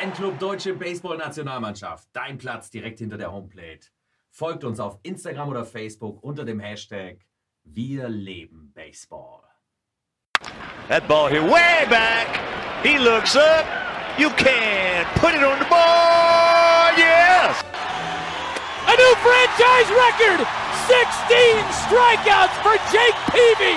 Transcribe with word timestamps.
Fanclub 0.00 0.38
Deutsche 0.38 0.72
Baseball-Nationalmannschaft. 0.72 2.08
Dein 2.14 2.38
Platz 2.38 2.70
direkt 2.70 3.00
hinter 3.00 3.18
der 3.18 3.32
Homeplate. 3.32 3.88
Folgt 4.30 4.64
uns 4.64 4.80
auf 4.80 4.98
Instagram 5.02 5.50
oder 5.50 5.66
Facebook 5.66 6.22
unter 6.22 6.46
dem 6.46 6.58
Hashtag 6.58 7.18
Wir 7.64 8.08
leben 8.08 8.72
Baseball. 8.74 9.42
That 10.88 11.06
ball 11.06 11.28
here 11.28 11.42
way 11.42 11.84
back. 11.90 12.28
He 12.82 12.96
looks 12.96 13.36
up. 13.36 13.66
You 14.16 14.30
can 14.30 15.04
put 15.16 15.34
it 15.34 15.42
on 15.42 15.58
the 15.58 15.68
board. 15.68 16.96
Yes. 16.96 17.62
A 18.88 18.96
new 18.96 19.14
franchise 19.20 19.90
record. 19.92 20.46
16 20.88 21.60
strikeouts 21.84 22.56
for 22.64 22.76
Jake 22.90 23.20
Peavy. 23.28 23.76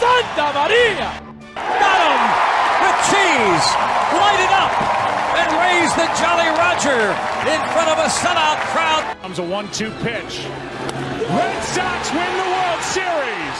Santa 0.00 0.48
Maria. 0.56 1.12
Got 1.54 2.00
him 2.08 2.24
with 2.80 2.96
cheese. 3.12 3.97
Light 5.38 5.46
it 5.46 5.54
up 5.54 5.54
and 5.54 5.62
raise 5.62 5.94
the 5.94 6.06
Jolly 6.20 6.50
Roger 6.58 7.00
in 7.48 7.60
front 7.72 7.88
of 7.90 7.98
a 7.98 8.08
sellout 8.08 8.58
crowd. 8.72 9.16
Comes 9.22 9.38
a 9.38 9.42
one-two 9.42 9.90
pitch. 10.02 10.44
Red 11.30 11.62
Sox 11.64 12.10
win 12.12 12.36
the 12.36 12.50
World 12.50 12.82
Series. 12.82 13.58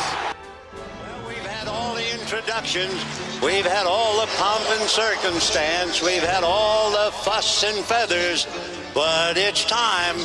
Well, 0.74 1.28
we've 1.28 1.46
had 1.46 1.68
all 1.68 1.94
the 1.94 2.20
introductions. 2.20 2.94
We've 3.42 3.66
had 3.66 3.86
all 3.86 4.20
the 4.20 4.26
pomp 4.36 4.64
and 4.70 4.88
circumstance. 4.88 6.02
We've 6.02 6.22
had 6.22 6.42
all 6.44 6.90
the 6.90 7.12
fuss 7.12 7.62
and 7.62 7.84
feathers. 7.84 8.46
But 8.94 9.36
it's 9.36 9.64
time. 9.64 10.16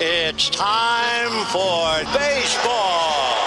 It's 0.00 0.50
time 0.50 1.44
for 1.46 2.04
baseball. 2.16 3.43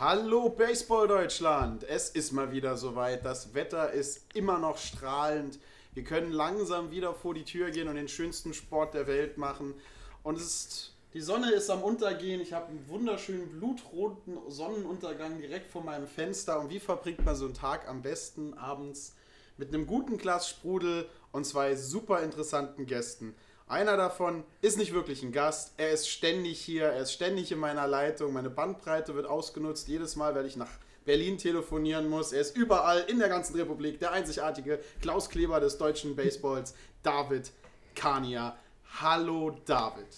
Hallo 0.00 0.48
Baseball 0.48 1.08
Deutschland! 1.08 1.82
Es 1.82 2.10
ist 2.10 2.30
mal 2.30 2.52
wieder 2.52 2.76
soweit. 2.76 3.24
Das 3.24 3.52
Wetter 3.52 3.90
ist 3.90 4.32
immer 4.32 4.60
noch 4.60 4.78
strahlend. 4.78 5.58
Wir 5.92 6.04
können 6.04 6.30
langsam 6.30 6.92
wieder 6.92 7.14
vor 7.14 7.34
die 7.34 7.42
Tür 7.42 7.72
gehen 7.72 7.88
und 7.88 7.96
den 7.96 8.06
schönsten 8.06 8.54
Sport 8.54 8.94
der 8.94 9.08
Welt 9.08 9.38
machen. 9.38 9.74
Und 10.22 10.36
es 10.36 10.44
ist, 10.44 10.94
die 11.14 11.20
Sonne 11.20 11.50
ist 11.50 11.68
am 11.68 11.82
Untergehen. 11.82 12.40
Ich 12.40 12.52
habe 12.52 12.68
einen 12.68 12.88
wunderschönen 12.88 13.50
blutroten 13.50 14.38
Sonnenuntergang 14.46 15.40
direkt 15.40 15.68
vor 15.68 15.82
meinem 15.82 16.06
Fenster. 16.06 16.60
Und 16.60 16.70
wie 16.70 16.78
verbringt 16.78 17.24
man 17.24 17.34
so 17.34 17.46
einen 17.46 17.54
Tag 17.54 17.88
am 17.88 18.00
besten 18.00 18.54
abends 18.54 19.16
mit 19.56 19.74
einem 19.74 19.88
guten 19.88 20.16
Glas 20.16 20.48
Sprudel 20.48 21.08
und 21.32 21.44
zwei 21.44 21.74
super 21.74 22.22
interessanten 22.22 22.86
Gästen? 22.86 23.34
Einer 23.68 23.98
davon 23.98 24.44
ist 24.62 24.78
nicht 24.78 24.94
wirklich 24.94 25.22
ein 25.22 25.30
Gast. 25.30 25.74
Er 25.76 25.90
ist 25.90 26.08
ständig 26.08 26.58
hier, 26.58 26.84
er 26.84 27.02
ist 27.02 27.12
ständig 27.12 27.52
in 27.52 27.58
meiner 27.58 27.86
Leitung. 27.86 28.32
Meine 28.32 28.48
Bandbreite 28.48 29.14
wird 29.14 29.26
ausgenutzt 29.26 29.88
jedes 29.88 30.16
Mal, 30.16 30.34
wenn 30.34 30.46
ich 30.46 30.56
nach 30.56 30.70
Berlin 31.04 31.36
telefonieren 31.36 32.08
muss. 32.08 32.32
Er 32.32 32.40
ist 32.40 32.56
überall 32.56 33.04
in 33.08 33.18
der 33.18 33.28
ganzen 33.28 33.56
Republik 33.56 33.98
der 33.98 34.12
einzigartige 34.12 34.78
Klaus 35.02 35.28
Kleber 35.28 35.60
des 35.60 35.76
deutschen 35.76 36.16
Baseballs, 36.16 36.74
David 37.02 37.50
Kania. 37.94 38.56
Hallo 39.02 39.54
David. 39.66 40.16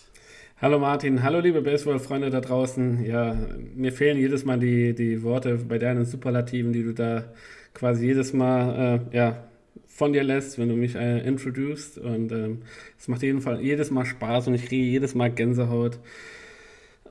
Hallo 0.63 0.79
Martin, 0.79 1.25
hallo 1.25 1.41
liebe 1.41 1.61
Baseball-Freunde 1.61 2.31
da 2.31 2.41
draußen. 2.41 3.05
Ja, 3.05 3.35
mir 3.75 3.93
fehlen 3.93 4.17
jedes 4.17 4.45
Mal 4.45 4.61
die, 4.61 4.95
die 4.95 5.25
Worte 5.25 5.57
bei 5.57 5.79
deinen 5.79 6.05
Superlativen, 6.05 6.73
die 6.73 6.85
du 6.85 6.95
da 6.95 7.25
quasi 7.75 8.07
jedes 8.07 8.33
Mal 8.33 9.01
äh, 9.11 9.17
ja, 9.17 9.50
von 10.01 10.15
dir 10.15 10.25
lässt, 10.25 10.59
wenn 10.59 10.71
du 10.71 10.77
mich 10.77 10.95
äh, 10.95 11.19
introduced. 11.29 11.99
Und 11.99 12.33
ähm, 12.33 12.63
es 12.99 13.07
macht 13.07 13.23
jeden 13.23 13.43
Fall, 13.43 13.61
jedes 13.61 13.91
Mal 13.91 14.07
Spaß 14.07 14.49
und 14.49 14.55
ich 14.55 14.65
kriege 14.65 14.83
jedes 14.83 15.15
Mal 15.15 15.31
Gänsehaut. 15.31 15.99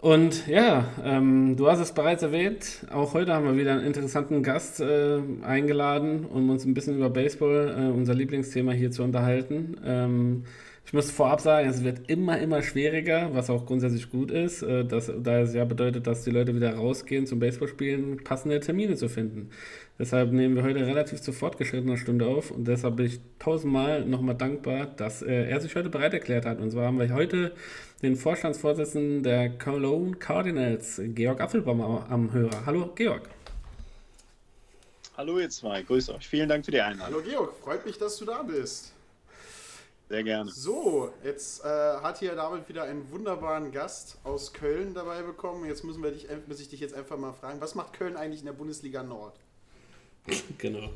Und 0.01 0.47
ja, 0.47 0.87
ähm, 1.05 1.55
du 1.55 1.69
hast 1.69 1.79
es 1.81 1.91
bereits 1.91 2.23
erwähnt, 2.23 2.87
auch 2.91 3.13
heute 3.13 3.33
haben 3.33 3.45
wir 3.45 3.57
wieder 3.57 3.73
einen 3.73 3.85
interessanten 3.85 4.41
Gast 4.41 4.79
äh, 4.79 5.19
eingeladen, 5.43 6.25
um 6.25 6.49
uns 6.49 6.65
ein 6.65 6.73
bisschen 6.73 6.95
über 6.95 7.11
Baseball, 7.11 7.75
äh, 7.77 7.91
unser 7.91 8.15
Lieblingsthema 8.15 8.71
hier 8.71 8.89
zu 8.89 9.03
unterhalten. 9.03 9.77
Ähm, 9.85 10.45
ich 10.83 10.93
muss 10.93 11.11
vorab 11.11 11.41
sagen, 11.41 11.69
es 11.69 11.83
wird 11.83 12.09
immer, 12.09 12.39
immer 12.39 12.63
schwieriger, 12.63 13.29
was 13.33 13.51
auch 13.51 13.67
grundsätzlich 13.67 14.09
gut 14.09 14.31
ist, 14.31 14.63
äh, 14.63 14.83
dass, 14.83 15.11
da 15.21 15.41
es 15.41 15.53
ja 15.53 15.63
bedeutet, 15.63 16.07
dass 16.07 16.23
die 16.23 16.31
Leute 16.31 16.55
wieder 16.55 16.73
rausgehen 16.73 17.27
zum 17.27 17.39
Baseballspielen, 17.39 18.23
passende 18.23 18.59
Termine 18.59 18.95
zu 18.95 19.09
finden. 19.09 19.51
Deshalb 19.99 20.31
nehmen 20.31 20.55
wir 20.55 20.63
heute 20.63 20.87
relativ 20.87 21.21
zu 21.21 21.33
fortgeschrittener 21.33 21.97
Stunde 21.97 22.25
auf 22.25 22.51
und 22.51 22.65
deshalb 22.65 22.95
bin 22.95 23.07
ich 23.07 23.19
tausendmal 23.37 24.05
nochmal 24.05 24.35
dankbar, 24.35 24.85
dass 24.85 25.21
äh, 25.21 25.49
er 25.49 25.59
sich 25.59 25.75
heute 25.75 25.89
bereit 25.89 26.13
erklärt 26.13 26.45
hat. 26.45 26.59
Und 26.59 26.71
zwar 26.71 26.85
haben 26.85 26.97
wir 26.99 27.13
heute 27.13 27.53
den 28.01 28.15
Vorstandsvorsitzenden 28.15 29.23
der 29.23 29.49
Cologne 29.49 30.15
Cardinals, 30.15 31.01
Georg 31.03 31.41
Apfelbaum, 31.41 31.81
am 31.81 32.31
Hörer. 32.31 32.65
Hallo, 32.65 32.93
Georg. 32.95 33.27
Hallo 35.17 35.37
ihr 35.37 35.49
zwei, 35.49 35.81
grüß 35.81 36.11
euch. 36.11 36.29
Vielen 36.29 36.47
Dank 36.47 36.63
für 36.63 36.71
die 36.71 36.79
Einladung. 36.79 37.15
Hallo 37.15 37.29
Georg, 37.29 37.53
freut 37.61 37.85
mich, 37.85 37.97
dass 37.97 38.15
du 38.15 38.23
da 38.23 38.41
bist. 38.41 38.93
Sehr 40.07 40.23
gerne. 40.23 40.49
So, 40.49 41.11
jetzt 41.25 41.65
äh, 41.65 41.67
hat 41.67 42.19
hier 42.19 42.35
David 42.35 42.69
wieder 42.69 42.83
einen 42.83 43.11
wunderbaren 43.11 43.73
Gast 43.73 44.17
aus 44.23 44.53
Köln 44.53 44.93
dabei 44.93 45.23
bekommen. 45.23 45.65
Jetzt 45.65 45.83
müssen 45.83 46.01
wir 46.01 46.11
dich, 46.11 46.25
muss 46.47 46.61
ich 46.61 46.69
dich 46.69 46.79
jetzt 46.79 46.93
einfach 46.93 47.17
mal 47.17 47.33
fragen, 47.33 47.59
was 47.59 47.75
macht 47.75 47.91
Köln 47.91 48.15
eigentlich 48.15 48.39
in 48.39 48.45
der 48.45 48.53
Bundesliga 48.53 49.03
Nord? 49.03 49.37
genau. 50.57 50.89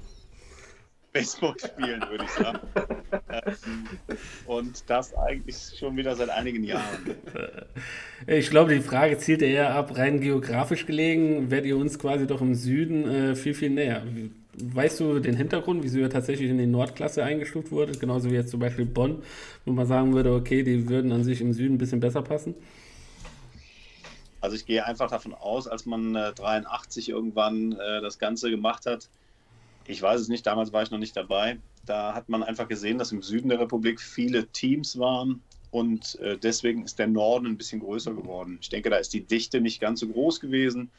Baseball 1.14 1.54
spielen, 1.60 2.02
würde 2.10 2.26
ich 2.26 2.32
sagen. 2.32 2.60
Ähm, 3.30 3.88
und 4.48 4.90
das 4.90 5.14
eigentlich 5.14 5.56
schon 5.78 5.96
wieder 5.96 6.16
seit 6.16 6.30
einigen 6.30 6.64
Jahren. 6.64 7.16
Ich 8.26 8.50
glaube, 8.50 8.74
die 8.74 8.82
Frage 8.82 9.18
zielt 9.20 9.44
eher 9.44 9.76
ab, 9.76 9.96
rein 9.96 10.20
geografisch 10.20 10.88
gelegen, 10.88 11.52
werdet 11.52 11.68
ihr 11.68 11.78
uns 11.78 12.00
quasi 12.00 12.26
doch 12.26 12.42
im 12.42 12.56
Süden 12.56 13.08
äh, 13.08 13.36
viel, 13.36 13.54
viel 13.54 13.70
näher. 13.70 14.04
Weißt 14.58 15.00
du 15.00 15.20
den 15.20 15.36
Hintergrund, 15.36 15.84
wieso 15.84 16.00
ihr 16.00 16.10
tatsächlich 16.10 16.50
in 16.50 16.58
die 16.58 16.66
Nordklasse 16.66 17.24
eingestuft 17.24 17.72
wurde? 17.72 17.94
Genauso 17.94 18.32
wie 18.32 18.36
jetzt 18.36 18.50
zum 18.50 18.60
Beispiel 18.60 18.86
Bonn, 18.86 19.22
wo 19.66 19.72
man 19.72 19.86
sagen 19.86 20.14
würde, 20.14 20.34
okay, 20.34 20.64
die 20.64 20.90
würden 20.90 21.12
an 21.12 21.24
sich 21.24 21.42
im 21.42 21.54
Süden 21.54 21.76
ein 21.76 21.80
bisschen 21.80 22.00
besser 22.00 22.24
passen? 22.24 22.56
Also 24.44 24.58
ich 24.58 24.66
gehe 24.66 24.86
einfach 24.86 25.10
davon 25.10 25.34
aus, 25.34 25.70
als 25.70 25.86
man 25.86 26.16
äh, 26.16 26.34
83 26.34 27.08
irgendwann 27.08 27.72
äh, 27.72 28.02
das 28.02 28.20
Ganze 28.20 28.50
gemacht 28.50 28.86
hat, 28.86 29.08
ich 29.88 30.02
weiß 30.02 30.20
es 30.20 30.28
nicht, 30.28 30.46
damals 30.46 30.74
war 30.74 30.84
ich 30.84 30.92
noch 30.92 31.00
nicht 31.00 31.16
dabei. 31.16 31.60
Da 31.86 32.14
hat 32.14 32.28
man 32.28 32.44
einfach 32.44 32.68
gesehen, 32.68 32.98
dass 32.98 33.14
im 33.14 33.22
Süden 33.22 33.48
der 33.48 33.62
Republik 33.62 34.02
viele 34.02 34.48
Teams 34.48 35.00
waren 35.00 35.42
und 35.72 36.20
äh, 36.20 36.38
deswegen 36.38 36.84
ist 36.84 37.00
der 37.00 37.08
Norden 37.08 37.46
ein 37.46 37.58
bisschen 37.58 37.80
größer 37.80 38.14
geworden. 38.14 38.58
Ich 38.62 38.68
denke, 38.68 38.90
da 38.90 38.98
ist 38.98 39.14
die 39.14 39.22
Dichte 39.22 39.62
nicht 39.62 39.80
ganz 39.80 40.02
so 40.02 40.10
groß 40.10 40.42
gewesen. 40.42 40.92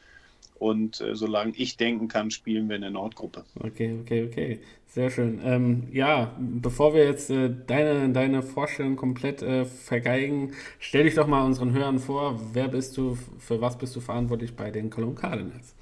Und 0.57 0.99
äh, 1.01 1.15
solange 1.15 1.53
ich 1.55 1.77
denken 1.77 2.07
kann, 2.07 2.31
spielen 2.31 2.67
wir 2.67 2.77
in 2.77 2.81
der 2.81 2.91
Nordgruppe. 2.91 3.45
Okay, 3.59 3.95
okay, 4.01 4.25
okay. 4.25 4.59
Sehr 4.95 5.09
schön. 5.09 5.41
Ähm, 5.43 5.89
ja, 5.91 6.33
bevor 6.39 6.93
wir 6.93 7.03
jetzt 7.03 7.29
äh, 7.29 7.53
deine, 7.67 8.13
deine 8.13 8.41
Vorstellung 8.41 8.95
komplett 8.95 9.41
äh, 9.41 9.65
vergeigen, 9.65 10.53
stell 10.79 11.03
dich 11.03 11.15
doch 11.15 11.27
mal 11.27 11.43
unseren 11.43 11.73
Hörern 11.73 11.99
vor, 11.99 12.39
wer 12.53 12.69
bist 12.69 12.95
du, 12.95 13.17
für 13.37 13.59
was 13.59 13.77
bist 13.77 13.93
du 13.97 13.99
verantwortlich 13.99 14.55
bei 14.55 14.71
den 14.71 14.89
Cologne 14.89 15.15
Cardinals? 15.15 15.75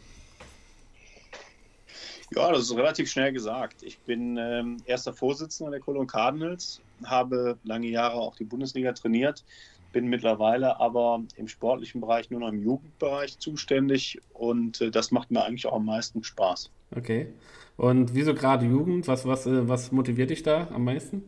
Ja, 2.35 2.51
das 2.51 2.61
ist 2.61 2.75
relativ 2.75 3.07
schnell 3.07 3.31
gesagt. 3.31 3.83
Ich 3.83 3.99
bin 3.99 4.37
ähm, 4.37 4.77
erster 4.87 5.13
Vorsitzender 5.13 5.69
der 5.69 5.79
Cologne 5.79 6.07
Cardinals, 6.07 6.81
habe 7.03 7.59
lange 7.63 7.89
Jahre 7.89 8.15
auch 8.15 8.35
die 8.35 8.45
Bundesliga 8.45 8.93
trainiert, 8.93 9.43
bin 9.91 10.07
mittlerweile 10.07 10.79
aber 10.79 11.21
im 11.35 11.47
sportlichen 11.47 12.01
Bereich 12.01 12.31
nur 12.31 12.39
noch 12.39 12.49
im 12.49 12.63
Jugendbereich 12.63 13.37
zuständig 13.37 14.19
und 14.33 14.81
äh, 14.81 14.89
das 14.89 15.11
macht 15.11 15.29
mir 15.29 15.43
eigentlich 15.43 15.67
auch 15.67 15.75
am 15.75 15.85
meisten 15.85 16.23
Spaß. 16.23 16.71
Okay. 16.95 17.27
Und 17.77 18.13
wieso 18.13 18.33
gerade 18.33 18.65
Jugend? 18.65 19.07
Was, 19.07 19.25
was, 19.25 19.45
äh, 19.45 19.67
was 19.67 19.91
motiviert 19.91 20.29
dich 20.29 20.43
da 20.43 20.67
am 20.73 20.83
meisten? 20.83 21.23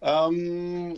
Ähm, 0.00 0.94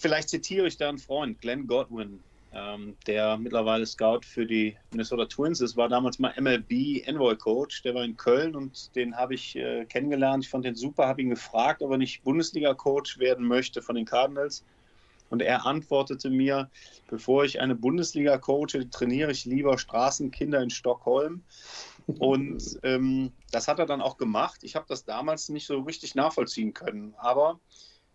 vielleicht 0.00 0.28
zitiere 0.28 0.66
ich 0.66 0.76
da 0.76 0.88
einen 0.88 0.98
Freund, 0.98 1.40
Glenn 1.40 1.66
Godwin, 1.66 2.20
ähm, 2.52 2.96
der 3.06 3.36
mittlerweile 3.36 3.86
Scout 3.86 4.20
für 4.24 4.46
die 4.46 4.76
Minnesota 4.90 5.26
Twins 5.26 5.60
ist, 5.60 5.76
war 5.76 5.88
damals 5.88 6.18
mal 6.18 6.34
MLB 6.40 7.06
Envoy 7.06 7.36
Coach. 7.36 7.82
Der 7.82 7.94
war 7.94 8.04
in 8.04 8.16
Köln 8.16 8.56
und 8.56 8.94
den 8.96 9.16
habe 9.16 9.34
ich 9.34 9.54
äh, 9.56 9.84
kennengelernt. 9.84 10.44
Ich 10.44 10.50
fand 10.50 10.64
den 10.64 10.74
super, 10.74 11.06
habe 11.06 11.22
ihn 11.22 11.30
gefragt, 11.30 11.82
ob 11.82 11.90
er 11.90 11.98
nicht 11.98 12.24
Bundesliga 12.24 12.74
Coach 12.74 13.18
werden 13.18 13.46
möchte 13.46 13.82
von 13.82 13.94
den 13.94 14.06
Cardinals. 14.06 14.64
Und 15.30 15.42
er 15.42 15.66
antwortete 15.66 16.30
mir, 16.30 16.70
bevor 17.08 17.44
ich 17.44 17.60
eine 17.60 17.74
Bundesliga 17.74 18.38
coache, 18.38 18.88
trainiere 18.90 19.30
ich 19.30 19.44
lieber 19.44 19.78
Straßenkinder 19.78 20.62
in 20.62 20.70
Stockholm. 20.70 21.42
Und 22.06 22.78
ähm, 22.82 23.32
das 23.50 23.68
hat 23.68 23.78
er 23.78 23.86
dann 23.86 24.00
auch 24.00 24.16
gemacht. 24.16 24.60
Ich 24.62 24.74
habe 24.76 24.86
das 24.88 25.04
damals 25.04 25.48
nicht 25.48 25.66
so 25.66 25.80
richtig 25.80 26.14
nachvollziehen 26.14 26.72
können. 26.72 27.14
Aber 27.18 27.60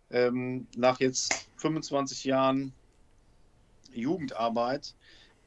ähm, 0.10 0.68
nach 0.76 1.00
jetzt 1.00 1.50
25 1.58 2.24
Jahren 2.24 2.74
Jugendarbeit 3.92 4.96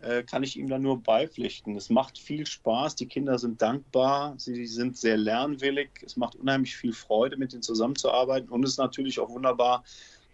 äh, 0.01 0.23
kann 0.23 0.43
ich 0.43 0.57
ihm 0.57 0.69
da 0.69 0.79
nur 0.79 1.03
beipflichten. 1.03 1.77
Es 1.77 1.91
macht 1.91 2.19
viel 2.19 2.47
Spaß, 2.47 2.97
die 2.97 3.07
Kinder 3.07 3.39
sind 3.39 3.63
dankbar, 3.63 4.35
sie 4.37 4.67
sind 4.67 4.97
sehr 4.97 5.17
lernwillig, 5.17 5.91
es 6.05 6.17
macht 6.17 6.37
unheimlich 6.37 6.77
viel 6.77 6.93
Freude, 6.93 7.37
mit 7.37 7.53
ihnen 7.53 7.63
zusammenzuarbeiten 7.63 8.51
und 8.51 8.65
es 8.65 8.73
ist 8.73 8.79
natürlich 8.79 9.19
auch 9.21 9.31
wunderbar, 9.31 9.85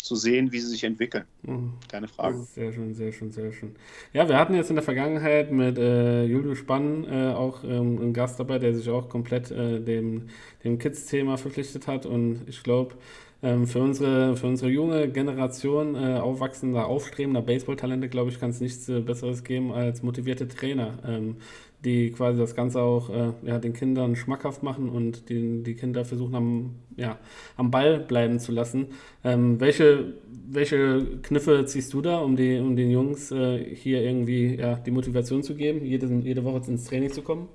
zu 0.03 0.17
sehen, 0.17 0.51
wie 0.53 0.59
sie 0.59 0.69
sich 0.69 0.85
entwickeln. 0.85 1.25
Mhm. 1.43 1.75
Keine 1.89 2.09
Frage. 2.09 2.39
Sehr 2.39 2.73
schön, 2.73 2.93
sehr 2.95 3.13
schön, 3.13 3.31
sehr 3.31 3.53
schön. 3.53 3.77
Ja, 4.13 4.29
wir 4.29 4.37
hatten 4.37 4.55
jetzt 4.55 4.69
in 4.69 4.77
der 4.77 4.83
Vergangenheit 4.83 5.53
mit 5.53 5.79
äh, 5.79 6.25
Julius 6.25 6.59
Spann 6.59 7.05
äh, 7.05 7.33
auch 7.33 7.63
ähm, 7.63 7.99
einen 8.01 8.13
Gast 8.13 8.41
dabei, 8.41 8.59
der 8.59 8.75
sich 8.75 8.89
auch 8.89 9.09
komplett 9.09 9.51
äh, 9.53 9.81
dem, 9.81 10.29
dem 10.65 10.79
Kids-Thema 10.79 11.39
verpflichtet 11.39 11.87
hat. 11.87 12.05
Und 12.05 12.41
ich 12.49 12.65
glaube, 12.65 12.97
ähm, 13.45 13.67
für, 13.67 13.81
unsere, 13.81 14.37
für 14.37 14.47
unsere 14.47 14.71
junge 14.71 15.09
Generation 15.09 15.95
äh, 15.95 16.19
aufwachsender, 16.19 16.87
aufstrebender 16.87 17.43
Baseball-Talente, 17.43 18.09
glaube 18.09 18.31
ich, 18.31 18.39
kann 18.39 18.51
es 18.51 18.61
nichts 18.61 18.89
äh, 18.89 19.01
Besseres 19.01 19.45
geben 19.45 19.73
als 19.73 20.03
motivierte 20.03 20.49
Trainer, 20.49 20.99
ähm, 21.07 21.37
die 21.85 22.13
quasi 22.13 22.39
das 22.39 22.55
Ganze 22.55 22.81
auch 22.81 23.11
äh, 23.11 23.33
ja, 23.45 23.59
den 23.59 23.73
Kindern 23.73 24.17
schmackhaft 24.17 24.63
machen 24.63 24.89
und 24.89 25.29
die, 25.29 25.63
die 25.63 25.75
Kinder 25.75 26.05
versuchen, 26.05 26.35
am, 26.35 26.75
ja, 26.97 27.19
am 27.57 27.71
Ball 27.71 27.99
bleiben 28.01 28.39
zu 28.39 28.53
lassen. 28.53 28.89
Ähm, 29.25 29.61
welche, 29.61 30.15
welche 30.49 31.19
Kniffe 31.23 31.65
ziehst 31.65 31.93
du 31.93 32.01
da, 32.01 32.19
um, 32.19 32.37
die, 32.37 32.59
um 32.59 32.77
den 32.77 32.91
Jungs 32.91 33.33
äh, 33.33 33.75
hier 33.75 34.03
irgendwie 34.03 34.57
ja, 34.57 34.77
die 34.77 34.91
Motivation 34.91 35.43
zu 35.43 35.55
geben, 35.55 35.85
jede, 35.85 36.07
jede 36.07 36.45
Woche 36.45 36.71
ins 36.71 36.85
Training 36.85 37.11
zu 37.11 37.23
kommen? 37.23 37.49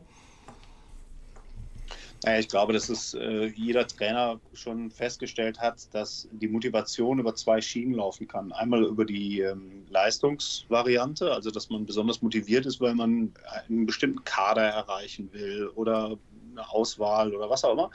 Ich 2.26 2.50
glaube, 2.50 2.74
dass 2.74 2.90
es 2.90 3.14
äh, 3.14 3.46
jeder 3.46 3.86
Trainer 3.86 4.42
schon 4.52 4.90
festgestellt 4.90 5.60
hat, 5.60 5.94
dass 5.94 6.28
die 6.32 6.48
Motivation 6.48 7.20
über 7.20 7.36
zwei 7.36 7.62
Schienen 7.62 7.94
laufen 7.94 8.28
kann. 8.28 8.52
Einmal 8.52 8.84
über 8.86 9.06
die 9.06 9.42
ähm, 9.42 9.86
Leistungsvariante, 9.88 11.32
also 11.32 11.52
dass 11.52 11.70
man 11.70 11.86
besonders 11.86 12.24
motiviert 12.24 12.66
ist, 12.66 12.82
weil 12.82 12.96
man 12.96 13.34
einen 13.68 13.86
bestimmten 13.86 14.24
Kader 14.24 14.64
erreichen 14.64 15.32
will 15.32 15.68
oder 15.76 16.18
eine 16.52 16.68
Auswahl 16.70 17.36
oder 17.36 17.52
was 17.52 17.64
auch 17.64 17.74
immer. 17.74 17.92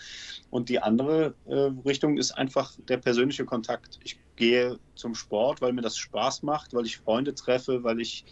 Und 0.50 0.68
die 0.68 0.78
andere 0.78 1.34
äh, 1.44 1.72
Richtung 1.84 2.16
ist 2.16 2.30
einfach 2.30 2.74
der 2.78 2.98
persönliche 2.98 3.44
Kontakt. 3.44 3.98
Ich 4.04 4.20
gehe 4.36 4.78
zum 4.94 5.16
Sport, 5.16 5.60
weil 5.60 5.72
mir 5.72 5.82
das 5.82 5.96
Spaß 5.96 6.42
macht, 6.42 6.74
weil 6.74 6.86
ich 6.86 6.98
Freunde 6.98 7.34
treffe, 7.34 7.82
weil 7.82 8.00
ich 8.00 8.24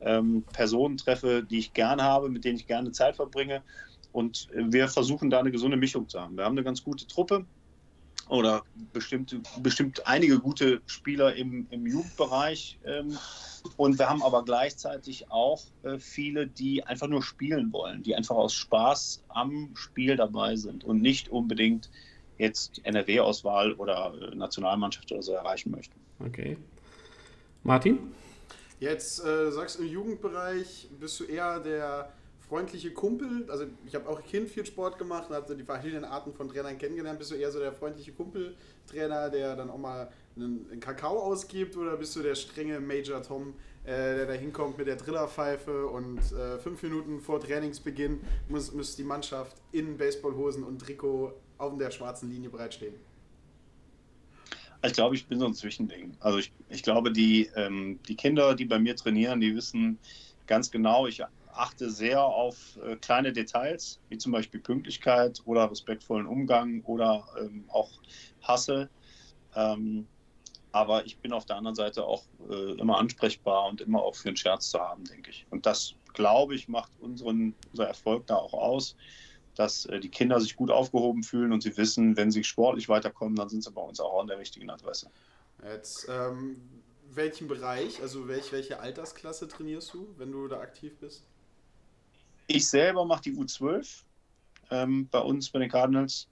ähm, 0.00 0.44
Personen 0.52 0.98
treffe, 0.98 1.42
die 1.42 1.58
ich 1.58 1.72
gerne 1.72 2.02
habe, 2.02 2.28
mit 2.28 2.44
denen 2.44 2.56
ich 2.58 2.66
gerne 2.66 2.92
Zeit 2.92 3.16
verbringe. 3.16 3.64
Und 4.12 4.48
wir 4.54 4.88
versuchen 4.88 5.30
da 5.30 5.40
eine 5.40 5.50
gesunde 5.50 5.76
Mischung 5.76 6.08
zu 6.08 6.20
haben. 6.20 6.36
Wir 6.36 6.44
haben 6.44 6.54
eine 6.54 6.64
ganz 6.64 6.82
gute 6.82 7.06
Truppe 7.06 7.44
oder 8.28 8.62
bestimmt, 8.92 9.40
bestimmt 9.62 10.06
einige 10.06 10.38
gute 10.38 10.80
Spieler 10.86 11.34
im, 11.34 11.66
im 11.70 11.86
Jugendbereich. 11.86 12.78
Ähm, 12.84 13.16
und 13.76 13.98
wir 13.98 14.08
haben 14.08 14.22
aber 14.22 14.44
gleichzeitig 14.44 15.30
auch 15.30 15.62
äh, 15.82 15.98
viele, 15.98 16.46
die 16.46 16.84
einfach 16.84 17.08
nur 17.08 17.22
spielen 17.22 17.72
wollen, 17.72 18.02
die 18.02 18.14
einfach 18.14 18.36
aus 18.36 18.54
Spaß 18.54 19.24
am 19.28 19.70
Spiel 19.74 20.16
dabei 20.16 20.56
sind 20.56 20.84
und 20.84 21.00
nicht 21.00 21.28
unbedingt 21.28 21.90
jetzt 22.38 22.80
NRW-Auswahl 22.84 23.72
oder 23.74 24.14
äh, 24.20 24.34
Nationalmannschaft 24.34 25.10
oder 25.10 25.22
so 25.22 25.32
erreichen 25.32 25.70
möchten. 25.70 25.98
Okay. 26.20 26.56
Martin? 27.62 27.98
Jetzt 28.80 29.24
äh, 29.24 29.50
sagst 29.50 29.78
du 29.78 29.82
im 29.82 29.88
Jugendbereich 29.88 30.88
bist 31.00 31.18
du 31.18 31.24
eher 31.24 31.58
der 31.60 32.12
freundliche 32.48 32.92
Kumpel, 32.92 33.46
also 33.50 33.66
ich 33.86 33.94
habe 33.94 34.08
auch 34.08 34.22
Kind 34.22 34.48
viel 34.48 34.64
Sport 34.64 34.98
gemacht 34.98 35.28
und 35.28 35.36
habe 35.36 35.54
die 35.54 35.64
verschiedenen 35.64 36.04
Arten 36.04 36.32
von 36.32 36.48
Trainern 36.48 36.78
kennengelernt. 36.78 37.18
Bist 37.18 37.30
du 37.30 37.34
eher 37.34 37.50
so 37.50 37.58
der 37.58 37.72
freundliche 37.72 38.12
Kumpel-Trainer, 38.12 39.28
der 39.28 39.54
dann 39.54 39.70
auch 39.70 39.78
mal 39.78 40.10
einen, 40.34 40.66
einen, 40.70 40.80
Kakao 40.80 41.18
ausgibt 41.18 41.76
oder 41.76 41.96
bist 41.96 42.16
du 42.16 42.22
der 42.22 42.34
strenge 42.34 42.80
Major 42.80 43.22
Tom, 43.22 43.54
äh, 43.84 43.90
der 43.90 44.26
da 44.26 44.32
hinkommt 44.32 44.78
mit 44.78 44.86
der 44.86 44.96
Drillerpfeife 44.96 45.86
und 45.86 46.18
äh, 46.32 46.58
fünf 46.58 46.82
Minuten 46.82 47.20
vor 47.20 47.40
Trainingsbeginn 47.40 48.20
muss, 48.48 48.72
muss 48.72 48.96
die 48.96 49.04
Mannschaft 49.04 49.56
in 49.72 49.98
Baseballhosen 49.98 50.64
und 50.64 50.80
Trikot 50.80 51.34
auf 51.58 51.76
der 51.76 51.90
schwarzen 51.90 52.30
Linie 52.30 52.48
bereitstehen? 52.48 52.94
Ich 54.86 54.92
glaube, 54.92 55.16
ich 55.16 55.26
bin 55.26 55.40
so 55.40 55.46
ein 55.46 55.54
Zwischending. 55.54 56.16
Also 56.20 56.38
ich, 56.38 56.52
ich 56.68 56.82
glaube, 56.82 57.12
die, 57.12 57.50
ähm, 57.56 57.98
die 58.08 58.14
Kinder, 58.14 58.54
die 58.54 58.64
bei 58.64 58.78
mir 58.78 58.94
trainieren, 58.94 59.40
die 59.40 59.54
wissen 59.54 59.98
ganz 60.46 60.70
genau, 60.70 61.06
ich 61.06 61.20
achte 61.58 61.90
sehr 61.90 62.22
auf 62.22 62.78
äh, 62.84 62.96
kleine 62.96 63.32
Details, 63.32 64.00
wie 64.08 64.18
zum 64.18 64.32
Beispiel 64.32 64.60
Pünktlichkeit 64.60 65.42
oder 65.44 65.70
respektvollen 65.70 66.26
Umgang 66.26 66.82
oder 66.84 67.26
ähm, 67.40 67.64
auch 67.68 67.90
Hasse. 68.42 68.88
Ähm, 69.54 70.06
aber 70.72 71.06
ich 71.06 71.18
bin 71.18 71.32
auf 71.32 71.46
der 71.46 71.56
anderen 71.56 71.74
Seite 71.74 72.04
auch 72.04 72.24
äh, 72.48 72.72
immer 72.78 72.98
ansprechbar 72.98 73.66
und 73.68 73.80
immer 73.80 74.02
auch 74.02 74.14
für 74.14 74.28
einen 74.28 74.36
Scherz 74.36 74.70
zu 74.70 74.78
haben, 74.78 75.04
denke 75.04 75.30
ich. 75.30 75.46
Und 75.50 75.66
das, 75.66 75.94
glaube 76.14 76.54
ich, 76.54 76.68
macht 76.68 76.92
unseren, 77.00 77.54
unser 77.70 77.86
Erfolg 77.86 78.26
da 78.26 78.36
auch 78.36 78.54
aus, 78.54 78.96
dass 79.54 79.86
äh, 79.86 79.98
die 79.98 80.10
Kinder 80.10 80.40
sich 80.40 80.54
gut 80.54 80.70
aufgehoben 80.70 81.22
fühlen 81.22 81.52
und 81.52 81.62
sie 81.62 81.76
wissen, 81.76 82.16
wenn 82.16 82.30
sie 82.30 82.44
sportlich 82.44 82.88
weiterkommen, 82.88 83.34
dann 83.34 83.48
sind 83.48 83.64
sie 83.64 83.72
bei 83.72 83.82
uns 83.82 83.98
auch 83.98 84.20
an 84.20 84.28
der 84.28 84.38
richtigen 84.38 84.70
Adresse. 84.70 85.10
Jetzt, 85.64 86.06
ähm, 86.08 86.60
welchen 87.10 87.48
Bereich, 87.48 88.00
also 88.00 88.28
welch, 88.28 88.52
welche 88.52 88.78
Altersklasse 88.78 89.48
trainierst 89.48 89.92
du, 89.94 90.14
wenn 90.18 90.30
du 90.30 90.46
da 90.46 90.60
aktiv 90.60 90.96
bist? 91.00 91.24
Ich 92.50 92.66
selber 92.66 93.04
mache 93.04 93.24
die 93.24 93.34
U12 93.34 94.04
ähm, 94.70 95.06
bei 95.10 95.20
uns, 95.20 95.50
bei 95.50 95.58
den 95.58 95.70
Cardinals, 95.70 96.28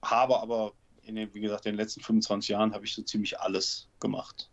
habe 0.00 0.38
aber 0.38 0.72
in 1.02 1.16
den, 1.16 1.34
wie 1.34 1.40
gesagt, 1.40 1.66
in 1.66 1.72
den 1.72 1.78
letzten 1.78 2.00
25 2.02 2.50
Jahren 2.50 2.72
habe 2.72 2.84
ich 2.84 2.94
so 2.94 3.02
ziemlich 3.02 3.38
alles 3.40 3.88
gemacht. 3.98 4.48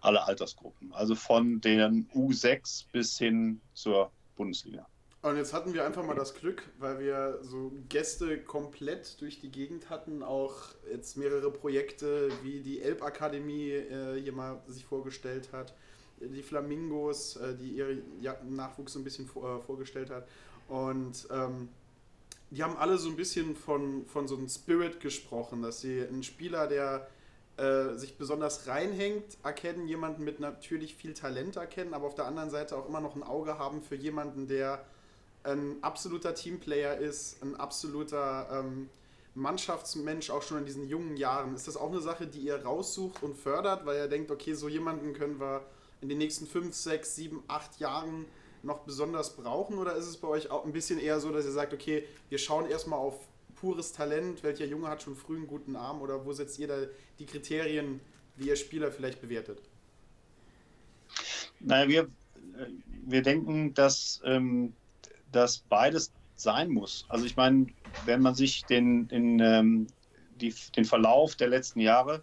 Alle 0.00 0.22
Altersgruppen. 0.24 0.92
Also 0.92 1.16
von 1.16 1.60
den 1.60 2.08
U6 2.14 2.84
bis 2.92 3.18
hin 3.18 3.60
zur 3.74 4.12
Bundesliga. 4.36 4.86
Und 5.22 5.36
jetzt 5.36 5.52
hatten 5.52 5.74
wir 5.74 5.84
einfach 5.84 6.06
mal 6.06 6.14
das 6.14 6.34
Glück, 6.34 6.70
weil 6.78 7.00
wir 7.00 7.40
so 7.42 7.72
Gäste 7.88 8.38
komplett 8.40 9.20
durch 9.20 9.40
die 9.40 9.50
Gegend 9.50 9.90
hatten, 9.90 10.22
auch 10.22 10.54
jetzt 10.88 11.16
mehrere 11.16 11.50
Projekte 11.50 12.30
wie 12.44 12.60
die 12.60 12.80
Elbakademie 12.80 13.72
äh, 13.72 14.22
hier 14.22 14.32
mal 14.32 14.62
sich 14.68 14.84
vorgestellt 14.84 15.48
hat 15.52 15.74
die 16.20 16.42
Flamingos, 16.42 17.36
äh, 17.36 17.54
die 17.54 17.70
ihre 17.70 17.98
Nachwuchs 18.48 18.92
so 18.92 18.98
ein 18.98 19.04
bisschen 19.04 19.26
äh, 19.26 19.60
vorgestellt 19.64 20.10
hat. 20.10 20.26
Und 20.68 21.26
ähm, 21.30 21.68
die 22.50 22.62
haben 22.62 22.76
alle 22.76 22.98
so 22.98 23.08
ein 23.08 23.16
bisschen 23.16 23.56
von, 23.56 24.06
von 24.06 24.26
so 24.26 24.36
einem 24.36 24.48
Spirit 24.48 25.00
gesprochen, 25.00 25.62
dass 25.62 25.80
sie 25.80 26.02
einen 26.02 26.22
Spieler, 26.22 26.66
der 26.66 27.08
äh, 27.58 27.96
sich 27.96 28.16
besonders 28.16 28.66
reinhängt, 28.66 29.36
erkennen, 29.42 29.86
jemanden 29.88 30.24
mit 30.24 30.40
natürlich 30.40 30.94
viel 30.94 31.14
Talent 31.14 31.56
erkennen, 31.56 31.92
aber 31.94 32.06
auf 32.06 32.14
der 32.14 32.26
anderen 32.26 32.50
Seite 32.50 32.76
auch 32.76 32.88
immer 32.88 33.00
noch 33.00 33.16
ein 33.16 33.22
Auge 33.22 33.58
haben 33.58 33.82
für 33.82 33.96
jemanden, 33.96 34.46
der 34.46 34.84
ein 35.44 35.76
absoluter 35.82 36.34
Teamplayer 36.34 36.98
ist, 36.98 37.42
ein 37.42 37.56
absoluter 37.56 38.48
ähm, 38.52 38.88
Mannschaftsmensch 39.34 40.30
auch 40.30 40.42
schon 40.42 40.58
in 40.58 40.66
diesen 40.66 40.88
jungen 40.88 41.16
Jahren. 41.16 41.54
Ist 41.54 41.68
das 41.68 41.76
auch 41.76 41.90
eine 41.90 42.00
Sache, 42.00 42.26
die 42.26 42.40
ihr 42.40 42.64
raussucht 42.64 43.22
und 43.22 43.36
fördert, 43.36 43.86
weil 43.86 43.96
ihr 43.96 44.08
denkt, 44.08 44.30
okay, 44.30 44.54
so 44.54 44.68
jemanden 44.68 45.12
können 45.12 45.40
wir 45.40 45.62
in 46.00 46.08
den 46.08 46.18
nächsten 46.18 46.46
5, 46.46 46.74
6, 46.74 47.16
7, 47.16 47.42
8 47.48 47.80
Jahren 47.80 48.26
noch 48.62 48.80
besonders 48.80 49.36
brauchen? 49.36 49.78
Oder 49.78 49.96
ist 49.96 50.06
es 50.06 50.16
bei 50.16 50.28
euch 50.28 50.50
auch 50.50 50.64
ein 50.64 50.72
bisschen 50.72 50.98
eher 50.98 51.20
so, 51.20 51.30
dass 51.32 51.44
ihr 51.44 51.52
sagt, 51.52 51.72
okay, 51.72 52.04
wir 52.28 52.38
schauen 52.38 52.66
erstmal 52.66 52.98
auf 52.98 53.26
pures 53.56 53.92
Talent, 53.92 54.42
welcher 54.42 54.66
Junge 54.66 54.88
hat 54.88 55.02
schon 55.02 55.16
früh 55.16 55.36
einen 55.36 55.46
guten 55.46 55.76
Arm 55.76 56.00
oder 56.00 56.24
wo 56.24 56.32
setzt 56.32 56.58
ihr 56.58 56.68
da 56.68 56.76
die 57.18 57.26
Kriterien, 57.26 58.00
wie 58.36 58.48
ihr 58.48 58.56
Spieler 58.56 58.92
vielleicht 58.92 59.20
bewertet? 59.20 59.60
Naja, 61.60 61.88
wir, 61.88 62.08
wir 63.06 63.22
denken, 63.22 63.74
dass, 63.74 64.20
ähm, 64.24 64.72
dass 65.32 65.58
beides 65.58 66.12
sein 66.36 66.70
muss. 66.70 67.04
Also 67.08 67.24
ich 67.24 67.36
meine, 67.36 67.66
wenn 68.04 68.22
man 68.22 68.34
sich 68.34 68.64
den, 68.64 69.08
den, 69.08 69.40
ähm, 69.40 69.86
die, 70.40 70.54
den 70.76 70.84
Verlauf 70.84 71.34
der 71.34 71.48
letzten 71.48 71.80
Jahre 71.80 72.22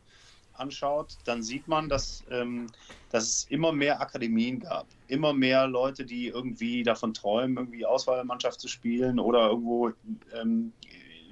anschaut, 0.57 1.17
dann 1.25 1.43
sieht 1.43 1.67
man, 1.67 1.89
dass, 1.89 2.23
ähm, 2.29 2.67
dass 3.09 3.23
es 3.23 3.43
immer 3.49 3.71
mehr 3.71 4.01
Akademien 4.01 4.59
gab. 4.59 4.87
Immer 5.07 5.33
mehr 5.33 5.67
Leute, 5.67 6.05
die 6.05 6.27
irgendwie 6.27 6.83
davon 6.83 7.13
träumen, 7.13 7.57
irgendwie 7.57 7.85
Auswahlmannschaft 7.85 8.59
zu 8.59 8.67
spielen 8.67 9.19
oder 9.19 9.49
irgendwo 9.49 9.91
ähm, 10.33 10.73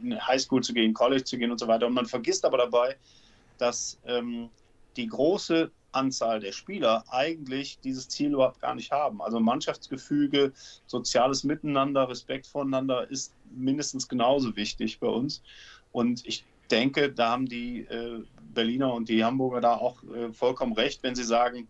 in 0.02 0.28
Highschool 0.28 0.62
zu 0.62 0.74
gehen, 0.74 0.94
College 0.94 1.24
zu 1.24 1.38
gehen 1.38 1.52
und 1.52 1.60
so 1.60 1.68
weiter. 1.68 1.88
Und 1.88 1.94
man 1.94 2.06
vergisst 2.06 2.46
aber 2.46 2.58
dabei, 2.58 2.98
dass 3.58 4.00
ähm, 4.06 4.50
die 4.98 5.08
große 5.08 5.72
Anzahl 5.92 6.40
der 6.40 6.52
Spieler 6.52 7.04
eigentlich 7.08 7.80
dieses 7.80 8.10
Ziel 8.10 8.34
überhaupt 8.34 8.60
gar 8.60 8.76
nicht 8.76 8.92
haben. 8.92 9.22
Also 9.22 9.40
Mannschaftsgefüge, 9.40 10.54
soziales 10.86 11.44
Miteinander, 11.44 12.10
Respekt 12.10 12.48
voneinander 12.48 13.10
ist 13.10 13.36
mindestens 13.52 14.08
genauso 14.08 14.56
wichtig 14.56 15.00
bei 15.00 15.08
uns. 15.08 15.44
Und 15.92 16.26
ich 16.26 16.46
denke, 16.72 17.12
da 17.12 17.32
haben 17.32 17.46
die 17.46 17.82
äh, 17.82 18.24
Berliner 18.54 18.94
und 18.94 19.10
die 19.10 19.24
Hamburger 19.24 19.62
da 19.62 19.76
auch 19.76 20.04
äh, 20.04 20.32
vollkommen 20.32 20.74
recht, 20.74 21.04
wenn 21.04 21.16
sie 21.16 21.24
sagen, 21.24 21.68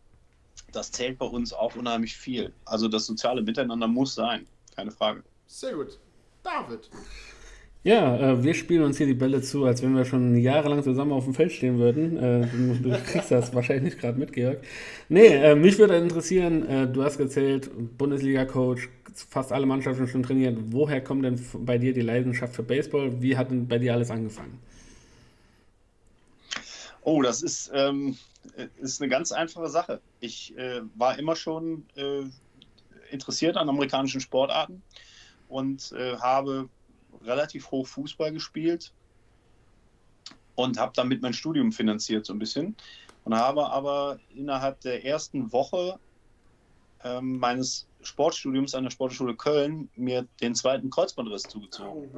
das 0.71 0.91
zählt 0.91 1.17
bei 1.17 1.25
uns 1.25 1.53
auch 1.53 1.75
unheimlich 1.75 2.15
viel. 2.15 2.53
Also 2.65 2.87
das 2.87 3.05
soziale 3.05 3.41
Miteinander 3.41 3.87
muss 3.87 4.15
sein, 4.15 4.45
keine 4.75 4.91
Frage. 4.91 5.23
Sehr 5.47 5.73
gut. 5.73 5.99
David. 6.43 6.89
Ja, 7.83 8.17
äh, 8.17 8.43
wir 8.43 8.53
spielen 8.53 8.83
uns 8.83 8.97
hier 8.97 9.07
die 9.07 9.13
Bälle 9.13 9.41
zu, 9.41 9.65
als 9.65 9.83
wenn 9.83 9.93
wir 9.93 10.05
schon 10.05 10.37
jahrelang 10.37 10.83
zusammen 10.83 11.11
auf 11.11 11.25
dem 11.25 11.33
Feld 11.33 11.51
stehen 11.51 11.79
würden. 11.79 12.17
Äh, 12.17 12.47
du, 12.81 12.97
kriegst 13.05 13.29
das 13.29 13.53
wahrscheinlich 13.55 13.83
nicht 13.83 13.99
gerade 13.99 14.17
mit, 14.17 14.31
Georg. 14.31 14.59
Nee, 15.09 15.27
äh, 15.27 15.55
mich 15.55 15.77
würde 15.77 15.97
interessieren, 15.97 16.65
äh, 16.67 16.87
du 16.87 17.03
hast 17.03 17.17
gezählt, 17.17 17.69
Bundesliga-Coach, 17.97 18.89
fast 19.29 19.51
alle 19.51 19.65
Mannschaften 19.65 20.07
schon 20.07 20.23
trainiert. 20.23 20.57
Woher 20.67 21.01
kommt 21.01 21.25
denn 21.25 21.39
bei 21.59 21.77
dir 21.77 21.93
die 21.93 22.01
Leidenschaft 22.01 22.55
für 22.55 22.63
Baseball? 22.63 23.21
Wie 23.21 23.35
hat 23.35 23.51
denn 23.51 23.67
bei 23.67 23.79
dir 23.79 23.93
alles 23.93 24.09
angefangen? 24.09 24.59
Oh, 27.05 27.21
das 27.21 27.41
ist, 27.41 27.69
ähm, 27.73 28.17
ist 28.77 29.01
eine 29.01 29.09
ganz 29.09 29.31
einfache 29.31 29.69
Sache. 29.69 30.01
Ich 30.19 30.55
äh, 30.57 30.81
war 30.95 31.19
immer 31.19 31.35
schon 31.35 31.85
äh, 31.95 32.23
interessiert 33.11 33.57
an 33.57 33.69
amerikanischen 33.69 34.21
Sportarten 34.21 34.83
und 35.47 35.91
äh, 35.91 36.17
habe 36.17 36.69
relativ 37.21 37.71
hoch 37.71 37.87
Fußball 37.87 38.31
gespielt 38.31 38.93
und 40.55 40.77
habe 40.79 40.93
damit 40.95 41.21
mein 41.21 41.33
Studium 41.33 41.71
finanziert 41.71 42.25
so 42.25 42.33
ein 42.33 42.39
bisschen 42.39 42.77
und 43.23 43.35
habe 43.35 43.69
aber 43.69 44.19
innerhalb 44.29 44.79
der 44.81 45.05
ersten 45.05 45.51
Woche 45.51 45.99
ähm, 47.03 47.37
meines 47.37 47.87
Sportstudiums 48.03 48.75
an 48.75 48.83
der 48.83 48.91
Sportschule 48.91 49.35
Köln 49.35 49.89
mir 49.95 50.27
den 50.41 50.55
zweiten 50.55 50.89
Kreuzbandriss 50.89 51.43
zugezogen. 51.43 52.09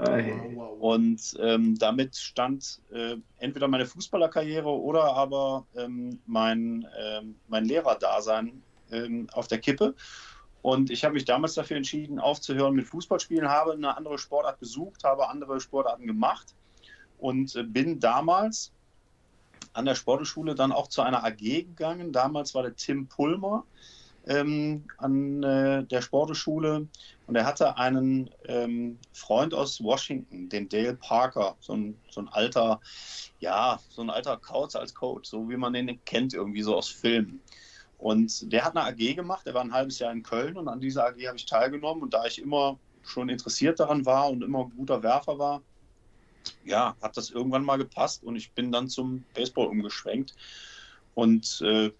Und 0.79 1.37
ähm, 1.39 1.77
damit 1.77 2.15
stand 2.15 2.81
äh, 2.91 3.15
entweder 3.37 3.67
meine 3.67 3.85
Fußballerkarriere 3.85 4.69
oder 4.69 5.15
aber 5.15 5.65
ähm, 5.75 6.19
mein, 6.25 6.87
ähm, 6.99 7.35
mein 7.47 7.65
Lehrerdasein 7.65 8.61
ähm, 8.91 9.27
auf 9.33 9.47
der 9.47 9.59
Kippe. 9.59 9.95
Und 10.61 10.89
ich 10.89 11.03
habe 11.03 11.13
mich 11.13 11.25
damals 11.25 11.53
dafür 11.53 11.77
entschieden, 11.77 12.19
aufzuhören 12.19 12.73
mit 12.73 12.87
Fußballspielen, 12.87 13.47
habe 13.47 13.73
eine 13.73 13.95
andere 13.95 14.17
Sportart 14.17 14.59
gesucht, 14.59 15.03
habe 15.03 15.29
andere 15.29 15.59
Sportarten 15.59 16.07
gemacht 16.07 16.55
und 17.19 17.55
äh, 17.55 17.63
bin 17.63 17.99
damals 17.99 18.71
an 19.73 19.85
der 19.85 19.95
Sportschule 19.95 20.55
dann 20.55 20.71
auch 20.71 20.87
zu 20.87 21.01
einer 21.01 21.23
AG 21.23 21.37
gegangen. 21.37 22.11
Damals 22.11 22.55
war 22.55 22.63
der 22.63 22.75
Tim 22.75 23.07
Pulmer 23.07 23.65
ähm, 24.27 24.83
an 24.97 25.43
äh, 25.43 25.83
der 25.83 26.01
Sporteschule. 26.01 26.87
Und 27.27 27.35
er 27.35 27.45
hatte 27.45 27.77
einen 27.77 28.29
ähm, 28.45 28.97
Freund 29.13 29.53
aus 29.53 29.83
Washington, 29.83 30.49
den 30.49 30.69
Dale 30.69 30.95
Parker, 30.95 31.55
so 31.59 31.73
ein, 31.73 31.97
so 32.09 32.21
ein 32.21 32.27
alter, 32.29 32.79
ja, 33.39 33.79
so 33.89 34.01
ein 34.01 34.09
alter 34.09 34.37
Kauz 34.37 34.75
als 34.75 34.93
Coach, 34.93 35.29
so 35.29 35.49
wie 35.49 35.57
man 35.57 35.73
den 35.73 36.03
kennt 36.05 36.33
irgendwie 36.33 36.61
so 36.61 36.75
aus 36.75 36.89
Filmen. 36.89 37.41
Und 37.97 38.51
der 38.51 38.65
hat 38.65 38.75
eine 38.75 38.85
AG 38.85 39.15
gemacht, 39.15 39.47
er 39.47 39.53
war 39.53 39.63
ein 39.63 39.73
halbes 39.73 39.99
Jahr 39.99 40.11
in 40.11 40.21
Köln 40.21 40.57
und 40.57 40.67
an 40.67 40.81
dieser 40.81 41.07
AG 41.07 41.27
habe 41.27 41.37
ich 41.37 41.45
teilgenommen. 41.45 42.03
Und 42.03 42.13
da 42.13 42.25
ich 42.25 42.41
immer 42.41 42.77
schon 43.03 43.29
interessiert 43.29 43.79
daran 43.79 44.05
war 44.05 44.29
und 44.29 44.43
immer 44.43 44.65
ein 44.65 44.73
guter 44.75 45.01
Werfer 45.01 45.39
war, 45.39 45.61
ja, 46.63 46.95
hat 47.01 47.17
das 47.17 47.31
irgendwann 47.31 47.63
mal 47.63 47.77
gepasst 47.77 48.23
und 48.23 48.35
ich 48.35 48.51
bin 48.51 48.71
dann 48.71 48.89
zum 48.89 49.23
Baseball 49.33 49.67
umgeschwenkt. 49.67 50.35
Und 51.15 51.61
äh, 51.61 51.91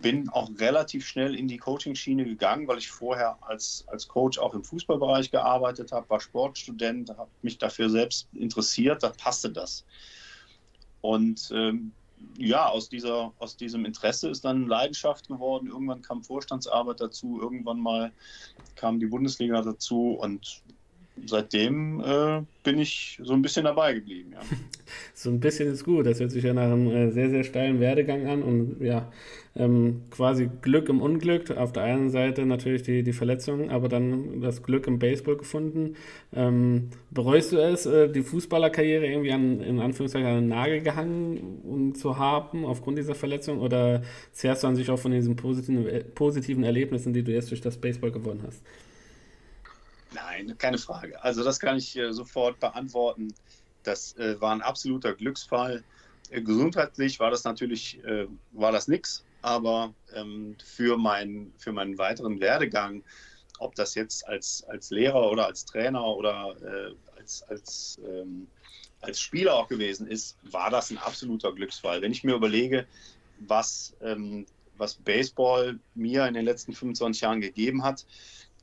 bin 0.00 0.28
auch 0.30 0.50
relativ 0.58 1.06
schnell 1.06 1.34
in 1.34 1.48
die 1.48 1.58
Coaching-Schiene 1.58 2.24
gegangen, 2.24 2.66
weil 2.68 2.78
ich 2.78 2.90
vorher 2.90 3.38
als, 3.42 3.84
als 3.88 4.08
Coach 4.08 4.38
auch 4.38 4.54
im 4.54 4.64
Fußballbereich 4.64 5.30
gearbeitet 5.30 5.92
habe, 5.92 6.08
war 6.08 6.20
Sportstudent, 6.20 7.10
habe 7.10 7.30
mich 7.42 7.58
dafür 7.58 7.90
selbst 7.90 8.28
interessiert, 8.34 9.02
da 9.02 9.10
passte 9.10 9.50
das. 9.50 9.84
Und 11.00 11.50
ähm, 11.54 11.92
ja, 12.38 12.66
aus, 12.66 12.88
dieser, 12.88 13.32
aus 13.38 13.56
diesem 13.56 13.84
Interesse 13.84 14.30
ist 14.30 14.44
dann 14.44 14.66
Leidenschaft 14.66 15.28
geworden. 15.28 15.68
Irgendwann 15.68 16.02
kam 16.02 16.22
Vorstandsarbeit 16.22 17.00
dazu, 17.00 17.38
irgendwann 17.40 17.80
mal 17.80 18.12
kam 18.76 18.98
die 18.98 19.06
Bundesliga 19.06 19.60
dazu 19.60 20.12
und 20.12 20.62
seitdem 21.26 22.00
äh, 22.00 22.42
bin 22.62 22.78
ich 22.78 23.20
so 23.22 23.34
ein 23.34 23.42
bisschen 23.42 23.64
dabei 23.64 23.94
geblieben. 23.94 24.32
Ja. 24.32 24.40
so 25.14 25.30
ein 25.30 25.40
bisschen 25.40 25.72
ist 25.72 25.84
gut. 25.84 26.06
Das 26.06 26.20
hört 26.20 26.30
sich 26.30 26.44
ja 26.44 26.54
nach 26.54 26.62
einem 26.62 26.90
äh, 26.90 27.10
sehr, 27.10 27.30
sehr 27.30 27.44
steilen 27.44 27.80
Werdegang 27.80 28.26
an 28.26 28.42
und 28.42 28.80
ja, 28.80 29.10
ähm, 29.56 30.02
quasi 30.10 30.50
Glück 30.62 30.88
im 30.88 31.00
Unglück. 31.00 31.50
Auf 31.50 31.72
der 31.72 31.84
einen 31.84 32.10
Seite 32.10 32.44
natürlich 32.44 32.82
die, 32.82 33.02
die 33.02 33.12
Verletzung, 33.12 33.70
aber 33.70 33.88
dann 33.88 34.40
das 34.40 34.62
Glück 34.62 34.86
im 34.86 34.98
Baseball 34.98 35.36
gefunden. 35.36 35.96
Ähm, 36.32 36.90
bereust 37.10 37.52
du 37.52 37.58
es, 37.58 37.86
äh, 37.86 38.08
die 38.08 38.22
Fußballerkarriere 38.22 39.06
irgendwie 39.06 39.32
an, 39.32 39.60
in 39.60 39.80
Anführungszeichen 39.80 40.26
an 40.26 40.40
den 40.40 40.48
Nagel 40.48 40.80
gehangen 40.80 41.60
um 41.64 41.94
zu 41.94 42.18
haben 42.18 42.64
aufgrund 42.64 42.98
dieser 42.98 43.14
Verletzung 43.14 43.60
oder 43.60 44.02
zehrst 44.32 44.62
du 44.62 44.66
an 44.66 44.76
sich 44.76 44.90
auch 44.90 44.98
von 44.98 45.12
diesen 45.12 45.36
positiven, 45.36 45.86
äh, 45.86 46.02
positiven 46.02 46.64
Erlebnissen, 46.64 47.12
die 47.12 47.22
du 47.22 47.32
jetzt 47.32 47.50
durch 47.50 47.60
das 47.60 47.76
Baseball 47.76 48.10
gewonnen 48.10 48.42
hast? 48.46 48.60
Nein, 50.14 50.56
keine 50.58 50.78
Frage. 50.78 51.22
Also 51.22 51.44
das 51.44 51.60
kann 51.60 51.76
ich 51.76 51.96
äh, 51.96 52.12
sofort 52.12 52.58
beantworten. 52.60 53.34
Das 53.82 54.16
äh, 54.16 54.40
war 54.40 54.52
ein 54.52 54.62
absoluter 54.62 55.14
Glücksfall. 55.14 55.82
Äh, 56.30 56.42
gesundheitlich 56.42 57.20
war 57.20 57.30
das 57.30 57.44
natürlich 57.44 58.00
war 58.52 58.72
das 58.72 58.88
nix, 58.88 59.24
aber 59.44 59.92
ähm, 60.14 60.56
für, 60.64 60.96
mein, 60.96 61.52
für 61.58 61.70
meinen 61.70 61.98
weiteren 61.98 62.40
Werdegang, 62.40 63.02
ob 63.58 63.74
das 63.74 63.94
jetzt 63.94 64.26
als, 64.26 64.64
als 64.68 64.88
Lehrer 64.90 65.30
oder 65.30 65.46
als 65.46 65.66
Trainer 65.66 66.02
oder 66.02 66.56
äh, 66.62 66.94
als, 67.18 67.42
als, 67.42 68.00
ähm, 68.08 68.46
als 69.02 69.20
Spieler 69.20 69.54
auch 69.54 69.68
gewesen 69.68 70.06
ist, 70.06 70.38
war 70.50 70.70
das 70.70 70.90
ein 70.90 70.96
absoluter 70.96 71.52
Glücksfall. 71.52 72.00
Wenn 72.00 72.12
ich 72.12 72.24
mir 72.24 72.34
überlege, 72.34 72.86
was, 73.40 73.94
ähm, 74.00 74.46
was 74.78 74.94
Baseball 74.94 75.78
mir 75.94 76.26
in 76.26 76.32
den 76.32 76.46
letzten 76.46 76.72
25 76.72 77.20
Jahren 77.20 77.42
gegeben 77.42 77.84
hat, 77.84 78.06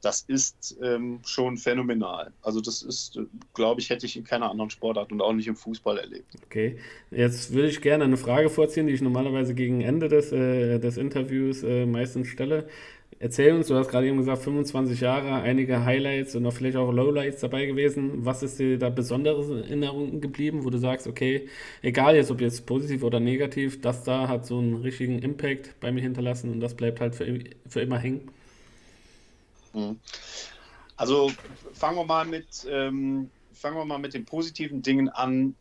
das 0.01 0.22
ist 0.27 0.77
ähm, 0.81 1.20
schon 1.25 1.58
phänomenal. 1.58 2.31
Also 2.41 2.60
das 2.60 2.81
ist, 2.81 3.20
glaube 3.53 3.81
ich, 3.81 3.89
hätte 3.89 4.05
ich 4.05 4.17
in 4.17 4.24
keiner 4.24 4.50
anderen 4.50 4.70
Sportart 4.70 5.12
und 5.12 5.22
auch 5.22 5.34
nicht 5.34 5.48
im 5.48 5.55
Fußball 5.55 5.98
erlebt. 5.98 6.36
Okay, 6.46 6.77
jetzt 7.12 7.53
würde 7.53 7.70
ich 7.70 7.81
gerne 7.81 8.03
eine 8.03 8.17
Frage 8.17 8.50
vorziehen, 8.50 8.88
die 8.88 8.93
ich 8.93 9.01
normalerweise 9.01 9.53
gegen 9.53 9.81
Ende 9.81 10.08
des, 10.08 10.31
äh, 10.31 10.79
des 10.79 10.98
Interviews 10.98 11.63
äh, 11.63 11.86
meistens 11.86 12.27
stelle. 12.27 12.67
Erzähl 13.20 13.53
uns, 13.53 13.67
du 13.67 13.75
hast 13.75 13.89
gerade 13.89 14.08
eben 14.08 14.17
gesagt, 14.17 14.41
25 14.41 15.00
Jahre, 15.00 15.43
einige 15.43 15.86
Highlights 15.86 16.36
und 16.36 16.43
auch 16.48 16.53
vielleicht 16.53 16.75
auch 16.75 16.91
Lowlights 16.91 17.41
dabei 17.41 17.67
gewesen. 17.67 18.25
Was 18.25 18.41
ist 18.41 18.58
dir 18.58 18.79
da 18.79 18.89
besonderes 18.89 19.48
in 19.50 19.58
Erinnerung 19.58 20.22
geblieben, 20.22 20.65
wo 20.65 20.72
du 20.72 20.79
sagst, 20.79 21.05
okay, 21.05 21.48
egal 21.84 22.15
jetzt, 22.15 22.31
ob 22.31 22.41
jetzt 22.41 22.65
positiv 22.65 23.03
oder 23.03 23.20
negativ, 23.20 23.79
das 23.81 24.03
da 24.03 24.27
hat 24.27 24.48
so 24.48 24.58
einen 24.58 24.77
richtigen 24.77 25.20
Impact 25.20 25.79
bei 25.79 25.91
mir 25.91 26.01
hinterlassen 26.01 26.51
und 26.51 26.62
das 26.62 26.74
bleibt 26.74 27.00
halt 27.00 27.13
für, 27.13 27.39
für 27.67 27.81
immer 27.81 28.00
hängen? 28.00 28.31
Mhm. 29.74 30.00
Also 30.96 31.32
fangen 31.74 31.98
wir 31.98 32.06
mal 32.06 32.25
mit, 32.25 32.68
ähm, 32.70 33.32
fangen 33.54 33.78
wir 33.78 33.86
mal 33.86 34.00
mit 34.00 34.13
den 34.13 34.25
positiven 34.25 34.82
Dingen 34.82 35.10
an. 35.10 35.56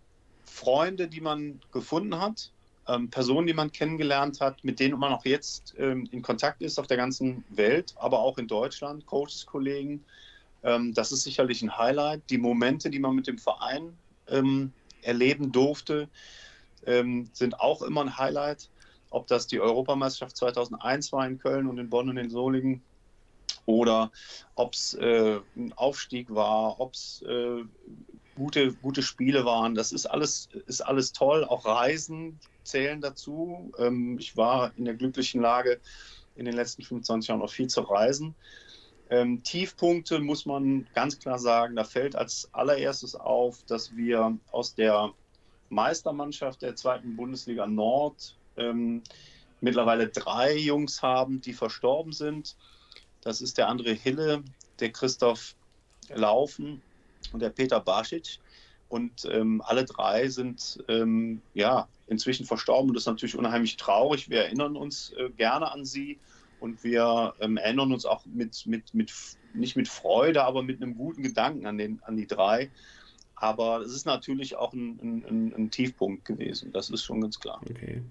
Freunde, 0.45 1.07
die 1.07 1.21
man 1.21 1.61
gefunden 1.71 2.21
hat, 2.21 2.51
ähm, 2.89 3.09
Personen, 3.09 3.47
die 3.47 3.55
man 3.55 3.73
kennengelernt 3.73 4.41
hat, 4.41 4.63
mit 4.65 4.81
denen 4.81 4.99
man 4.99 5.13
auch 5.13 5.25
jetzt 5.25 5.75
ähm, 5.79 6.09
in 6.11 6.23
Kontakt 6.23 6.61
ist 6.61 6.79
auf 6.79 6.89
der 6.89 6.97
ganzen 6.97 7.45
Welt, 7.51 7.95
aber 7.97 8.19
auch 8.19 8.37
in 8.37 8.49
Deutschland, 8.49 9.07
Coaches, 9.07 9.47
Kollegen. 9.47 10.05
Ähm, 10.63 10.93
das 10.93 11.13
ist 11.13 11.23
sicherlich 11.23 11.63
ein 11.63 11.79
Highlight. 11.79 12.23
Die 12.31 12.39
Momente, 12.39 12.91
die 12.91 12.99
man 12.99 13.15
mit 13.15 13.29
dem 13.29 13.39
Verein 13.39 13.97
ähm, 14.29 14.73
erleben 15.03 15.53
durfte, 15.53 16.09
ähm, 16.85 17.31
sind 17.33 17.61
auch 17.61 17.83
immer 17.83 18.03
ein 18.03 18.19
Highlight. 18.19 18.69
Ob 19.11 19.27
das 19.27 19.47
die 19.47 19.61
Europameisterschaft 19.61 20.37
2001 20.37 21.13
war 21.13 21.27
in 21.27 21.39
Köln 21.39 21.67
und 21.67 21.79
in 21.79 21.91
Bonn 21.91 22.09
und 22.09 22.17
in 22.17 22.31
Solingen 22.31 22.83
oder 23.67 24.11
ob 24.55 24.75
es 24.75 24.95
äh, 24.95 25.41
ein 25.57 25.73
Aufstieg 25.75 26.35
war, 26.35 26.81
ob 26.81 26.95
es 26.95 27.23
äh, 27.23 27.65
gute, 28.35 28.73
gute 28.75 29.03
Spiele 29.03 29.45
waren. 29.45 29.75
Das 29.75 29.93
ist 29.93 30.07
alles, 30.07 30.49
ist 30.67 30.81
alles 30.81 31.13
toll. 31.13 31.45
Auch 31.45 31.67
Reisen 31.67 32.39
zählen 32.63 33.01
dazu. 33.01 33.73
Ähm, 33.79 34.19
ich 34.19 34.37
war 34.37 34.73
in 34.77 34.85
der 34.85 34.95
glücklichen 34.95 35.41
Lage, 35.41 35.81
in 36.37 36.45
den 36.45 36.55
letzten 36.55 36.83
25 36.83 37.29
Jahren 37.29 37.43
auch 37.43 37.51
viel 37.51 37.69
zu 37.69 37.83
reisen. 37.83 38.35
Ähm, 39.11 39.43
Tiefpunkte 39.43 40.21
muss 40.21 40.47
man 40.47 40.87
ganz 40.95 41.19
klar 41.19 41.39
sagen, 41.39 41.75
da 41.77 41.85
fällt 41.85 42.15
als 42.15 42.49
allererstes 42.53 43.17
auf, 43.17 43.63
dass 43.65 43.97
wir 43.97 44.39
aus 44.53 44.75
der 44.75 45.13
Meistermannschaft 45.69 46.63
der 46.63 46.77
zweiten 46.77 47.17
Bundesliga 47.17 47.67
Nord 47.67 48.37
ähm, 48.57 49.03
mittlerweile 49.61 50.09
drei 50.09 50.57
Jungs 50.57 51.03
haben, 51.03 51.41
die 51.41 51.53
verstorben 51.53 52.13
sind. 52.13 52.57
Das 53.23 53.41
ist 53.41 53.59
der 53.59 53.69
André 53.69 53.95
Hille, 53.95 54.43
der 54.79 54.91
Christoph 54.93 55.55
Laufen 56.15 56.83
und 57.33 57.41
der 57.41 57.51
Peter 57.51 57.81
Barsic. 57.81 58.39
Und 58.89 59.25
ähm, 59.31 59.63
alle 59.65 59.85
drei 59.85 60.29
sind 60.29 60.83
ähm, 60.89 61.41
ja 61.55 61.89
inzwischen 62.09 62.45
verstorben. 62.45 62.91
Und 62.91 62.95
das 62.95 63.03
ist 63.03 63.07
natürlich 63.07 63.37
unheimlich 63.39 63.77
traurig. 63.77 64.29
Wir 64.29 64.45
erinnern 64.45 64.77
uns 64.77 65.13
äh, 65.13 65.31
gerne 65.31 65.71
an 65.71 65.85
sie 65.85 66.19
und 66.59 66.83
wir 66.83 67.35
ähm, 67.41 67.57
erinnern 67.57 67.93
uns 67.93 68.05
auch 68.05 68.27
mit, 68.27 68.67
mit, 68.67 68.93
mit, 68.93 69.13
nicht 69.55 69.77
mit 69.77 69.87
Freude, 69.87 70.43
aber 70.43 70.63
mit 70.63 70.83
einem 70.83 70.97
guten 70.97 71.23
Gedanken 71.23 71.67
an, 71.67 71.79
den, 71.79 72.03
an 72.03 72.17
die 72.17 72.27
drei. 72.27 72.71
Aber 73.37 73.81
es 73.81 73.93
ist 73.93 74.07
natürlich 74.07 74.57
auch 74.57 74.73
ein, 74.73 75.25
ein, 75.27 75.55
ein 75.57 75.71
Tiefpunkt 75.71 76.25
gewesen. 76.25 76.73
Das 76.73 76.91
ist 76.91 77.05
schon 77.05 77.21
ganz 77.21 77.39
klar. 77.39 77.61
Okay. 77.63 78.03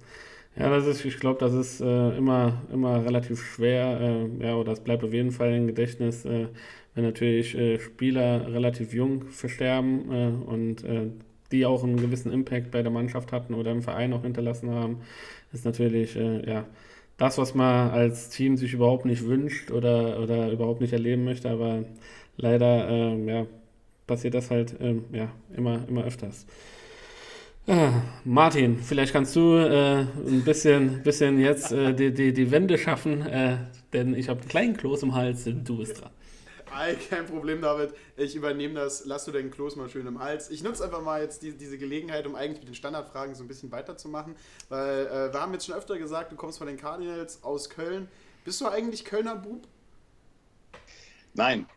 Ja, 0.56 0.70
das 0.70 0.86
ist, 0.88 1.06
ich 1.06 1.20
glaube, 1.20 1.40
das 1.40 1.54
ist 1.54 1.80
äh, 1.82 2.18
immer, 2.18 2.62
immer 2.74 3.06
relativ 3.06 3.42
schwer. 3.42 4.00
Äh, 4.42 4.46
ja, 4.46 4.56
oder 4.56 4.72
das 4.72 4.82
bleibt 4.84 5.04
auf 5.04 5.14
jeden 5.14 5.32
Fall 5.32 5.54
im 5.54 5.68
Gedächtnis, 5.68 6.26
äh, 6.26 6.48
wenn 6.96 7.04
natürlich 7.06 7.56
äh, 7.56 7.80
Spieler 7.80 8.52
relativ 8.52 8.94
jung 8.94 9.24
versterben 9.30 10.12
äh, 10.12 10.50
und 10.50 10.84
äh, 10.84 11.08
die 11.52 11.66
auch 11.66 11.84
einen 11.84 11.98
gewissen 11.98 12.32
Impact 12.32 12.72
bei 12.72 12.82
der 12.84 12.92
Mannschaft 12.92 13.32
hatten 13.32 13.54
oder 13.54 13.72
im 13.72 13.82
Verein 13.82 14.14
auch 14.14 14.22
hinterlassen 14.24 14.70
haben, 14.72 14.98
ist 15.52 15.66
natürlich, 15.66 16.14
ja, 16.14 16.66
das, 17.18 17.40
was 17.40 17.56
man 17.56 17.90
als 17.90 18.30
Team 18.30 18.56
sich 18.56 18.74
überhaupt 18.74 19.06
nicht 19.06 19.26
wünscht 19.26 19.72
oder, 19.72 20.20
oder 20.22 20.52
überhaupt 20.52 20.80
nicht 20.80 20.94
erleben 20.94 21.24
möchte, 21.24 21.50
aber 21.50 21.86
leider, 22.38 23.16
ja, 23.26 23.48
passiert 24.06 24.36
das 24.36 24.52
halt, 24.52 24.76
ja, 25.12 25.32
immer, 25.58 25.88
immer 25.88 26.04
öfters. 26.04 26.46
Ah, 27.72 28.02
Martin, 28.26 28.82
vielleicht 28.82 29.14
kannst 29.14 29.36
du 29.36 29.56
äh, 29.56 30.00
ein 30.00 30.44
bisschen, 30.44 31.04
bisschen 31.04 31.40
jetzt 31.40 31.72
äh, 31.72 31.94
die, 31.94 32.12
die, 32.12 32.34
die 32.34 32.50
Wende 32.50 32.80
schaffen, 32.80 33.22
äh, 33.22 33.58
denn 33.94 34.16
ich 34.16 34.28
habe 34.28 34.40
einen 34.40 34.50
kleinen 34.50 34.76
Kloß 34.76 35.04
im 35.04 35.14
Hals, 35.14 35.44
du 35.44 35.78
bist 35.78 36.02
dran. 36.02 36.10
Ei, 36.74 36.96
kein 36.96 37.28
Problem, 37.28 37.62
David. 37.62 37.94
Ich 38.18 38.36
übernehme 38.36 38.74
das. 38.74 39.06
Lass 39.06 39.26
du 39.26 39.32
deinen 39.32 39.52
Kloß 39.52 39.76
mal 39.76 39.88
schön 39.88 40.08
im 40.08 40.20
Hals. 40.20 40.50
Ich 40.50 40.64
nutze 40.64 40.84
einfach 40.84 41.04
mal 41.04 41.22
jetzt 41.22 41.44
die, 41.44 41.52
diese 41.52 41.78
Gelegenheit, 41.78 42.26
um 42.26 42.34
eigentlich 42.34 42.62
mit 42.62 42.70
den 42.70 42.76
Standardfragen 42.76 43.36
so 43.36 43.44
ein 43.44 43.48
bisschen 43.48 43.72
weiterzumachen. 43.72 44.36
Weil 44.70 45.06
äh, 45.06 45.32
wir 45.32 45.40
haben 45.40 45.54
jetzt 45.54 45.68
schon 45.68 45.76
öfter 45.76 46.00
gesagt, 46.00 46.32
du 46.32 46.36
kommst 46.36 46.58
von 46.58 46.66
den 46.66 46.78
Cardinals 46.78 47.44
aus 47.44 47.70
Köln. 47.70 48.08
Bist 48.46 48.62
du 48.62 48.68
eigentlich 48.68 49.06
Kölner 49.06 49.36
Bub? 49.36 49.68
Nein. 51.36 51.68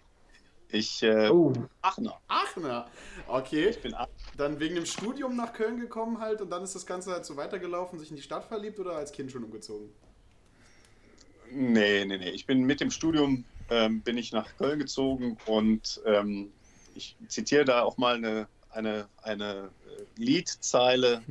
Ich 0.73 1.02
äh, 1.02 1.29
oh. 1.29 1.52
Aachener. 1.83 2.19
Aachener. 2.29 2.87
Okay. 3.29 3.69
Ich 3.69 3.81
bin 3.81 3.93
Aachener. 3.93 4.17
Dann 4.38 4.59
wegen 4.59 4.75
dem 4.75 4.87
Studium 4.87 5.37
nach 5.37 5.52
Köln 5.52 5.79
gekommen 5.79 6.19
halt 6.19 6.41
und 6.41 6.50
dann 6.50 6.64
ist 6.64 6.75
das 6.75 6.87
Ganze 6.87 7.12
halt 7.12 7.26
so 7.26 7.37
weitergelaufen, 7.37 7.99
sich 7.99 8.11
in 8.11 8.17
die 8.17 8.23
Stadt 8.23 8.47
verliebt 8.47 8.81
oder 8.81 8.97
als 8.97 9.12
Kind 9.12 9.31
schon 9.31 9.45
umgezogen? 9.45 9.91
Nee, 11.50 12.07
nee, 12.07 12.17
nee. 12.17 12.31
Ich 12.31 12.47
bin 12.47 12.62
mit 12.62 12.81
dem 12.81 12.91
Studium 12.91 13.45
ähm, 13.69 14.00
bin 14.00 14.17
ich 14.17 14.33
nach 14.33 14.57
Köln 14.57 14.79
gezogen 14.79 15.37
und 15.45 16.00
ähm, 16.07 16.50
ich 16.95 17.17
zitiere 17.29 17.67
da 17.67 17.83
auch 17.83 17.99
mal 17.99 18.17
eine, 18.17 18.49
eine, 18.71 19.09
eine 19.23 19.71
äh, 19.87 20.05
Liedzeile, 20.17 21.23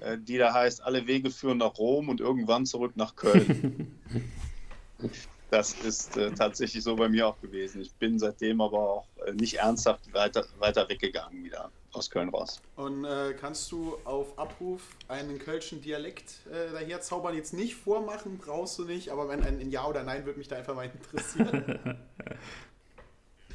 äh, 0.00 0.16
die 0.16 0.38
da 0.38 0.54
heißt, 0.54 0.82
alle 0.82 1.06
Wege 1.06 1.30
führen 1.30 1.58
nach 1.58 1.76
Rom 1.76 2.08
und 2.08 2.20
irgendwann 2.20 2.64
zurück 2.64 2.92
nach 2.96 3.14
Köln. 3.14 3.98
das 5.54 5.72
ist 5.72 6.16
äh, 6.16 6.32
tatsächlich 6.32 6.82
so 6.82 6.96
bei 6.96 7.08
mir 7.08 7.28
auch 7.28 7.40
gewesen. 7.40 7.80
Ich 7.80 7.94
bin 7.94 8.18
seitdem 8.18 8.60
aber 8.60 8.78
auch 8.78 9.06
äh, 9.24 9.32
nicht 9.32 9.54
ernsthaft 9.54 10.12
weiter, 10.12 10.44
weiter 10.58 10.88
weggegangen 10.88 11.44
wieder 11.44 11.70
aus 11.92 12.10
Köln 12.10 12.28
raus. 12.28 12.60
Und 12.74 13.04
äh, 13.04 13.34
kannst 13.38 13.70
du 13.70 13.96
auf 14.04 14.36
Abruf 14.36 14.82
einen 15.06 15.38
kölschen 15.38 15.80
Dialekt 15.80 16.40
äh, 16.50 16.72
daher 16.72 17.00
zaubern? 17.00 17.36
Jetzt 17.36 17.54
nicht 17.54 17.76
vormachen, 17.76 18.38
brauchst 18.38 18.78
du 18.80 18.84
nicht, 18.84 19.10
aber 19.10 19.28
wenn 19.28 19.44
ein, 19.44 19.60
ein 19.60 19.70
Ja 19.70 19.86
oder 19.86 20.02
Nein 20.02 20.26
würde 20.26 20.38
mich 20.38 20.48
da 20.48 20.56
einfach 20.56 20.74
mal 20.74 20.86
interessieren. 20.86 21.98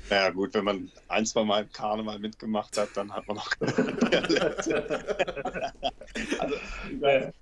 Ja 0.09 0.29
gut, 0.31 0.53
wenn 0.53 0.63
man 0.63 0.91
ein, 1.07 1.25
zwei 1.25 1.43
Mal 1.43 1.63
im 1.63 1.71
Karneval 1.71 2.19
mitgemacht 2.19 2.77
hat, 2.77 2.89
dann 2.95 3.13
hat 3.13 3.27
man 3.27 3.37
auch 3.37 3.51
also, 6.39 6.55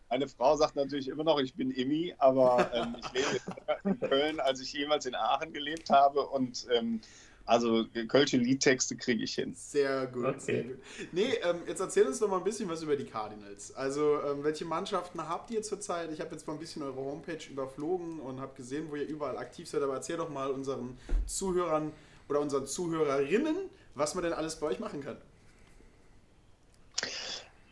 Meine 0.09 0.27
Frau 0.27 0.55
sagt 0.57 0.75
natürlich 0.75 1.07
immer 1.07 1.23
noch, 1.23 1.39
ich 1.39 1.53
bin 1.53 1.71
Immi, 1.71 2.13
aber 2.17 2.69
ähm, 2.73 2.95
ich 2.99 3.11
lebe 3.13 3.39
in 3.83 3.99
Köln, 3.99 4.39
als 4.39 4.59
ich 4.61 4.73
jemals 4.73 5.05
in 5.05 5.15
Aachen 5.15 5.53
gelebt 5.53 5.89
habe 5.89 6.27
und 6.27 6.67
ähm, 6.73 7.01
also 7.47 7.85
kölsche 8.09 8.35
Liedtexte 8.35 8.97
kriege 8.97 9.23
ich 9.23 9.35
hin. 9.35 9.53
Sehr 9.55 10.07
gut, 10.07 10.25
okay. 10.25 10.39
sehr 10.39 10.63
gut. 10.63 10.79
Nee, 11.13 11.33
ähm, 11.43 11.61
jetzt 11.65 11.79
erzähl 11.79 12.05
uns 12.05 12.19
doch 12.19 12.27
mal 12.27 12.39
ein 12.39 12.43
bisschen 12.43 12.67
was 12.67 12.83
über 12.83 12.97
die 12.97 13.05
Cardinals. 13.05 13.73
Also 13.73 14.19
ähm, 14.21 14.43
welche 14.43 14.65
Mannschaften 14.65 15.21
habt 15.29 15.49
ihr 15.51 15.61
zurzeit? 15.63 16.11
Ich 16.11 16.19
habe 16.19 16.31
jetzt 16.31 16.45
mal 16.45 16.53
ein 16.53 16.59
bisschen 16.59 16.83
eure 16.83 16.97
Homepage 16.97 17.39
überflogen 17.49 18.19
und 18.19 18.41
habe 18.41 18.53
gesehen, 18.55 18.87
wo 18.89 18.97
ihr 18.97 19.07
überall 19.07 19.37
aktiv 19.37 19.69
seid, 19.69 19.81
aber 19.81 19.93
erzähl 19.93 20.17
doch 20.17 20.29
mal 20.29 20.51
unseren 20.51 20.97
Zuhörern 21.25 21.93
oder 22.29 22.39
unseren 22.39 22.65
Zuhörerinnen, 22.65 23.55
was 23.95 24.15
man 24.15 24.23
denn 24.23 24.33
alles 24.33 24.57
bei 24.57 24.67
euch 24.67 24.79
machen 24.79 25.01
kann. 25.01 25.17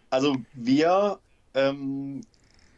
Also 0.09 0.37
wir, 0.53 1.19
ähm, 1.53 2.21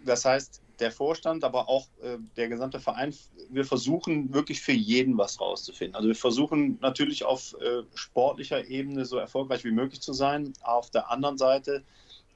das 0.06 0.26
heißt, 0.26 0.62
der 0.80 0.92
Vorstand, 0.92 1.44
aber 1.44 1.70
auch 1.70 1.88
äh, 2.02 2.18
der 2.36 2.50
gesamte 2.50 2.80
Verein, 2.80 3.14
wir 3.50 3.66
versuchen 3.66 4.34
wirklich 4.34 4.62
für 4.62 4.74
jeden 4.74 5.18
was 5.18 5.40
rauszufinden. 5.40 5.96
Also 5.96 6.08
wir 6.08 6.16
versuchen 6.16 6.78
natürlich 6.82 7.24
auf 7.24 7.56
äh, 7.60 7.84
sportlicher 7.96 8.68
Ebene 8.68 9.06
so 9.06 9.18
erfolgreich 9.18 9.64
wie 9.64 9.72
möglich 9.72 10.02
zu 10.02 10.14
sein. 10.14 10.54
Auf 10.62 10.90
der 10.90 11.10
anderen 11.10 11.38
Seite 11.38 11.84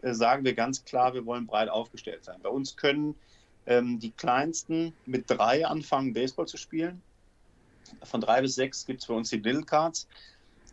äh, 0.02 0.14
sagen 0.14 0.44
wir 0.44 0.54
ganz 0.54 0.84
klar, 0.86 1.14
wir 1.14 1.26
wollen 1.26 1.46
breit 1.46 1.70
aufgestellt 1.70 2.24
sein. 2.24 2.40
Bei 2.42 2.50
uns 2.50 2.76
können 2.76 3.16
ähm, 3.66 4.00
die 4.00 4.12
Kleinsten 4.12 4.94
mit 5.06 5.30
drei 5.30 5.66
anfangen, 5.66 6.14
Baseball 6.14 6.48
zu 6.48 6.58
spielen. 6.58 7.02
Von 8.04 8.22
drei 8.22 8.42
bis 8.42 8.56
sechs 8.56 8.86
gibt 8.86 9.02
es 9.02 9.08
bei 9.08 9.14
uns 9.14 9.30
die 9.30 9.38
Little 9.38 9.64
Cards 9.64 10.08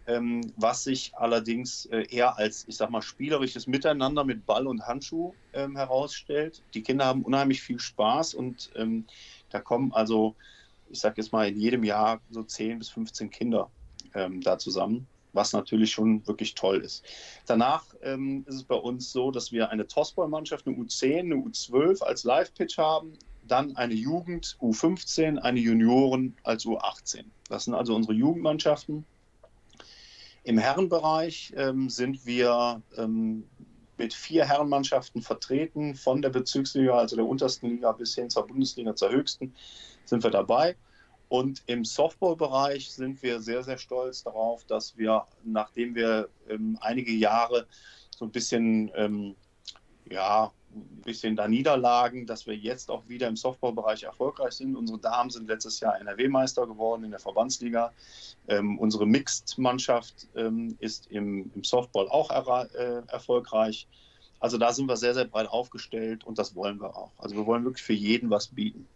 ähm, 0.08 0.52
was 0.56 0.84
sich 0.84 1.12
allerdings 1.14 1.84
äh, 1.86 2.06
eher 2.08 2.38
als, 2.38 2.64
ich 2.66 2.76
sag 2.76 2.90
mal, 2.90 3.02
spielerisches 3.02 3.66
Miteinander 3.66 4.24
mit 4.24 4.46
Ball 4.46 4.66
und 4.66 4.86
Handschuh 4.86 5.34
ähm, 5.52 5.76
herausstellt. 5.76 6.62
Die 6.72 6.82
Kinder 6.82 7.04
haben 7.04 7.22
unheimlich 7.22 7.60
viel 7.60 7.78
Spaß 7.78 8.32
und 8.34 8.70
ähm, 8.74 9.06
da 9.50 9.60
kommen 9.60 9.92
also, 9.92 10.34
ich 10.88 10.98
sag 10.98 11.18
jetzt 11.18 11.32
mal, 11.32 11.46
in 11.46 11.60
jedem 11.60 11.84
Jahr 11.84 12.22
so 12.30 12.42
10 12.42 12.78
bis 12.78 12.88
15 12.88 13.28
Kinder 13.28 13.70
ähm, 14.14 14.40
da 14.40 14.56
zusammen, 14.56 15.06
was 15.34 15.52
natürlich 15.52 15.90
schon 15.90 16.26
wirklich 16.26 16.54
toll 16.54 16.78
ist. 16.78 17.04
Danach 17.46 17.84
ähm, 18.02 18.44
ist 18.48 18.54
es 18.54 18.64
bei 18.64 18.76
uns 18.76 19.12
so, 19.12 19.30
dass 19.30 19.52
wir 19.52 19.68
eine 19.68 19.86
Tossball-Mannschaft, 19.86 20.66
eine 20.66 20.76
U10, 20.76 21.18
eine 21.18 21.34
U12 21.34 22.02
als 22.02 22.24
Live-Pitch 22.24 22.78
haben, 22.78 23.12
dann 23.48 23.76
eine 23.76 23.94
Jugend 23.94 24.56
U15, 24.60 25.38
eine 25.38 25.60
Junioren 25.60 26.36
als 26.42 26.64
U18. 26.64 27.24
Das 27.48 27.64
sind 27.64 27.74
also 27.74 27.94
unsere 27.94 28.14
Jugendmannschaften. 28.14 29.04
Im 30.44 30.58
Herrenbereich 30.58 31.52
ähm, 31.56 31.90
sind 31.90 32.24
wir 32.24 32.82
ähm, 32.96 33.44
mit 33.98 34.14
vier 34.14 34.46
Herrenmannschaften 34.46 35.20
vertreten, 35.22 35.94
von 35.94 36.22
der 36.22 36.30
Bezirksliga, 36.30 36.96
also 36.96 37.16
der 37.16 37.26
untersten 37.26 37.68
Liga, 37.68 37.92
bis 37.92 38.14
hin 38.14 38.30
zur 38.30 38.46
Bundesliga, 38.46 38.94
zur 38.94 39.10
höchsten, 39.10 39.54
sind 40.04 40.22
wir 40.22 40.30
dabei. 40.30 40.76
Und 41.28 41.62
im 41.66 41.84
Softballbereich 41.84 42.90
sind 42.90 43.22
wir 43.22 43.40
sehr, 43.40 43.62
sehr 43.62 43.76
stolz 43.76 44.22
darauf, 44.22 44.64
dass 44.64 44.96
wir, 44.96 45.26
nachdem 45.44 45.94
wir 45.94 46.28
ähm, 46.48 46.78
einige 46.80 47.12
Jahre 47.12 47.66
so 48.16 48.24
ein 48.24 48.30
bisschen 48.30 48.90
ähm, 48.94 49.34
ja, 50.10 50.50
ein 50.74 51.02
bisschen 51.04 51.36
da 51.36 51.48
Niederlagen, 51.48 52.26
dass 52.26 52.46
wir 52.46 52.56
jetzt 52.56 52.90
auch 52.90 53.08
wieder 53.08 53.28
im 53.28 53.36
Softballbereich 53.36 54.02
erfolgreich 54.04 54.52
sind. 54.52 54.76
Unsere 54.76 54.98
Damen 54.98 55.30
sind 55.30 55.48
letztes 55.48 55.80
Jahr 55.80 55.98
NRW-Meister 56.00 56.66
geworden 56.66 57.04
in 57.04 57.10
der 57.10 57.20
Verbandsliga. 57.20 57.92
Ähm, 58.48 58.78
unsere 58.78 59.06
Mixed-Mannschaft 59.06 60.28
ähm, 60.36 60.76
ist 60.80 61.06
im, 61.10 61.50
im, 61.54 61.64
Softball 61.64 62.08
auch 62.08 62.30
er, 62.30 62.68
äh, 62.74 63.02
erfolgreich. 63.08 63.88
Also 64.40 64.58
da 64.58 64.72
sind 64.72 64.86
wir 64.86 64.96
sehr, 64.96 65.14
sehr 65.14 65.24
breit 65.24 65.48
aufgestellt 65.48 66.24
und 66.24 66.38
das 66.38 66.54
wollen 66.54 66.80
wir 66.80 66.96
auch. 66.96 67.12
Also 67.18 67.36
wir 67.36 67.46
wollen 67.46 67.64
wirklich 67.64 67.84
für 67.84 67.94
jeden 67.94 68.30
was 68.30 68.48
bieten. 68.48 68.86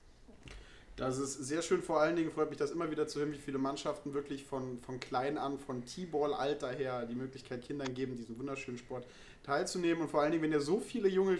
Das 0.96 1.18
ist 1.18 1.34
sehr 1.34 1.62
schön. 1.62 1.82
Vor 1.82 2.00
allen 2.00 2.16
Dingen 2.16 2.30
freut 2.30 2.50
mich 2.50 2.58
das 2.58 2.70
immer 2.70 2.90
wieder 2.90 3.06
zu 3.08 3.20
hören, 3.20 3.32
wie 3.32 3.38
viele 3.38 3.58
Mannschaften 3.58 4.12
wirklich 4.12 4.44
von, 4.44 4.80
von 4.82 5.00
klein 5.00 5.38
an, 5.38 5.58
von 5.58 5.84
T-Ball-Alter 5.84 6.70
her, 6.70 7.06
die 7.06 7.14
Möglichkeit 7.14 7.62
Kindern 7.62 7.94
geben, 7.94 8.16
diesen 8.16 8.38
wunderschönen 8.38 8.78
Sport 8.78 9.06
teilzunehmen. 9.42 10.02
Und 10.02 10.10
vor 10.10 10.20
allen 10.20 10.32
Dingen, 10.32 10.42
wenn 10.44 10.52
ihr 10.52 10.60
so 10.60 10.80
viele 10.80 11.08
junge, 11.08 11.36
äh, 11.36 11.38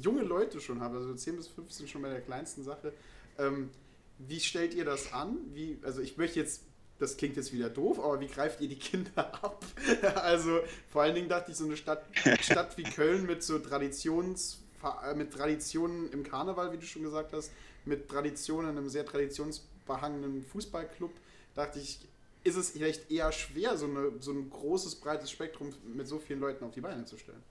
junge 0.00 0.22
Leute 0.22 0.60
schon 0.60 0.80
habt, 0.80 0.94
also 0.94 1.12
10 1.12 1.36
bis 1.36 1.48
15 1.48 1.88
schon 1.88 2.02
bei 2.02 2.10
der 2.10 2.20
kleinsten 2.20 2.62
Sache, 2.62 2.92
ähm, 3.38 3.70
wie 4.18 4.40
stellt 4.40 4.74
ihr 4.74 4.84
das 4.84 5.12
an? 5.12 5.38
Wie, 5.54 5.78
also 5.82 6.00
ich 6.00 6.16
möchte 6.16 6.38
jetzt, 6.38 6.62
das 6.98 7.16
klingt 7.16 7.36
jetzt 7.36 7.52
wieder 7.52 7.70
doof, 7.70 7.98
aber 7.98 8.20
wie 8.20 8.26
greift 8.26 8.60
ihr 8.60 8.68
die 8.68 8.78
Kinder 8.78 9.10
ab? 9.42 9.64
also 10.14 10.60
vor 10.90 11.02
allen 11.02 11.16
Dingen 11.16 11.28
dachte 11.28 11.50
ich, 11.50 11.56
so 11.56 11.64
eine 11.64 11.76
Stadt, 11.76 12.04
Stadt 12.40 12.76
wie 12.78 12.84
Köln 12.84 13.26
mit 13.26 13.42
so 13.42 13.58
Traditions, 13.58 14.60
mit 15.16 15.32
Traditionen 15.32 16.10
im 16.12 16.22
Karneval, 16.22 16.72
wie 16.72 16.78
du 16.78 16.84
schon 16.84 17.02
gesagt 17.02 17.32
hast, 17.32 17.52
mit 17.84 18.08
Traditionen, 18.08 18.76
einem 18.76 18.88
sehr 18.88 19.04
traditionsbehangenen 19.04 20.44
Fußballclub, 20.44 21.12
dachte 21.54 21.78
ich, 21.78 22.00
ist 22.44 22.56
es 22.56 22.70
vielleicht 22.70 23.10
eher 23.10 23.32
schwer, 23.32 23.76
so, 23.76 23.86
eine, 23.86 24.12
so 24.20 24.32
ein 24.32 24.48
großes, 24.50 24.96
breites 24.96 25.30
Spektrum 25.30 25.72
mit 25.94 26.06
so 26.06 26.18
vielen 26.18 26.40
Leuten 26.40 26.64
auf 26.64 26.72
die 26.72 26.80
Beine 26.80 27.04
zu 27.04 27.16
stellen. 27.16 27.42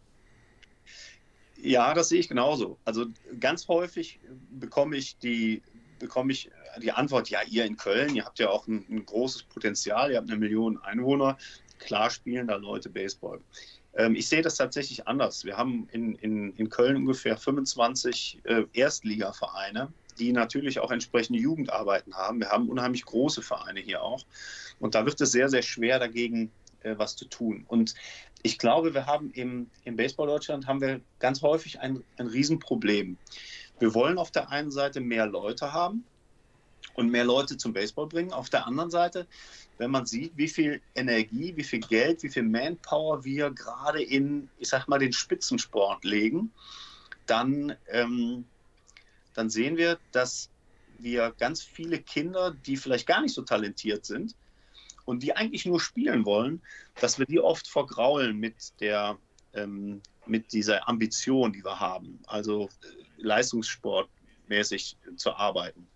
Ja, 1.58 1.94
das 1.94 2.10
sehe 2.10 2.20
ich 2.20 2.30
genauso. 2.30 2.78
Also 2.86 3.08
ganz 3.40 3.68
häufig 3.68 4.20
bekomme 4.52 4.96
ich 4.96 5.18
die, 5.18 5.62
bekomme 6.00 6.32
ich 6.32 6.52
die 6.82 6.92
Antwort, 6.92 7.30
ja, 7.30 7.40
ihr 7.44 7.66
in 7.66 7.78
Köln, 7.78 8.16
ihr 8.16 8.26
habt 8.26 8.40
ja 8.40 8.50
auch 8.50 8.68
ein, 8.68 8.86
ein 8.90 9.06
großes 9.06 9.44
Potenzial, 9.44 10.12
ihr 10.12 10.18
habt 10.18 10.30
eine 10.30 10.40
Million 10.40 10.78
Einwohner, 10.84 11.38
klar 11.80 12.10
spielen 12.10 12.48
da 12.48 12.56
Leute 12.56 12.90
Baseball. 12.90 13.42
Ähm, 13.98 14.16
ich 14.16 14.30
sehe 14.30 14.42
das 14.42 14.56
tatsächlich 14.56 15.08
anders. 15.08 15.44
Wir 15.44 15.58
haben 15.58 15.90
in, 15.92 16.16
in, 16.16 16.54
in 16.56 16.70
Köln 16.70 16.96
ungefähr 16.96 17.38
25 17.38 18.40
äh, 18.46 18.64
Erstligavereine 18.74 19.92
die 20.18 20.32
natürlich 20.32 20.80
auch 20.80 20.92
entsprechende 20.92 21.40
Jugendarbeiten 21.40 22.16
haben. 22.16 22.40
Wir 22.40 22.50
haben 22.50 22.70
unheimlich 22.70 23.06
große 23.06 23.42
Vereine 23.42 23.80
hier 23.80 24.02
auch. 24.02 24.26
Und 24.80 24.96
da 24.96 25.06
wird 25.06 25.20
es 25.22 25.32
sehr, 25.32 25.50
sehr 25.50 25.62
schwer 25.62 26.00
dagegen 26.00 26.52
äh, 26.84 26.96
was 26.98 27.16
zu 27.16 27.26
tun. 27.26 27.66
Und 27.68 27.94
ich 28.44 28.58
glaube, 28.58 28.94
wir 28.94 29.06
haben 29.06 29.32
im, 29.32 29.70
im 29.84 29.96
Baseball 29.96 30.28
Deutschland 30.28 30.68
haben 30.68 30.82
wir 30.82 31.02
ganz 31.20 31.42
häufig 31.42 31.80
ein, 31.80 32.04
ein 32.18 32.28
Riesenproblem. 32.28 33.18
Wir 33.80 33.94
wollen 33.94 34.18
auf 34.18 34.32
der 34.32 34.50
einen 34.50 34.72
Seite 34.72 35.02
mehr 35.02 35.28
Leute 35.28 35.74
haben 35.74 36.04
und 36.94 37.10
mehr 37.10 37.26
Leute 37.26 37.58
zum 37.58 37.74
Baseball 37.74 38.08
bringen. 38.08 38.34
Auf 38.34 38.50
der 38.50 38.66
anderen 38.68 38.90
Seite, 38.90 39.28
wenn 39.78 39.92
man 39.92 40.06
sieht, 40.06 40.32
wie 40.36 40.48
viel 40.48 40.82
Energie, 40.96 41.54
wie 41.56 41.64
viel 41.64 41.80
Geld, 41.80 42.24
wie 42.24 42.30
viel 42.30 42.44
Manpower 42.44 43.24
wir 43.24 43.52
gerade 43.52 44.02
in, 44.02 44.50
ich 44.58 44.70
sag 44.70 44.88
mal, 44.88 45.00
den 45.00 45.14
Spitzensport 45.14 46.04
legen, 46.04 46.52
dann 47.26 47.76
ähm, 47.90 48.46
dann 49.38 49.52
sehen 49.52 49.78
wir, 49.78 50.00
dass 50.12 50.50
wir 50.98 51.32
ganz 51.38 51.62
viele 51.62 52.00
Kinder, 52.00 52.56
die 52.66 52.76
vielleicht 52.76 53.06
gar 53.06 53.22
nicht 53.22 53.36
so 53.36 53.44
talentiert 53.44 54.04
sind 54.04 54.36
und 55.06 55.22
die 55.22 55.36
eigentlich 55.36 55.64
nur 55.68 55.80
spielen 55.80 56.26
wollen, 56.26 56.60
dass 57.00 57.20
wir 57.20 57.28
die 57.28 57.40
oft 57.40 57.68
vergraulen 57.68 58.38
mit 58.38 58.56
der, 58.80 59.16
ähm, 59.54 60.02
mit 60.26 60.54
dieser 60.54 60.90
Ambition, 60.90 61.54
die 61.54 61.64
wir 61.64 61.80
haben, 61.80 62.20
also 62.26 62.66
äh, 62.66 63.22
leistungssportmäßig 63.22 64.98
zu 65.18 65.34
arbeiten. 65.34 65.88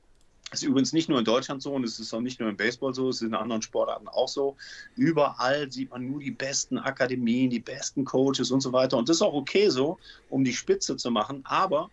Das 0.52 0.62
ist 0.62 0.68
übrigens 0.68 0.92
nicht 0.92 1.08
nur 1.08 1.18
in 1.18 1.24
Deutschland 1.24 1.62
so 1.62 1.74
und 1.74 1.86
es 1.86 1.98
ist 1.98 2.14
auch 2.14 2.20
nicht 2.20 2.42
nur 2.42 2.50
im 2.50 2.58
Baseball 2.58 2.94
so, 2.94 3.08
es 3.08 3.18
ist 3.18 3.28
in 3.28 3.34
anderen 3.34 3.62
Sportarten 3.62 4.10
auch 4.10 4.28
so. 4.28 4.58
Überall 4.98 5.72
sieht 5.72 5.90
man 5.92 6.06
nur 6.06 6.20
die 6.20 6.32
besten 6.32 6.78
Akademien, 6.78 7.50
die 7.50 7.62
besten 7.62 8.04
Coaches 8.04 8.52
und 8.52 8.60
so 8.60 8.74
weiter. 8.74 8.98
Und 8.98 9.08
das 9.08 9.18
ist 9.18 9.22
auch 9.22 9.34
okay 9.34 9.70
so, 9.70 9.98
um 10.30 10.44
die 10.44 10.54
Spitze 10.54 10.98
zu 10.98 11.10
machen. 11.10 11.40
Aber 11.46 11.90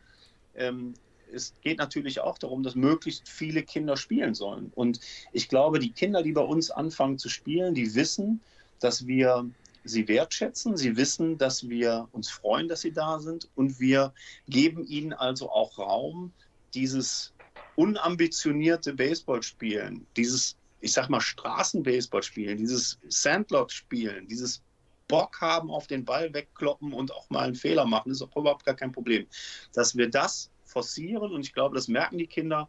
ähm, 0.57 0.95
es 1.33 1.55
geht 1.63 1.79
natürlich 1.79 2.19
auch 2.19 2.37
darum, 2.37 2.65
dass 2.65 2.75
möglichst 2.75 3.29
viele 3.29 3.63
Kinder 3.63 3.97
spielen 3.97 4.35
sollen. 4.35 4.73
Und 4.75 4.99
ich 5.33 5.49
glaube, 5.49 5.79
die 5.79 5.93
Kinder, 5.93 6.25
die 6.25 6.33
bei 6.33 6.41
uns 6.41 6.73
anfangen 6.73 7.17
zu 7.17 7.29
spielen, 7.29 7.75
die 7.75 7.95
wissen, 7.95 8.41
dass 8.81 9.07
wir 9.07 9.49
sie 9.85 10.09
wertschätzen. 10.09 10.77
Sie 10.77 10.97
wissen, 10.97 11.39
dass 11.39 11.69
wir 11.69 12.09
uns 12.11 12.29
freuen, 12.29 12.67
dass 12.67 12.81
sie 12.81 12.93
da 12.93 13.21
sind. 13.21 13.49
Und 13.55 13.79
wir 13.79 14.13
geben 14.49 14.85
ihnen 14.85 15.13
also 15.13 15.49
auch 15.49 15.79
Raum, 15.79 16.33
dieses 16.75 17.33
unambitionierte 17.79 18.93
Baseball 18.93 19.41
spielen, 19.41 20.05
dieses, 20.17 20.57
ich 20.81 20.93
sag 20.93 21.09
mal, 21.09 21.21
Straßenbaseball 21.21 22.25
spielen, 22.25 22.59
dieses 22.59 22.99
Sandlot 23.09 23.71
spielen, 23.71 24.27
dieses 24.27 24.61
Bock 25.07 25.41
haben 25.41 25.71
auf 25.71 25.87
den 25.87 26.05
Ball 26.05 26.35
wegkloppen 26.35 26.93
und 26.93 27.15
auch 27.15 27.31
mal 27.31 27.45
einen 27.45 27.55
Fehler 27.55 27.85
machen, 27.85 28.11
ist 28.11 28.21
auch 28.21 28.37
überhaupt 28.37 28.65
gar 28.65 28.75
kein 28.75 28.91
Problem. 28.91 29.29
Dass 29.73 29.97
wir 29.97 30.11
das 30.11 30.51
forcieren 30.65 31.31
und 31.31 31.43
ich 31.43 31.55
glaube, 31.55 31.77
das 31.77 31.87
merken 31.87 32.19
die 32.19 32.27
Kinder 32.27 32.69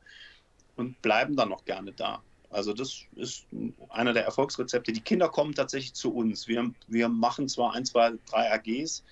und 0.75 1.01
bleiben 1.01 1.35
dann 1.35 1.49
noch 1.49 1.65
gerne 1.65 1.91
da. 1.91 2.21
Also 2.51 2.73
das 2.73 3.01
ist 3.15 3.47
einer 3.89 4.13
der 4.13 4.25
Erfolgsrezepte. 4.25 4.91
Die 4.91 5.01
Kinder 5.01 5.27
kommen 5.29 5.55
tatsächlich 5.55 5.93
zu 5.95 6.13
uns. 6.13 6.47
Wir, 6.47 6.71
wir 6.87 7.09
machen 7.09 7.49
zwar 7.49 7.73
ein, 7.73 7.83
zwei, 7.83 8.13
drei 8.29 8.53
AGs, 8.53 9.03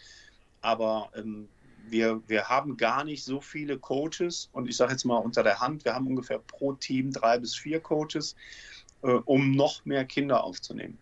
aber 0.62 1.10
ähm, 1.16 1.50
wir, 1.90 2.22
wir 2.28 2.50
haben 2.50 2.78
gar 2.78 3.04
nicht 3.04 3.24
so 3.24 3.42
viele 3.42 3.78
Coaches 3.78 4.50
und 4.52 4.68
ich 4.68 4.78
sage 4.78 4.92
jetzt 4.92 5.06
mal 5.06 5.18
unter 5.18 5.44
der 5.44 5.60
Hand, 5.60 5.86
wir 5.86 5.94
haben 5.94 6.08
ungefähr 6.08 6.40
pro 6.40 6.74
Team 6.74 7.12
drei 7.12 7.38
bis 7.38 7.56
vier 7.56 7.80
Coaches, 7.80 8.36
äh, 9.04 9.08
um 9.08 9.52
noch 9.52 9.86
mehr 9.86 10.06
Kinder 10.06 10.44
aufzunehmen. 10.44 10.98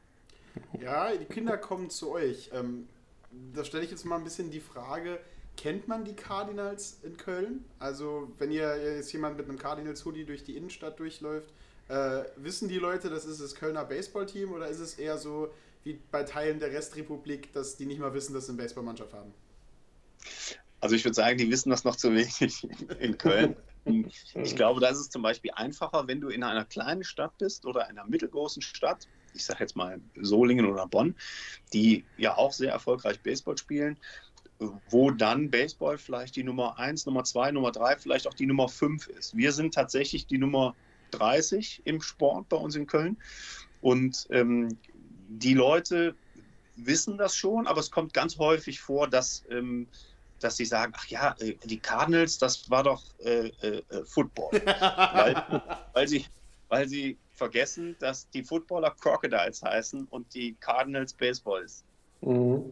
Ja, 0.79 1.15
die 1.15 1.25
Kinder 1.25 1.57
kommen 1.57 1.89
zu 1.89 2.11
euch. 2.11 2.49
Ähm, 2.53 2.87
da 3.53 3.63
stelle 3.63 3.83
ich 3.83 3.91
jetzt 3.91 4.05
mal 4.05 4.17
ein 4.17 4.23
bisschen 4.23 4.51
die 4.51 4.59
Frage, 4.59 5.19
kennt 5.57 5.87
man 5.87 6.05
die 6.05 6.15
Cardinals 6.15 6.99
in 7.03 7.17
Köln? 7.17 7.65
Also 7.79 8.31
wenn 8.37 8.51
ihr 8.51 8.95
jetzt 8.95 9.11
jemand 9.11 9.37
mit 9.37 9.47
einem 9.47 9.57
Cardinals-Hoodie 9.57 10.25
durch 10.25 10.43
die 10.43 10.55
Innenstadt 10.55 10.99
durchläuft, 10.99 11.53
äh, 11.87 12.23
wissen 12.37 12.67
die 12.67 12.79
Leute, 12.79 13.09
das 13.09 13.25
ist 13.25 13.41
das 13.41 13.55
Kölner 13.55 13.85
Baseballteam 13.85 14.51
oder 14.53 14.67
ist 14.67 14.79
es 14.79 14.95
eher 14.95 15.17
so 15.17 15.49
wie 15.83 15.99
bei 16.11 16.23
Teilen 16.23 16.59
der 16.59 16.71
Restrepublik, 16.71 17.53
dass 17.53 17.77
die 17.77 17.85
nicht 17.85 17.99
mal 17.99 18.13
wissen, 18.13 18.33
dass 18.33 18.47
sie 18.47 18.53
eine 18.53 18.61
Baseballmannschaft 18.61 19.13
haben? 19.13 19.33
Also 20.85 20.95
ich 20.95 21.03
würde 21.03 21.15
sagen, 21.15 21.39
die 21.39 21.49
wissen 21.49 21.71
das 21.71 21.83
noch 21.83 21.95
zu 21.95 22.13
wenig 22.13 22.67
in 22.99 23.17
Köln. 23.17 23.55
Ich 24.35 24.55
glaube, 24.55 24.79
da 24.81 24.89
ist 24.89 24.99
es 24.99 25.09
zum 25.09 25.23
Beispiel 25.23 25.49
einfacher, 25.55 26.07
wenn 26.07 26.21
du 26.21 26.29
in 26.29 26.43
einer 26.43 26.63
kleinen 26.63 27.03
Stadt 27.03 27.35
bist 27.39 27.65
oder 27.65 27.87
einer 27.87 28.05
mittelgroßen 28.05 28.61
Stadt, 28.61 29.07
ich 29.33 29.43
sage 29.43 29.61
jetzt 29.61 29.75
mal 29.75 29.99
Solingen 30.21 30.67
oder 30.67 30.85
Bonn, 30.85 31.15
die 31.73 32.05
ja 32.17 32.37
auch 32.37 32.53
sehr 32.53 32.71
erfolgreich 32.71 33.19
Baseball 33.21 33.57
spielen, 33.57 33.97
wo 34.91 35.09
dann 35.09 35.49
Baseball 35.49 35.97
vielleicht 35.97 36.35
die 36.35 36.43
Nummer 36.43 36.77
1, 36.77 37.07
Nummer 37.07 37.23
2, 37.23 37.53
Nummer 37.53 37.71
3, 37.71 37.97
vielleicht 37.97 38.27
auch 38.27 38.35
die 38.35 38.45
Nummer 38.45 38.69
5 38.69 39.07
ist. 39.07 39.35
Wir 39.35 39.53
sind 39.53 39.73
tatsächlich 39.73 40.27
die 40.27 40.37
Nummer 40.37 40.75
30 41.11 41.81
im 41.85 41.99
Sport 41.99 42.47
bei 42.49 42.57
uns 42.57 42.75
in 42.75 42.85
Köln 42.85 43.17
und 43.81 44.27
ähm, 44.29 44.77
die 45.29 45.55
Leute 45.55 46.13
wissen 46.75 47.17
das 47.17 47.35
schon, 47.35 47.65
aber 47.65 47.79
es 47.79 47.89
kommt 47.89 48.13
ganz 48.13 48.37
häufig 48.37 48.81
vor, 48.81 49.07
dass 49.07 49.43
ähm, 49.49 49.87
dass 50.45 50.57
sie 50.57 50.65
sagen, 50.65 50.93
ach 50.95 51.07
ja, 51.07 51.35
äh, 51.39 51.55
die 51.63 51.79
Cardinals, 51.79 52.37
das 52.37 52.69
war 52.69 52.83
doch 52.83 53.03
äh, 53.23 53.47
äh, 53.61 53.81
äh 53.89 54.05
Football. 54.05 54.51
weil, 55.13 55.61
weil, 55.93 56.07
sie, 56.07 56.25
weil 56.69 56.87
sie 56.87 57.17
vergessen, 57.33 57.95
dass 57.99 58.29
die 58.29 58.43
Footballer 58.43 58.91
Crocodiles 58.91 59.63
heißen 59.63 60.07
und 60.11 60.31
die 60.35 60.55
Cardinals 60.59 61.13
Baseballs. 61.13 61.83
Mhm. 62.21 62.71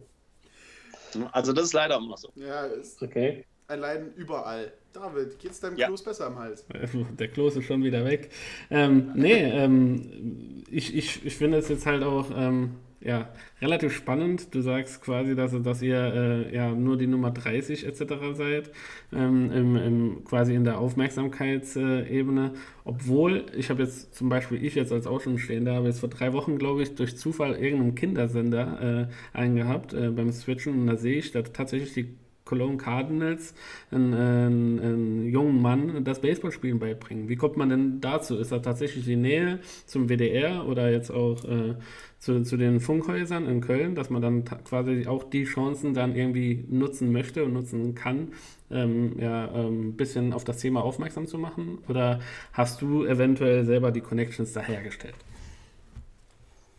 Also 1.32 1.52
das 1.52 1.66
ist 1.66 1.72
leider 1.72 1.96
immer 1.96 2.10
noch 2.10 2.18
so. 2.18 2.30
Ja, 2.36 2.66
ist 2.66 3.02
okay. 3.02 3.44
ein 3.66 3.80
Leiden 3.80 4.14
überall. 4.14 4.72
David, 4.92 5.36
geht's 5.40 5.58
deinem 5.58 5.76
ja. 5.76 5.88
Kloß 5.88 6.04
besser 6.04 6.26
am 6.26 6.38
Hals? 6.38 6.64
Der 7.18 7.28
Kloß 7.28 7.56
ist 7.56 7.64
schon 7.64 7.82
wieder 7.82 8.04
weg. 8.04 8.30
Ähm, 8.70 9.10
nee, 9.16 9.42
ähm, 9.42 10.62
ich, 10.70 10.94
ich, 10.94 11.26
ich 11.26 11.36
finde 11.36 11.58
es 11.58 11.68
jetzt 11.68 11.86
halt 11.86 12.04
auch 12.04 12.30
ähm, 12.36 12.76
ja, 13.04 13.28
relativ 13.60 13.92
spannend. 13.92 14.54
Du 14.54 14.62
sagst 14.62 15.02
quasi, 15.02 15.36
dass, 15.36 15.52
dass 15.62 15.82
ihr 15.82 15.96
äh, 15.96 16.54
ja 16.54 16.72
nur 16.72 16.96
die 16.96 17.06
Nummer 17.06 17.30
30 17.30 17.86
etc. 17.86 18.02
seid, 18.32 18.70
ähm, 19.12 19.52
im, 19.52 19.76
im, 19.76 20.24
quasi 20.24 20.54
in 20.54 20.64
der 20.64 20.78
Aufmerksamkeitsebene. 20.78 22.54
Obwohl, 22.84 23.44
ich 23.56 23.68
habe 23.68 23.82
jetzt 23.82 24.14
zum 24.14 24.30
Beispiel, 24.30 24.64
ich 24.64 24.74
jetzt 24.74 24.90
als 24.90 25.06
Außenstehender, 25.06 25.74
habe 25.74 25.88
jetzt 25.88 26.00
vor 26.00 26.08
drei 26.08 26.32
Wochen, 26.32 26.58
glaube 26.58 26.82
ich, 26.82 26.94
durch 26.94 27.16
Zufall 27.18 27.54
irgendeinen 27.54 27.94
Kindersender 27.94 29.08
äh, 29.34 29.36
eingehabt 29.36 29.92
äh, 29.92 30.08
beim 30.10 30.32
Switchen 30.32 30.80
und 30.80 30.86
da 30.86 30.96
sehe 30.96 31.18
ich, 31.18 31.30
dass 31.30 31.52
tatsächlich 31.52 31.92
die 31.92 32.23
Cologne 32.54 32.76
Cardinals 32.76 33.52
einen, 33.90 34.14
einen, 34.14 34.80
einen, 34.80 35.28
jungen 35.28 35.60
Mann 35.60 36.04
das 36.04 36.20
Baseballspielen 36.20 36.78
beibringen. 36.78 37.28
Wie 37.28 37.34
kommt 37.34 37.56
man 37.56 37.68
denn 37.68 38.00
dazu? 38.00 38.36
Ist 38.36 38.52
da 38.52 38.60
tatsächlich 38.60 39.04
die 39.04 39.16
Nähe 39.16 39.58
zum 39.86 40.08
WDR 40.08 40.66
oder 40.68 40.88
jetzt 40.88 41.10
auch 41.10 41.44
äh, 41.44 41.74
zu, 42.20 42.44
zu 42.44 42.56
den 42.56 42.78
Funkhäusern 42.78 43.48
in 43.48 43.60
Köln, 43.60 43.96
dass 43.96 44.08
man 44.08 44.22
dann 44.22 44.44
quasi 44.44 45.08
auch 45.08 45.24
die 45.24 45.44
Chancen 45.44 45.94
dann 45.94 46.14
irgendwie 46.14 46.64
nutzen 46.68 47.10
möchte 47.10 47.44
und 47.44 47.54
nutzen 47.54 47.96
kann, 47.96 48.28
ähm, 48.70 49.18
ja, 49.18 49.50
ein 49.50 49.66
ähm, 49.66 49.96
bisschen 49.96 50.32
auf 50.32 50.44
das 50.44 50.58
Thema 50.58 50.84
aufmerksam 50.84 51.26
zu 51.26 51.36
machen? 51.36 51.78
Oder 51.88 52.20
hast 52.52 52.80
du 52.82 53.04
eventuell 53.04 53.64
selber 53.64 53.90
die 53.90 54.00
Connections 54.00 54.52
da 54.52 54.60
hergestellt? 54.60 55.16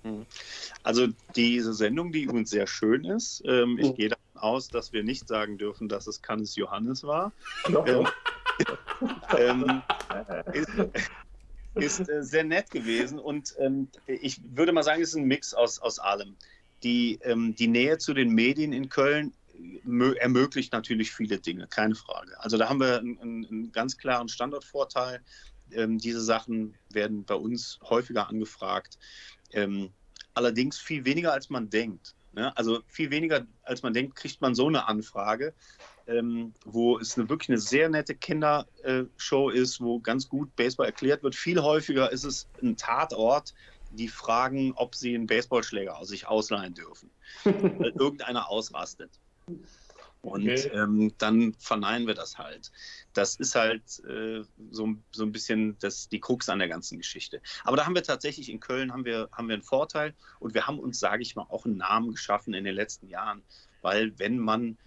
Hm. 0.03 0.25
Also 0.83 1.07
diese 1.35 1.73
Sendung, 1.73 2.13
die 2.13 2.23
übrigens 2.23 2.51
sehr 2.51 2.67
schön 2.67 3.03
ist, 3.03 3.43
ähm, 3.45 3.77
ich 3.77 3.87
oh. 3.87 3.93
gehe 3.93 4.09
davon 4.09 4.24
aus, 4.37 4.67
dass 4.67 4.93
wir 4.93 5.03
nicht 5.03 5.27
sagen 5.27 5.57
dürfen, 5.57 5.87
dass 5.87 6.07
es 6.07 6.21
Cannes 6.21 6.55
Johannes 6.55 7.03
war. 7.03 7.31
Doch, 7.69 7.85
ähm, 7.87 8.07
ähm, 9.37 9.81
ist, 10.53 10.69
ist 11.75 12.09
äh, 12.09 12.23
sehr 12.23 12.43
nett 12.43 12.71
gewesen 12.71 13.19
und 13.19 13.55
ähm, 13.59 13.87
ich 14.07 14.39
würde 14.55 14.71
mal 14.71 14.83
sagen, 14.83 15.01
es 15.01 15.09
ist 15.09 15.15
ein 15.15 15.25
Mix 15.25 15.53
aus, 15.53 15.79
aus 15.79 15.99
allem. 15.99 16.35
Die, 16.83 17.19
ähm, 17.23 17.55
die 17.55 17.67
Nähe 17.67 17.97
zu 17.97 18.13
den 18.13 18.29
Medien 18.29 18.73
in 18.73 18.89
Köln 18.89 19.33
ermöglicht 20.19 20.73
natürlich 20.73 21.11
viele 21.11 21.39
Dinge, 21.39 21.67
keine 21.67 21.95
Frage. 21.95 22.39
Also 22.41 22.57
da 22.57 22.67
haben 22.69 22.79
wir 22.79 22.99
einen, 22.99 23.17
einen 23.45 23.71
ganz 23.71 23.97
klaren 23.97 24.27
Standortvorteil. 24.27 25.21
Ähm, 25.71 25.97
diese 25.97 26.21
Sachen 26.21 26.75
werden 26.89 27.23
bei 27.23 27.35
uns 27.35 27.79
häufiger 27.81 28.27
angefragt. 28.27 28.97
Allerdings 30.33 30.77
viel 30.77 31.05
weniger, 31.05 31.31
als 31.31 31.49
man 31.49 31.69
denkt. 31.69 32.13
Ne? 32.35 32.55
Also 32.55 32.81
viel 32.87 33.09
weniger, 33.09 33.45
als 33.63 33.81
man 33.81 33.93
denkt, 33.93 34.15
kriegt 34.15 34.41
man 34.41 34.53
so 34.53 34.67
eine 34.67 34.87
Anfrage 34.87 35.53
ähm, 36.07 36.53
wo 36.65 36.97
es 36.97 37.17
eine, 37.17 37.29
wirklich 37.29 37.49
eine 37.49 37.57
sehr 37.57 37.89
nette 37.89 38.15
Kindershow 38.15 39.49
ist, 39.49 39.81
wo 39.81 39.99
ganz 39.99 40.29
gut 40.29 40.55
Baseball 40.55 40.87
erklärt 40.87 41.23
wird. 41.23 41.35
Viel 41.35 41.61
häufiger 41.61 42.11
ist 42.11 42.23
es 42.23 42.47
ein 42.61 42.77
Tatort, 42.77 43.53
die 43.91 44.07
fragen, 44.07 44.73
ob 44.75 44.95
sie 44.95 45.15
einen 45.15 45.27
Baseballschläger 45.27 45.97
aus 45.97 46.09
sich 46.09 46.27
ausleihen 46.27 46.73
dürfen, 46.73 47.09
weil 47.43 47.93
irgendeiner 47.97 48.49
ausrastet. 48.49 49.11
Und 50.25 50.49
okay. 50.49 50.71
ähm, 50.73 51.13
dann 51.19 51.53
verneinen 51.59 52.07
wir 52.07 52.15
das 52.15 52.39
halt. 52.39 52.71
Das 53.13 53.35
ist 53.35 53.53
halt 53.53 53.83
äh, 54.09 54.43
so, 54.71 54.95
so 55.11 55.23
ein 55.23 55.31
bisschen 55.31 55.77
das, 55.79 56.09
die 56.09 56.19
Krux 56.19 56.49
an 56.49 56.57
der 56.57 56.67
ganzen 56.67 56.97
Geschichte. 56.97 57.41
Aber 57.63 57.77
da 57.77 57.85
haben 57.85 57.93
wir 57.93 58.01
tatsächlich 58.01 58.49
in 58.49 58.59
Köln 58.59 58.91
haben 58.91 59.05
wir, 59.05 59.29
haben 59.31 59.47
wir 59.47 59.53
einen 59.53 59.61
Vorteil 59.61 60.15
und 60.39 60.55
wir 60.55 60.65
haben 60.65 60.79
uns, 60.79 60.99
sage 60.99 61.21
ich 61.21 61.35
mal, 61.35 61.45
auch 61.49 61.65
einen 61.65 61.77
Namen 61.77 62.09
geschaffen 62.11 62.55
in 62.55 62.63
den 62.63 62.73
letzten 62.73 63.07
Jahren. 63.07 63.43
Weil 63.83 64.17
wenn 64.17 64.39
man 64.39 64.77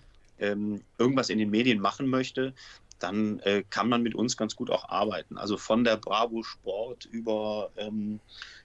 ähm, 0.41 0.83
irgendwas 0.99 1.31
in 1.31 1.39
den 1.39 1.51
Medien 1.51 1.79
machen 1.79 2.09
möchte, 2.09 2.53
dann 2.99 3.39
äh, 3.41 3.63
kann 3.71 3.89
man 3.89 4.03
mit 4.03 4.17
uns 4.17 4.37
ganz 4.37 4.57
gut 4.57 4.71
auch 4.71 4.89
arbeiten. 4.89 5.39
Also 5.39 5.57
von 5.57 5.85
der 5.85 5.99
Bravo 5.99 6.43
Sport 6.43 7.05
über, 7.05 7.71
ähm, 7.77 8.19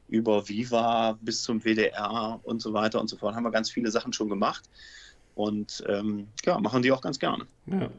über 0.07 0.49
Viva 0.49 1.19
bis 1.21 1.43
zum 1.43 1.63
WDR 1.63 2.39
und 2.41 2.63
so 2.63 2.73
weiter 2.73 2.99
und 2.99 3.12
so 3.12 3.17
fort 3.17 3.36
haben 3.36 3.43
wir 3.43 3.51
ganz 3.51 3.69
viele 3.69 3.91
Sachen 3.91 4.12
schon 4.12 4.29
gemacht 4.29 4.67
und 5.35 5.83
ähm, 5.87 6.27
ja, 6.45 6.59
machen 6.59 6.81
die 6.81 6.91
auch 6.91 7.01
ganz 7.01 7.19
gerne. 7.19 7.45
Ja. 7.67 7.89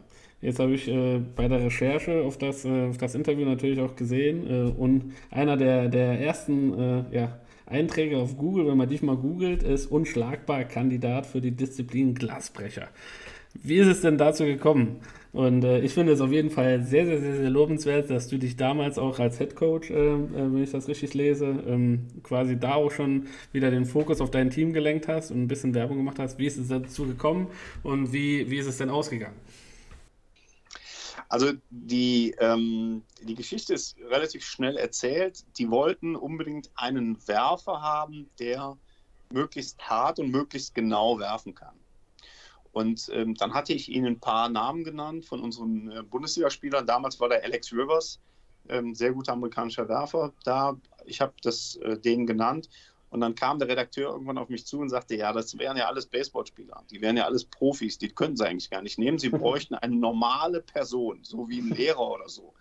Jetzt 0.40 0.58
habe 0.58 0.74
ich 0.74 0.88
äh, 0.88 1.20
bei 1.34 1.48
der 1.48 1.64
Recherche 1.64 2.22
auf 2.22 2.36
das, 2.36 2.66
äh, 2.66 2.88
auf 2.88 2.98
das 2.98 3.14
Interview 3.14 3.46
natürlich 3.46 3.80
auch 3.80 3.96
gesehen 3.96 4.46
äh, 4.46 4.70
und 4.70 5.14
einer 5.30 5.56
der, 5.56 5.88
der 5.88 6.20
ersten 6.20 6.78
äh, 6.78 7.04
ja, 7.12 7.38
Einträge 7.66 8.18
auf 8.18 8.36
Google, 8.36 8.66
wenn 8.66 8.76
man 8.76 8.88
dich 8.88 9.02
mal 9.02 9.16
googelt, 9.16 9.62
ist 9.62 9.86
unschlagbar 9.86 10.64
Kandidat 10.64 11.26
für 11.26 11.40
die 11.40 11.52
Disziplin 11.52 12.14
Glasbrecher. 12.14 12.88
Wie 13.54 13.76
ist 13.76 13.86
es 13.86 14.00
denn 14.02 14.18
dazu 14.18 14.44
gekommen? 14.44 15.00
Und 15.34 15.64
äh, 15.64 15.80
ich 15.80 15.92
finde 15.92 16.12
es 16.12 16.20
auf 16.20 16.30
jeden 16.30 16.48
Fall 16.48 16.84
sehr, 16.84 17.06
sehr, 17.06 17.20
sehr, 17.20 17.34
sehr 17.34 17.50
lobenswert, 17.50 18.08
dass 18.08 18.28
du 18.28 18.38
dich 18.38 18.56
damals 18.56 18.98
auch 18.98 19.18
als 19.18 19.38
Head 19.38 19.56
Coach, 19.56 19.90
äh, 19.90 19.94
äh, 19.94 20.20
wenn 20.30 20.62
ich 20.62 20.70
das 20.70 20.86
richtig 20.86 21.12
lese, 21.12 21.46
ähm, 21.66 22.06
quasi 22.22 22.56
da 22.56 22.74
auch 22.74 22.92
schon 22.92 23.26
wieder 23.50 23.72
den 23.72 23.84
Fokus 23.84 24.20
auf 24.20 24.30
dein 24.30 24.50
Team 24.50 24.72
gelenkt 24.72 25.08
hast 25.08 25.32
und 25.32 25.42
ein 25.42 25.48
bisschen 25.48 25.74
Werbung 25.74 25.96
gemacht 25.96 26.20
hast. 26.20 26.38
Wie 26.38 26.46
ist 26.46 26.56
es 26.56 26.68
dazu 26.68 27.04
gekommen 27.04 27.48
und 27.82 28.12
wie, 28.12 28.48
wie 28.48 28.58
ist 28.58 28.68
es 28.68 28.78
denn 28.78 28.90
ausgegangen? 28.90 29.34
Also 31.28 31.50
die, 31.68 32.36
ähm, 32.38 33.02
die 33.20 33.34
Geschichte 33.34 33.74
ist 33.74 33.96
relativ 34.08 34.44
schnell 34.44 34.76
erzählt. 34.76 35.44
Die 35.58 35.68
wollten 35.68 36.14
unbedingt 36.14 36.70
einen 36.76 37.18
Werfer 37.26 37.82
haben, 37.82 38.30
der 38.38 38.76
möglichst 39.30 39.80
hart 39.80 40.20
und 40.20 40.30
möglichst 40.30 40.76
genau 40.76 41.18
werfen 41.18 41.56
kann. 41.56 41.74
Und 42.74 43.08
ähm, 43.12 43.34
dann 43.36 43.54
hatte 43.54 43.72
ich 43.72 43.88
ihnen 43.88 44.06
ein 44.06 44.20
paar 44.20 44.48
Namen 44.48 44.82
genannt 44.82 45.24
von 45.24 45.40
unseren 45.40 45.92
äh, 45.92 46.02
Bundesligaspielern. 46.02 46.84
Damals 46.84 47.20
war 47.20 47.28
der 47.28 47.44
Alex 47.44 47.72
Rivers, 47.72 48.20
ähm, 48.68 48.96
sehr 48.96 49.12
guter 49.12 49.32
amerikanischer 49.32 49.88
Werfer. 49.88 50.32
Da, 50.42 50.76
ich 51.06 51.20
habe 51.20 51.32
das 51.42 51.76
äh, 51.76 51.96
denen 51.96 52.26
genannt. 52.26 52.68
Und 53.10 53.20
dann 53.20 53.36
kam 53.36 53.60
der 53.60 53.68
Redakteur 53.68 54.10
irgendwann 54.10 54.38
auf 54.38 54.48
mich 54.48 54.66
zu 54.66 54.80
und 54.80 54.88
sagte, 54.88 55.14
ja, 55.14 55.32
das 55.32 55.56
wären 55.56 55.76
ja 55.76 55.86
alles 55.86 56.06
Baseballspieler. 56.06 56.82
Die 56.90 57.00
wären 57.00 57.16
ja 57.16 57.26
alles 57.26 57.44
Profis, 57.44 57.96
die 57.96 58.08
könnten 58.08 58.36
sie 58.36 58.44
eigentlich 58.44 58.70
gar 58.70 58.82
nicht 58.82 58.98
nehmen. 58.98 59.20
Sie 59.20 59.28
bräuchten 59.30 59.76
eine 59.76 59.94
normale 59.94 60.60
Person, 60.60 61.20
so 61.22 61.48
wie 61.48 61.60
ein 61.60 61.70
Lehrer 61.70 62.10
oder 62.10 62.28
so. 62.28 62.54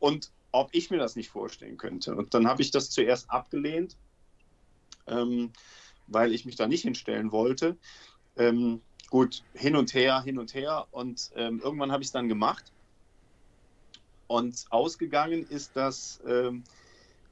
Und 0.00 0.32
ob 0.52 0.68
ich 0.72 0.90
mir 0.90 0.98
das 0.98 1.16
nicht 1.16 1.30
vorstellen 1.30 1.78
könnte. 1.78 2.14
Und 2.14 2.34
dann 2.34 2.46
habe 2.46 2.60
ich 2.60 2.72
das 2.72 2.90
zuerst 2.90 3.30
abgelehnt, 3.30 3.96
ähm, 5.06 5.50
weil 6.08 6.34
ich 6.34 6.44
mich 6.44 6.56
da 6.56 6.66
nicht 6.66 6.82
hinstellen 6.82 7.32
wollte. 7.32 7.78
Ähm, 8.36 8.82
gut, 9.10 9.42
hin 9.54 9.76
und 9.76 9.94
her, 9.94 10.22
hin 10.22 10.38
und 10.38 10.54
her. 10.54 10.86
Und 10.90 11.30
ähm, 11.36 11.60
irgendwann 11.62 11.92
habe 11.92 12.02
ich 12.02 12.08
es 12.08 12.12
dann 12.12 12.28
gemacht. 12.28 12.72
Und 14.26 14.66
ausgegangen 14.70 15.46
ist 15.48 15.72
das 15.74 16.20
ähm, 16.26 16.62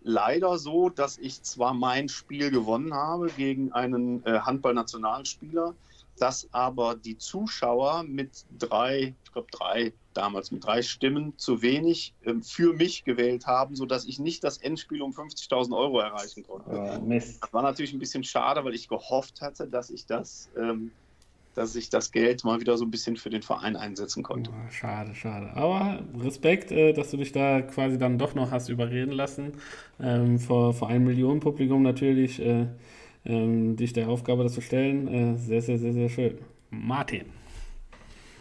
leider 0.02 0.58
so, 0.58 0.88
dass 0.88 1.18
ich 1.18 1.42
zwar 1.42 1.74
mein 1.74 2.08
Spiel 2.08 2.50
gewonnen 2.50 2.94
habe 2.94 3.28
gegen 3.36 3.72
einen 3.72 4.24
äh, 4.24 4.38
Handballnationalspieler, 4.40 5.74
dass 6.18 6.48
aber 6.52 6.94
die 6.94 7.18
Zuschauer 7.18 8.04
mit 8.04 8.46
drei, 8.58 9.14
ich 9.24 9.32
glaube 9.32 9.48
drei 9.50 9.92
damals, 10.14 10.50
mit 10.50 10.64
drei 10.64 10.80
Stimmen 10.80 11.36
zu 11.36 11.60
wenig 11.60 12.14
äh, 12.22 12.34
für 12.40 12.72
mich 12.72 13.04
gewählt 13.04 13.46
haben, 13.46 13.76
sodass 13.76 14.06
ich 14.06 14.18
nicht 14.18 14.42
das 14.42 14.56
Endspiel 14.56 15.02
um 15.02 15.12
50.000 15.12 15.76
Euro 15.76 16.00
erreichen 16.00 16.44
konnte. 16.44 16.70
Oh, 16.70 17.10
das 17.10 17.52
war 17.52 17.62
natürlich 17.62 17.92
ein 17.92 17.98
bisschen 17.98 18.24
schade, 18.24 18.64
weil 18.64 18.74
ich 18.74 18.88
gehofft 18.88 19.42
hatte, 19.42 19.66
dass 19.66 19.90
ich 19.90 20.06
das 20.06 20.48
ähm, 20.56 20.92
dass 21.56 21.74
ich 21.74 21.88
das 21.88 22.12
Geld 22.12 22.44
mal 22.44 22.60
wieder 22.60 22.76
so 22.76 22.84
ein 22.84 22.90
bisschen 22.90 23.16
für 23.16 23.30
den 23.30 23.42
Verein 23.42 23.76
einsetzen 23.76 24.22
konnte. 24.22 24.50
Oh, 24.50 24.70
schade, 24.70 25.14
schade. 25.14 25.50
Aber 25.54 26.04
Respekt, 26.20 26.70
äh, 26.70 26.92
dass 26.92 27.10
du 27.10 27.16
dich 27.16 27.32
da 27.32 27.62
quasi 27.62 27.98
dann 27.98 28.18
doch 28.18 28.34
noch 28.34 28.50
hast 28.50 28.68
überreden 28.68 29.12
lassen. 29.12 29.54
Ähm, 29.98 30.38
vor, 30.38 30.74
vor 30.74 30.88
einem 30.88 31.06
Millionen 31.06 31.40
Publikum 31.40 31.82
natürlich 31.82 32.40
äh, 32.40 32.66
ähm, 33.24 33.74
dich 33.74 33.94
der 33.94 34.08
Aufgabe 34.08 34.42
das 34.42 34.52
zu 34.52 34.60
stellen. 34.60 35.08
Äh, 35.08 35.38
sehr, 35.38 35.62
sehr, 35.62 35.78
sehr, 35.78 35.94
sehr 35.94 36.10
schön. 36.10 36.38
Martin. 36.70 37.24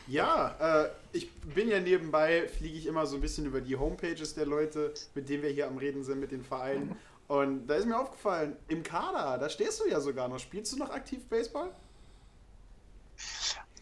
Ja, 0.07 0.83
äh, 0.83 0.89
ich 1.13 1.31
bin 1.31 1.69
ja 1.69 1.79
nebenbei, 1.79 2.49
fliege 2.49 2.77
ich 2.77 2.85
immer 2.85 3.05
so 3.05 3.15
ein 3.15 3.21
bisschen 3.21 3.45
über 3.45 3.61
die 3.61 3.77
Homepages 3.77 4.35
der 4.35 4.45
Leute, 4.45 4.93
mit 5.15 5.29
denen 5.29 5.41
wir 5.41 5.49
hier 5.49 5.67
am 5.67 5.77
Reden 5.77 6.03
sind, 6.03 6.19
mit 6.19 6.31
den 6.31 6.43
Vereinen. 6.43 6.97
Und 7.27 7.65
da 7.65 7.75
ist 7.75 7.87
mir 7.87 7.97
aufgefallen, 7.97 8.57
im 8.67 8.83
Kader, 8.83 9.37
da 9.39 9.49
stehst 9.49 9.79
du 9.79 9.89
ja 9.89 10.01
sogar 10.01 10.27
noch. 10.27 10.37
Spielst 10.37 10.73
du 10.73 10.77
noch 10.77 10.89
aktiv 10.89 11.25
Baseball? 11.27 11.71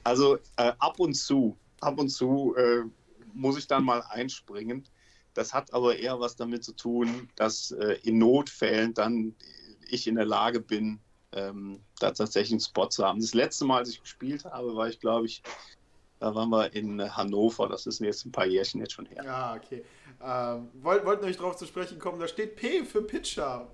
Also 0.04 0.38
äh, 0.58 0.74
ab 0.80 1.00
und 1.00 1.14
zu, 1.14 1.58
ab 1.82 2.00
und 2.00 2.10
zu 2.10 2.56
äh, 2.56 2.84
muss 3.34 3.58
ich 3.58 3.68
dann 3.68 3.84
mal 3.84 4.02
einspringen. 4.10 4.88
Das 5.34 5.54
hat 5.54 5.74
aber 5.74 5.98
eher 5.98 6.20
was 6.20 6.36
damit 6.36 6.64
zu 6.64 6.74
tun, 6.74 7.30
dass 7.36 7.72
äh, 7.72 7.98
in 8.04 8.20
Notfällen 8.20 8.94
dann 8.94 9.36
ich 9.90 10.08
in 10.08 10.16
der 10.16 10.26
Lage 10.26 10.60
bin, 10.60 11.00
ähm, 11.32 11.80
da 12.00 12.12
tatsächlich 12.12 12.52
einen 12.52 12.60
Spot 12.60 12.88
zu 12.88 13.06
haben. 13.06 13.20
Das 13.20 13.34
letzte 13.34 13.66
Mal, 13.66 13.80
als 13.80 13.90
ich 13.90 14.02
gespielt 14.02 14.46
habe, 14.46 14.76
war 14.76 14.88
ich, 14.88 15.00
glaube 15.00 15.26
ich, 15.26 15.42
da 16.20 16.34
waren 16.36 16.50
wir 16.50 16.74
in 16.74 17.16
Hannover. 17.16 17.68
Das 17.68 17.86
ist 17.86 18.00
jetzt 18.00 18.26
ein 18.26 18.32
paar 18.32 18.46
Jährchen 18.46 18.80
jetzt 18.80 18.94
schon 18.94 19.06
her. 19.08 19.24
Ja, 19.26 19.56
okay. 19.56 19.84
Ähm, 20.24 20.70
wollt, 20.82 21.06
wollten 21.06 21.26
euch 21.26 21.38
darauf 21.38 21.58
zu 21.58 21.66
sprechen 21.66 22.00
kommen, 22.00 22.20
da 22.20 22.28
steht 22.28 22.56
P 22.56 22.86
für 22.86 23.02
Pitcher. 23.02 23.68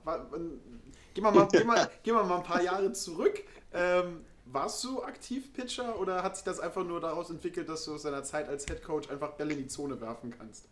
Gehen 1.14 1.24
wir 1.24 1.32
mal, 1.32 1.48
gehen 1.48 1.68
wir, 1.68 1.90
gehen 2.04 2.16
wir 2.16 2.24
mal 2.24 2.38
ein 2.38 2.44
paar 2.44 2.62
Jahre 2.62 2.92
zurück. 2.94 3.44
Ähm, 3.72 4.26
warst 4.52 4.84
du 4.84 5.04
aktiv 5.04 5.54
Pitcher 5.54 6.00
oder 6.00 6.24
hat 6.24 6.36
sich 6.36 6.46
das 6.46 6.60
einfach 6.60 6.84
nur 6.84 7.00
daraus 7.00 7.30
entwickelt, 7.30 7.70
dass 7.70 7.86
du 7.86 7.94
aus 7.94 8.04
deiner 8.04 8.24
Zeit 8.24 8.48
als 8.48 8.66
Head 8.66 8.84
Coach 8.84 9.10
einfach 9.10 9.34
Bälle 9.34 9.54
in 9.54 9.60
die 9.60 9.68
Zone 9.68 10.00
werfen 10.02 10.34
kannst? 10.38 10.66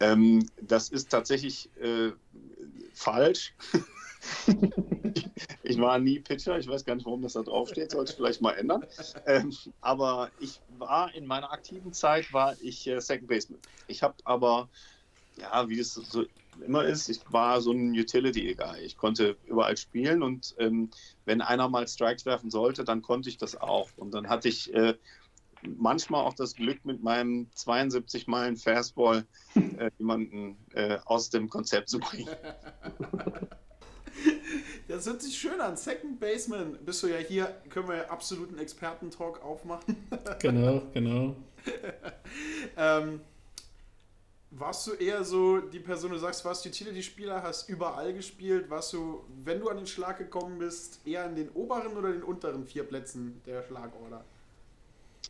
Ähm, 0.00 0.48
das 0.60 0.88
ist 0.88 1.10
tatsächlich 1.10 1.70
äh, 1.80 2.10
falsch. 2.94 3.54
ich 5.62 5.78
war 5.80 5.98
nie 5.98 6.18
Pitcher, 6.18 6.58
ich 6.58 6.68
weiß 6.68 6.84
gar 6.84 6.94
nicht, 6.94 7.04
warum 7.06 7.22
das 7.22 7.34
da 7.34 7.42
draufsteht, 7.42 7.92
sollte 7.92 8.12
ich 8.12 8.16
vielleicht 8.16 8.40
mal 8.40 8.52
ändern. 8.52 8.84
Ähm, 9.26 9.56
aber 9.80 10.30
ich 10.40 10.60
war 10.78 11.14
in 11.14 11.26
meiner 11.26 11.52
aktiven 11.52 11.92
Zeit 11.92 12.32
war 12.32 12.56
ich 12.60 12.86
äh, 12.86 13.00
Second 13.00 13.28
Baseman. 13.28 13.60
Ich 13.86 14.02
habe 14.02 14.14
aber, 14.24 14.68
ja, 15.36 15.68
wie 15.68 15.78
es 15.78 15.94
so 15.94 16.24
immer 16.60 16.84
ist, 16.84 17.08
ich 17.08 17.20
war 17.30 17.60
so 17.60 17.72
ein 17.72 17.92
Utility-Guy. 17.92 18.80
Ich 18.84 18.96
konnte 18.96 19.36
überall 19.46 19.76
spielen 19.76 20.22
und 20.22 20.54
ähm, 20.58 20.90
wenn 21.24 21.40
einer 21.40 21.68
mal 21.68 21.88
Strikes 21.88 22.26
werfen 22.26 22.50
sollte, 22.50 22.84
dann 22.84 23.02
konnte 23.02 23.28
ich 23.28 23.38
das 23.38 23.60
auch. 23.60 23.88
Und 23.96 24.12
dann 24.12 24.28
hatte 24.28 24.48
ich 24.48 24.72
äh, 24.74 24.94
manchmal 25.62 26.24
auch 26.24 26.34
das 26.34 26.54
Glück, 26.54 26.84
mit 26.84 27.02
meinem 27.02 27.48
72 27.54 28.26
Meilen 28.26 28.56
Fastball 28.56 29.24
äh, 29.54 29.90
jemanden 29.98 30.56
äh, 30.74 30.98
aus 31.04 31.30
dem 31.30 31.48
Konzept 31.48 31.88
zu 31.88 31.98
bringen. 31.98 32.28
Das 34.88 35.06
hört 35.06 35.22
sich 35.22 35.38
schön 35.38 35.60
an. 35.60 35.76
Second 35.76 36.20
Baseman 36.20 36.76
bist 36.84 37.02
du 37.02 37.06
ja 37.06 37.16
hier, 37.16 37.46
können 37.70 37.88
wir 37.88 37.96
ja 37.96 38.10
absoluten 38.10 38.58
Experten-Talk 38.58 39.42
aufmachen. 39.42 39.96
genau, 40.38 40.82
genau. 40.92 41.34
ähm, 42.76 43.20
warst 44.52 44.86
du 44.86 44.92
eher 44.92 45.24
so 45.24 45.60
die 45.60 45.80
Person, 45.80 46.12
du 46.12 46.18
sagst, 46.18 46.44
warst 46.44 46.66
Utility-Spieler, 46.66 47.42
hast 47.42 47.68
überall 47.68 48.12
gespielt, 48.12 48.68
warst 48.68 48.92
du, 48.92 49.24
wenn 49.44 49.60
du 49.60 49.68
an 49.68 49.78
den 49.78 49.86
Schlag 49.86 50.18
gekommen 50.18 50.58
bist, 50.58 51.00
eher 51.06 51.24
in 51.24 51.34
den 51.34 51.48
oberen 51.50 51.96
oder 51.96 52.12
den 52.12 52.22
unteren 52.22 52.66
vier 52.66 52.84
Plätzen 52.84 53.40
der 53.46 53.62
Schlagorder? 53.62 54.24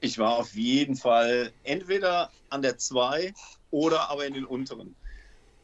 Ich 0.00 0.18
war 0.18 0.36
auf 0.38 0.52
jeden 0.54 0.96
Fall 0.96 1.52
entweder 1.62 2.30
an 2.50 2.62
der 2.62 2.78
2 2.78 3.32
oder 3.70 4.10
aber 4.10 4.26
in 4.26 4.34
den 4.34 4.44
unteren. 4.44 4.96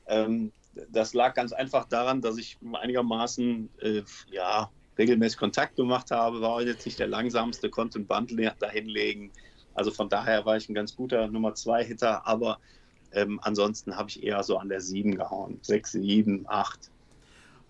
Ähm, 0.07 0.53
das 0.93 1.13
lag 1.13 1.35
ganz 1.35 1.53
einfach 1.53 1.87
daran, 1.87 2.21
dass 2.21 2.39
ich 2.39 2.57
einigermaßen 2.73 3.69
äh, 3.81 4.03
ja, 4.31 4.71
regelmäßig 4.97 5.39
Kontakt 5.39 5.75
gemacht 5.75 6.13
habe, 6.13 6.41
war 6.41 6.63
jetzt 6.63 6.87
nicht 6.87 7.01
der 7.01 7.09
langsamste, 7.09 7.69
konnte 7.71 7.99
ein 7.99 8.07
Band 8.07 8.33
dahinlegen. 8.61 9.33
Also 9.75 9.91
von 9.91 10.09
daher 10.09 10.45
war 10.47 10.57
ich 10.57 10.69
ein 10.69 10.75
ganz 10.75 10.95
guter 10.95 11.27
Nummer 11.27 11.55
2 11.55 11.85
Hitter, 11.85 12.25
aber 12.25 12.59
ähm, 13.13 13.41
ansonsten 13.43 13.97
habe 13.97 14.09
ich 14.11 14.23
eher 14.23 14.43
so 14.43 14.59
an 14.59 14.69
der 14.69 14.81
7 14.81 15.17
gehauen. 15.17 15.59
6, 15.63 15.93
7, 15.93 16.45
8. 16.49 16.91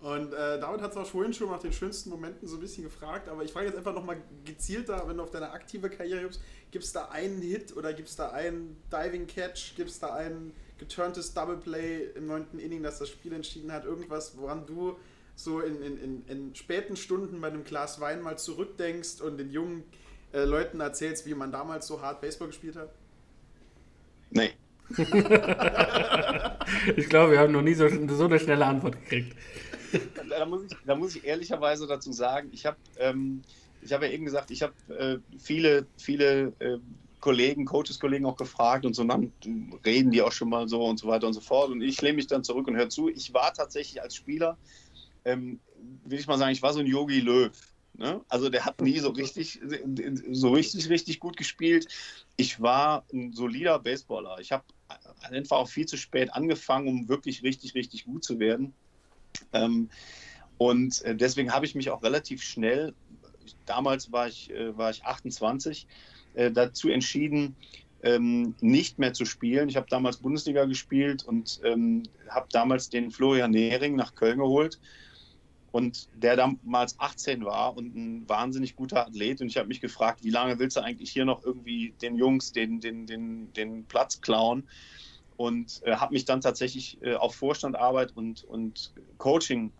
Und 0.01 0.31
äh, 0.31 0.59
David 0.59 0.81
hat 0.81 0.91
es 0.91 0.97
auch 0.97 1.05
vorhin 1.05 1.33
schon 1.33 1.49
nach 1.49 1.59
den 1.59 1.73
schönsten 1.73 2.09
Momenten 2.09 2.47
so 2.47 2.55
ein 2.55 2.61
bisschen 2.61 2.85
gefragt, 2.85 3.27
aber 3.27 3.43
ich 3.43 3.51
frage 3.51 3.67
jetzt 3.67 3.77
einfach 3.77 3.93
nochmal 3.93 4.21
gezielter, 4.45 5.03
wenn 5.07 5.17
du 5.17 5.23
auf 5.23 5.31
deine 5.31 5.51
aktive 5.51 5.89
Karriere 5.89 6.21
gibst, 6.21 6.41
gibt 6.71 6.85
es 6.85 6.93
da 6.93 7.09
einen 7.09 7.41
Hit 7.41 7.75
oder 7.75 7.93
gibt 7.93 8.07
es 8.07 8.15
da 8.15 8.29
einen 8.29 8.77
Diving 8.89 9.27
Catch, 9.27 9.75
gibt 9.75 9.89
es 9.89 9.99
da 9.99 10.13
ein 10.13 10.53
geturntes 10.77 11.33
Double 11.33 11.57
Play 11.57 12.11
im 12.15 12.27
neunten 12.27 12.59
Inning, 12.59 12.81
das 12.81 12.99
das 12.99 13.09
Spiel 13.09 13.33
entschieden 13.33 13.73
hat, 13.73 13.83
irgendwas, 13.83 14.37
woran 14.37 14.65
du 14.65 14.97
so 15.35 15.59
in, 15.59 15.81
in, 15.81 15.97
in, 15.97 16.25
in 16.27 16.55
späten 16.55 16.95
Stunden 16.95 17.41
bei 17.41 17.47
einem 17.47 17.65
Glas 17.65 17.99
Wein 17.99 18.21
mal 18.21 18.37
zurückdenkst 18.37 19.19
und 19.19 19.37
den 19.37 19.51
jungen 19.51 19.83
äh, 20.31 20.45
Leuten 20.45 20.79
erzählst, 20.79 21.25
wie 21.25 21.33
man 21.33 21.51
damals 21.51 21.87
so 21.87 22.01
hart 22.01 22.21
Baseball 22.21 22.47
gespielt 22.47 22.77
hat? 22.77 22.89
Nee, 24.31 24.53
ich 26.95 27.09
glaube, 27.09 27.33
wir 27.33 27.39
haben 27.39 27.53
noch 27.53 27.61
nie 27.61 27.73
so, 27.73 27.87
so 27.87 28.25
eine 28.25 28.39
schnelle 28.39 28.65
Antwort 28.65 28.95
gekriegt. 29.03 29.35
Da 30.29 30.45
muss 30.45 30.63
ich, 30.63 30.77
da 30.85 30.95
muss 30.95 31.15
ich 31.15 31.25
ehrlicherweise 31.25 31.87
dazu 31.87 32.11
sagen, 32.11 32.49
ich 32.51 32.65
habe 32.65 32.77
ähm, 32.97 33.41
hab 33.89 34.01
ja 34.01 34.09
eben 34.09 34.25
gesagt, 34.25 34.51
ich 34.51 34.61
habe 34.61 34.73
äh, 34.89 35.17
viele, 35.39 35.85
viele 35.97 36.53
äh, 36.59 36.79
Kollegen, 37.19 37.65
Coaches-Kollegen 37.65 38.25
auch 38.25 38.37
gefragt 38.37 38.85
und 38.85 38.95
so, 38.95 39.03
dann 39.03 39.31
reden 39.85 40.11
die 40.11 40.21
auch 40.21 40.31
schon 40.31 40.49
mal 40.49 40.67
so 40.67 40.85
und 40.85 40.97
so 40.97 41.07
weiter 41.07 41.27
und 41.27 41.33
so 41.33 41.41
fort. 41.41 41.69
Und 41.69 41.81
ich 41.81 42.01
lehne 42.01 42.15
mich 42.15 42.27
dann 42.27 42.43
zurück 42.43 42.67
und 42.67 42.77
höre 42.77 42.89
zu. 42.89 43.09
Ich 43.09 43.33
war 43.33 43.53
tatsächlich 43.53 44.01
als 44.01 44.15
Spieler, 44.15 44.57
ähm, 45.25 45.59
will 46.05 46.19
ich 46.19 46.27
mal 46.27 46.37
sagen, 46.37 46.51
ich 46.51 46.61
war 46.61 46.73
so 46.73 46.79
ein 46.79 46.87
Yogi 46.87 47.19
Löw. 47.19 47.51
Ne? 47.97 48.21
Also 48.29 48.49
der 48.49 48.65
hat 48.65 48.81
nie 48.81 48.99
so 48.99 49.09
richtig, 49.09 49.59
so 50.31 50.51
richtig, 50.51 50.89
richtig 50.89 51.19
gut 51.19 51.35
gespielt. 51.35 51.87
Ich 52.37 52.61
war 52.61 53.03
ein 53.11 53.33
solider 53.33 53.79
Baseballer. 53.79 54.39
Ich 54.39 54.53
habe 54.53 54.63
einfach 55.21 55.57
auch 55.57 55.69
viel 55.69 55.85
zu 55.85 55.97
spät 55.97 56.33
angefangen, 56.33 56.87
um 56.87 57.09
wirklich 57.09 57.43
richtig, 57.43 57.75
richtig 57.75 58.05
gut 58.05 58.23
zu 58.23 58.39
werden. 58.39 58.73
Ähm, 59.53 59.89
und 60.57 61.01
äh, 61.03 61.15
deswegen 61.15 61.53
habe 61.53 61.65
ich 61.65 61.75
mich 61.75 61.89
auch 61.89 62.03
relativ 62.03 62.43
schnell, 62.43 62.93
damals 63.65 64.11
war 64.11 64.27
ich, 64.27 64.51
äh, 64.51 64.77
war 64.77 64.89
ich 64.89 65.03
28, 65.05 65.87
äh, 66.33 66.51
dazu 66.51 66.89
entschieden, 66.89 67.55
ähm, 68.03 68.55
nicht 68.61 68.99
mehr 68.99 69.13
zu 69.13 69.25
spielen. 69.25 69.69
Ich 69.69 69.75
habe 69.75 69.87
damals 69.89 70.17
Bundesliga 70.17 70.65
gespielt 70.65 71.23
und 71.23 71.59
ähm, 71.63 72.03
habe 72.29 72.47
damals 72.51 72.89
den 72.89 73.11
Florian 73.11 73.51
Nehring 73.51 73.95
nach 73.95 74.15
Köln 74.15 74.39
geholt 74.39 74.79
und 75.71 76.07
der 76.15 76.35
damals 76.35 76.99
18 76.99 77.45
war 77.45 77.75
und 77.77 77.95
ein 77.95 78.27
wahnsinnig 78.27 78.75
guter 78.75 79.05
Athlet. 79.05 79.41
Und 79.41 79.47
ich 79.47 79.57
habe 79.57 79.67
mich 79.67 79.81
gefragt, 79.81 80.23
wie 80.23 80.29
lange 80.29 80.57
willst 80.59 80.77
du 80.77 80.81
eigentlich 80.81 81.11
hier 81.11 81.25
noch 81.25 81.43
irgendwie 81.43 81.93
den 82.01 82.15
Jungs 82.15 82.51
den, 82.51 82.79
den, 82.79 83.05
den, 83.05 83.53
den 83.53 83.85
Platz 83.85 84.21
klauen? 84.21 84.67
Und 85.39 85.81
äh, 85.85 85.95
habe 85.95 86.11
mich 86.11 86.25
dann 86.25 86.41
tatsächlich 86.41 87.01
äh, 87.01 87.15
auf 87.15 87.33
Vorstandarbeit 87.33 88.11
und, 88.13 88.43
und 88.43 88.93
Coaching 89.19 89.71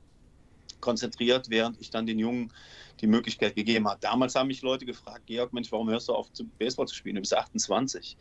konzentriert, 0.80 1.50
während 1.50 1.82
ich 1.82 1.90
dann 1.90 2.06
den 2.06 2.18
Jungen 2.18 2.54
die 3.02 3.08
Möglichkeit 3.08 3.58
gegeben 3.58 3.86
habe. 3.86 4.00
Damals 4.00 4.36
haben 4.36 4.48
mich 4.48 4.62
Leute 4.62 4.86
gefragt, 4.86 5.26
Georg, 5.26 5.52
Mensch, 5.52 5.70
warum 5.74 5.90
hörst 5.90 6.08
du 6.08 6.14
auf, 6.14 6.30
Baseball 6.58 6.88
zu 6.88 6.96
spielen? 6.96 7.16
Du 7.16 7.22
bist 7.22 7.36
28. 7.36 8.16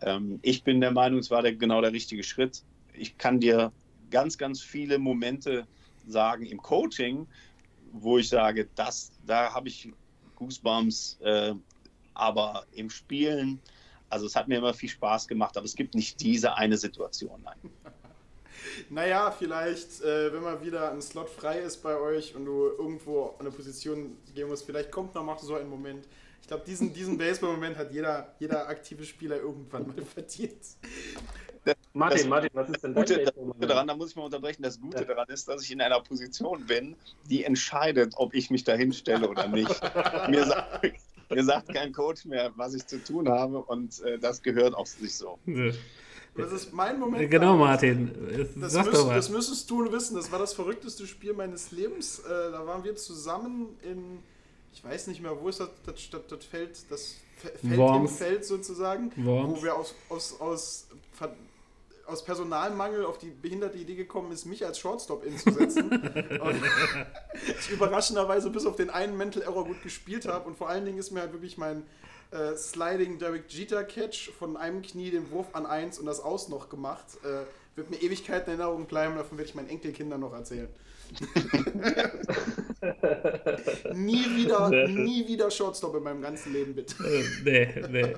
Ähm, 0.00 0.40
ich 0.42 0.64
bin 0.64 0.80
der 0.80 0.90
Meinung, 0.90 1.20
es 1.20 1.30
war 1.30 1.42
der, 1.42 1.54
genau 1.54 1.80
der 1.80 1.92
richtige 1.92 2.24
Schritt. 2.24 2.64
Ich 2.92 3.16
kann 3.16 3.38
dir 3.38 3.70
ganz, 4.10 4.36
ganz 4.36 4.60
viele 4.60 4.98
Momente 4.98 5.68
sagen 6.08 6.44
im 6.44 6.60
Coaching, 6.60 7.28
wo 7.92 8.18
ich 8.18 8.28
sage, 8.28 8.68
das, 8.74 9.12
da 9.24 9.54
habe 9.54 9.68
ich 9.68 9.92
Goosebumps, 10.34 11.20
äh, 11.20 11.54
aber 12.14 12.66
im 12.72 12.90
Spielen, 12.90 13.60
also 14.10 14.26
es 14.26 14.36
hat 14.36 14.48
mir 14.48 14.58
immer 14.58 14.74
viel 14.74 14.88
Spaß 14.88 15.28
gemacht, 15.28 15.56
aber 15.56 15.64
es 15.64 15.74
gibt 15.74 15.94
nicht 15.94 16.20
diese 16.20 16.54
eine 16.54 16.76
Situation. 16.76 17.40
Nein. 17.42 17.58
Naja, 18.90 19.30
vielleicht, 19.30 20.02
äh, 20.02 20.32
wenn 20.32 20.42
mal 20.42 20.62
wieder 20.62 20.92
ein 20.92 21.00
Slot 21.00 21.30
frei 21.30 21.60
ist 21.60 21.82
bei 21.82 21.98
euch 21.98 22.34
und 22.34 22.44
du 22.44 22.66
irgendwo 22.66 23.34
eine 23.38 23.50
Position 23.50 24.16
gehen 24.34 24.48
musst, 24.48 24.66
vielleicht 24.66 24.90
kommt 24.90 25.14
noch 25.14 25.24
mal 25.24 25.38
so 25.38 25.54
ein 25.54 25.68
Moment. 25.68 26.06
Ich 26.42 26.48
glaube, 26.48 26.64
diesen, 26.66 26.92
diesen 26.92 27.16
Baseball-Moment 27.16 27.76
hat 27.78 27.90
jeder, 27.90 28.34
jeder 28.38 28.68
aktive 28.68 29.04
Spieler 29.04 29.36
irgendwann 29.36 29.86
mal 29.86 30.02
verdient. 30.14 30.60
Martin, 31.92 32.18
das 32.18 32.26
Martin, 32.26 32.50
was 32.54 32.70
ist 32.70 32.84
denn 32.84 32.94
Gute, 32.94 33.24
das 33.24 33.34
Gute 33.34 33.66
daran, 33.66 33.86
da 33.86 33.94
muss 33.94 34.10
ich 34.10 34.16
mal 34.16 34.22
unterbrechen, 34.24 34.62
das 34.62 34.80
Gute 34.80 34.98
ja. 34.98 35.04
daran 35.04 35.28
ist, 35.28 35.48
dass 35.48 35.62
ich 35.62 35.72
in 35.72 35.80
einer 35.80 36.00
Position 36.00 36.64
bin, 36.66 36.96
die 37.24 37.44
entscheidet, 37.44 38.14
ob 38.16 38.32
ich 38.32 38.50
mich 38.50 38.64
dahin 38.64 38.92
stelle 38.92 39.28
oder 39.28 39.48
nicht. 39.48 39.68
mir, 40.28 40.46
sagt, 40.46 40.84
mir, 41.30 41.44
sagt, 41.44 41.72
kein 41.72 41.92
Coach 41.92 42.24
mehr, 42.24 42.52
was 42.56 42.74
ich 42.74 42.86
zu 42.86 43.02
tun 43.02 43.28
habe 43.28 43.58
und 43.58 44.00
äh, 44.02 44.18
das 44.18 44.42
gehört 44.42 44.74
auch 44.74 44.86
sich 44.86 45.14
so. 45.14 45.38
Das 46.36 46.52
ist 46.52 46.72
mein 46.72 46.98
Moment. 46.98 47.30
Genau, 47.30 47.56
Martin. 47.56 48.10
Das, 48.56 48.74
müsst, 48.74 48.94
das 48.94 49.28
müsstest 49.30 49.70
du 49.70 49.90
wissen. 49.92 50.14
Das 50.16 50.30
war 50.30 50.38
das 50.38 50.54
verrückteste 50.54 51.06
Spiel 51.06 51.32
meines 51.32 51.72
Lebens. 51.72 52.20
Äh, 52.20 52.52
da 52.52 52.66
waren 52.66 52.84
wir 52.84 52.94
zusammen 52.96 53.76
in, 53.82 54.20
ich 54.72 54.82
weiß 54.82 55.08
nicht 55.08 55.20
mehr, 55.20 55.36
wo 55.40 55.48
ist 55.48 55.60
das, 55.60 55.70
das, 55.84 55.96
das, 56.10 56.20
das 56.28 56.44
Feld, 56.44 56.78
das 56.88 57.16
Feld 57.36 57.76
Worms. 57.76 58.10
im 58.10 58.16
Feld 58.16 58.44
sozusagen, 58.44 59.10
Worms. 59.16 59.58
wo 59.58 59.62
wir 59.64 59.74
aus, 59.74 59.94
aus, 60.08 60.40
aus, 60.40 60.86
aus 62.10 62.24
Personalmangel 62.24 63.04
auf 63.04 63.18
die 63.18 63.30
behinderte 63.30 63.78
Idee 63.78 63.94
gekommen 63.94 64.32
ist, 64.32 64.44
mich 64.44 64.64
als 64.64 64.78
Shortstop 64.78 65.24
inzusetzen. 65.24 65.90
und 65.90 66.62
ich 67.58 67.70
überraschenderweise 67.70 68.50
bis 68.50 68.66
auf 68.66 68.76
den 68.76 68.90
einen 68.90 69.16
Mental 69.16 69.42
Error 69.42 69.64
gut 69.64 69.82
gespielt 69.82 70.26
habe 70.26 70.48
und 70.48 70.56
vor 70.56 70.68
allen 70.68 70.84
Dingen 70.84 70.98
ist 70.98 71.10
mir 71.10 71.20
halt 71.20 71.32
wirklich 71.32 71.58
mein 71.58 71.84
äh, 72.30 72.54
Sliding 72.56 73.18
Derek 73.18 73.44
Jeter 73.48 73.84
Catch 73.84 74.30
von 74.38 74.56
einem 74.56 74.82
Knie 74.82 75.10
den 75.10 75.30
Wurf 75.30 75.48
an 75.54 75.66
eins 75.66 75.98
und 75.98 76.06
das 76.06 76.20
Aus 76.20 76.48
noch 76.48 76.68
gemacht. 76.68 77.06
Äh, 77.24 77.44
wird 77.76 77.90
mir 77.90 78.02
Ewigkeiten 78.02 78.52
in 78.52 78.60
Erinnerung 78.60 78.86
bleiben, 78.86 79.16
davon 79.16 79.38
werde 79.38 79.48
ich 79.48 79.54
meinen 79.54 79.70
Enkelkindern 79.70 80.20
noch 80.20 80.32
erzählen. 80.32 80.68
nie 83.94 84.24
wieder, 84.36 84.70
nie 84.88 85.26
wieder 85.26 85.50
Shortstop 85.50 85.96
in 85.96 86.02
meinem 86.04 86.22
ganzen 86.22 86.52
Leben, 86.52 86.74
bitte. 86.74 86.94
Äh, 87.02 87.24
nee, 87.44 87.68
nee. 87.90 88.14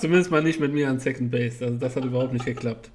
Zumindest 0.00 0.30
mal 0.30 0.42
nicht 0.42 0.60
mit 0.60 0.72
mir 0.72 0.88
an 0.88 0.98
Second 0.98 1.30
Base. 1.30 1.64
Also 1.64 1.76
das 1.78 1.94
hat 1.96 2.04
überhaupt 2.04 2.32
nicht 2.32 2.46
geklappt. 2.46 2.90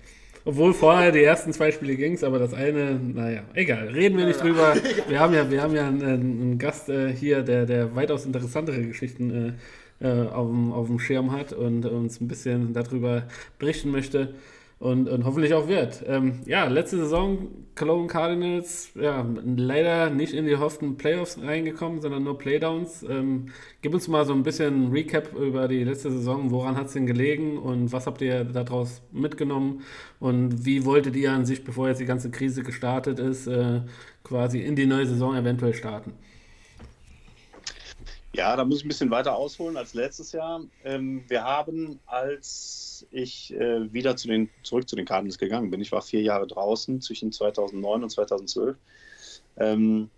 Obwohl 0.46 0.74
vorher 0.74 1.12
die 1.12 1.24
ersten 1.24 1.52
zwei 1.54 1.72
Spiele 1.72 1.96
ging 1.96 2.14
es, 2.14 2.24
aber 2.24 2.40
das 2.40 2.54
eine, 2.54 3.00
naja, 3.00 3.44
egal, 3.54 3.90
reden 3.90 4.18
wir 4.18 4.26
nicht 4.26 4.42
drüber. 4.42 4.76
Wir 5.08 5.20
haben 5.20 5.34
ja, 5.34 5.50
wir 5.50 5.62
haben 5.62 5.76
ja 5.76 5.88
einen, 5.88 6.04
einen 6.04 6.58
Gast 6.58 6.90
äh, 6.90 7.12
hier, 7.14 7.42
der, 7.42 7.66
der 7.66 7.96
weitaus 7.96 8.26
interessantere 8.26 8.82
Geschichten 8.82 9.56
äh, 10.02 10.08
äh, 10.08 10.28
auf, 10.28 10.48
dem, 10.48 10.72
auf 10.72 10.88
dem 10.88 11.00
Schirm 11.00 11.32
hat 11.32 11.54
und 11.54 11.86
uns 11.86 12.22
ein 12.22 12.28
bisschen 12.28 12.74
darüber 12.74 13.24
berichten 13.60 13.92
möchte 13.92 14.34
und, 14.80 15.10
und 15.10 15.26
hoffentlich 15.26 15.54
auch 15.54 15.68
wird. 15.68 16.04
Ähm, 16.06 16.42
ja, 16.46 16.66
letzte 16.66 16.98
Saison 16.98 17.48
Cologne 17.76 18.08
Cardinals, 18.08 18.92
ja, 18.96 19.26
leider 19.44 20.10
nicht 20.10 20.34
in 20.34 20.46
die 20.46 20.58
hofften 20.58 20.98
Playoffs 20.98 21.40
reingekommen, 21.42 22.02
sondern 22.02 22.24
nur 22.24 22.38
Playdowns. 22.38 23.04
Ähm, 23.04 23.48
gib 23.82 23.94
uns 23.94 24.08
mal 24.08 24.26
so 24.26 24.34
ein 24.34 24.44
bisschen 24.44 24.92
Recap 24.92 25.34
über 25.36 25.68
die 25.68 25.84
letzte 25.84 26.12
Saison. 26.12 26.52
Woran 26.52 26.76
hat 26.76 26.88
es 26.88 26.94
denn 26.94 27.08
gelegen 27.08 27.58
und 27.58 27.92
was 27.92 28.06
habt 28.06 28.22
ihr 28.22 28.44
daraus 28.44 29.02
mitgenommen 29.12 29.84
und 30.20 30.66
wie 30.66 30.86
wolltet 30.86 31.16
ihr 31.16 31.32
an 31.32 31.46
sich, 31.46 31.64
bevor 31.64 31.88
jetzt 31.88 32.00
die 32.00 32.06
ganze 32.06 32.30
Krise 32.30 32.62
gestartet 32.64 33.20
ist, 33.20 33.48
äh, 33.48 33.82
quasi 34.24 34.60
in 34.60 34.76
die 34.76 34.86
neue 34.86 35.08
Saison 35.08 35.36
eventuell 35.36 35.74
starten? 35.74 36.14
Ja, 38.34 38.56
da 38.56 38.64
muss 38.64 38.80
ich 38.80 38.86
ein 38.86 38.90
bisschen 38.90 39.10
weiter 39.10 39.36
ausholen 39.36 39.78
als 39.78 39.96
letztes 39.96 40.32
Jahr. 40.32 40.62
Ähm, 40.84 41.24
wir 41.28 41.44
haben, 41.44 42.00
als 42.06 42.87
ich 43.12 43.54
äh, 43.54 43.92
wieder 43.92 44.16
zu 44.16 44.28
den, 44.28 44.50
zurück 44.64 44.88
zu 44.88 44.96
den 44.96 45.06
Cardinals 45.06 45.38
gegangen 45.38 45.70
bin, 45.70 45.82
ich 45.82 45.92
war 45.92 46.02
vier 46.02 46.22
Jahre 46.22 46.48
draußen 46.48 47.02
zwischen 47.02 47.32
2009 47.32 48.04
und 48.04 48.10
2012, 48.10 48.78
ähm, 49.58 50.10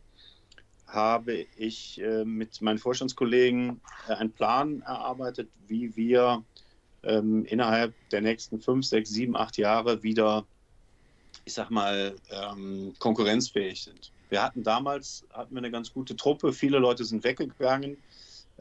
habe 0.88 1.46
ich 1.58 2.02
äh, 2.02 2.26
mit 2.26 2.62
meinen 2.62 2.80
Vorstandskollegen 2.80 3.80
äh, 4.08 4.14
einen 4.14 4.32
Plan 4.32 4.82
erarbeitet, 4.82 5.50
wie 5.68 5.96
wir 5.96 6.44
ähm, 7.04 7.46
innerhalb 7.46 7.94
der 8.10 8.22
nächsten 8.22 8.60
fünf, 8.60 8.86
sechs, 8.86 9.10
sieben, 9.10 9.36
acht 9.36 9.58
Jahre 9.58 10.04
wieder, 10.04 10.46
ich 11.46 11.54
sag 11.54 11.70
mal, 11.70 12.16
ähm, 12.32 12.94
konkurrenzfähig 13.00 13.84
sind. 13.84 14.12
Wir 14.30 14.44
hatten 14.44 14.64
damals 14.64 15.26
hatten 15.32 15.56
wir 15.56 15.60
eine 15.60 15.72
ganz 15.72 15.94
gute 15.94 16.16
Truppe, 16.16 16.54
viele 16.54 16.80
Leute 16.80 17.04
sind 17.04 17.24
weggegangen 17.24 17.98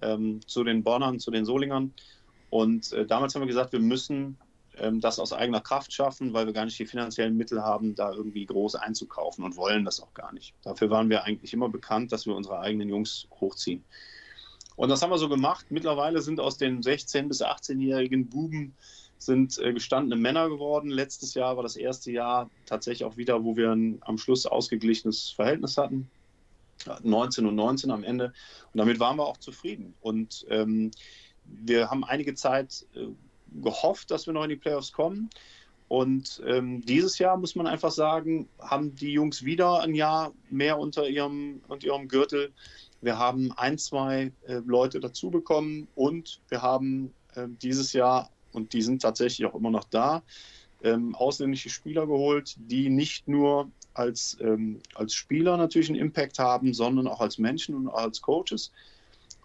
ähm, 0.02 0.40
zu 0.46 0.64
den 0.64 0.82
Bonnern, 0.82 1.18
zu 1.18 1.30
den 1.30 1.44
Solingern. 1.44 1.92
Und 2.50 2.92
äh, 2.92 3.06
damals 3.06 3.34
haben 3.34 3.42
wir 3.42 3.46
gesagt, 3.46 3.72
wir 3.72 3.80
müssen 3.80 4.38
ähm, 4.78 5.00
das 5.00 5.18
aus 5.18 5.32
eigener 5.32 5.60
Kraft 5.60 5.92
schaffen, 5.92 6.32
weil 6.32 6.46
wir 6.46 6.52
gar 6.52 6.64
nicht 6.64 6.78
die 6.78 6.86
finanziellen 6.86 7.36
Mittel 7.36 7.62
haben, 7.62 7.94
da 7.94 8.12
irgendwie 8.12 8.46
groß 8.46 8.76
einzukaufen 8.76 9.44
und 9.44 9.56
wollen 9.56 9.84
das 9.84 10.00
auch 10.00 10.14
gar 10.14 10.32
nicht. 10.32 10.54
Dafür 10.62 10.90
waren 10.90 11.10
wir 11.10 11.24
eigentlich 11.24 11.52
immer 11.52 11.68
bekannt, 11.68 12.12
dass 12.12 12.26
wir 12.26 12.34
unsere 12.34 12.60
eigenen 12.60 12.88
Jungs 12.88 13.26
hochziehen. 13.40 13.84
Und 14.76 14.90
das 14.90 15.02
haben 15.02 15.10
wir 15.10 15.18
so 15.18 15.28
gemacht. 15.28 15.66
Mittlerweile 15.70 16.22
sind 16.22 16.38
aus 16.38 16.56
den 16.56 16.82
16- 16.82 17.28
bis 17.28 17.42
18-jährigen 17.42 18.28
Buben 18.28 18.76
sind 19.18 19.58
äh, 19.58 19.72
gestandene 19.72 20.20
Männer 20.20 20.48
geworden. 20.48 20.90
Letztes 20.90 21.34
Jahr 21.34 21.56
war 21.56 21.64
das 21.64 21.76
erste 21.76 22.12
Jahr 22.12 22.48
tatsächlich 22.66 23.04
auch 23.04 23.16
wieder, 23.16 23.44
wo 23.44 23.56
wir 23.56 23.72
ein 23.72 23.98
am 24.02 24.18
Schluss 24.18 24.46
ausgeglichenes 24.46 25.30
Verhältnis 25.30 25.76
hatten. 25.76 26.08
19 27.02 27.46
und 27.46 27.56
19 27.56 27.90
am 27.90 28.04
Ende. 28.04 28.32
Und 28.72 28.78
damit 28.78 29.00
waren 29.00 29.16
wir 29.16 29.26
auch 29.26 29.38
zufrieden. 29.38 29.94
Und 30.00 30.46
ähm, 30.48 30.92
wir 31.48 31.90
haben 31.90 32.04
einige 32.04 32.34
Zeit 32.34 32.86
äh, 32.94 33.06
gehofft, 33.62 34.10
dass 34.10 34.26
wir 34.26 34.34
noch 34.34 34.44
in 34.44 34.50
die 34.50 34.56
Playoffs 34.56 34.92
kommen. 34.92 35.30
Und 35.88 36.42
ähm, 36.46 36.82
dieses 36.84 37.18
Jahr 37.18 37.38
muss 37.38 37.56
man 37.56 37.66
einfach 37.66 37.90
sagen, 37.90 38.48
haben 38.58 38.94
die 38.94 39.12
Jungs 39.12 39.42
wieder 39.44 39.80
ein 39.80 39.94
Jahr 39.94 40.32
mehr 40.50 40.78
unter 40.78 41.08
ihrem, 41.08 41.62
unter 41.66 41.86
ihrem 41.86 42.08
Gürtel. 42.08 42.52
Wir 43.00 43.18
haben 43.18 43.52
ein, 43.56 43.78
zwei 43.78 44.32
äh, 44.46 44.60
Leute 44.66 45.00
dazu 45.00 45.30
bekommen 45.30 45.88
und 45.94 46.40
wir 46.50 46.60
haben 46.60 47.14
äh, 47.34 47.46
dieses 47.62 47.94
Jahr, 47.94 48.30
und 48.52 48.74
die 48.74 48.82
sind 48.82 49.00
tatsächlich 49.00 49.46
auch 49.46 49.54
immer 49.54 49.70
noch 49.70 49.84
da, 49.84 50.22
ähm, 50.82 51.14
ausländische 51.14 51.70
Spieler 51.70 52.06
geholt, 52.06 52.56
die 52.58 52.90
nicht 52.90 53.26
nur 53.26 53.70
als, 53.94 54.36
ähm, 54.40 54.80
als 54.94 55.14
Spieler 55.14 55.56
natürlich 55.56 55.88
einen 55.88 55.98
Impact 55.98 56.38
haben, 56.38 56.74
sondern 56.74 57.08
auch 57.08 57.20
als 57.20 57.38
Menschen 57.38 57.74
und 57.74 57.88
als 57.88 58.20
Coaches. 58.20 58.72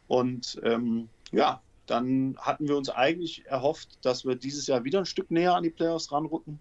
Und 0.08 0.60
ähm, 0.64 1.10
ja, 1.32 1.62
dann 1.86 2.36
hatten 2.38 2.68
wir 2.68 2.78
uns 2.78 2.90
eigentlich 2.90 3.46
erhofft, 3.46 4.00
dass 4.02 4.26
wir 4.26 4.36
dieses 4.36 4.68
Jahr 4.68 4.84
wieder 4.84 5.00
ein 5.00 5.06
Stück 5.06 5.32
näher 5.32 5.56
an 5.56 5.64
die 5.64 5.70
Playoffs 5.70 6.12
ranrücken. 6.12 6.60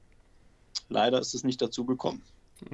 Leider 0.88 1.20
ist 1.20 1.34
es 1.34 1.44
nicht 1.44 1.62
dazu 1.62 1.84
gekommen. 1.84 2.22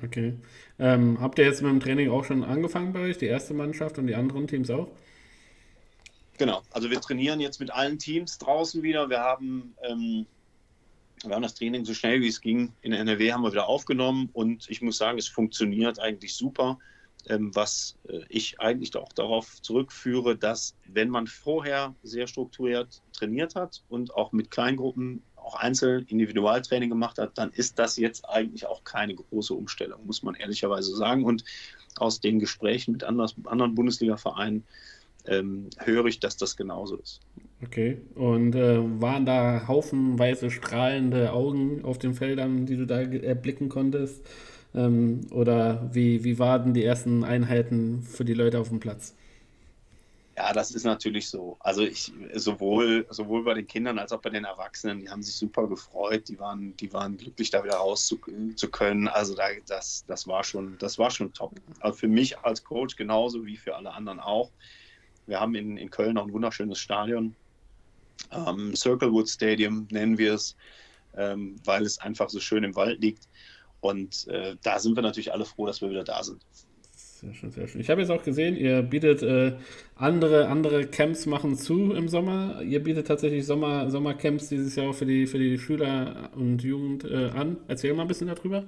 Okay. 0.03 0.35
Ähm, 0.79 1.21
habt 1.21 1.39
ihr 1.39 1.47
jetzt 1.47 1.63
mit 1.63 1.71
dem 1.71 1.81
Training 1.81 2.11
auch 2.11 2.25
schon 2.25 2.45
angefangen 2.45 2.93
bei 2.93 3.01
euch, 3.01 3.19
die 3.19 3.27
erste 3.27 3.55
Mannschaft 3.55 3.99
und 3.99 4.07
die 4.07 4.15
anderen 4.15 4.47
Teams 4.47 4.71
auch? 4.71 4.89
Genau, 6.37 6.63
also 6.71 6.91
wir 6.91 7.01
trainieren 7.01 7.41
jetzt 7.41 7.59
mit 7.59 7.71
allen 7.73 7.99
Teams 7.99 8.39
draußen 8.39 8.83
wieder. 8.83 9.09
Wir 9.11 9.21
haben 9.21 9.75
ähm, 9.83 10.27
wir 11.25 11.35
haben 11.35 11.43
das 11.43 11.55
Training 11.55 11.85
so 11.85 11.95
schnell 11.95 12.21
wie 12.21 12.29
es 12.29 12.41
ging 12.41 12.73
in 12.81 12.93
NRW 12.93 13.33
haben 13.33 13.43
wir 13.43 13.51
wieder 13.51 13.69
aufgenommen 13.69 14.31
und 14.33 14.69
ich 14.71 14.83
muss 14.83 14.99
sagen, 14.99 15.19
es 15.19 15.29
funktioniert 15.29 15.99
eigentlich 15.99 16.35
super, 16.35 16.79
was 17.27 17.97
äh, 18.09 18.21
ich 18.29 18.61
eigentlich 18.61 18.97
auch 18.97 19.13
darauf 19.13 19.61
zurückführe, 19.63 20.37
dass 20.37 20.75
wenn 20.87 21.11
man 21.11 21.27
vorher 21.27 21.95
sehr 22.03 22.27
strukturiert 22.27 23.03
trainiert 23.13 23.55
hat 23.55 23.83
und 23.89 24.15
auch 24.15 24.33
mit 24.33 24.51
Kleingruppen 24.51 25.23
auch 25.37 25.55
einzeln 25.57 26.05
Individualtraining 26.07 26.91
gemacht 26.91 27.19
hat, 27.19 27.39
dann 27.39 27.51
ist 27.51 27.79
das 27.79 27.97
jetzt 27.97 28.29
eigentlich 28.29 28.67
auch 28.67 28.85
keine 28.85 29.15
große 29.15 29.55
Umstellung, 29.55 30.05
muss 30.07 30.23
man 30.23 30.35
ehrlicherweise 30.35 30.95
sagen. 30.95 31.25
Und 31.25 31.45
aus 31.97 32.21
den 32.21 32.39
Gesprächen 32.39 32.93
mit 32.93 33.05
anderen 33.05 33.75
Bundesliga-Vereinen 33.75 34.65
ähm, 35.27 35.69
höre 35.79 36.07
ich, 36.07 36.21
dass 36.21 36.37
das 36.37 36.57
genauso 36.57 36.97
ist. 36.97 37.21
Okay, 37.65 37.99
und 38.15 38.55
äh, 38.55 38.79
waren 39.01 39.27
da 39.27 39.67
haufenweise 39.67 40.51
strahlende 40.51 41.33
Augen 41.33 41.85
auf 41.85 41.99
den 41.99 42.15
Feldern, 42.15 42.67
die 42.67 42.77
du 42.77 42.87
da 42.87 43.01
erblicken 43.01 43.69
konntest? 43.69 44.25
Ähm, 44.75 45.27
oder 45.31 45.89
wie, 45.93 46.25
wie 46.25 46.39
waren 46.39 46.75
die 46.75 46.85
ersten 46.85 47.25
Einheiten 47.25 48.03
für 48.03 48.25
die 48.25 48.35
Leute 48.35 48.61
auf 48.61 48.69
dem 48.69 48.81
Platz? 48.81 49.15
Ja, 50.39 50.53
das 50.53 50.71
ist 50.71 50.85
natürlich 50.85 51.29
so. 51.29 51.57
Also 51.59 51.83
ich 51.83 52.13
sowohl, 52.35 53.07
sowohl 53.11 53.43
bei 53.43 53.55
den 53.55 53.67
Kindern 53.67 53.99
als 53.99 54.13
auch 54.13 54.21
bei 54.21 54.31
den 54.31 54.45
Erwachsenen, 54.45 55.01
die 55.01 55.11
haben 55.11 55.21
sich 55.21 55.35
super 55.35 55.67
gefreut, 55.67 56.29
die 56.29 56.39
waren, 56.39 56.77
die 56.77 56.93
waren 56.93 57.17
glücklich, 57.17 57.51
da 57.51 57.65
wieder 57.65 57.75
raus 57.75 58.07
zu, 58.07 58.21
zu 58.55 58.71
können. 58.71 59.09
Also 59.09 59.35
da, 59.35 59.47
das, 59.67 60.05
das 60.07 60.29
war 60.29 60.45
schon, 60.45 60.79
das 60.79 60.97
war 60.97 61.11
schon 61.11 61.33
top. 61.33 61.61
Also 61.81 61.99
für 61.99 62.07
mich 62.07 62.39
als 62.39 62.63
Coach 62.63 62.95
genauso 62.95 63.45
wie 63.47 63.57
für 63.57 63.75
alle 63.75 63.93
anderen 63.93 64.21
auch. 64.21 64.53
Wir 65.27 65.41
haben 65.41 65.57
in, 65.57 65.77
in 65.77 65.91
Köln 65.91 66.17
auch 66.17 66.27
ein 66.27 66.33
wunderschönes 66.33 66.79
Stadion. 66.79 67.35
Ähm, 68.31 68.77
Circlewood 68.77 69.29
Stadium 69.29 69.89
nennen 69.91 70.19
wir 70.19 70.35
es, 70.35 70.55
ähm, 71.17 71.57
weil 71.65 71.83
es 71.83 71.99
einfach 71.99 72.31
so 72.31 72.39
schön 72.39 72.63
im 72.63 72.77
Wald 72.77 73.01
liegt. 73.01 73.28
Und 73.81 74.27
äh, 74.29 74.57
da 74.63 74.79
sind 74.79 74.97
wir 74.97 75.03
natürlich 75.03 75.33
alle 75.33 75.45
froh, 75.45 75.67
dass 75.67 75.81
wir 75.81 75.91
wieder 75.91 76.05
da 76.05 76.23
sind. 76.23 76.45
Sehr 77.21 77.35
schön, 77.35 77.51
sehr 77.51 77.67
schön. 77.67 77.81
Ich 77.81 77.91
habe 77.91 78.01
jetzt 78.01 78.11
auch 78.11 78.23
gesehen, 78.23 78.57
ihr 78.57 78.81
bietet 78.83 79.23
äh, 79.25 79.57
andere, 79.97 80.47
andere 80.47 80.87
Camps 80.87 81.27
machen 81.27 81.57
zu 81.57 81.93
im 81.93 82.09
Sommer. 82.09 82.63
Ihr 82.63 82.81
bietet 82.81 83.09
tatsächlich 83.09 83.45
Sommer, 83.45 83.91
Sommercamps 83.91 84.49
dieses 84.49 84.77
Jahr 84.77 84.91
auch 84.91 84.95
für 84.95 85.07
die, 85.07 85.27
für 85.27 85.39
die 85.39 85.59
Schüler 85.59 86.31
und 86.37 86.63
Jugend 86.63 87.03
äh, 87.03 87.31
an. 87.31 87.57
Erzähl 87.67 87.93
mal 87.95 88.03
ein 88.03 88.09
bisschen 88.09 88.29
darüber. 88.29 88.65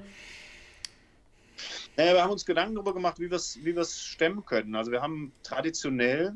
Naja, 1.97 2.15
wir 2.15 2.23
haben 2.25 2.33
uns 2.33 2.45
Gedanken 2.45 2.75
darüber 2.75 2.95
gemacht, 2.95 3.21
wie 3.21 3.31
wir 3.31 3.37
es 3.37 3.57
wie 3.63 3.85
stemmen 3.85 4.45
können. 4.45 4.75
Also 4.75 4.91
wir 4.91 5.01
haben 5.01 5.33
traditionell, 5.45 6.35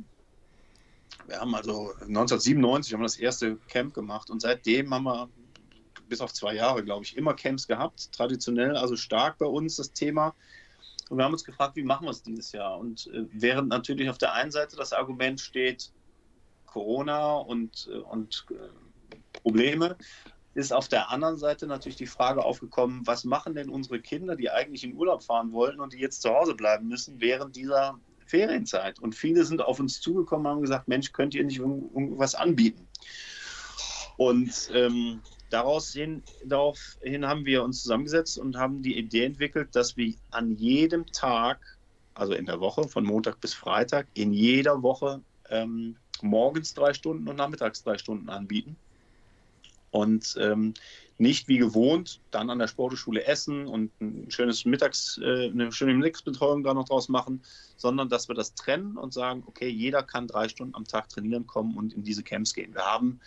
wir 1.27 1.41
haben 1.41 1.55
also 1.55 1.95
1997 2.01 2.93
haben 2.93 3.01
wir 3.01 3.07
das 3.07 3.18
erste 3.18 3.57
Camp 3.68 3.93
gemacht 3.93 4.31
und 4.31 4.41
seitdem 4.41 4.95
haben 4.95 5.05
wir 5.05 5.29
bis 6.15 6.21
auf 6.21 6.33
zwei 6.33 6.55
Jahre, 6.55 6.85
glaube 6.85 7.05
ich, 7.05 7.17
immer 7.17 7.35
Camps 7.35 7.67
gehabt. 7.67 8.12
Traditionell, 8.12 8.77
also 8.77 8.95
stark 8.95 9.37
bei 9.39 9.47
uns 9.47 9.75
das 9.75 9.93
Thema. 9.93 10.33
Und 11.11 11.19
wir 11.19 11.25
haben 11.25 11.33
uns 11.33 11.43
gefragt, 11.43 11.75
wie 11.75 11.83
machen 11.83 12.05
wir 12.05 12.12
es 12.12 12.23
dieses 12.23 12.53
Jahr? 12.53 12.79
Und 12.79 13.09
äh, 13.09 13.25
während 13.33 13.69
natürlich 13.69 14.09
auf 14.09 14.19
der 14.19 14.33
einen 14.33 14.53
Seite 14.53 14.77
das 14.77 14.93
Argument 14.93 15.41
steht, 15.41 15.91
Corona 16.67 17.35
und, 17.35 17.91
äh, 17.93 17.97
und 17.97 18.47
äh, 18.51 19.17
Probleme, 19.33 19.97
ist 20.55 20.73
auf 20.73 20.87
der 20.87 21.11
anderen 21.11 21.37
Seite 21.37 21.67
natürlich 21.67 21.97
die 21.97 22.07
Frage 22.07 22.45
aufgekommen, 22.45 23.05
was 23.05 23.25
machen 23.25 23.57
denn 23.57 23.69
unsere 23.69 23.99
Kinder, 23.99 24.37
die 24.37 24.51
eigentlich 24.51 24.85
in 24.85 24.95
Urlaub 24.95 25.25
fahren 25.25 25.51
wollten 25.51 25.81
und 25.81 25.95
die 25.95 25.99
jetzt 25.99 26.23
zu 26.23 26.33
Hause 26.33 26.55
bleiben 26.55 26.87
müssen 26.87 27.21
während 27.21 27.57
dieser 27.57 27.99
Ferienzeit? 28.25 29.01
Und 29.01 29.17
viele 29.17 29.45
sind 29.45 29.61
auf 29.62 29.81
uns 29.81 30.01
zugekommen 30.01 30.47
und 30.47 30.53
haben 30.53 30.62
gesagt, 30.62 30.87
Mensch, 30.87 31.12
könnt 31.12 31.35
ihr 31.35 31.43
nicht 31.43 31.59
irgendwas 31.59 32.37
anbieten? 32.37 32.87
Und 34.17 34.71
ähm, 34.73 35.21
daraus 35.55 35.93
hin, 35.93 36.23
daraufhin 36.45 37.25
haben 37.27 37.47
wir 37.47 37.63
uns 37.63 37.83
zusammengesetzt 37.83 38.39
und 38.39 38.57
haben 38.57 38.83
die 38.83 38.99
Idee 38.99 39.25
entwickelt, 39.25 39.69
dass 39.77 39.97
wir 39.97 40.15
an 40.33 40.57
jedem 40.57 41.07
Tag, 41.07 41.61
also 42.15 42.35
in 42.35 42.47
der 42.47 42.59
Woche, 42.59 42.89
von 42.89 43.05
Montag 43.05 43.41
bis 43.41 43.55
Freitag, 43.55 44.09
in 44.15 44.33
jeder 44.33 44.83
Woche 44.83 45.21
ähm, 45.51 45.95
morgens 46.23 46.75
drei 46.75 46.93
Stunden 46.93 47.29
und 47.29 47.37
nachmittags 47.37 47.85
drei 47.85 47.99
Stunden 47.99 48.29
anbieten. 48.29 48.77
Und 49.93 50.37
ähm, 50.41 50.75
nicht 51.19 51.47
wie 51.47 51.59
gewohnt 51.59 52.21
dann 52.33 52.51
an 52.51 52.59
der 52.59 52.67
Sportschule 52.67 53.25
essen 53.25 53.69
und 53.69 53.93
ein 54.01 54.29
schönes 54.33 54.65
Mittags, 54.65 55.21
äh, 55.23 55.51
eine 55.51 55.71
schöne 55.71 55.95
Mittagsbetreuung 55.95 56.65
da 56.65 56.75
noch 56.75 56.89
draus 56.89 57.09
machen, 57.09 57.43
sondern 57.77 58.09
dass 58.09 58.27
wir 58.27 58.35
das 58.35 58.57
trennen 58.57 58.97
und 58.97 59.13
sagen, 59.13 59.45
okay, 59.47 59.69
jeder 59.69 60.03
kann 60.03 60.27
drei 60.27 60.49
Stunden 60.49 60.75
am 60.75 60.85
Tag 60.85 61.11
trainieren 61.11 61.47
kommen 61.47 61.77
und 61.77 61.93
in 61.93 62.03
diese 62.03 62.25
Camps 62.25 62.55
gehen. 62.55 62.75
Wir 62.75 62.83
haben 62.85 63.21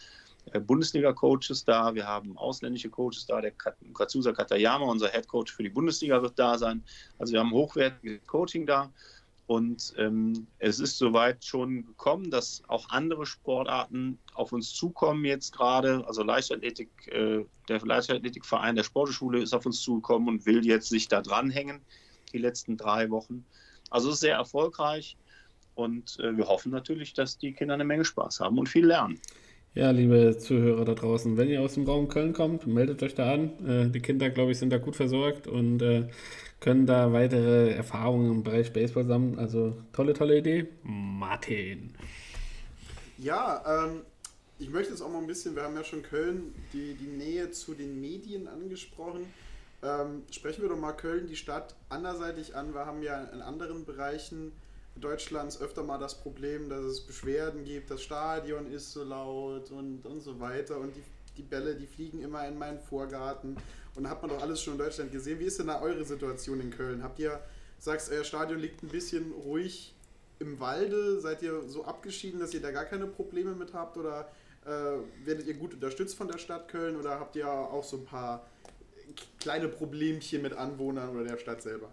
Bundesliga-Coaches 0.52 1.66
da, 1.66 1.94
wir 1.94 2.08
haben 2.08 2.38
ausländische 2.38 2.90
Coaches 2.90 3.26
da, 3.26 3.42
der 3.42 3.52
Katsusa 3.94 4.32
Katayama, 4.32 4.86
unser 4.86 5.10
Head 5.10 5.28
Coach 5.28 5.54
für 5.54 5.64
die 5.64 5.70
Bundesliga, 5.70 6.22
wird 6.22 6.38
da 6.38 6.58
sein. 6.58 6.84
Also 7.20 7.34
wir 7.34 7.40
haben 7.40 7.52
hochwertiges 7.52 8.26
Coaching 8.28 8.66
da. 8.66 8.92
Und 9.48 9.94
ähm, 9.98 10.46
es 10.60 10.82
ist 10.82 10.98
soweit 10.98 11.44
schon 11.46 11.86
gekommen, 11.86 12.30
dass 12.30 12.62
auch 12.68 12.90
andere 12.90 13.26
Sportarten 13.26 14.20
auf 14.34 14.52
uns 14.52 14.74
zukommen 14.74 15.24
jetzt 15.24 15.54
gerade. 15.54 16.06
Also 16.06 16.22
Leichtathletik, 16.22 16.90
äh, 17.08 17.46
der 17.70 17.80
Leichtathletikverein 17.80 18.76
der 18.76 18.84
Sportschule 18.84 19.42
ist 19.42 19.54
auf 19.54 19.66
uns 19.66 19.82
zugekommen 19.82 20.28
und 20.28 20.46
will 20.46 20.66
jetzt 20.66 20.90
sich 20.90 21.08
da 21.08 21.22
dranhängen, 21.22 21.80
die 22.34 22.40
letzten 22.40 22.76
drei 22.76 23.10
Wochen. 23.10 23.46
Also 23.90 24.10
es 24.10 24.16
ist 24.16 24.22
sehr 24.22 24.36
erfolgreich 24.36 25.16
und 25.76 26.20
äh, 26.20 26.36
wir 26.36 26.48
hoffen 26.48 26.74
natürlich, 26.74 27.14
dass 27.14 27.38
die 27.38 27.54
Kinder 27.54 27.76
eine 27.76 27.86
Menge 27.86 28.04
Spaß 28.04 28.42
haben 28.42 28.60
und 28.60 28.68
viel 28.68 28.86
lernen. 28.86 29.22
Ja, 29.78 29.92
liebe 29.92 30.36
Zuhörer 30.40 30.86
da 30.86 30.96
draußen, 30.96 31.38
wenn 31.38 31.50
ihr 31.50 31.62
aus 31.62 31.76
dem 31.76 31.86
Raum 31.86 32.08
Köln 32.08 32.34
kommt, 32.34 32.66
meldet 32.66 33.04
euch 33.04 33.14
da 33.14 33.32
an. 33.32 33.52
Äh, 33.64 33.90
die 33.92 34.00
Kinder, 34.00 34.32
glaube 34.32 34.52
ich, 34.52 34.58
sind 34.58 34.72
da 34.72 34.80
gut 34.80 34.96
versorgt 34.96 35.46
und 35.46 35.84
äh, 35.84 36.08
können 36.60 36.88
da 36.88 37.14
weitere 37.14 37.74
Erfahrungen 37.74 38.32
im 38.32 38.44
Bereich 38.44 38.74
Baseball 38.74 39.06
sammeln. 39.06 39.38
Also 39.38 39.78
tolle, 39.94 40.14
tolle 40.14 40.40
Idee. 40.40 40.66
Martin. 40.82 41.94
Ja, 43.20 43.86
ähm, 43.86 44.02
ich 44.58 44.72
möchte 44.72 44.94
jetzt 44.94 45.02
auch 45.04 45.12
mal 45.12 45.20
ein 45.20 45.28
bisschen, 45.28 45.56
wir 45.56 45.62
haben 45.62 45.76
ja 45.76 45.84
schon 45.84 46.02
Köln, 46.02 46.56
die, 46.74 46.96
die 46.96 47.06
Nähe 47.06 47.52
zu 47.52 47.76
den 47.76 48.02
Medien 48.02 48.48
angesprochen. 48.48 49.28
Ähm, 49.84 50.24
sprechen 50.32 50.64
wir 50.64 50.70
doch 50.70 50.80
mal 50.80 50.94
Köln, 50.94 51.28
die 51.28 51.36
Stadt, 51.36 51.76
anderseitig 51.90 52.56
an. 52.56 52.74
Wir 52.74 52.88
haben 52.88 53.04
ja 53.04 53.26
in 53.26 53.44
anderen 53.44 53.86
Bereichen 53.86 54.54
Deutschlands 55.00 55.60
öfter 55.62 55.84
mal 55.84 55.98
das 55.98 56.16
Problem, 56.16 56.70
dass 56.70 56.84
es 56.84 57.02
Beschwerden 57.02 57.64
gibt, 57.64 57.92
das 57.92 58.02
Stadion 58.02 58.72
ist 58.72 58.92
so 58.92 59.04
laut 59.04 59.72
und, 59.72 60.06
und 60.06 60.22
so 60.22 60.40
weiter 60.40 60.80
und 60.80 60.96
die, 60.96 61.04
die 61.38 61.44
Bälle, 61.44 61.76
die 61.76 61.88
fliegen 61.88 62.22
immer 62.22 62.48
in 62.48 62.58
meinen 62.58 62.80
Vorgarten 62.80 63.58
und 63.96 64.04
da 64.04 64.10
hat 64.10 64.22
man 64.22 64.30
doch 64.30 64.42
alles 64.42 64.62
schon 64.62 64.74
in 64.74 64.80
Deutschland 64.80 65.12
gesehen. 65.12 65.40
Wie 65.40 65.46
ist 65.46 65.60
denn 65.60 65.68
da 65.68 65.82
eure 65.82 66.04
Situation 66.06 66.60
in 66.60 66.70
Köln? 66.70 67.04
Habt 67.04 67.20
ihr, 67.20 67.40
sagst, 67.80 68.12
euer 68.12 68.24
Stadion 68.24 68.60
liegt 68.60 68.84
ein 68.84 68.90
bisschen 68.90 69.32
ruhig 69.32 69.96
im 70.40 70.60
Walde? 70.60 71.20
Seid 71.20 71.42
ihr 71.42 71.64
so 71.68 71.84
abgeschieden, 71.84 72.40
dass 72.40 72.54
ihr 72.54 72.62
da 72.62 72.72
gar 72.72 72.86
keine 72.86 73.08
Probleme 73.08 73.54
mit 73.56 73.74
habt 73.74 73.98
oder 73.98 74.32
äh, 74.66 75.26
werdet 75.26 75.48
ihr 75.48 75.56
gut 75.56 75.74
unterstützt 75.74 76.16
von 76.16 76.28
der 76.28 76.38
Stadt 76.38 76.68
Köln 76.68 76.96
oder 76.96 77.20
habt 77.20 77.36
ihr 77.36 77.50
auch 77.50 77.84
so 77.84 77.98
ein 77.98 78.06
paar 78.06 78.46
kleine 79.40 79.68
Problemchen 79.68 80.42
mit 80.42 80.54
Anwohnern 80.54 81.10
oder 81.16 81.24
der 81.24 81.38
Stadt 81.38 81.62
selber? 81.62 81.92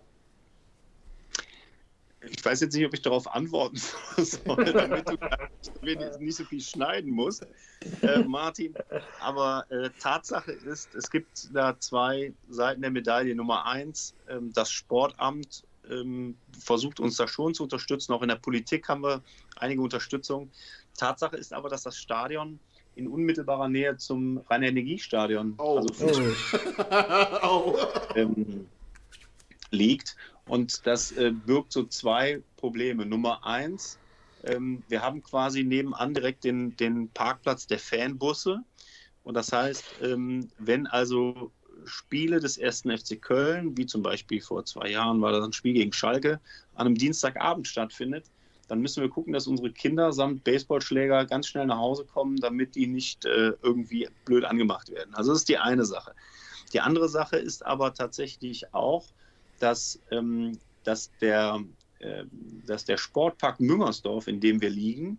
Ich 2.30 2.44
weiß 2.44 2.60
jetzt 2.60 2.74
nicht, 2.74 2.86
ob 2.86 2.94
ich 2.94 3.02
darauf 3.02 3.32
antworten 3.32 3.76
soll, 4.16 4.64
damit 4.64 5.08
du 5.08 5.16
damit 5.16 6.20
nicht 6.20 6.36
so 6.36 6.44
viel 6.44 6.60
schneiden 6.60 7.10
musst, 7.10 7.46
äh, 8.02 8.18
Martin. 8.20 8.74
Aber 9.20 9.66
äh, 9.70 9.90
Tatsache 10.00 10.52
ist, 10.52 10.94
es 10.94 11.10
gibt 11.10 11.54
da 11.54 11.78
zwei 11.78 12.32
Seiten 12.48 12.82
der 12.82 12.90
Medaille. 12.90 13.34
Nummer 13.34 13.66
eins, 13.66 14.14
ähm, 14.28 14.52
das 14.52 14.70
Sportamt 14.70 15.64
ähm, 15.90 16.36
versucht 16.58 17.00
uns 17.00 17.16
da 17.16 17.28
schon 17.28 17.54
zu 17.54 17.64
unterstützen. 17.64 18.12
Auch 18.12 18.22
in 18.22 18.28
der 18.28 18.36
Politik 18.36 18.88
haben 18.88 19.02
wir 19.02 19.22
einige 19.56 19.82
Unterstützung. 19.82 20.50
Tatsache 20.96 21.36
ist 21.36 21.52
aber, 21.52 21.68
dass 21.68 21.82
das 21.82 21.96
Stadion 21.96 22.58
in 22.96 23.08
unmittelbarer 23.08 23.68
Nähe 23.68 23.96
zum 23.96 24.38
Rhein-Energiestadion 24.48 25.54
oh. 25.58 25.78
also, 25.78 26.22
oh. 27.42 27.76
ähm, 28.14 28.66
liegt. 29.70 30.16
Und 30.47 30.86
das 30.86 31.12
äh, 31.12 31.30
birgt 31.30 31.72
so 31.72 31.84
zwei 31.84 32.42
Probleme. 32.57 33.07
Nummer 33.07 33.47
eins, 33.47 33.99
ähm, 34.45 34.82
wir 34.88 35.03
haben 35.03 35.22
quasi 35.22 35.64
nebenan 35.64 36.14
direkt 36.14 36.45
den, 36.45 36.76
den 36.76 37.09
Parkplatz 37.09 37.66
der 37.66 37.78
Fanbusse. 37.78 38.62
Und 39.22 39.34
das 39.34 39.53
heißt, 39.53 39.84
ähm, 40.03 40.51
wenn 40.59 40.86
also 40.86 41.51
Spiele 41.86 42.40
des 42.40 42.59
ersten 42.59 42.97
FC 42.97 43.20
Köln, 43.20 43.76
wie 43.76 43.86
zum 43.86 44.03
Beispiel 44.03 44.40
vor 44.40 44.64
zwei 44.64 44.90
Jahren 44.90 45.20
war 45.20 45.32
das 45.32 45.45
ein 45.45 45.53
Spiel 45.53 45.74
gegen 45.74 45.92
Schalke, 45.92 46.40
an 46.74 46.86
einem 46.86 46.97
Dienstagabend 46.97 47.66
stattfindet, 47.66 48.24
dann 48.68 48.80
müssen 48.80 49.03
wir 49.03 49.11
gucken, 49.11 49.32
dass 49.32 49.47
unsere 49.47 49.70
Kinder 49.70 50.12
samt 50.12 50.45
Baseballschläger 50.45 51.26
ganz 51.26 51.49
schnell 51.49 51.66
nach 51.66 51.78
Hause 51.78 52.05
kommen, 52.05 52.36
damit 52.36 52.74
die 52.74 52.86
nicht 52.86 53.24
äh, 53.24 53.53
irgendwie 53.62 54.09
blöd 54.24 54.45
angemacht 54.45 54.90
werden. 54.90 55.14
Also 55.14 55.32
das 55.32 55.40
ist 55.40 55.49
die 55.49 55.59
eine 55.59 55.84
Sache. 55.84 56.14
Die 56.72 56.80
andere 56.80 57.09
Sache 57.09 57.36
ist 57.36 57.64
aber 57.64 57.95
tatsächlich 57.95 58.72
auch, 58.74 59.07
dass, 59.59 60.00
ähm, 60.11 60.59
dass, 60.84 61.11
der, 61.20 61.62
äh, 62.00 62.24
dass 62.66 62.84
der 62.84 62.96
Sportpark 62.96 63.61
Müngersdorf, 63.61 64.28
in 64.28 64.40
dem 64.40 64.61
wir 64.61 64.70
liegen, 64.70 65.18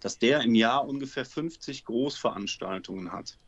dass 0.00 0.18
der 0.18 0.40
im 0.42 0.54
Jahr 0.54 0.86
ungefähr 0.86 1.24
50 1.24 1.84
Großveranstaltungen 1.84 3.12
hat. 3.12 3.38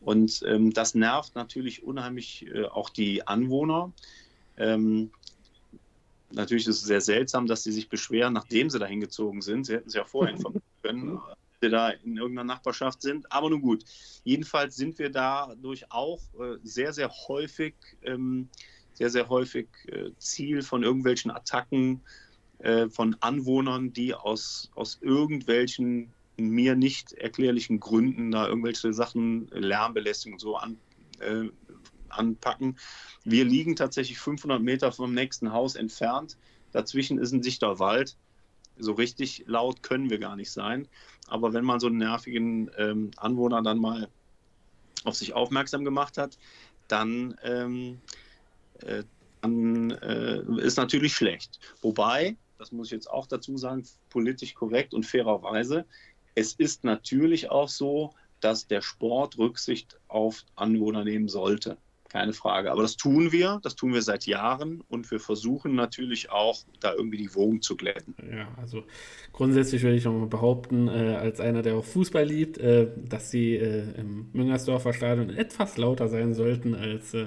Und 0.00 0.42
ähm, 0.46 0.72
das 0.72 0.94
nervt 0.94 1.34
natürlich 1.34 1.82
unheimlich 1.82 2.46
äh, 2.46 2.66
auch 2.66 2.90
die 2.90 3.26
Anwohner. 3.26 3.92
Ähm, 4.56 5.10
natürlich 6.30 6.66
ist 6.66 6.76
es 6.76 6.86
sehr 6.86 7.00
seltsam, 7.00 7.46
dass 7.46 7.64
sie 7.64 7.72
sich 7.72 7.88
beschweren, 7.88 8.32
nachdem 8.32 8.70
sie 8.70 8.78
da 8.78 8.86
hingezogen 8.86 9.40
sind. 9.40 9.64
Sie 9.64 9.74
hätten 9.74 9.88
es 9.88 9.94
ja 9.94 10.04
vorher 10.04 10.34
informieren 10.34 10.62
können, 10.82 11.14
dass 11.16 11.60
sie 11.62 11.70
da 11.70 11.90
in 11.90 12.16
irgendeiner 12.16 12.44
Nachbarschaft 12.54 13.02
sind. 13.02 13.30
Aber 13.32 13.50
nun 13.50 13.62
gut, 13.62 13.84
jedenfalls 14.24 14.76
sind 14.76 14.98
wir 14.98 15.10
dadurch 15.10 15.90
auch 15.90 16.20
äh, 16.38 16.58
sehr, 16.62 16.92
sehr 16.92 17.10
häufig 17.28 17.74
ähm, 18.02 18.48
sehr, 18.98 19.10
sehr 19.10 19.28
häufig 19.28 19.68
äh, 19.86 20.10
Ziel 20.18 20.62
von 20.62 20.82
irgendwelchen 20.82 21.30
Attacken 21.30 22.02
äh, 22.58 22.88
von 22.88 23.16
Anwohnern, 23.20 23.92
die 23.92 24.12
aus, 24.12 24.72
aus 24.74 24.98
irgendwelchen 25.00 26.12
mir 26.36 26.74
nicht 26.74 27.12
erklärlichen 27.12 27.78
Gründen 27.78 28.32
da 28.32 28.48
irgendwelche 28.48 28.92
Sachen, 28.92 29.46
Lärmbelästigung 29.52 30.34
und 30.34 30.40
so 30.40 30.56
an, 30.56 30.78
äh, 31.20 31.48
anpacken. 32.08 32.76
Wir 33.22 33.44
liegen 33.44 33.76
tatsächlich 33.76 34.18
500 34.18 34.60
Meter 34.60 34.90
vom 34.90 35.14
nächsten 35.14 35.52
Haus 35.52 35.76
entfernt. 35.76 36.36
Dazwischen 36.72 37.18
ist 37.18 37.30
ein 37.30 37.42
dichter 37.42 37.78
Wald. 37.78 38.16
So 38.78 38.92
richtig 38.92 39.44
laut 39.46 39.84
können 39.84 40.10
wir 40.10 40.18
gar 40.18 40.34
nicht 40.34 40.50
sein. 40.50 40.88
Aber 41.28 41.52
wenn 41.52 41.64
man 41.64 41.78
so 41.78 41.86
einen 41.86 41.98
nervigen 41.98 42.68
ähm, 42.76 43.12
Anwohner 43.16 43.62
dann 43.62 43.78
mal 43.78 44.08
auf 45.04 45.14
sich 45.14 45.34
aufmerksam 45.34 45.84
gemacht 45.84 46.18
hat, 46.18 46.36
dann, 46.88 47.36
ähm, 47.44 48.00
äh, 48.84 49.04
dann 49.40 49.90
äh, 49.90 50.42
ist 50.60 50.76
natürlich 50.76 51.14
schlecht. 51.14 51.60
Wobei, 51.80 52.36
das 52.58 52.72
muss 52.72 52.88
ich 52.88 52.92
jetzt 52.92 53.10
auch 53.10 53.26
dazu 53.26 53.56
sagen, 53.56 53.86
politisch 54.10 54.54
korrekt 54.54 54.94
und 54.94 55.06
fairerweise, 55.06 55.84
es 56.34 56.52
ist 56.54 56.84
natürlich 56.84 57.50
auch 57.50 57.68
so, 57.68 58.14
dass 58.40 58.66
der 58.66 58.82
Sport 58.82 59.38
Rücksicht 59.38 59.98
auf 60.08 60.44
Anwohner 60.54 61.04
nehmen 61.04 61.28
sollte. 61.28 61.76
Keine 62.08 62.32
Frage. 62.32 62.72
Aber 62.72 62.80
das 62.82 62.96
tun 62.96 63.32
wir, 63.32 63.60
das 63.62 63.76
tun 63.76 63.92
wir 63.92 64.00
seit 64.00 64.26
Jahren 64.26 64.82
und 64.88 65.10
wir 65.10 65.20
versuchen 65.20 65.74
natürlich 65.74 66.30
auch, 66.30 66.64
da 66.80 66.94
irgendwie 66.94 67.18
die 67.18 67.34
Wogen 67.34 67.60
zu 67.60 67.76
glätten. 67.76 68.14
Ja, 68.30 68.48
also 68.56 68.84
grundsätzlich 69.32 69.82
würde 69.82 69.96
ich 69.96 70.04
noch 70.04 70.14
mal 70.14 70.26
behaupten, 70.26 70.88
äh, 70.88 71.16
als 71.16 71.38
einer, 71.38 71.62
der 71.62 71.76
auch 71.76 71.84
Fußball 71.84 72.24
liebt, 72.24 72.56
äh, 72.58 72.88
dass 72.96 73.30
sie 73.30 73.56
äh, 73.56 73.84
im 73.98 74.30
Müngersdorfer 74.32 74.94
Stadion 74.94 75.28
etwas 75.30 75.76
lauter 75.76 76.08
sein 76.08 76.32
sollten 76.32 76.74
als 76.74 77.12
äh, 77.12 77.26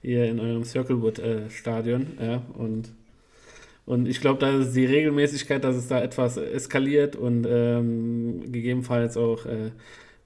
hier 0.00 0.26
in 0.26 0.38
eurem 0.38 0.64
Circlewood-Stadion. 0.64 2.18
ja, 2.20 2.42
und 2.54 2.92
und 3.86 4.06
ich 4.06 4.20
glaube, 4.20 4.38
da 4.38 4.56
ist 4.56 4.74
die 4.74 4.86
Regelmäßigkeit, 4.86 5.64
dass 5.64 5.74
es 5.74 5.88
da 5.88 6.00
etwas 6.00 6.36
eskaliert 6.36 7.16
und 7.16 7.44
ähm, 7.50 8.52
gegebenenfalls 8.52 9.16
auch 9.16 9.46
äh, 9.46 9.72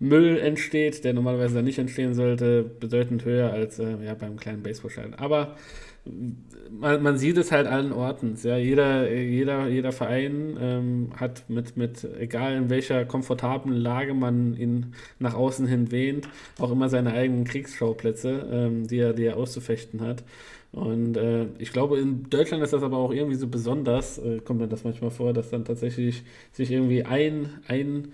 Müll 0.08 0.38
entsteht, 0.38 1.04
der 1.04 1.14
normalerweise 1.14 1.62
nicht 1.62 1.78
entstehen 1.78 2.14
sollte, 2.14 2.62
bedeutend 2.62 3.24
höher 3.24 3.52
als 3.52 3.78
äh, 3.78 3.96
ja, 4.04 4.14
beim 4.14 4.36
kleinen 4.36 4.62
Baseballstadion. 4.62 5.14
Aber 5.14 5.56
man, 6.70 7.02
man, 7.02 7.18
sieht 7.18 7.38
es 7.38 7.50
halt 7.50 7.66
allen 7.66 7.92
Orten. 7.92 8.36
Ja, 8.42 8.56
jeder, 8.56 9.10
jeder, 9.10 9.68
jeder 9.68 9.92
Verein 9.92 10.56
ähm, 10.60 11.10
hat 11.16 11.48
mit, 11.48 11.76
mit, 11.76 12.06
egal 12.18 12.56
in 12.56 12.70
welcher 12.70 13.04
komfortablen 13.04 13.76
Lage 13.76 14.14
man 14.14 14.56
ihn 14.56 14.94
nach 15.18 15.34
außen 15.34 15.66
hin 15.66 15.90
wähnt, 15.90 16.28
auch 16.58 16.70
immer 16.70 16.88
seine 16.88 17.12
eigenen 17.12 17.44
Kriegsschauplätze, 17.44 18.46
ähm, 18.52 18.86
die, 18.86 18.98
er, 18.98 19.12
die 19.12 19.24
er 19.24 19.36
auszufechten 19.36 20.00
hat. 20.02 20.24
Und 20.72 21.16
äh, 21.16 21.46
ich 21.58 21.72
glaube, 21.72 21.98
in 21.98 22.28
Deutschland 22.28 22.62
ist 22.62 22.72
das 22.72 22.82
aber 22.82 22.98
auch 22.98 23.12
irgendwie 23.12 23.36
so 23.36 23.46
besonders, 23.46 24.18
äh, 24.18 24.40
kommt 24.40 24.60
mir 24.60 24.66
das 24.66 24.82
manchmal 24.82 25.10
vor, 25.10 25.32
dass 25.32 25.50
dann 25.50 25.64
tatsächlich 25.64 26.24
sich 26.52 26.70
irgendwie 26.70 27.04
ein, 27.04 27.48
ein 27.68 28.08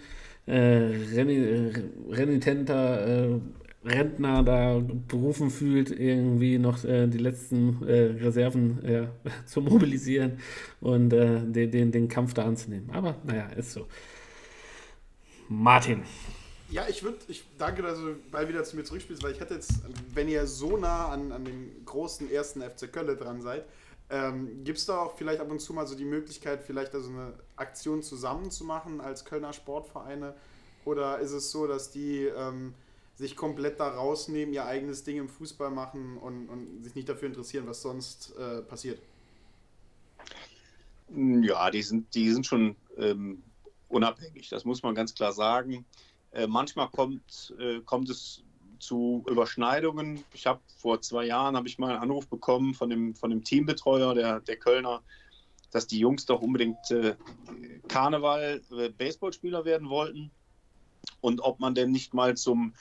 äh, 0.51 1.73
renitenter 2.11 3.35
äh, 3.35 3.41
Rentner 3.85 4.43
da 4.43 4.83
berufen 5.09 5.51
fühlt, 5.51 5.91
irgendwie 5.91 6.59
noch 6.59 6.85
äh, 6.85 7.07
die 7.07 7.19
letzten 7.19 7.83
äh, 7.87 8.23
Reserven 8.23 8.85
äh, 8.85 9.07
zu 9.47 9.63
mobilisieren 9.63 10.39
und 10.81 11.13
äh, 11.13 11.41
den, 11.41 11.71
den, 11.71 11.93
den 11.93 12.09
Kampf 12.09 12.35
da 12.35 12.45
anzunehmen. 12.45 12.91
Aber 12.91 13.17
naja, 13.25 13.47
ist 13.57 13.73
so. 13.73 13.87
Martin. 15.49 16.03
Ja, 16.71 16.87
ich 16.89 17.03
würde, 17.03 17.19
ich 17.27 17.43
danke, 17.59 17.83
dass 17.83 17.99
du 17.99 18.17
mal 18.31 18.49
wieder 18.49 18.63
zu 18.63 18.77
mir 18.77 18.85
zurückspielst, 18.85 19.23
weil 19.25 19.33
ich 19.33 19.41
hatte 19.41 19.55
jetzt, 19.55 19.83
wenn 20.15 20.29
ihr 20.29 20.47
so 20.47 20.77
nah 20.77 21.09
an, 21.09 21.33
an 21.33 21.45
den 21.45 21.85
großen 21.85 22.31
ersten 22.31 22.61
FC 22.61 22.93
Köln 22.93 23.17
dran 23.17 23.41
seid, 23.41 23.65
ähm, 24.11 24.65
Gibt 24.65 24.79
es 24.79 24.87
da 24.87 24.99
auch 24.99 25.17
vielleicht 25.17 25.41
ab 25.41 25.51
und 25.51 25.61
zu 25.61 25.73
mal 25.73 25.87
so 25.87 25.95
die 25.95 26.05
Möglichkeit, 26.05 26.63
vielleicht 26.63 26.95
also 26.95 27.11
eine 27.11 27.33
Aktion 27.57 28.03
zusammen 28.03 28.51
zu 28.51 28.65
machen 28.65 29.01
als 29.01 29.25
Kölner 29.25 29.53
Sportvereine? 29.53 30.35
Oder 30.85 31.19
ist 31.19 31.33
es 31.33 31.51
so, 31.51 31.67
dass 31.67 31.91
die 31.91 32.25
ähm, 32.25 32.75
sich 33.17 33.37
komplett 33.37 33.79
da 33.79 33.89
rausnehmen, 33.89 34.53
ihr 34.53 34.65
eigenes 34.65 35.05
Ding 35.05 35.19
im 35.19 35.29
Fußball 35.29 35.71
machen 35.71 36.17
und, 36.19 36.49
und 36.49 36.83
sich 36.83 36.95
nicht 36.95 37.09
dafür 37.09 37.29
interessieren, 37.29 37.67
was 37.67 37.83
sonst 37.83 38.35
äh, 38.37 38.63
passiert? 38.63 38.99
Ja, 41.09 41.71
die 41.71 41.83
sind, 41.83 42.15
die 42.15 42.31
sind 42.31 42.47
schon 42.47 42.77
ähm, 42.97 43.43
unabhängig, 43.89 44.49
das 44.49 44.65
muss 44.65 44.83
man 44.83 44.95
ganz 44.95 45.15
klar 45.15 45.33
sagen. 45.33 45.85
Äh, 46.33 46.47
manchmal 46.47 46.89
kommt, 46.89 47.55
äh, 47.59 47.81
kommt 47.81 48.09
es 48.09 48.43
zu 48.81 49.25
Überschneidungen. 49.29 50.25
Ich 50.33 50.47
habe 50.47 50.61
vor 50.77 51.01
zwei 51.01 51.27
Jahren 51.27 51.57
habe 51.57 51.69
ich 51.69 51.79
mal 51.79 51.93
einen 51.93 52.03
Anruf 52.03 52.27
bekommen 52.29 52.75
von 52.75 52.91
dem, 52.91 53.15
von 53.15 53.31
dem 53.31 53.45
Teambetreuer 53.45 54.15
der, 54.15 54.41
der 54.41 54.57
Kölner, 54.57 55.03
dass 55.71 55.87
die 55.87 55.99
Jungs 55.99 56.27
doch 56.27 56.41
unbedingt 56.43 56.91
äh, 56.91 57.15
Karneval 57.89 58.61
äh, 58.73 58.89
Baseballspieler 58.89 59.65
werden 59.65 59.89
wollten 59.89 60.31
und 61.21 61.41
ob 61.41 61.61
man 61.61 61.75
denn 61.75 61.91
nicht 61.91 62.15
mal 62.15 62.37
zum 62.37 62.75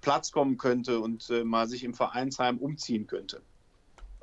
Platz 0.00 0.32
kommen 0.32 0.56
könnte 0.56 1.00
und 1.00 1.28
äh, 1.30 1.44
mal 1.44 1.68
sich 1.68 1.84
im 1.84 1.94
Vereinsheim 1.94 2.58
umziehen 2.58 3.06
könnte. 3.06 3.42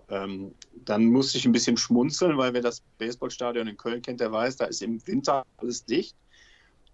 Ähm, 0.10 0.56
dann 0.74 1.06
musste 1.06 1.38
ich 1.38 1.46
ein 1.46 1.52
bisschen 1.52 1.78
schmunzeln, 1.78 2.38
weil 2.38 2.54
wer 2.54 2.62
das 2.62 2.82
Baseballstadion 2.98 3.68
in 3.68 3.78
Köln 3.78 4.02
kennt, 4.02 4.20
der 4.20 4.32
weiß, 4.32 4.58
da 4.58 4.66
ist 4.66 4.82
im 4.82 5.06
Winter 5.06 5.46
alles 5.58 5.86
dicht 5.86 6.16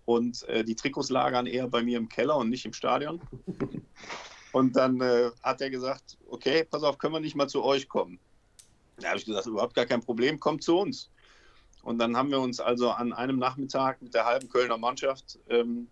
und 0.06 0.47
äh, 0.49 0.64
die 0.64 0.76
Trikots 0.76 1.10
lagern 1.10 1.47
eher 1.47 1.68
bei 1.68 1.84
mir 1.84 1.97
im 1.97 2.10
Keller 2.10 2.38
und 2.38 2.49
nicht 2.49 2.66
im 2.66 2.74
Stadion. 2.74 3.20
Und 4.51 4.76
dann 4.78 5.01
äh, 5.01 5.32
hat 5.43 5.60
er 5.60 5.70
gesagt, 5.70 6.18
okay, 6.30 6.64
pass 6.64 6.84
auf, 6.84 6.97
können 6.97 7.14
wir 7.14 7.20
nicht 7.20 7.36
mal 7.36 7.49
zu 7.49 7.64
euch 7.64 7.89
kommen? 7.89 8.20
Da 8.97 9.10
habe 9.10 9.18
ich 9.18 9.26
gesagt, 9.26 9.47
überhaupt 9.47 9.74
gar 9.74 9.86
kein 9.86 10.01
Problem, 10.01 10.39
kommt 10.39 10.64
zu 10.64 10.78
uns. 10.78 11.10
Und 11.84 11.99
dann 11.99 12.16
haben 12.16 12.32
wir 12.32 12.39
uns 12.39 12.60
also 12.60 12.89
an 12.91 13.14
einem 13.14 13.38
Nachmittag 13.38 14.01
mit 14.01 14.14
der 14.14 14.26
halben 14.26 14.47
Kölner 14.47 14.78
Mannschaft 14.78 15.39
ähm, 15.49 15.88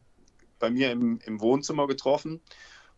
bei 0.60 0.70
mir 0.70 0.92
im, 0.92 1.20
im, 1.26 1.42
Wohnzimmer 1.42 1.88
getroffen. 1.88 2.40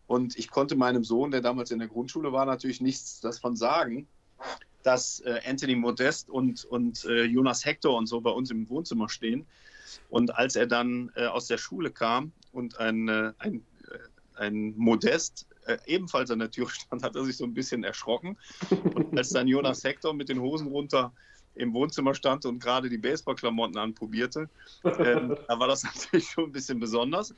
Und 0.06 0.38
ich 0.38 0.50
konnte 0.50 0.76
meinem 0.76 1.02
Sohn, 1.02 1.32
der 1.32 1.40
damals 1.40 1.70
in 1.72 1.80
der 1.80 1.88
Grundschule 1.88 2.32
war, 2.32 2.46
natürlich 2.46 2.80
nichts 2.80 3.20
davon 3.20 3.56
sagen, 3.56 4.06
dass 4.84 5.20
äh, 5.20 5.40
Anthony 5.44 5.74
Modest 5.74 6.30
und, 6.30 6.64
und 6.64 7.04
äh, 7.06 7.24
Jonas 7.24 7.64
Hector 7.64 7.96
und 7.96 8.06
so 8.06 8.20
bei 8.20 8.30
uns 8.30 8.50
im 8.50 8.68
Wohnzimmer 8.68 9.08
stehen. 9.08 9.46
Und 10.10 10.34
als 10.36 10.56
er 10.56 10.66
dann 10.66 11.10
äh, 11.16 11.26
aus 11.26 11.46
der 11.46 11.58
Schule 11.58 11.90
kam 11.90 12.32
und 12.52 12.78
ein, 12.78 13.08
äh, 13.08 13.32
ein, 13.38 13.64
äh, 13.90 14.38
ein 14.40 14.74
Modest 14.76 15.46
äh, 15.66 15.78
ebenfalls 15.86 16.30
an 16.30 16.38
der 16.38 16.50
Tür 16.50 16.68
stand, 16.70 17.02
hat 17.02 17.16
er 17.16 17.24
sich 17.24 17.36
so 17.36 17.44
ein 17.44 17.54
bisschen 17.54 17.84
erschrocken. 17.84 18.36
Und 18.94 19.16
als 19.16 19.30
dann 19.30 19.48
Jonas 19.48 19.84
Hector 19.84 20.14
mit 20.14 20.28
den 20.28 20.40
Hosen 20.40 20.68
runter 20.68 21.12
im 21.54 21.72
Wohnzimmer 21.72 22.14
stand 22.14 22.44
und 22.44 22.58
gerade 22.58 22.88
die 22.88 22.98
Baseballklamotten 22.98 23.78
anprobierte, 23.78 24.48
ähm, 24.84 25.36
da 25.48 25.58
war 25.58 25.68
das 25.68 25.82
natürlich 25.94 26.28
schon 26.28 26.44
ein 26.44 26.52
bisschen 26.52 26.78
besonders. 26.78 27.34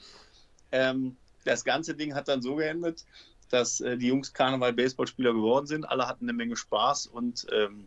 Ähm, 0.73 1.17
das 1.45 1.65
ganze 1.65 1.95
Ding 1.95 2.15
hat 2.15 2.29
dann 2.29 2.43
so 2.43 2.57
geendet, 2.57 3.05
dass 3.49 3.81
äh, 3.81 3.97
die 3.97 4.09
Jungs 4.09 4.33
Karneval-Baseballspieler 4.33 5.33
geworden 5.33 5.67
sind. 5.67 5.85
Alle 5.85 6.07
hatten 6.07 6.25
eine 6.25 6.33
Menge 6.33 6.57
Spaß 6.57 7.07
und 7.07 7.47
ähm, 7.53 7.87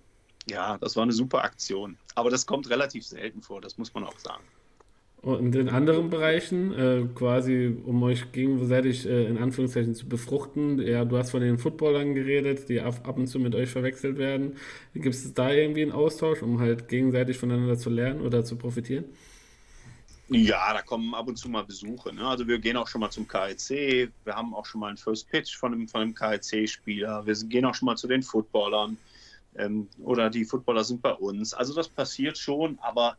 ja, 0.50 0.78
das 0.80 0.96
war 0.96 1.04
eine 1.04 1.12
super 1.12 1.44
Aktion. 1.44 1.98
Aber 2.16 2.30
das 2.30 2.46
kommt 2.46 2.70
relativ 2.70 3.06
selten 3.06 3.42
vor, 3.42 3.62
das 3.62 3.78
muss 3.78 3.94
man 3.94 4.04
auch 4.04 4.18
sagen. 4.18 4.44
Und 5.24 5.56
in 5.56 5.70
anderen 5.70 6.10
Bereichen, 6.10 6.74
äh, 6.74 7.06
quasi 7.14 7.78
um 7.86 8.02
euch 8.02 8.32
gegenseitig 8.32 9.06
äh, 9.06 9.26
in 9.26 9.38
Anführungszeichen 9.38 9.94
zu 9.94 10.10
befruchten, 10.10 10.80
ja, 10.82 11.06
du 11.06 11.16
hast 11.16 11.30
von 11.30 11.42
den 11.42 11.60
Footballern 11.60 12.16
geredet, 12.16 12.70
die 12.70 12.82
ab, 12.82 13.08
ab 13.08 13.18
und 13.18 13.28
zu 13.28 13.38
mit 13.40 13.54
euch 13.54 13.70
verwechselt 13.70 14.18
werden. 14.18 14.58
Gibt 14.96 15.14
es 15.14 15.32
da 15.36 15.52
irgendwie 15.52 15.84
einen 15.84 15.92
Austausch, 15.92 16.42
um 16.42 16.60
halt 16.60 16.88
gegenseitig 16.88 17.38
voneinander 17.38 17.78
zu 17.78 17.92
lernen 17.92 18.22
oder 18.22 18.44
zu 18.44 18.56
profitieren? 18.56 19.06
Ja, 20.30 20.74
da 20.74 20.82
kommen 20.82 21.14
ab 21.14 21.28
und 21.28 21.36
zu 21.36 21.50
mal 21.50 21.66
Besuche. 21.66 22.16
Ne? 22.16 22.26
Also 22.26 22.48
wir 22.48 22.58
gehen 22.58 22.78
auch 22.78 22.88
schon 22.88 23.02
mal 23.02 23.12
zum 23.12 23.28
KIC, 23.28 24.10
wir 24.24 24.36
haben 24.36 24.56
auch 24.56 24.66
schon 24.66 24.80
mal 24.80 24.88
einen 24.88 24.98
First 24.98 25.30
Pitch 25.30 25.56
von 25.56 25.74
einem, 25.74 25.88
von 25.88 26.02
einem 26.02 26.16
KIC-Spieler, 26.16 27.26
wir 27.28 27.36
gehen 27.48 27.66
auch 27.66 27.76
schon 27.76 27.88
mal 27.88 27.98
zu 27.98 28.08
den 28.08 28.24
Footballern 28.24 28.98
ähm, 29.56 29.88
oder 30.00 30.32
die 30.32 30.46
Footballer 30.46 30.84
sind 30.84 31.02
bei 31.02 31.14
uns. 31.14 31.54
Also 31.54 31.76
das 31.76 31.90
passiert 31.90 32.40
schon, 32.40 32.80
aber 32.80 33.18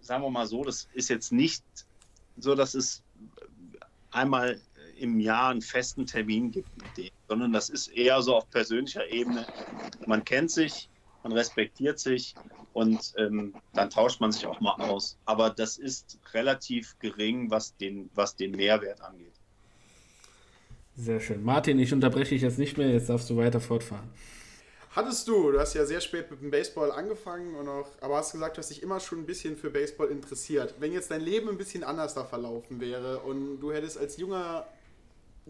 sagen 0.00 0.22
wir 0.22 0.30
mal 0.30 0.46
so, 0.46 0.64
das 0.64 0.88
ist 0.94 1.08
jetzt 1.08 1.32
nicht 1.32 1.62
so, 2.38 2.54
dass 2.54 2.74
es 2.74 3.02
einmal 4.10 4.60
im 4.98 5.20
Jahr 5.20 5.50
einen 5.50 5.62
festen 5.62 6.06
Termin 6.06 6.50
gibt 6.50 6.76
mit 6.76 6.96
denen, 6.96 7.16
sondern 7.28 7.52
das 7.52 7.68
ist 7.68 7.88
eher 7.88 8.20
so 8.22 8.36
auf 8.36 8.50
persönlicher 8.50 9.06
Ebene. 9.10 9.46
Man 10.06 10.24
kennt 10.24 10.50
sich, 10.50 10.88
man 11.22 11.32
respektiert 11.32 11.98
sich 11.98 12.34
und 12.72 13.12
ähm, 13.16 13.54
dann 13.74 13.90
tauscht 13.90 14.20
man 14.20 14.32
sich 14.32 14.46
auch 14.46 14.60
mal 14.60 14.74
aus. 14.74 15.16
Aber 15.24 15.50
das 15.50 15.78
ist 15.78 16.18
relativ 16.32 16.96
gering, 16.98 17.50
was 17.50 17.76
den, 17.76 18.10
was 18.14 18.34
den 18.34 18.52
Mehrwert 18.52 19.00
angeht. 19.00 19.32
Sehr 20.96 21.20
schön. 21.20 21.44
Martin, 21.44 21.78
ich 21.78 21.92
unterbreche 21.92 22.30
dich 22.30 22.42
jetzt 22.42 22.58
nicht 22.58 22.76
mehr, 22.76 22.90
jetzt 22.90 23.08
darfst 23.08 23.30
du 23.30 23.36
weiter 23.36 23.60
fortfahren. 23.60 24.08
Hattest 24.90 25.28
du, 25.28 25.52
du 25.52 25.60
hast 25.60 25.74
ja 25.74 25.84
sehr 25.84 26.00
spät 26.00 26.30
mit 26.30 26.40
dem 26.40 26.50
Baseball 26.50 26.90
angefangen 26.90 27.54
und 27.54 27.68
auch, 27.68 27.88
aber 28.00 28.16
hast 28.16 28.32
gesagt, 28.32 28.56
du 28.56 28.58
hast 28.58 28.70
dich 28.70 28.82
immer 28.82 29.00
schon 29.00 29.20
ein 29.20 29.26
bisschen 29.26 29.56
für 29.56 29.70
Baseball 29.70 30.08
interessiert. 30.08 30.74
Wenn 30.78 30.92
jetzt 30.92 31.10
dein 31.10 31.20
Leben 31.20 31.48
ein 31.48 31.58
bisschen 31.58 31.84
anders 31.84 32.14
da 32.14 32.24
verlaufen 32.24 32.80
wäre 32.80 33.20
und 33.20 33.60
du 33.60 33.72
hättest 33.72 33.98
als 33.98 34.16
junger 34.16 34.66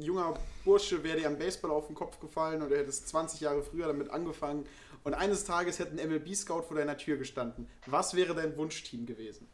junger 0.01 0.35
Bursche 0.65 1.03
wäre 1.03 1.19
dir 1.19 1.27
am 1.27 1.39
Baseball 1.39 1.71
auf 1.71 1.87
den 1.87 1.95
Kopf 1.95 2.21
gefallen 2.21 2.63
und 2.63 2.71
du 2.71 2.77
hättest 2.77 3.09
20 3.09 3.41
Jahre 3.41 3.63
früher 3.63 3.87
damit 3.87 4.11
angefangen 4.11 4.67
und 5.05 5.15
eines 5.15 5.45
Tages 5.45 5.79
hätte 5.79 5.93
ein 5.93 6.09
MLB-Scout 6.09 6.63
vor 6.63 6.77
deiner 6.77 6.97
Tür 6.97 7.17
gestanden. 7.17 7.69
Was 7.87 8.15
wäre 8.15 8.35
dein 8.35 8.57
Wunschteam 8.57 9.07
gewesen? 9.07 9.49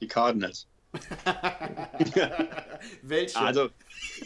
Die 0.00 0.08
Cardinals. 0.08 0.66
Welche? 3.02 3.38
Also, 3.38 3.68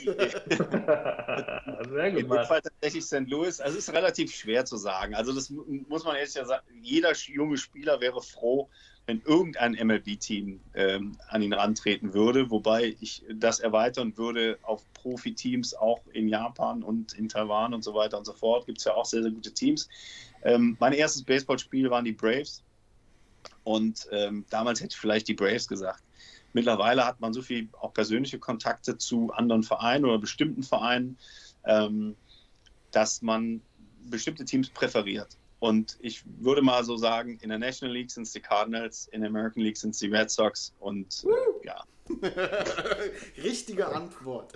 Sehr 1.88 2.06
in 2.06 2.16
dem 2.16 2.28
gut. 2.28 2.46
Fall 2.46 2.60
tatsächlich 2.60 3.04
St. 3.04 3.28
Louis. 3.28 3.60
Also, 3.60 3.78
es 3.78 3.88
ist 3.88 3.94
relativ 3.94 4.34
schwer 4.34 4.64
zu 4.64 4.76
sagen. 4.76 5.14
Also, 5.14 5.32
das 5.32 5.50
mu- 5.50 5.64
muss 5.88 6.04
man 6.04 6.16
jetzt 6.16 6.36
ja 6.36 6.44
sagen. 6.44 6.64
Jeder 6.80 7.12
junge 7.14 7.56
Spieler 7.56 8.00
wäre 8.00 8.20
froh, 8.22 8.68
wenn 9.06 9.20
irgendein 9.22 9.74
MLB-Team 9.74 10.60
ähm, 10.74 11.18
an 11.28 11.42
ihn 11.42 11.52
rantreten 11.52 12.14
würde. 12.14 12.50
Wobei 12.50 12.96
ich 13.00 13.24
das 13.32 13.60
erweitern 13.60 14.16
würde 14.16 14.58
auf 14.62 14.84
Profiteams 14.94 15.74
auch 15.74 16.06
in 16.12 16.28
Japan 16.28 16.82
und 16.82 17.12
in 17.14 17.28
Taiwan 17.28 17.74
und 17.74 17.82
so 17.82 17.94
weiter 17.94 18.18
und 18.18 18.24
so 18.24 18.32
fort. 18.32 18.66
Gibt 18.66 18.78
es 18.78 18.84
ja 18.84 18.94
auch 18.94 19.04
sehr, 19.04 19.22
sehr 19.22 19.32
gute 19.32 19.52
Teams. 19.52 19.88
Ähm, 20.42 20.76
mein 20.80 20.92
erstes 20.92 21.22
Baseballspiel 21.22 21.90
waren 21.90 22.04
die 22.04 22.12
Braves. 22.12 22.62
Und 23.62 24.06
ähm, 24.10 24.44
damals 24.50 24.80
hätte 24.80 24.92
ich 24.92 24.98
vielleicht 24.98 25.28
die 25.28 25.34
Braves 25.34 25.68
gesagt. 25.68 26.02
Mittlerweile 26.54 27.04
hat 27.04 27.20
man 27.20 27.34
so 27.34 27.42
viel 27.42 27.68
auch 27.72 27.92
persönliche 27.92 28.38
Kontakte 28.38 28.96
zu 28.96 29.32
anderen 29.32 29.64
Vereinen 29.64 30.04
oder 30.04 30.18
bestimmten 30.18 30.62
Vereinen, 30.62 31.18
ähm, 31.64 32.16
dass 32.92 33.22
man 33.22 33.60
bestimmte 34.06 34.44
Teams 34.44 34.70
präferiert. 34.70 35.36
Und 35.58 35.96
ich 36.00 36.22
würde 36.40 36.62
mal 36.62 36.84
so 36.84 36.96
sagen, 36.96 37.38
in 37.40 37.48
der 37.48 37.58
National 37.58 37.94
League 37.94 38.10
sind 38.10 38.24
es 38.24 38.32
die 38.32 38.40
Cardinals, 38.40 39.08
in 39.12 39.22
der 39.22 39.30
American 39.30 39.62
League 39.62 39.76
sind 39.76 39.90
es 39.90 39.98
die 39.98 40.08
Red 40.08 40.30
Sox 40.30 40.74
und 40.78 41.24
äh, 41.24 41.66
ja. 41.66 41.82
Richtige 43.42 43.88
Antwort. 43.88 44.52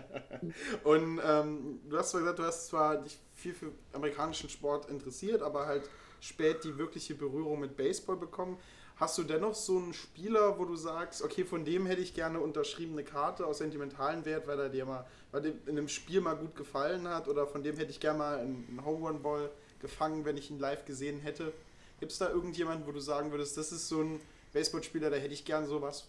Und 0.84 1.20
ähm, 1.24 1.80
du 1.90 1.98
hast 1.98 2.10
zwar 2.10 2.20
gesagt, 2.20 2.38
du 2.38 2.44
hast 2.44 2.68
zwar 2.68 3.02
dich 3.02 3.18
viel 3.34 3.54
für 3.54 3.72
amerikanischen 3.92 4.48
Sport 4.48 4.88
interessiert, 4.88 5.42
aber 5.42 5.66
halt 5.66 5.90
spät 6.20 6.62
die 6.62 6.78
wirkliche 6.78 7.16
Berührung 7.16 7.58
mit 7.58 7.76
Baseball 7.76 8.16
bekommen. 8.16 8.56
Hast 9.00 9.16
du 9.16 9.22
dennoch 9.22 9.54
so 9.54 9.78
einen 9.78 9.94
Spieler, 9.94 10.58
wo 10.58 10.66
du 10.66 10.76
sagst, 10.76 11.22
okay, 11.22 11.46
von 11.46 11.64
dem 11.64 11.86
hätte 11.86 12.02
ich 12.02 12.12
gerne 12.12 12.38
unterschriebene 12.38 13.02
Karte 13.02 13.46
aus 13.46 13.56
sentimentalen 13.56 14.26
Wert, 14.26 14.46
weil 14.46 14.60
er 14.60 14.68
dir 14.68 14.84
mal, 14.84 15.06
weil 15.32 15.40
dem 15.40 15.54
in 15.64 15.78
einem 15.78 15.88
Spiel 15.88 16.20
mal 16.20 16.36
gut 16.36 16.54
gefallen 16.54 17.08
hat 17.08 17.26
oder 17.26 17.46
von 17.46 17.62
dem 17.62 17.78
hätte 17.78 17.90
ich 17.90 17.98
gerne 17.98 18.18
mal 18.18 18.38
einen 18.38 18.78
Home 18.84 19.08
Run 19.08 19.22
Ball 19.22 19.50
gefangen, 19.80 20.26
wenn 20.26 20.36
ich 20.36 20.50
ihn 20.50 20.58
live 20.58 20.84
gesehen 20.84 21.18
hätte? 21.18 21.54
Gibt 21.98 22.12
es 22.12 22.18
da 22.18 22.28
irgendjemanden, 22.28 22.86
wo 22.86 22.92
du 22.92 23.00
sagen 23.00 23.30
würdest, 23.30 23.56
das 23.56 23.72
ist 23.72 23.88
so 23.88 24.02
ein 24.02 24.20
Baseballspieler, 24.52 25.08
da 25.08 25.16
hätte 25.16 25.32
ich 25.32 25.46
gern 25.46 25.66
sowas? 25.66 26.06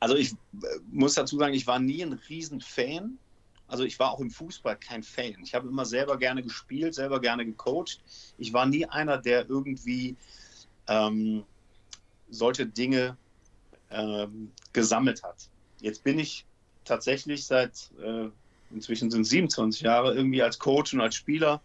Also 0.00 0.16
ich 0.16 0.32
äh, 0.32 0.66
muss 0.90 1.14
dazu 1.14 1.38
sagen, 1.38 1.54
ich 1.54 1.68
war 1.68 1.78
nie 1.78 2.02
ein 2.02 2.14
Riesenfan. 2.14 3.16
Also 3.68 3.84
ich 3.84 3.96
war 4.00 4.10
auch 4.10 4.18
im 4.18 4.32
Fußball 4.32 4.76
kein 4.76 5.04
Fan. 5.04 5.36
Ich 5.44 5.54
habe 5.54 5.68
immer 5.68 5.84
selber 5.84 6.16
gerne 6.16 6.42
gespielt, 6.42 6.96
selber 6.96 7.20
gerne 7.20 7.46
gecoacht. 7.46 8.00
Ich 8.38 8.52
war 8.52 8.66
nie 8.66 8.86
einer, 8.86 9.18
der 9.18 9.48
irgendwie 9.48 10.16
ähm, 10.88 11.44
solche 12.30 12.66
Dinge 12.66 13.16
ähm, 13.90 14.50
gesammelt 14.72 15.22
hat. 15.22 15.48
Jetzt 15.80 16.04
bin 16.04 16.18
ich 16.18 16.44
tatsächlich 16.84 17.46
seit 17.46 17.90
äh, 18.02 18.28
inzwischen 18.70 19.10
sind 19.10 19.22
es 19.22 19.30
27 19.30 19.82
Jahre 19.82 20.14
irgendwie 20.14 20.42
als 20.42 20.58
Coach 20.58 20.94
und 20.94 21.00
als 21.00 21.14
Spieler 21.14 21.60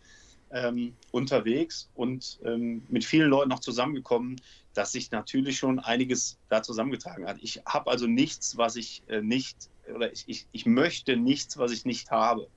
ähm, 0.51 0.93
unterwegs 1.11 1.89
und 1.95 2.39
ähm, 2.45 2.83
mit 2.89 3.03
vielen 3.03 3.29
Leuten 3.29 3.49
noch 3.49 3.59
zusammengekommen, 3.59 4.39
dass 4.73 4.91
sich 4.91 5.11
natürlich 5.11 5.57
schon 5.57 5.79
einiges 5.79 6.37
da 6.49 6.63
zusammengetragen 6.63 7.27
hat. 7.27 7.37
Ich 7.41 7.61
habe 7.65 7.89
also 7.89 8.07
nichts, 8.07 8.57
was 8.57 8.75
ich 8.75 9.03
äh, 9.07 9.21
nicht, 9.21 9.69
oder 9.93 10.11
ich, 10.11 10.23
ich, 10.27 10.47
ich 10.51 10.65
möchte 10.65 11.17
nichts, 11.17 11.57
was 11.57 11.71
ich 11.71 11.85
nicht 11.85 12.11
habe. 12.11 12.47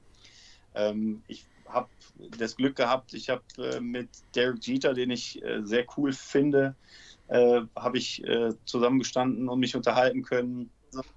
Ähm, 0.74 1.22
ich 1.26 1.46
habe 1.68 1.88
das 2.38 2.56
Glück 2.56 2.76
gehabt, 2.76 3.14
ich 3.14 3.28
habe 3.28 3.42
äh, 3.58 3.80
mit 3.80 4.08
Derek 4.34 4.64
Jeter, 4.66 4.94
den 4.94 5.10
ich 5.10 5.42
äh, 5.42 5.62
sehr 5.62 5.84
cool 5.96 6.12
finde, 6.12 6.74
äh, 7.28 7.62
habe 7.76 7.98
ich 7.98 8.24
äh, 8.24 8.52
zusammengestanden 8.64 9.48
und 9.48 9.60
mich 9.60 9.74
unterhalten 9.76 10.22
können. 10.22 10.70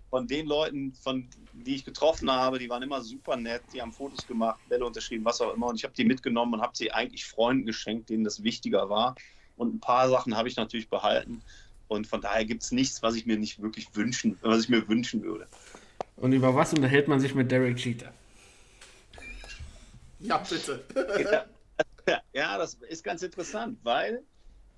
Von 0.10 0.28
den 0.28 0.48
Leuten, 0.48 0.94
von 0.94 1.28
die 1.54 1.76
ich 1.76 1.86
getroffen 1.86 2.30
habe, 2.30 2.60
die 2.60 2.70
waren 2.70 2.84
immer 2.84 3.02
super 3.02 3.38
nett, 3.38 3.62
die 3.74 3.82
haben 3.82 3.94
Fotos 3.94 4.28
gemacht, 4.28 4.60
Bälle 4.68 4.86
unterschrieben, 4.86 5.24
was 5.24 5.40
auch 5.40 5.54
immer. 5.54 5.68
Und 5.68 5.76
ich 5.76 5.84
habe 5.84 5.94
die 5.96 6.04
mitgenommen 6.04 6.56
und 6.56 6.62
habe 6.62 6.76
sie 6.76 6.92
eigentlich 6.92 7.26
Freunden 7.26 7.66
geschenkt, 7.66 8.10
denen 8.10 8.24
das 8.24 8.44
wichtiger 8.44 8.90
war. 8.90 9.16
Und 9.56 9.76
ein 9.76 9.80
paar 9.80 10.10
Sachen 10.10 10.36
habe 10.36 10.48
ich 10.48 10.56
natürlich 10.56 10.90
behalten. 10.90 11.42
Und 11.88 12.08
von 12.08 12.22
daher 12.22 12.46
gibt 12.46 12.64
es 12.64 12.72
nichts, 12.72 13.02
was 13.04 13.16
ich 13.16 13.26
mir 13.26 13.38
nicht 13.38 13.62
wirklich 13.62 13.88
wünschen, 13.96 14.38
was 14.42 14.64
ich 14.64 14.70
mir 14.70 14.88
wünschen 14.88 15.24
würde. 15.24 15.48
Und 16.18 16.34
über 16.34 16.54
was 16.56 16.74
unterhält 16.74 17.08
man 17.08 17.20
sich 17.20 17.34
mit 17.34 17.52
Derek 17.52 17.80
Jeter? 17.80 18.14
Ja, 20.20 20.38
bitte. 20.38 20.84
Ja, 22.34 22.58
das 22.58 22.74
ist 22.90 23.04
ganz 23.04 23.22
interessant, 23.22 23.78
weil 23.84 24.24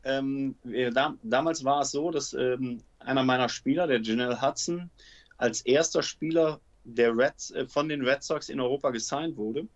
ähm, 0.03 0.55
da, 0.93 1.15
damals 1.23 1.63
war 1.63 1.81
es 1.81 1.91
so, 1.91 2.11
dass 2.11 2.33
ähm, 2.33 2.81
einer 2.99 3.23
meiner 3.23 3.47
Spieler, 3.47 3.87
der 3.87 4.01
Janelle 4.01 4.41
Hudson, 4.41 4.89
als 5.37 5.61
erster 5.61 6.03
Spieler 6.03 6.59
der 6.83 7.15
Reds, 7.15 7.51
äh, 7.51 7.67
von 7.67 7.87
den 7.87 8.05
Red 8.05 8.23
Sox 8.23 8.49
in 8.49 8.59
Europa 8.59 8.89
gesigned 8.89 9.37
wurde. 9.37 9.67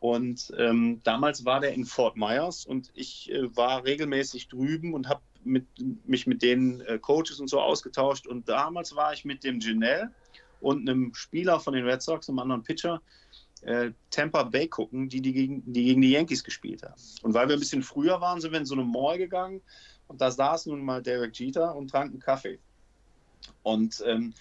Und 0.00 0.52
ähm, 0.56 1.00
damals 1.04 1.44
war 1.44 1.60
der 1.60 1.74
in 1.74 1.84
Fort 1.84 2.16
Myers 2.16 2.64
und 2.64 2.90
ich 2.94 3.30
äh, 3.30 3.54
war 3.54 3.84
regelmäßig 3.84 4.48
drüben 4.48 4.94
und 4.94 5.08
habe 5.08 5.20
mit, 5.44 5.66
mich 6.06 6.26
mit 6.26 6.42
den 6.42 6.80
äh, 6.82 6.98
Coaches 6.98 7.38
und 7.38 7.48
so 7.48 7.60
ausgetauscht. 7.60 8.26
Und 8.26 8.48
damals 8.48 8.96
war 8.96 9.12
ich 9.12 9.24
mit 9.24 9.44
dem 9.44 9.60
Janelle 9.60 10.10
und 10.60 10.88
einem 10.88 11.14
Spieler 11.14 11.60
von 11.60 11.74
den 11.74 11.84
Red 11.84 12.02
Sox, 12.02 12.28
einem 12.28 12.38
anderen 12.38 12.62
Pitcher, 12.62 13.02
äh, 13.62 13.90
Tampa 14.10 14.44
Bay 14.44 14.68
gucken, 14.68 15.08
die, 15.08 15.20
die, 15.20 15.32
gegen, 15.32 15.72
die 15.72 15.84
gegen 15.84 16.02
die 16.02 16.10
Yankees 16.10 16.44
gespielt 16.44 16.82
haben. 16.82 17.00
Und 17.22 17.34
weil 17.34 17.48
wir 17.48 17.56
ein 17.56 17.60
bisschen 17.60 17.82
früher 17.82 18.20
waren, 18.20 18.40
sind 18.40 18.52
wir 18.52 18.58
in 18.58 18.66
so 18.66 18.74
eine 18.74 18.84
Mall 18.84 19.18
gegangen 19.18 19.60
und 20.08 20.20
da 20.20 20.30
saß 20.30 20.66
nun 20.66 20.84
mal 20.84 21.02
Derek 21.02 21.38
Jeter 21.38 21.74
und 21.76 21.88
trank 21.88 22.10
einen 22.10 22.20
Kaffee. 22.20 22.58
Und 23.62 24.02
ähm, 24.06 24.34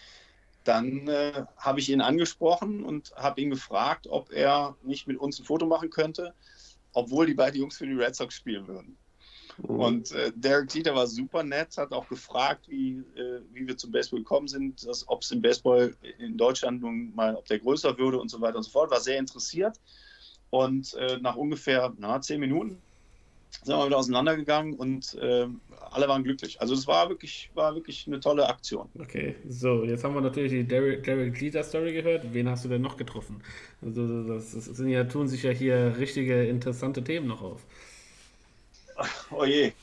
dann 0.63 1.07
äh, 1.07 1.45
habe 1.57 1.79
ich 1.79 1.89
ihn 1.89 2.01
angesprochen 2.01 2.83
und 2.83 3.11
habe 3.15 3.41
ihn 3.41 3.49
gefragt, 3.49 4.07
ob 4.07 4.31
er 4.31 4.75
nicht 4.83 5.07
mit 5.07 5.17
uns 5.17 5.39
ein 5.39 5.45
Foto 5.45 5.65
machen 5.65 5.89
könnte, 5.89 6.33
obwohl 6.93 7.25
die 7.25 7.33
beiden 7.33 7.59
Jungs 7.59 7.77
für 7.77 7.87
die 7.87 7.93
Red 7.93 8.15
Sox 8.15 8.35
spielen 8.35 8.67
würden. 8.67 8.97
Und 9.63 10.11
äh, 10.11 10.31
Derek 10.35 10.73
Jeter 10.73 10.95
war 10.95 11.07
super 11.07 11.43
nett, 11.43 11.77
hat 11.77 11.91
auch 11.91 12.07
gefragt, 12.07 12.65
wie, 12.69 13.03
äh, 13.15 13.41
wie 13.53 13.67
wir 13.67 13.77
zum 13.77 13.91
Baseball 13.91 14.19
gekommen 14.19 14.47
sind, 14.47 14.87
ob 15.07 15.21
es 15.21 15.31
im 15.31 15.41
Baseball 15.41 15.93
in 16.17 16.37
Deutschland 16.37 16.81
nun 16.81 17.13
mal, 17.15 17.35
ob 17.35 17.45
der 17.45 17.59
größer 17.59 17.97
würde 17.97 18.19
und 18.19 18.29
so 18.29 18.39
weiter 18.41 18.57
und 18.57 18.63
so 18.63 18.71
fort. 18.71 18.91
War 18.91 19.01
sehr 19.01 19.19
interessiert. 19.19 19.79
Und 20.49 20.93
äh, 20.95 21.17
nach 21.21 21.35
ungefähr 21.35 21.93
na, 21.97 22.19
zehn 22.21 22.39
Minuten 22.39 22.81
sind 23.63 23.75
wir 23.75 23.85
wieder 23.85 23.97
auseinandergegangen 23.97 24.73
und 24.75 25.15
äh, 25.15 25.47
alle 25.91 26.07
waren 26.07 26.23
glücklich. 26.23 26.61
Also 26.61 26.73
es 26.73 26.87
war 26.87 27.09
wirklich, 27.09 27.49
war 27.55 27.75
wirklich 27.75 28.05
eine 28.07 28.19
tolle 28.19 28.47
Aktion. 28.47 28.87
Okay, 28.99 29.35
so, 29.47 29.83
jetzt 29.83 30.03
haben 30.03 30.13
wir 30.13 30.21
natürlich 30.21 30.51
die 30.51 30.63
Derek, 30.63 31.03
Derek 31.03 31.39
Jeter 31.39 31.63
Story 31.63 31.93
gehört. 31.93 32.33
Wen 32.33 32.47
hast 32.47 32.65
du 32.65 32.69
denn 32.69 32.81
noch 32.81 32.97
getroffen? 32.97 33.41
Also 33.81 34.23
das, 34.23 34.53
das 34.53 34.65
sind 34.65 34.89
ja, 34.89 35.03
tun 35.03 35.27
sich 35.27 35.43
ja 35.43 35.51
hier 35.51 35.95
richtige 35.97 36.45
interessante 36.45 37.03
Themen 37.03 37.27
noch 37.27 37.41
auf. 37.41 37.65
Oh 39.31 39.45
je. 39.45 39.73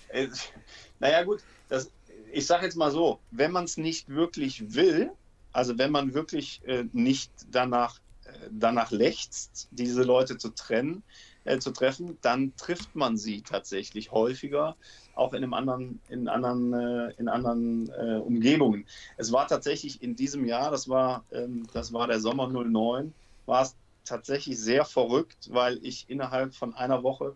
Naja 0.98 1.22
gut, 1.24 1.42
das, 1.68 1.90
ich 2.32 2.46
sage 2.46 2.66
jetzt 2.66 2.76
mal 2.76 2.90
so, 2.90 3.18
wenn 3.30 3.52
man 3.52 3.64
es 3.64 3.76
nicht 3.76 4.08
wirklich 4.08 4.74
will, 4.74 5.10
also 5.52 5.78
wenn 5.78 5.90
man 5.90 6.14
wirklich 6.14 6.60
äh, 6.66 6.84
nicht 6.92 7.30
danach, 7.50 7.98
äh, 8.24 8.30
danach 8.50 8.90
lechzt, 8.90 9.68
diese 9.70 10.02
Leute 10.02 10.36
zu 10.36 10.50
trennen, 10.50 11.02
äh, 11.44 11.58
zu 11.58 11.70
treffen, 11.70 12.18
dann 12.20 12.54
trifft 12.56 12.94
man 12.94 13.16
sie 13.16 13.42
tatsächlich 13.42 14.10
häufiger, 14.10 14.76
auch 15.14 15.32
in 15.32 15.42
einem 15.42 15.54
anderen, 15.54 16.00
in 16.08 16.28
anderen, 16.28 16.72
äh, 16.74 17.12
in 17.18 17.28
anderen 17.28 17.88
äh, 17.90 18.18
Umgebungen. 18.18 18.86
Es 19.16 19.32
war 19.32 19.46
tatsächlich 19.46 20.02
in 20.02 20.16
diesem 20.16 20.44
Jahr, 20.44 20.70
das 20.70 20.88
war, 20.88 21.24
ähm, 21.32 21.66
das 21.72 21.92
war 21.92 22.06
der 22.06 22.20
Sommer 22.20 22.48
09, 22.48 23.14
war 23.46 23.62
es 23.62 23.76
tatsächlich 24.04 24.58
sehr 24.58 24.84
verrückt, 24.84 25.48
weil 25.52 25.78
ich 25.82 26.04
innerhalb 26.08 26.54
von 26.54 26.74
einer 26.74 27.02
Woche 27.02 27.34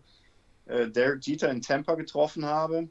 äh, 0.71 0.89
Derek 0.89 1.25
Jeter 1.25 1.49
in 1.49 1.61
Tampa 1.61 1.95
getroffen 1.95 2.45
habe. 2.45 2.89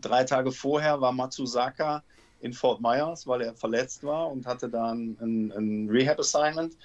Drei 0.00 0.24
Tage 0.24 0.52
vorher 0.52 1.00
war 1.00 1.12
Matsusaka 1.12 2.02
in 2.40 2.52
Fort 2.52 2.80
Myers, 2.80 3.26
weil 3.26 3.42
er 3.42 3.54
verletzt 3.54 4.02
war 4.04 4.30
und 4.30 4.46
hatte 4.46 4.68
da 4.68 4.90
ein, 4.92 5.16
ein, 5.20 5.52
ein 5.52 5.88
Rehab-Assignment. 5.90 6.76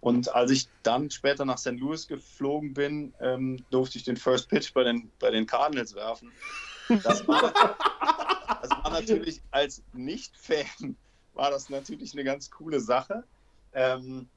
Und 0.00 0.34
als 0.34 0.50
ich 0.50 0.68
dann 0.82 1.10
später 1.10 1.44
nach 1.44 1.58
St. 1.58 1.78
Louis 1.78 2.06
geflogen 2.06 2.74
bin, 2.74 3.12
ähm, 3.20 3.64
durfte 3.70 3.98
ich 3.98 4.04
den 4.04 4.16
First 4.16 4.48
Pitch 4.48 4.72
bei 4.72 4.84
den, 4.84 5.10
bei 5.18 5.30
den 5.30 5.46
Cardinals 5.46 5.94
werfen. 5.94 6.30
Das 7.02 7.26
war, 7.26 7.52
das 8.62 8.70
war 8.70 8.90
natürlich 8.90 9.42
als 9.50 9.82
Nicht-Fan 9.92 10.96
war 11.36 11.50
das 11.50 11.68
natürlich 11.68 12.14
eine 12.14 12.24
ganz 12.24 12.50
coole 12.50 12.80
Sache. 12.80 13.22
Ähm, 13.72 14.28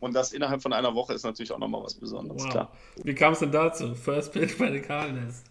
und 0.00 0.14
das 0.14 0.32
innerhalb 0.32 0.62
von 0.62 0.72
einer 0.72 0.94
Woche 0.94 1.14
ist 1.14 1.24
natürlich 1.24 1.52
auch 1.52 1.58
nochmal 1.58 1.82
was 1.82 1.94
Besonderes, 1.94 2.44
Wow. 2.44 2.50
klar. 2.50 2.72
Wie 3.02 3.14
kam 3.14 3.32
es 3.32 3.38
denn 3.40 3.52
dazu? 3.52 3.94
First 3.94 4.32
Pitch 4.32 4.58
bei 4.58 4.70
den 4.70 4.82
Cardinals. 4.82 5.42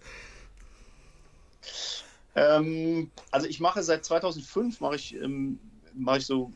Ähm, 2.35 3.09
also 3.31 3.47
ich 3.47 3.59
mache 3.59 3.81
seit 3.83 4.05
2005 4.05 4.81
mache 4.81 4.95
ich, 4.95 5.15
ähm, 5.15 5.59
mache 5.93 6.17
ich 6.17 6.25
so 6.25 6.51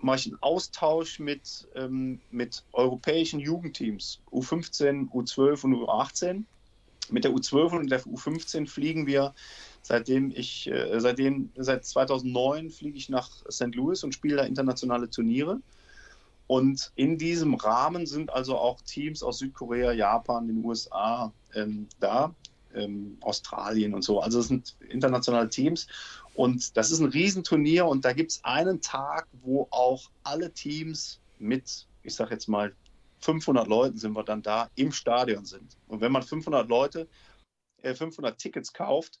mache 0.00 0.16
ich 0.18 0.26
einen 0.26 0.42
Austausch 0.42 1.18
mit, 1.20 1.68
ähm, 1.76 2.20
mit 2.30 2.64
europäischen 2.72 3.38
Jugendteams, 3.38 4.20
U15, 4.32 5.08
U12 5.10 5.64
und 5.64 5.74
U18. 5.76 6.44
Mit 7.10 7.24
der 7.24 7.32
U12 7.32 7.78
und 7.78 7.90
der 7.90 8.00
U15 8.02 8.66
fliegen 8.68 9.06
wir, 9.06 9.34
seitdem 9.82 10.30
ich, 10.34 10.68
äh, 10.68 10.98
seitdem, 10.98 11.50
seit 11.56 11.84
2009 11.84 12.70
fliege 12.70 12.96
ich 12.96 13.08
nach 13.08 13.28
St. 13.50 13.74
Louis 13.74 14.02
und 14.02 14.14
spiele 14.14 14.36
da 14.36 14.42
internationale 14.44 15.10
Turniere. 15.10 15.60
Und 16.52 16.92
in 16.96 17.16
diesem 17.16 17.54
Rahmen 17.54 18.04
sind 18.04 18.30
also 18.30 18.58
auch 18.58 18.82
Teams 18.82 19.22
aus 19.22 19.38
Südkorea, 19.38 19.92
Japan, 19.92 20.48
den 20.48 20.62
USA 20.62 21.32
ähm, 21.54 21.88
da, 21.98 22.34
ähm, 22.74 23.16
Australien 23.22 23.94
und 23.94 24.02
so. 24.02 24.20
Also 24.20 24.40
es 24.40 24.48
sind 24.48 24.76
internationale 24.90 25.48
Teams. 25.48 25.86
Und 26.34 26.76
das 26.76 26.90
ist 26.90 27.00
ein 27.00 27.06
Riesenturnier 27.06 27.86
und 27.86 28.04
da 28.04 28.12
gibt 28.12 28.32
es 28.32 28.44
einen 28.44 28.82
Tag, 28.82 29.28
wo 29.40 29.66
auch 29.70 30.10
alle 30.24 30.52
Teams 30.52 31.20
mit, 31.38 31.86
ich 32.02 32.14
sage 32.14 32.34
jetzt 32.34 32.48
mal, 32.48 32.74
500 33.20 33.66
Leuten 33.66 33.96
sind 33.96 34.12
wir 34.12 34.22
dann 34.22 34.42
da 34.42 34.68
im 34.74 34.92
Stadion 34.92 35.46
sind. 35.46 35.78
Und 35.88 36.02
wenn 36.02 36.12
man 36.12 36.22
500 36.22 36.68
Leute, 36.68 37.08
äh, 37.80 37.94
500 37.94 38.36
Tickets 38.36 38.74
kauft, 38.74 39.20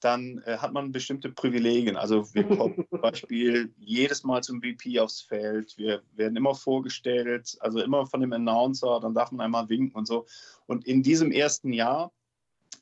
dann 0.00 0.42
äh, 0.46 0.58
hat 0.58 0.72
man 0.72 0.92
bestimmte 0.92 1.30
Privilegien. 1.30 1.96
Also 1.96 2.32
wir 2.34 2.44
kommen 2.56 2.86
zum 2.88 3.00
Beispiel 3.00 3.72
jedes 3.78 4.24
Mal 4.24 4.42
zum 4.42 4.62
VP 4.62 5.00
aufs 5.00 5.20
Feld, 5.20 5.76
wir 5.76 6.02
werden 6.14 6.36
immer 6.36 6.54
vorgestellt, 6.54 7.56
also 7.60 7.80
immer 7.80 8.06
von 8.06 8.20
dem 8.20 8.32
Announcer, 8.32 9.00
dann 9.00 9.14
darf 9.14 9.32
man 9.32 9.44
einmal 9.44 9.68
winken 9.68 9.96
und 9.96 10.06
so. 10.06 10.26
Und 10.66 10.86
in 10.86 11.02
diesem 11.02 11.32
ersten 11.32 11.72
Jahr 11.72 12.12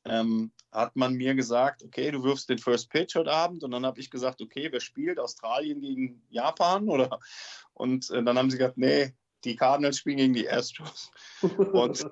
ähm, 0.04 0.52
hat 0.72 0.94
man 0.94 1.14
mir 1.14 1.34
gesagt, 1.34 1.82
okay, 1.82 2.10
du 2.10 2.22
wirfst 2.22 2.48
den 2.48 2.58
First 2.58 2.90
Pitch 2.90 3.14
heute 3.14 3.32
Abend 3.32 3.64
und 3.64 3.70
dann 3.70 3.86
habe 3.86 4.00
ich 4.00 4.10
gesagt, 4.10 4.40
okay, 4.40 4.68
wer 4.70 4.80
spielt? 4.80 5.18
Australien 5.18 5.80
gegen 5.80 6.22
Japan 6.30 6.88
oder? 6.88 7.18
Und 7.74 8.10
äh, 8.10 8.22
dann 8.22 8.38
haben 8.38 8.50
sie 8.50 8.58
gesagt, 8.58 8.78
nee, 8.78 9.12
die 9.44 9.56
Cardinals 9.56 9.98
spielen 9.98 10.16
gegen 10.18 10.34
die 10.34 10.50
Astros. 10.50 11.10
und, 11.72 12.06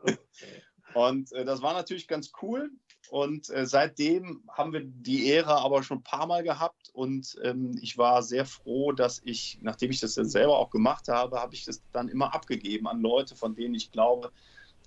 und 0.94 1.32
äh, 1.32 1.44
das 1.44 1.62
war 1.62 1.74
natürlich 1.74 2.08
ganz 2.08 2.32
cool. 2.42 2.70
Und 3.14 3.48
äh, 3.50 3.64
seitdem 3.64 4.42
haben 4.48 4.72
wir 4.72 4.80
die 4.82 5.28
Ehre 5.28 5.58
aber 5.58 5.84
schon 5.84 5.98
ein 5.98 6.02
paar 6.02 6.26
Mal 6.26 6.42
gehabt. 6.42 6.90
Und 6.92 7.38
ähm, 7.44 7.78
ich 7.80 7.96
war 7.96 8.24
sehr 8.24 8.44
froh, 8.44 8.90
dass 8.90 9.22
ich, 9.24 9.60
nachdem 9.62 9.92
ich 9.92 10.00
das 10.00 10.14
selber 10.14 10.58
auch 10.58 10.68
gemacht 10.68 11.06
habe, 11.06 11.38
habe 11.38 11.54
ich 11.54 11.64
das 11.64 11.80
dann 11.92 12.08
immer 12.08 12.34
abgegeben 12.34 12.88
an 12.88 13.00
Leute, 13.00 13.36
von 13.36 13.54
denen 13.54 13.76
ich 13.76 13.92
glaube, 13.92 14.32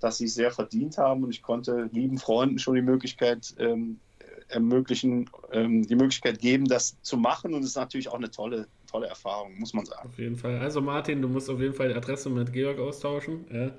dass 0.01 0.17
sie 0.17 0.25
es 0.25 0.34
sehr 0.34 0.51
verdient 0.51 0.97
haben. 0.97 1.23
Und 1.23 1.30
ich 1.30 1.41
konnte 1.41 1.89
lieben 1.93 2.17
Freunden 2.17 2.59
schon 2.59 2.75
die 2.75 2.82
Möglichkeit 2.82 3.55
ähm, 3.59 4.01
ermöglichen, 4.49 5.30
ähm, 5.53 5.88
die 5.88 5.95
Möglichkeit 5.95 6.39
geben, 6.39 6.65
das 6.65 7.01
zu 7.03 7.15
machen. 7.15 7.53
Und 7.53 7.61
es 7.61 7.67
ist 7.67 7.75
natürlich 7.78 8.09
auch 8.09 8.15
eine 8.15 8.30
tolle, 8.30 8.67
tolle 8.91 9.07
Erfahrung, 9.07 9.57
muss 9.57 9.73
man 9.73 9.86
sagen. 9.86 10.05
Auf 10.05 10.19
jeden 10.19 10.36
Fall. 10.36 10.59
Also 10.59 10.82
Martin, 10.82 11.21
du 11.21 11.30
musst 11.30 11.49
auf 11.49 11.61
jeden 11.61 11.75
Fall 11.75 11.88
die 11.88 11.95
Adresse 11.95 12.30
mit 12.30 12.51
Georg 12.51 12.78
austauschen. 12.78 13.45
Ja 13.49 13.71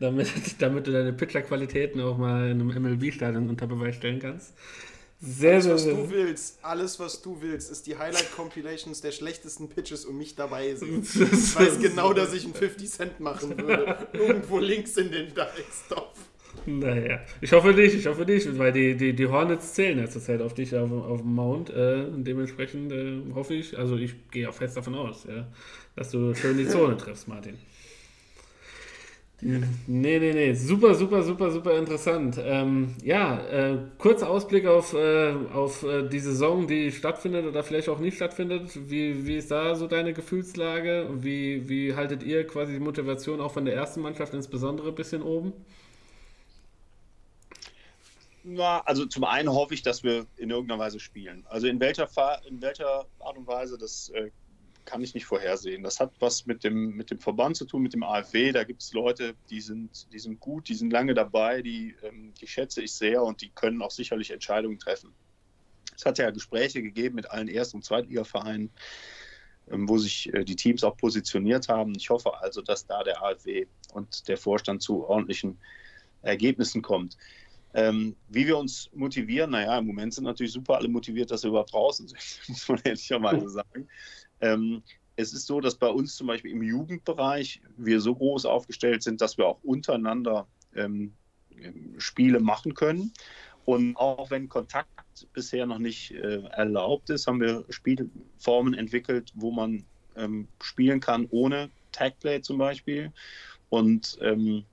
damit, 0.00 0.28
damit 0.60 0.86
du 0.86 0.92
deine 0.92 1.12
Pitcher-Qualitäten 1.12 2.00
auch 2.00 2.18
mal 2.18 2.50
in 2.50 2.60
einem 2.60 2.82
MLB-Stadion 2.82 3.48
unter 3.48 3.66
Beweis 3.66 3.96
stellen 3.96 4.18
kannst. 4.18 4.54
Sehr, 5.20 5.54
alles, 5.54 5.64
sehr, 5.64 5.74
was 5.74 5.82
sehr. 5.82 5.94
du 5.94 6.10
willst, 6.10 6.58
alles, 6.62 7.00
was 7.00 7.22
du 7.22 7.40
willst, 7.40 7.72
ist 7.72 7.88
die 7.88 7.96
Highlight-Compilations 7.96 9.00
der 9.00 9.10
schlechtesten 9.10 9.68
Pitches 9.68 10.04
und 10.04 10.16
mich 10.16 10.36
dabei 10.36 10.74
sind. 10.76 11.04
Ich 11.04 11.56
weiß 11.56 11.80
genau, 11.80 12.12
dass 12.12 12.32
ich 12.32 12.44
einen 12.44 12.54
50 12.54 12.88
Cent 12.88 13.20
machen 13.20 13.58
würde. 13.58 14.06
Irgendwo 14.12 14.60
links 14.60 14.96
in 14.96 15.10
den 15.10 15.34
Desktop. 15.34 16.14
Naja, 16.66 17.20
ich 17.40 17.52
hoffe 17.52 17.72
nicht, 17.72 17.94
ich 17.94 18.06
hoffe 18.06 18.24
nicht, 18.24 18.58
weil 18.58 18.72
die, 18.72 18.96
die, 18.96 19.14
die 19.14 19.26
Hornets 19.26 19.74
zählen 19.74 19.98
ja 19.98 20.08
zurzeit 20.08 20.40
auf 20.40 20.54
dich 20.54 20.74
auf, 20.74 20.90
auf 20.90 21.20
dem 21.20 21.34
Mount. 21.34 21.70
Äh, 21.70 22.06
dementsprechend 22.10 22.92
äh, 22.92 23.20
hoffe 23.34 23.54
ich, 23.54 23.78
also 23.78 23.96
ich 23.96 24.30
gehe 24.30 24.48
auch 24.48 24.54
fest 24.54 24.76
davon 24.76 24.94
aus, 24.94 25.24
ja, 25.24 25.48
dass 25.96 26.10
du 26.10 26.34
schön 26.34 26.58
die 26.58 26.68
Zone 26.68 26.96
triffst, 26.96 27.26
Martin. 27.26 27.58
Nee, 29.40 30.18
nee, 30.18 30.32
nee. 30.32 30.52
Super, 30.54 30.94
super, 30.96 31.22
super, 31.22 31.52
super 31.52 31.78
interessant. 31.78 32.38
Ähm, 32.42 32.96
ja, 33.04 33.38
äh, 33.46 33.78
kurzer 33.96 34.28
Ausblick 34.28 34.66
auf, 34.66 34.94
äh, 34.94 35.32
auf 35.54 35.84
äh, 35.84 36.08
die 36.08 36.18
Saison, 36.18 36.66
die 36.66 36.90
stattfindet 36.90 37.46
oder 37.46 37.62
vielleicht 37.62 37.88
auch 37.88 38.00
nicht 38.00 38.16
stattfindet. 38.16 38.90
Wie, 38.90 39.26
wie 39.26 39.36
ist 39.36 39.52
da 39.52 39.76
so 39.76 39.86
deine 39.86 40.12
Gefühlslage? 40.12 41.08
Wie, 41.22 41.68
wie 41.68 41.94
haltet 41.94 42.24
ihr 42.24 42.46
quasi 42.48 42.72
die 42.72 42.80
Motivation 42.80 43.40
auch 43.40 43.52
von 43.52 43.64
der 43.64 43.74
ersten 43.74 44.00
Mannschaft 44.00 44.34
insbesondere 44.34 44.88
ein 44.88 44.94
bisschen 44.96 45.22
oben? 45.22 45.52
Na, 48.42 48.80
also 48.86 49.06
zum 49.06 49.22
einen 49.24 49.50
hoffe 49.50 49.74
ich, 49.74 49.82
dass 49.82 50.02
wir 50.02 50.26
in 50.36 50.50
irgendeiner 50.50 50.80
Weise 50.80 50.98
spielen. 50.98 51.44
Also 51.48 51.68
in 51.68 51.78
welcher, 51.78 52.08
in 52.48 52.60
welcher 52.60 53.06
Art 53.20 53.36
und 53.36 53.46
Weise, 53.46 53.78
das 53.78 54.08
äh, 54.10 54.30
kann 54.88 55.02
ich 55.02 55.12
nicht 55.12 55.26
vorhersehen. 55.26 55.82
Das 55.82 56.00
hat 56.00 56.12
was 56.18 56.46
mit 56.46 56.64
dem, 56.64 56.96
mit 56.96 57.10
dem 57.10 57.18
Verband 57.18 57.56
zu 57.56 57.66
tun, 57.66 57.82
mit 57.82 57.92
dem 57.92 58.02
AfW. 58.02 58.52
Da 58.52 58.64
gibt 58.64 58.82
es 58.82 58.94
Leute, 58.94 59.34
die 59.50 59.60
sind, 59.60 60.10
die 60.12 60.18
sind 60.18 60.40
gut, 60.40 60.68
die 60.68 60.74
sind 60.74 60.90
lange 60.90 61.12
dabei, 61.12 61.60
die, 61.60 61.94
ähm, 62.02 62.32
die 62.40 62.46
schätze 62.46 62.80
ich 62.80 62.94
sehr 62.94 63.22
und 63.22 63.42
die 63.42 63.50
können 63.50 63.82
auch 63.82 63.90
sicherlich 63.90 64.30
Entscheidungen 64.30 64.78
treffen. 64.78 65.12
Es 65.94 66.06
hat 66.06 66.16
ja 66.16 66.30
Gespräche 66.30 66.82
gegeben 66.82 67.16
mit 67.16 67.30
allen 67.30 67.48
Erst- 67.48 67.74
und 67.74 67.84
Zweitligavereinen, 67.84 68.70
ähm, 69.70 69.88
wo 69.90 69.98
sich 69.98 70.32
äh, 70.32 70.44
die 70.44 70.56
Teams 70.56 70.82
auch 70.84 70.96
positioniert 70.96 71.68
haben. 71.68 71.92
Ich 71.94 72.08
hoffe 72.08 72.40
also, 72.40 72.62
dass 72.62 72.86
da 72.86 73.02
der 73.02 73.22
AfW 73.22 73.66
und 73.92 74.26
der 74.26 74.38
Vorstand 74.38 74.82
zu 74.82 75.04
ordentlichen 75.04 75.58
Ergebnissen 76.22 76.80
kommt. 76.80 77.18
Ähm, 77.74 78.16
wie 78.28 78.46
wir 78.46 78.56
uns 78.56 78.88
motivieren, 78.94 79.50
naja, 79.50 79.78
im 79.78 79.86
Moment 79.86 80.14
sind 80.14 80.24
natürlich 80.24 80.52
super 80.52 80.76
alle 80.76 80.88
motiviert, 80.88 81.30
dass 81.30 81.42
wir 81.42 81.50
überhaupt 81.50 81.74
draußen 81.74 82.08
sind, 82.08 82.40
muss 82.48 82.68
man 82.68 82.80
ehrlicherweise 82.84 83.50
sagen. 83.50 83.88
Ähm, 84.40 84.82
es 85.16 85.32
ist 85.32 85.46
so, 85.46 85.60
dass 85.60 85.74
bei 85.74 85.88
uns 85.88 86.14
zum 86.14 86.28
Beispiel 86.28 86.52
im 86.52 86.62
Jugendbereich 86.62 87.60
wir 87.76 88.00
so 88.00 88.14
groß 88.14 88.46
aufgestellt 88.46 89.02
sind, 89.02 89.20
dass 89.20 89.36
wir 89.36 89.46
auch 89.46 89.58
untereinander 89.64 90.46
ähm, 90.76 91.12
Spiele 91.98 92.40
machen 92.40 92.74
können. 92.74 93.12
Und 93.64 93.96
auch 93.96 94.30
wenn 94.30 94.48
Kontakt 94.48 94.88
bisher 95.32 95.66
noch 95.66 95.78
nicht 95.78 96.12
äh, 96.12 96.42
erlaubt 96.52 97.10
ist, 97.10 97.26
haben 97.26 97.40
wir 97.40 97.64
Spielformen 97.68 98.74
entwickelt, 98.74 99.32
wo 99.34 99.50
man 99.50 99.84
ähm, 100.16 100.48
spielen 100.62 101.00
kann 101.00 101.26
ohne 101.30 101.70
Tagplay 101.92 102.40
zum 102.40 102.58
Beispiel. 102.58 103.12
Und 103.68 104.18
ähm, 104.22 104.64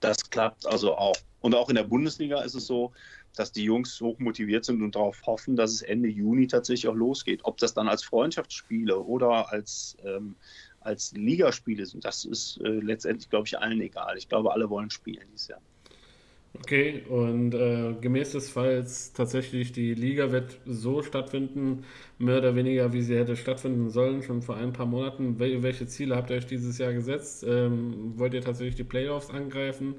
das 0.00 0.30
klappt 0.30 0.66
also 0.66 0.94
auch. 0.94 1.16
Und 1.40 1.54
auch 1.54 1.70
in 1.70 1.74
der 1.76 1.84
Bundesliga 1.84 2.42
ist 2.42 2.54
es 2.54 2.66
so, 2.66 2.92
dass 3.36 3.52
die 3.52 3.64
Jungs 3.64 4.00
hoch 4.00 4.18
motiviert 4.18 4.64
sind 4.64 4.82
und 4.82 4.94
darauf 4.94 5.22
hoffen, 5.26 5.56
dass 5.56 5.72
es 5.72 5.82
Ende 5.82 6.08
Juni 6.08 6.46
tatsächlich 6.46 6.88
auch 6.88 6.94
losgeht. 6.94 7.40
Ob 7.44 7.58
das 7.58 7.74
dann 7.74 7.88
als 7.88 8.02
Freundschaftsspiele 8.02 8.98
oder 8.98 9.50
als, 9.52 9.96
ähm, 10.04 10.36
als 10.80 11.12
Ligaspiele 11.12 11.86
sind, 11.86 12.04
das 12.04 12.24
ist 12.24 12.60
äh, 12.64 12.68
letztendlich, 12.68 13.30
glaube 13.30 13.46
ich, 13.46 13.58
allen 13.58 13.80
egal. 13.80 14.16
Ich 14.16 14.28
glaube, 14.28 14.52
alle 14.52 14.68
wollen 14.70 14.90
spielen 14.90 15.26
dieses 15.32 15.48
Jahr. 15.48 15.60
Okay, 16.58 17.04
und 17.08 17.54
äh, 17.54 17.94
gemäß 18.00 18.32
des 18.32 18.50
Falls 18.50 19.12
tatsächlich 19.12 19.70
die 19.70 19.94
Liga 19.94 20.32
wird 20.32 20.58
so 20.66 21.00
stattfinden, 21.00 21.84
mehr 22.18 22.38
oder 22.38 22.56
weniger, 22.56 22.92
wie 22.92 23.02
sie 23.02 23.16
hätte 23.16 23.36
stattfinden 23.36 23.88
sollen, 23.88 24.22
schon 24.22 24.42
vor 24.42 24.56
ein 24.56 24.72
paar 24.72 24.86
Monaten. 24.86 25.38
Wel 25.38 25.62
welche 25.62 25.86
Ziele 25.86 26.16
habt 26.16 26.30
ihr 26.30 26.36
euch 26.36 26.46
dieses 26.46 26.76
Jahr 26.78 26.92
gesetzt? 26.92 27.44
Ähm, 27.46 28.14
wollt 28.16 28.34
ihr 28.34 28.40
tatsächlich 28.42 28.74
die 28.74 28.84
Playoffs 28.84 29.30
angreifen? 29.30 29.94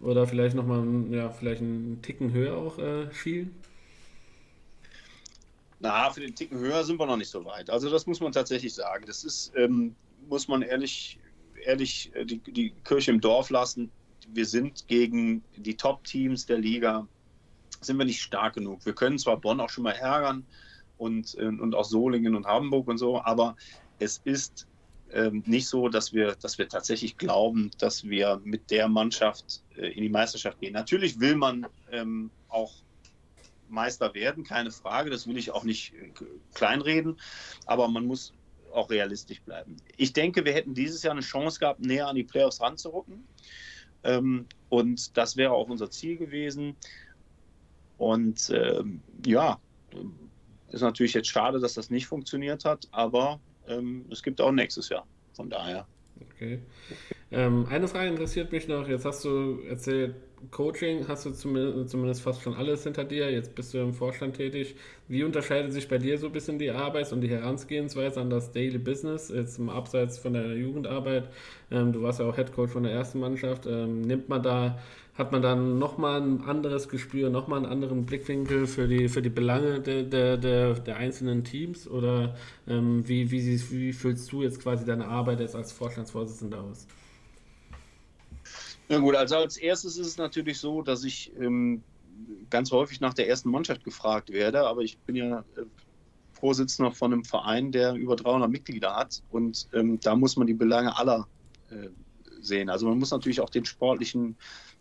Oder 0.00 0.26
vielleicht 0.26 0.54
nochmal 0.54 0.84
ja, 1.10 1.30
vielleicht 1.30 1.62
einen 1.62 2.00
Ticken 2.02 2.32
höher 2.32 2.56
auch 2.56 2.78
äh, 2.78 3.12
schielen? 3.12 3.54
Na, 5.80 6.10
für 6.10 6.20
den 6.20 6.34
Ticken 6.34 6.58
höher 6.58 6.84
sind 6.84 6.98
wir 6.98 7.06
noch 7.06 7.16
nicht 7.16 7.30
so 7.30 7.44
weit. 7.44 7.70
Also 7.70 7.90
das 7.90 8.06
muss 8.06 8.20
man 8.20 8.32
tatsächlich 8.32 8.74
sagen. 8.74 9.04
Das 9.06 9.24
ist, 9.24 9.52
ähm, 9.56 9.94
muss 10.28 10.48
man 10.48 10.62
ehrlich, 10.62 11.18
ehrlich 11.64 12.10
äh, 12.14 12.24
die, 12.24 12.38
die 12.38 12.72
Kirche 12.84 13.10
im 13.10 13.20
Dorf 13.20 13.50
lassen. 13.50 13.90
Wir 14.28 14.46
sind 14.46 14.88
gegen 14.88 15.42
die 15.56 15.76
Top-Teams 15.76 16.46
der 16.46 16.58
Liga, 16.58 17.06
sind 17.80 17.98
wir 17.98 18.04
nicht 18.04 18.22
stark 18.22 18.54
genug. 18.54 18.84
Wir 18.84 18.94
können 18.94 19.18
zwar 19.18 19.36
Bonn 19.36 19.60
auch 19.60 19.70
schon 19.70 19.84
mal 19.84 19.92
ärgern 19.92 20.44
und, 20.98 21.36
äh, 21.38 21.46
und 21.46 21.74
auch 21.74 21.84
Solingen 21.84 22.34
und 22.34 22.46
Hamburg 22.46 22.88
und 22.88 22.98
so, 22.98 23.20
aber 23.22 23.56
es 23.98 24.20
ist 24.24 24.66
ähm, 25.16 25.42
nicht 25.46 25.66
so, 25.66 25.88
dass 25.88 26.12
wir, 26.12 26.34
dass 26.34 26.58
wir 26.58 26.68
tatsächlich 26.68 27.16
glauben, 27.16 27.70
dass 27.78 28.04
wir 28.04 28.40
mit 28.44 28.70
der 28.70 28.86
Mannschaft 28.86 29.62
äh, 29.76 29.88
in 29.88 30.02
die 30.02 30.10
Meisterschaft 30.10 30.60
gehen. 30.60 30.74
Natürlich 30.74 31.18
will 31.18 31.36
man 31.36 31.66
ähm, 31.90 32.30
auch 32.48 32.74
Meister 33.68 34.12
werden, 34.14 34.44
keine 34.44 34.70
Frage, 34.70 35.08
das 35.08 35.26
will 35.26 35.38
ich 35.38 35.50
auch 35.50 35.64
nicht 35.64 35.94
äh, 35.94 36.12
kleinreden, 36.52 37.18
aber 37.64 37.88
man 37.88 38.04
muss 38.04 38.34
auch 38.72 38.90
realistisch 38.90 39.40
bleiben. 39.40 39.78
Ich 39.96 40.12
denke, 40.12 40.44
wir 40.44 40.52
hätten 40.52 40.74
dieses 40.74 41.02
Jahr 41.02 41.12
eine 41.12 41.22
Chance 41.22 41.60
gehabt, 41.60 41.80
näher 41.80 42.08
an 42.08 42.16
die 42.16 42.24
Playoffs 42.24 42.60
ranzurücken. 42.60 43.26
Ähm, 44.04 44.46
und 44.68 45.16
das 45.16 45.38
wäre 45.38 45.52
auch 45.52 45.68
unser 45.70 45.90
Ziel 45.90 46.18
gewesen. 46.18 46.76
Und 47.96 48.50
ähm, 48.50 49.00
ja, 49.24 49.58
ist 50.70 50.82
natürlich 50.82 51.14
jetzt 51.14 51.28
schade, 51.28 51.58
dass 51.58 51.72
das 51.72 51.88
nicht 51.88 52.06
funktioniert 52.06 52.66
hat, 52.66 52.86
aber 52.90 53.40
ähm, 53.68 54.04
es 54.10 54.22
gibt 54.22 54.40
auch 54.40 54.52
nächstes 54.52 54.88
Jahr. 54.88 55.06
Von 55.34 55.50
daher. 55.50 55.86
Okay. 56.34 56.60
Ähm, 57.30 57.66
eine 57.68 57.88
Frage 57.88 58.08
interessiert 58.08 58.52
mich 58.52 58.68
noch. 58.68 58.88
Jetzt 58.88 59.04
hast 59.04 59.24
du 59.24 59.60
erzählt, 59.68 60.14
Coaching 60.50 61.08
hast 61.08 61.26
du 61.26 61.30
zumindest, 61.30 61.90
zumindest 61.90 62.22
fast 62.22 62.42
schon 62.42 62.54
alles 62.54 62.84
hinter 62.84 63.04
dir. 63.04 63.30
Jetzt 63.30 63.54
bist 63.54 63.74
du 63.74 63.78
im 63.78 63.94
Vorstand 63.94 64.36
tätig. 64.36 64.76
Wie 65.08 65.24
unterscheidet 65.24 65.72
sich 65.72 65.88
bei 65.88 65.98
dir 65.98 66.18
so 66.18 66.26
ein 66.26 66.32
bisschen 66.32 66.58
die 66.58 66.70
Arbeits- 66.70 67.12
und 67.12 67.20
die 67.20 67.28
Herangehensweise 67.28 68.20
an 68.20 68.30
das 68.30 68.52
Daily 68.52 68.78
Business, 68.78 69.30
jetzt 69.34 69.58
im 69.58 69.68
Abseits 69.68 70.18
von 70.18 70.34
der 70.34 70.56
Jugendarbeit? 70.56 71.28
Ähm, 71.70 71.92
du 71.92 72.02
warst 72.02 72.20
ja 72.20 72.26
auch 72.26 72.36
Head 72.36 72.52
Coach 72.52 72.72
von 72.72 72.84
der 72.84 72.92
ersten 72.92 73.18
Mannschaft. 73.18 73.66
Ähm, 73.66 74.02
nimmt 74.02 74.28
man 74.28 74.42
da, 74.42 74.78
hat 75.18 75.32
man 75.32 75.40
dann 75.40 75.78
nochmal 75.78 76.20
ein 76.20 76.42
anderes 76.42 76.88
Gespür, 76.88 77.30
nochmal 77.30 77.58
einen 77.60 77.72
anderen 77.72 78.04
Blickwinkel 78.04 78.66
für 78.66 78.86
die, 78.86 79.08
für 79.08 79.22
die 79.22 79.30
Belange 79.30 79.80
der, 79.80 80.02
der, 80.02 80.36
der, 80.36 80.74
der 80.74 80.96
einzelnen 80.96 81.42
Teams? 81.42 81.88
Oder 81.88 82.36
ähm, 82.68 83.06
wie, 83.08 83.30
wie, 83.30 83.70
wie 83.70 83.92
fühlst 83.92 84.30
du 84.30 84.42
jetzt 84.42 84.60
quasi 84.60 84.84
deine 84.84 85.08
Arbeit 85.08 85.40
jetzt 85.40 85.56
als 85.56 85.72
Vorstandsvorsitzender 85.72 86.60
aus? 86.60 86.86
Na 88.88 88.98
gut, 88.98 89.16
also 89.16 89.36
als 89.36 89.56
erstes 89.56 89.96
ist 89.96 90.06
es 90.06 90.16
natürlich 90.18 90.58
so, 90.58 90.82
dass 90.82 91.02
ich 91.02 91.32
ähm, 91.40 91.82
ganz 92.50 92.70
häufig 92.70 93.00
nach 93.00 93.14
der 93.14 93.28
ersten 93.28 93.50
Mannschaft 93.50 93.84
gefragt 93.84 94.30
werde, 94.30 94.66
aber 94.66 94.82
ich 94.82 94.98
bin 94.98 95.16
ja 95.16 95.40
äh, 95.40 95.62
Vorsitzender 96.32 96.92
von 96.92 97.12
einem 97.12 97.24
Verein, 97.24 97.72
der 97.72 97.94
über 97.94 98.14
300 98.14 98.50
Mitglieder 98.50 98.94
hat 98.94 99.22
und 99.30 99.66
ähm, 99.72 99.98
da 100.00 100.14
muss 100.14 100.36
man 100.36 100.46
die 100.46 100.54
Belange 100.54 100.96
aller 100.96 101.26
äh, 101.70 101.88
sehen. 102.40 102.68
Also 102.68 102.86
man 102.86 102.98
muss 102.98 103.10
natürlich 103.10 103.40
auch 103.40 103.50
den 103.50 103.64
sportlichen, 103.64 104.36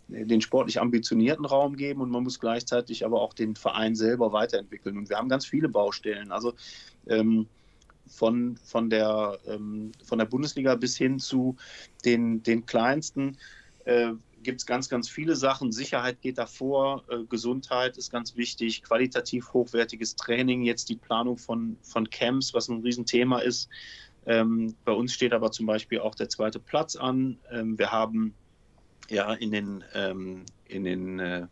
den 0.07 0.41
sportlich 0.41 0.79
ambitionierten 0.79 1.45
Raum 1.45 1.75
geben 1.75 2.01
und 2.01 2.11
man 2.11 2.23
muss 2.23 2.39
gleichzeitig 2.39 3.05
aber 3.05 3.21
auch 3.21 3.33
den 3.33 3.55
Verein 3.55 3.95
selber 3.95 4.33
weiterentwickeln. 4.33 4.97
Und 4.97 5.09
wir 5.09 5.17
haben 5.17 5.29
ganz 5.29 5.45
viele 5.45 5.69
Baustellen. 5.69 6.31
Also 6.31 6.53
ähm, 7.07 7.47
von, 8.07 8.57
von, 8.57 8.89
der, 8.89 9.39
ähm, 9.47 9.91
von 10.03 10.19
der 10.19 10.25
Bundesliga 10.25 10.75
bis 10.75 10.97
hin 10.97 11.19
zu 11.19 11.55
den, 12.05 12.43
den 12.43 12.65
kleinsten 12.65 13.37
äh, 13.85 14.11
gibt 14.43 14.61
es 14.61 14.65
ganz, 14.65 14.89
ganz 14.89 15.09
viele 15.09 15.35
Sachen. 15.35 15.71
Sicherheit 15.71 16.21
geht 16.21 16.37
davor, 16.37 17.03
äh, 17.09 17.23
Gesundheit 17.27 17.97
ist 17.97 18.11
ganz 18.11 18.35
wichtig, 18.35 18.83
qualitativ 18.83 19.53
hochwertiges 19.53 20.15
Training, 20.15 20.61
jetzt 20.61 20.89
die 20.89 20.95
Planung 20.95 21.37
von, 21.37 21.77
von 21.81 22.09
Camps, 22.09 22.53
was 22.53 22.69
ein 22.69 22.81
Riesenthema 22.81 23.39
ist. 23.39 23.69
Ähm, 24.27 24.75
bei 24.85 24.91
uns 24.91 25.13
steht 25.13 25.33
aber 25.33 25.51
zum 25.51 25.65
Beispiel 25.65 25.99
auch 25.99 26.15
der 26.15 26.29
zweite 26.29 26.59
Platz 26.59 26.95
an. 26.95 27.37
Ähm, 27.51 27.77
wir 27.77 27.91
haben 27.91 28.33
ja 29.09 29.33
in 29.33 29.51
den, 29.51 29.83
ähm, 29.93 30.43
in 30.67 30.83
den 30.83 31.19
äh, 31.19 31.47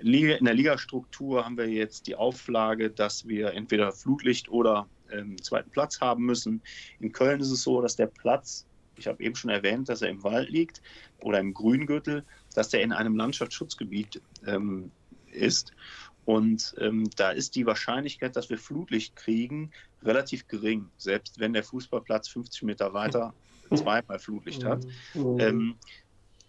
Liga, 0.00 0.34
in 0.36 0.44
der 0.44 0.54
Ligastruktur 0.54 1.44
haben 1.44 1.56
wir 1.56 1.68
jetzt 1.68 2.06
die 2.06 2.14
Auflage, 2.14 2.90
dass 2.90 3.26
wir 3.26 3.54
entweder 3.54 3.92
Flutlicht 3.92 4.48
oder 4.48 4.88
ähm, 5.10 5.40
zweiten 5.42 5.70
Platz 5.70 6.00
haben 6.00 6.24
müssen. 6.24 6.62
In 7.00 7.12
Köln 7.12 7.40
ist 7.40 7.50
es 7.50 7.62
so, 7.62 7.82
dass 7.82 7.96
der 7.96 8.06
Platz 8.06 8.66
ich 9.00 9.06
habe 9.06 9.22
eben 9.22 9.34
schon 9.34 9.50
erwähnt, 9.50 9.88
dass 9.88 10.02
er 10.02 10.10
im 10.10 10.22
Wald 10.22 10.50
liegt 10.50 10.80
oder 11.20 11.40
im 11.40 11.54
Grüngürtel, 11.54 12.24
dass 12.54 12.68
der 12.68 12.82
in 12.82 12.92
einem 12.92 13.16
Landschaftsschutzgebiet 13.16 14.20
ähm, 14.46 14.92
ist. 15.32 15.72
Und 16.26 16.74
ähm, 16.78 17.08
da 17.16 17.30
ist 17.30 17.56
die 17.56 17.66
Wahrscheinlichkeit, 17.66 18.36
dass 18.36 18.50
wir 18.50 18.58
Flutlicht 18.58 19.16
kriegen, 19.16 19.72
relativ 20.02 20.46
gering, 20.46 20.86
selbst 20.98 21.40
wenn 21.40 21.54
der 21.54 21.64
Fußballplatz 21.64 22.28
50 22.28 22.62
Meter 22.62 22.92
weiter 22.92 23.34
zweimal 23.74 24.18
Flutlicht 24.18 24.64
hat. 24.64 24.86
Ähm, 25.14 25.76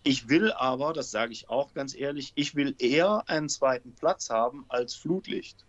ich 0.04 0.30
will 0.30 0.52
aber, 0.52 0.93
das 0.93 1.12
sage 1.12 1.32
ich 1.32 1.49
auch 1.49 1.74
ganz 1.74 1.95
ehrlich, 1.95 2.32
ich 2.36 2.56
will 2.56 2.76
eher 2.80 3.24
einen 3.28 3.49
zweiten 3.49 3.93
Platz 3.93 4.30
haben 4.30 4.66
als 4.70 4.95
Flutlicht. 4.95 5.66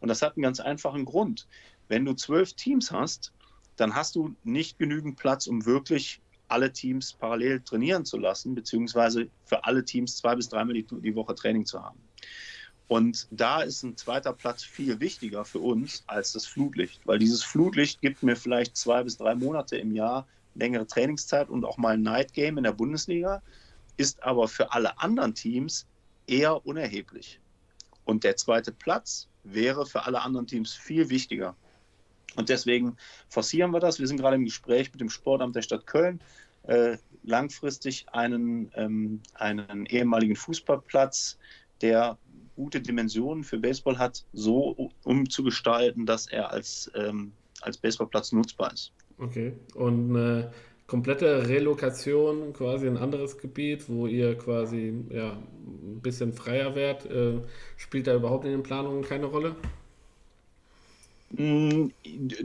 Und 0.00 0.08
das 0.08 0.22
hat 0.22 0.36
einen 0.36 0.42
ganz 0.42 0.60
einfachen 0.60 1.04
Grund. 1.04 1.46
Wenn 1.88 2.04
du 2.04 2.14
zwölf 2.14 2.52
Teams 2.54 2.90
hast, 2.90 3.32
dann 3.76 3.94
hast 3.94 4.16
du 4.16 4.34
nicht 4.44 4.78
genügend 4.78 5.16
Platz, 5.16 5.46
um 5.46 5.64
wirklich 5.64 6.20
alle 6.48 6.72
Teams 6.72 7.14
parallel 7.14 7.60
trainieren 7.62 8.04
zu 8.04 8.18
lassen, 8.18 8.54
beziehungsweise 8.54 9.28
für 9.44 9.64
alle 9.64 9.84
Teams 9.84 10.16
zwei 10.16 10.36
bis 10.36 10.48
dreimal 10.48 10.74
die, 10.74 10.86
die 10.86 11.14
Woche 11.14 11.34
Training 11.34 11.64
zu 11.64 11.82
haben. 11.82 11.98
Und 12.86 13.26
da 13.30 13.62
ist 13.62 13.82
ein 13.82 13.96
zweiter 13.96 14.34
Platz 14.34 14.62
viel 14.62 15.00
wichtiger 15.00 15.44
für 15.44 15.60
uns 15.60 16.04
als 16.06 16.32
das 16.32 16.44
Flutlicht, 16.44 17.00
weil 17.06 17.18
dieses 17.18 17.42
Flutlicht 17.42 18.02
gibt 18.02 18.22
mir 18.22 18.36
vielleicht 18.36 18.76
zwei 18.76 19.02
bis 19.02 19.16
drei 19.16 19.34
Monate 19.34 19.78
im 19.78 19.94
Jahr 19.94 20.26
längere 20.54 20.86
Trainingszeit 20.86 21.48
und 21.48 21.64
auch 21.64 21.78
mal 21.78 21.94
ein 21.94 22.02
Night 22.02 22.32
Game 22.32 22.58
in 22.58 22.64
der 22.64 22.72
Bundesliga, 22.72 23.42
ist 23.96 24.22
aber 24.22 24.48
für 24.48 24.72
alle 24.72 24.98
anderen 24.98 25.34
Teams 25.34 25.86
eher 26.26 26.66
unerheblich. 26.66 27.40
Und 28.04 28.24
der 28.24 28.36
zweite 28.36 28.72
Platz 28.72 29.28
wäre 29.44 29.86
für 29.86 30.04
alle 30.04 30.22
anderen 30.22 30.46
Teams 30.46 30.72
viel 30.74 31.10
wichtiger. 31.10 31.56
Und 32.36 32.48
deswegen 32.48 32.96
forcieren 33.28 33.70
wir 33.72 33.80
das. 33.80 33.98
Wir 33.98 34.06
sind 34.06 34.16
gerade 34.16 34.36
im 34.36 34.44
Gespräch 34.44 34.90
mit 34.92 35.00
dem 35.00 35.10
Sportamt 35.10 35.54
der 35.54 35.62
Stadt 35.62 35.86
Köln, 35.86 36.20
äh, 36.64 36.96
langfristig 37.22 38.06
einen, 38.10 38.70
ähm, 38.74 39.20
einen 39.34 39.86
ehemaligen 39.86 40.36
Fußballplatz, 40.36 41.38
der 41.80 42.18
gute 42.56 42.80
Dimensionen 42.80 43.44
für 43.44 43.58
Baseball 43.58 43.98
hat, 43.98 44.24
so 44.32 44.90
umzugestalten, 45.04 46.06
dass 46.06 46.26
er 46.26 46.50
als, 46.50 46.90
ähm, 46.94 47.32
als 47.60 47.78
Baseballplatz 47.78 48.32
nutzbar 48.32 48.72
ist. 48.72 48.92
Okay. 49.18 49.52
Und 49.74 50.16
eine 50.16 50.52
komplette 50.86 51.48
Relokation 51.48 52.52
quasi 52.52 52.86
in 52.86 52.96
ein 52.96 53.02
anderes 53.02 53.38
Gebiet, 53.38 53.88
wo 53.88 54.06
ihr 54.06 54.36
quasi 54.36 54.92
ja, 55.10 55.32
ein 55.32 56.00
bisschen 56.02 56.32
freier 56.32 56.74
werdet, 56.74 57.10
äh, 57.10 57.40
spielt 57.76 58.06
da 58.06 58.14
überhaupt 58.14 58.44
in 58.44 58.52
den 58.52 58.62
Planungen 58.62 59.02
keine 59.02 59.26
Rolle? 59.26 59.56
Mm, 61.36 61.88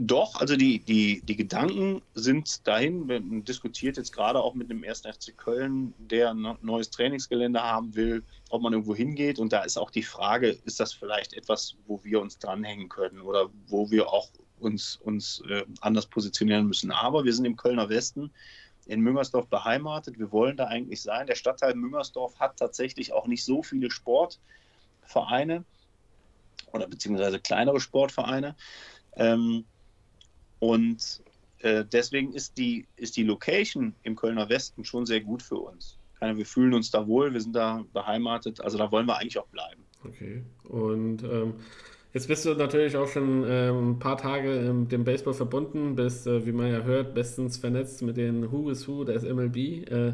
doch, 0.00 0.40
also 0.40 0.56
die, 0.56 0.80
die, 0.80 1.20
die 1.20 1.36
Gedanken 1.36 2.02
sind 2.14 2.66
dahin. 2.66 3.06
Man 3.06 3.44
diskutiert 3.44 3.96
jetzt 3.96 4.12
gerade 4.12 4.40
auch 4.40 4.54
mit 4.54 4.68
dem 4.70 4.82
1. 4.82 5.02
FC 5.02 5.36
Köln, 5.36 5.94
der 5.98 6.30
ein 6.30 6.56
neues 6.62 6.90
Trainingsgelände 6.90 7.62
haben 7.62 7.94
will, 7.94 8.24
ob 8.48 8.62
man 8.62 8.72
irgendwo 8.72 8.94
hingeht. 8.94 9.38
Und 9.38 9.52
da 9.52 9.62
ist 9.62 9.76
auch 9.76 9.90
die 9.90 10.02
Frage, 10.02 10.58
ist 10.64 10.80
das 10.80 10.92
vielleicht 10.92 11.34
etwas, 11.34 11.76
wo 11.86 12.02
wir 12.02 12.20
uns 12.20 12.38
dranhängen 12.38 12.88
können 12.88 13.20
oder 13.20 13.50
wo 13.68 13.90
wir 13.90 14.08
auch 14.08 14.30
uns, 14.60 14.96
uns 14.96 15.42
äh, 15.48 15.64
anders 15.80 16.06
positionieren 16.06 16.66
müssen. 16.66 16.90
Aber 16.90 17.24
wir 17.24 17.32
sind 17.32 17.44
im 17.44 17.56
Kölner 17.56 17.88
Westen 17.88 18.30
in 18.86 19.00
Müngersdorf 19.00 19.46
beheimatet. 19.48 20.18
Wir 20.18 20.32
wollen 20.32 20.56
da 20.56 20.66
eigentlich 20.66 21.02
sein. 21.02 21.26
Der 21.26 21.34
Stadtteil 21.34 21.74
Müngersdorf 21.74 22.38
hat 22.38 22.56
tatsächlich 22.56 23.12
auch 23.12 23.26
nicht 23.26 23.44
so 23.44 23.62
viele 23.62 23.90
Sportvereine 23.90 25.64
oder 26.72 26.88
beziehungsweise 26.88 27.38
kleinere 27.40 27.80
Sportvereine. 27.80 28.56
Ähm, 29.14 29.64
und 30.58 31.22
äh, 31.60 31.84
deswegen 31.84 32.32
ist 32.32 32.58
die, 32.58 32.86
ist 32.96 33.16
die 33.16 33.22
Location 33.24 33.94
im 34.02 34.16
Kölner 34.16 34.48
Westen 34.48 34.84
schon 34.84 35.06
sehr 35.06 35.20
gut 35.20 35.42
für 35.42 35.58
uns. 35.58 35.96
Wir 36.22 36.44
fühlen 36.44 36.74
uns 36.74 36.90
da 36.90 37.06
wohl, 37.06 37.32
wir 37.32 37.40
sind 37.40 37.56
da 37.56 37.82
beheimatet, 37.94 38.60
also 38.60 38.76
da 38.76 38.92
wollen 38.92 39.06
wir 39.06 39.16
eigentlich 39.16 39.38
auch 39.38 39.46
bleiben. 39.46 39.82
Okay. 40.04 40.42
Und 40.64 41.22
ähm, 41.22 41.54
jetzt 42.12 42.28
bist 42.28 42.44
du 42.44 42.54
natürlich 42.54 42.96
auch 42.96 43.08
schon 43.08 43.44
ähm, 43.46 43.90
ein 43.92 43.98
paar 43.98 44.16
Tage 44.16 44.72
mit 44.72 44.92
dem 44.92 45.04
Baseball 45.04 45.34
verbunden, 45.34 45.94
bist, 45.96 46.26
äh, 46.26 46.44
wie 46.46 46.52
man 46.52 46.70
ja 46.70 46.82
hört, 46.82 47.14
bestens 47.14 47.56
vernetzt 47.56 48.02
mit 48.02 48.16
den 48.16 48.50
Who 48.50 48.70
is 48.70 48.86
Who 48.88 49.04
des 49.04 49.22
MLB. 49.22 49.56
Äh, 49.56 50.12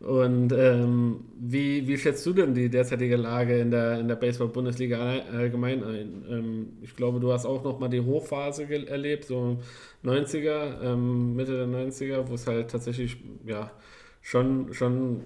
und 0.00 0.52
ähm, 0.52 1.24
wie, 1.38 1.86
wie 1.86 1.96
schätzt 1.96 2.26
du 2.26 2.34
denn 2.34 2.52
die 2.52 2.68
derzeitige 2.68 3.16
Lage 3.16 3.58
in 3.58 3.70
der, 3.70 4.00
in 4.00 4.08
der 4.08 4.16
Baseball-Bundesliga 4.16 4.98
allgemein 5.32 5.82
ein? 5.82 6.24
Ähm, 6.28 6.68
ich 6.82 6.94
glaube, 6.94 7.20
du 7.20 7.32
hast 7.32 7.46
auch 7.46 7.64
noch 7.64 7.78
mal 7.78 7.88
die 7.88 8.02
Hochphase 8.02 8.64
erlebt, 8.86 9.24
so 9.24 9.58
90er, 10.04 10.82
ähm, 10.82 11.34
Mitte 11.36 11.56
der 11.56 11.68
90er, 11.68 12.28
wo 12.28 12.34
es 12.34 12.46
halt 12.46 12.70
tatsächlich 12.70 13.16
ja, 13.46 13.70
schon, 14.20 14.74
schon 14.74 15.22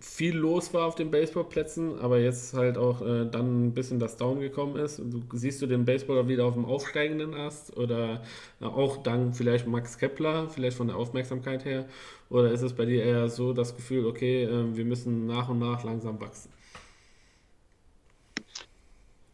viel 0.00 0.36
los 0.36 0.72
war 0.72 0.86
auf 0.86 0.94
den 0.94 1.10
Baseballplätzen, 1.10 1.98
aber 1.98 2.20
jetzt 2.20 2.54
halt 2.54 2.78
auch 2.78 3.02
äh, 3.02 3.26
dann 3.26 3.66
ein 3.66 3.74
bisschen 3.74 3.98
das 3.98 4.16
Down 4.16 4.40
gekommen 4.40 4.76
ist. 4.76 4.98
Du, 4.98 5.22
siehst 5.32 5.60
du 5.60 5.66
den 5.66 5.84
Baseballer 5.84 6.28
wieder 6.28 6.44
auf 6.44 6.54
dem 6.54 6.64
aufsteigenden 6.64 7.34
Ast 7.34 7.76
oder 7.76 8.22
äh, 8.60 8.64
auch 8.64 9.02
dank 9.02 9.36
vielleicht 9.36 9.66
Max 9.66 9.98
Kepler, 9.98 10.48
vielleicht 10.48 10.76
von 10.76 10.86
der 10.86 10.96
Aufmerksamkeit 10.96 11.64
her? 11.64 11.86
Oder 12.30 12.52
ist 12.52 12.62
es 12.62 12.74
bei 12.74 12.84
dir 12.84 13.02
eher 13.02 13.28
so 13.28 13.52
das 13.52 13.74
Gefühl, 13.74 14.06
okay, 14.06 14.44
äh, 14.44 14.76
wir 14.76 14.84
müssen 14.84 15.26
nach 15.26 15.48
und 15.48 15.58
nach 15.58 15.82
langsam 15.82 16.20
wachsen? 16.20 16.50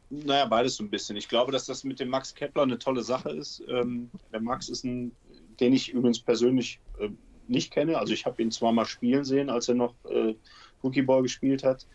Naja, 0.09 0.47
beides 0.47 0.77
so 0.77 0.85
ein 0.85 0.91
bisschen. 0.91 1.17
Ich 1.17 1.29
glaube, 1.29 1.53
dass 1.53 1.67
das 1.67 1.85
mit 1.85 2.01
dem 2.01 2.09
Max 2.09 2.35
Kepler 2.35 2.63
eine 2.63 2.79
tolle 2.79 3.03
Sache 3.03 3.31
ist. 3.31 3.63
Ähm, 3.69 4.11
der 4.33 4.41
Max 4.41 4.69
ist 4.69 4.85
ein, 4.85 5.13
den 5.61 5.73
ich 5.73 5.93
übrigens 5.93 6.21
persönlich 6.21 6.79
äh, 7.01 7.09
nicht 7.49 7.73
kenne. 7.73 7.99
Also 7.99 8.13
ich 8.13 8.27
habe 8.27 8.43
ihn 8.43 8.51
zwar 8.51 8.73
mal 8.73 8.87
spielen 8.87 9.25
sehen, 9.25 9.51
als 9.51 9.69
er 9.69 9.75
noch 9.75 9.95
äh, 10.05 10.35
Rookie-Ball 10.83 11.23
gespielt 11.23 11.65
hat, 11.65 11.87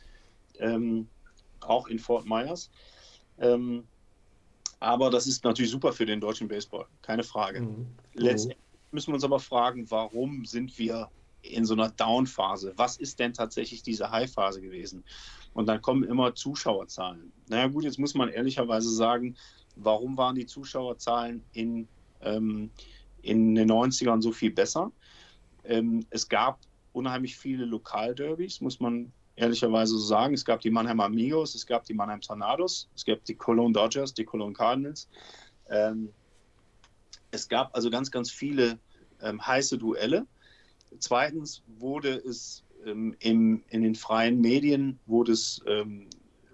ähm, 0.59 1.07
auch 1.61 1.87
in 1.87 1.99
Fort 1.99 2.25
Myers. 2.25 2.69
Ähm, 3.39 3.83
aber 4.79 5.09
das 5.09 5.27
ist 5.27 5.43
natürlich 5.43 5.71
super 5.71 5.91
für 5.91 6.05
den 6.05 6.21
deutschen 6.21 6.47
Baseball, 6.47 6.85
keine 7.01 7.23
Frage. 7.23 7.61
Mhm. 7.61 7.87
Letztendlich 8.13 8.57
müssen 8.91 9.07
wir 9.07 9.15
uns 9.15 9.23
aber 9.23 9.39
fragen, 9.39 9.89
warum 9.91 10.45
sind 10.45 10.77
wir 10.79 11.09
in 11.41 11.65
so 11.65 11.73
einer 11.73 11.89
Down-Phase? 11.89 12.73
Was 12.75 12.97
ist 12.97 13.19
denn 13.19 13.33
tatsächlich 13.33 13.83
diese 13.83 14.09
High-Phase 14.09 14.61
gewesen? 14.61 15.03
Und 15.53 15.67
dann 15.67 15.81
kommen 15.81 16.03
immer 16.03 16.35
Zuschauerzahlen. 16.35 17.31
Naja 17.47 17.67
gut, 17.67 17.83
jetzt 17.83 17.99
muss 17.99 18.13
man 18.13 18.29
ehrlicherweise 18.29 18.89
sagen, 18.89 19.35
warum 19.75 20.17
waren 20.17 20.35
die 20.35 20.45
Zuschauerzahlen 20.45 21.43
in, 21.53 21.87
ähm, 22.21 22.71
in 23.21 23.55
den 23.55 23.69
90ern 23.69 24.21
so 24.21 24.31
viel 24.31 24.51
besser? 24.51 24.91
Ähm, 25.69 26.05
es 26.09 26.27
gab 26.27 26.59
unheimlich 26.91 27.37
viele 27.37 27.65
Lokalderbys, 27.65 28.59
muss 28.59 28.79
man 28.79 29.11
ehrlicherweise 29.35 29.93
so 29.93 29.99
sagen. 29.99 30.33
Es 30.33 30.43
gab 30.43 30.59
die 30.61 30.71
Mannheim 30.71 30.99
Amigos, 30.99 31.55
es 31.55 31.65
gab 31.65 31.85
die 31.85 31.93
Mannheim 31.93 32.19
Tornados, 32.19 32.89
es 32.95 33.05
gab 33.05 33.23
die 33.23 33.35
Cologne 33.35 33.73
Dodgers, 33.73 34.13
die 34.13 34.25
Cologne 34.25 34.53
Cardinals. 34.53 35.07
Ähm, 35.69 36.09
es 37.31 37.47
gab 37.47 37.73
also 37.75 37.89
ganz, 37.89 38.11
ganz 38.11 38.31
viele 38.31 38.79
ähm, 39.21 39.45
heiße 39.45 39.77
Duelle. 39.77 40.25
Zweitens 40.97 41.61
wurde 41.77 42.15
es 42.15 42.63
ähm, 42.85 43.15
im, 43.19 43.63
in 43.69 43.83
den 43.83 43.95
freien 43.95 44.41
Medien 44.41 44.99
wurde 45.05 45.33
es 45.33 45.61
ähm, 45.67 46.07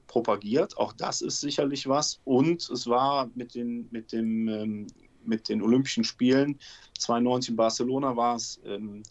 propagiert. 0.07 0.77
Auch 0.77 0.93
das 0.93 1.21
ist 1.21 1.39
sicherlich 1.39 1.87
was. 1.87 2.19
Und 2.25 2.69
es 2.69 2.87
war 2.87 3.29
mit 3.35 3.55
den, 3.55 3.87
mit 3.91 4.11
dem, 4.11 4.47
ähm, 4.47 4.87
mit 5.27 5.49
den 5.49 5.61
Olympischen 5.61 6.03
Spielen 6.03 6.59
92 6.99 7.49
in 7.49 7.55
Barcelona 7.55 8.15
war 8.15 8.35
es, 8.35 8.59
ähm, 8.65 9.03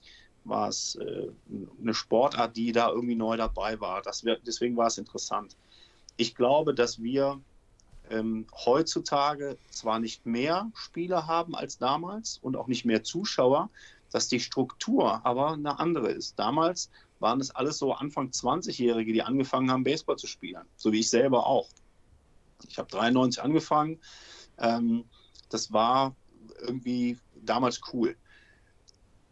äh, 0.47 1.29
eine 1.81 1.95
Sportart, 1.95 2.57
die 2.57 2.73
da 2.73 2.91
irgendwie 2.91 3.15
neu 3.15 3.37
dabei 3.37 3.81
war. 3.81 4.03
Das 4.03 4.25
wär, 4.25 4.39
deswegen 4.47 4.77
war 4.77 4.89
es 4.89 4.99
interessant. 4.99 5.57
Ich 6.17 6.35
glaube, 6.35 6.75
dass 6.75 7.03
wir 7.03 7.41
ähm, 8.11 8.47
heutzutage 8.53 9.57
zwar 9.71 9.99
nicht 9.99 10.27
mehr 10.27 10.71
Spieler 10.75 11.27
haben 11.27 11.55
als 11.55 11.79
damals 11.79 12.39
und 12.43 12.57
auch 12.57 12.67
nicht 12.67 12.85
mehr 12.85 13.03
Zuschauer, 13.03 13.71
dass 14.11 14.29
die 14.29 14.41
Struktur 14.41 15.25
aber 15.25 15.53
eine 15.53 15.79
andere 15.79 16.11
ist. 16.11 16.39
Damals 16.39 16.91
waren 17.21 17.41
es 17.41 17.51
alles 17.51 17.79
so 17.79 17.93
Anfang 17.95 18.29
20-Jährige, 18.29 19.13
die 19.13 19.23
angefangen 19.23 19.71
haben, 19.71 19.85
Baseball 19.85 20.17
zu 20.17 20.27
spielen, 20.27 20.63
so 20.77 20.93
wie 20.93 21.01
ich 21.01 21.11
selber 21.11 21.47
auch. 21.47 21.69
Ich 22.69 22.79
habe 22.79 22.91
93 22.91 23.43
angefangen. 23.43 23.99
Ähm, 24.59 25.05
das 25.49 25.73
war 25.73 26.15
irgendwie 26.61 27.19
damals 27.35 27.81
cool. 27.93 28.17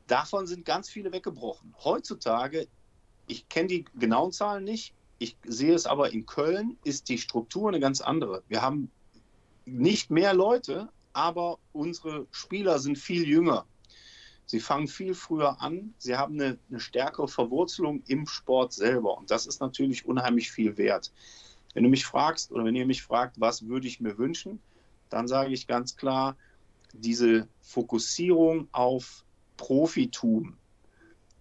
Davon 0.06 0.46
sind 0.46 0.64
ganz 0.64 0.90
viele 0.90 1.12
weggebrochen. 1.12 1.74
Heutzutage, 1.82 2.68
ich 3.26 3.48
kenne 3.48 3.68
die 3.68 3.84
genauen 3.94 4.32
Zahlen 4.32 4.64
nicht, 4.64 4.94
ich 5.18 5.36
sehe 5.44 5.74
es 5.74 5.86
aber 5.86 6.12
in 6.12 6.26
Köln, 6.26 6.76
ist 6.84 7.08
die 7.08 7.18
Struktur 7.18 7.68
eine 7.68 7.80
ganz 7.80 8.00
andere. 8.00 8.42
Wir 8.48 8.60
haben 8.60 8.90
nicht 9.64 10.10
mehr 10.10 10.34
Leute, 10.34 10.88
aber 11.12 11.58
unsere 11.72 12.26
Spieler 12.32 12.78
sind 12.78 12.98
viel 12.98 13.26
jünger. 13.26 13.64
Sie 14.46 14.60
fangen 14.60 14.88
viel 14.88 15.14
früher 15.14 15.62
an, 15.62 15.94
sie 15.98 16.16
haben 16.16 16.34
eine, 16.34 16.58
eine 16.68 16.80
stärkere 16.80 17.28
Verwurzelung 17.28 18.02
im 18.06 18.26
Sport 18.26 18.72
selber 18.72 19.16
und 19.16 19.30
das 19.30 19.46
ist 19.46 19.60
natürlich 19.60 20.04
unheimlich 20.04 20.50
viel 20.50 20.76
wert. 20.76 21.12
Wenn 21.72 21.84
du 21.84 21.88
mich 21.88 22.04
fragst 22.04 22.50
oder 22.50 22.64
wenn 22.64 22.74
ihr 22.74 22.84
mich 22.84 23.02
fragt, 23.02 23.40
was 23.40 23.66
würde 23.66 23.86
ich 23.86 24.00
mir 24.00 24.18
wünschen, 24.18 24.60
dann 25.12 25.28
sage 25.28 25.52
ich 25.52 25.66
ganz 25.66 25.96
klar, 25.96 26.36
diese 26.92 27.48
Fokussierung 27.60 28.68
auf 28.72 29.24
Profitum, 29.56 30.56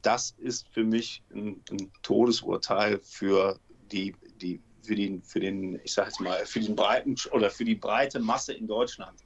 das 0.02 0.36
ist 0.38 0.68
für 0.70 0.84
mich 0.84 1.22
ein, 1.34 1.62
ein 1.70 1.92
Todesurteil 2.02 3.00
für 3.04 3.60
die, 3.92 4.16
die, 4.42 4.60
für 4.82 4.96
den, 4.96 5.22
für 5.22 5.40
den, 5.40 5.80
ich 5.84 5.94
sage 5.94 6.10
jetzt 6.10 6.20
mal, 6.20 6.46
für 6.46 6.60
den 6.60 6.76
breiten 6.76 7.16
oder 7.32 7.50
für 7.50 7.66
die 7.66 7.76
breite 7.76 8.20
Masse 8.20 8.54
in 8.54 8.68
Deutschland. 8.68 9.20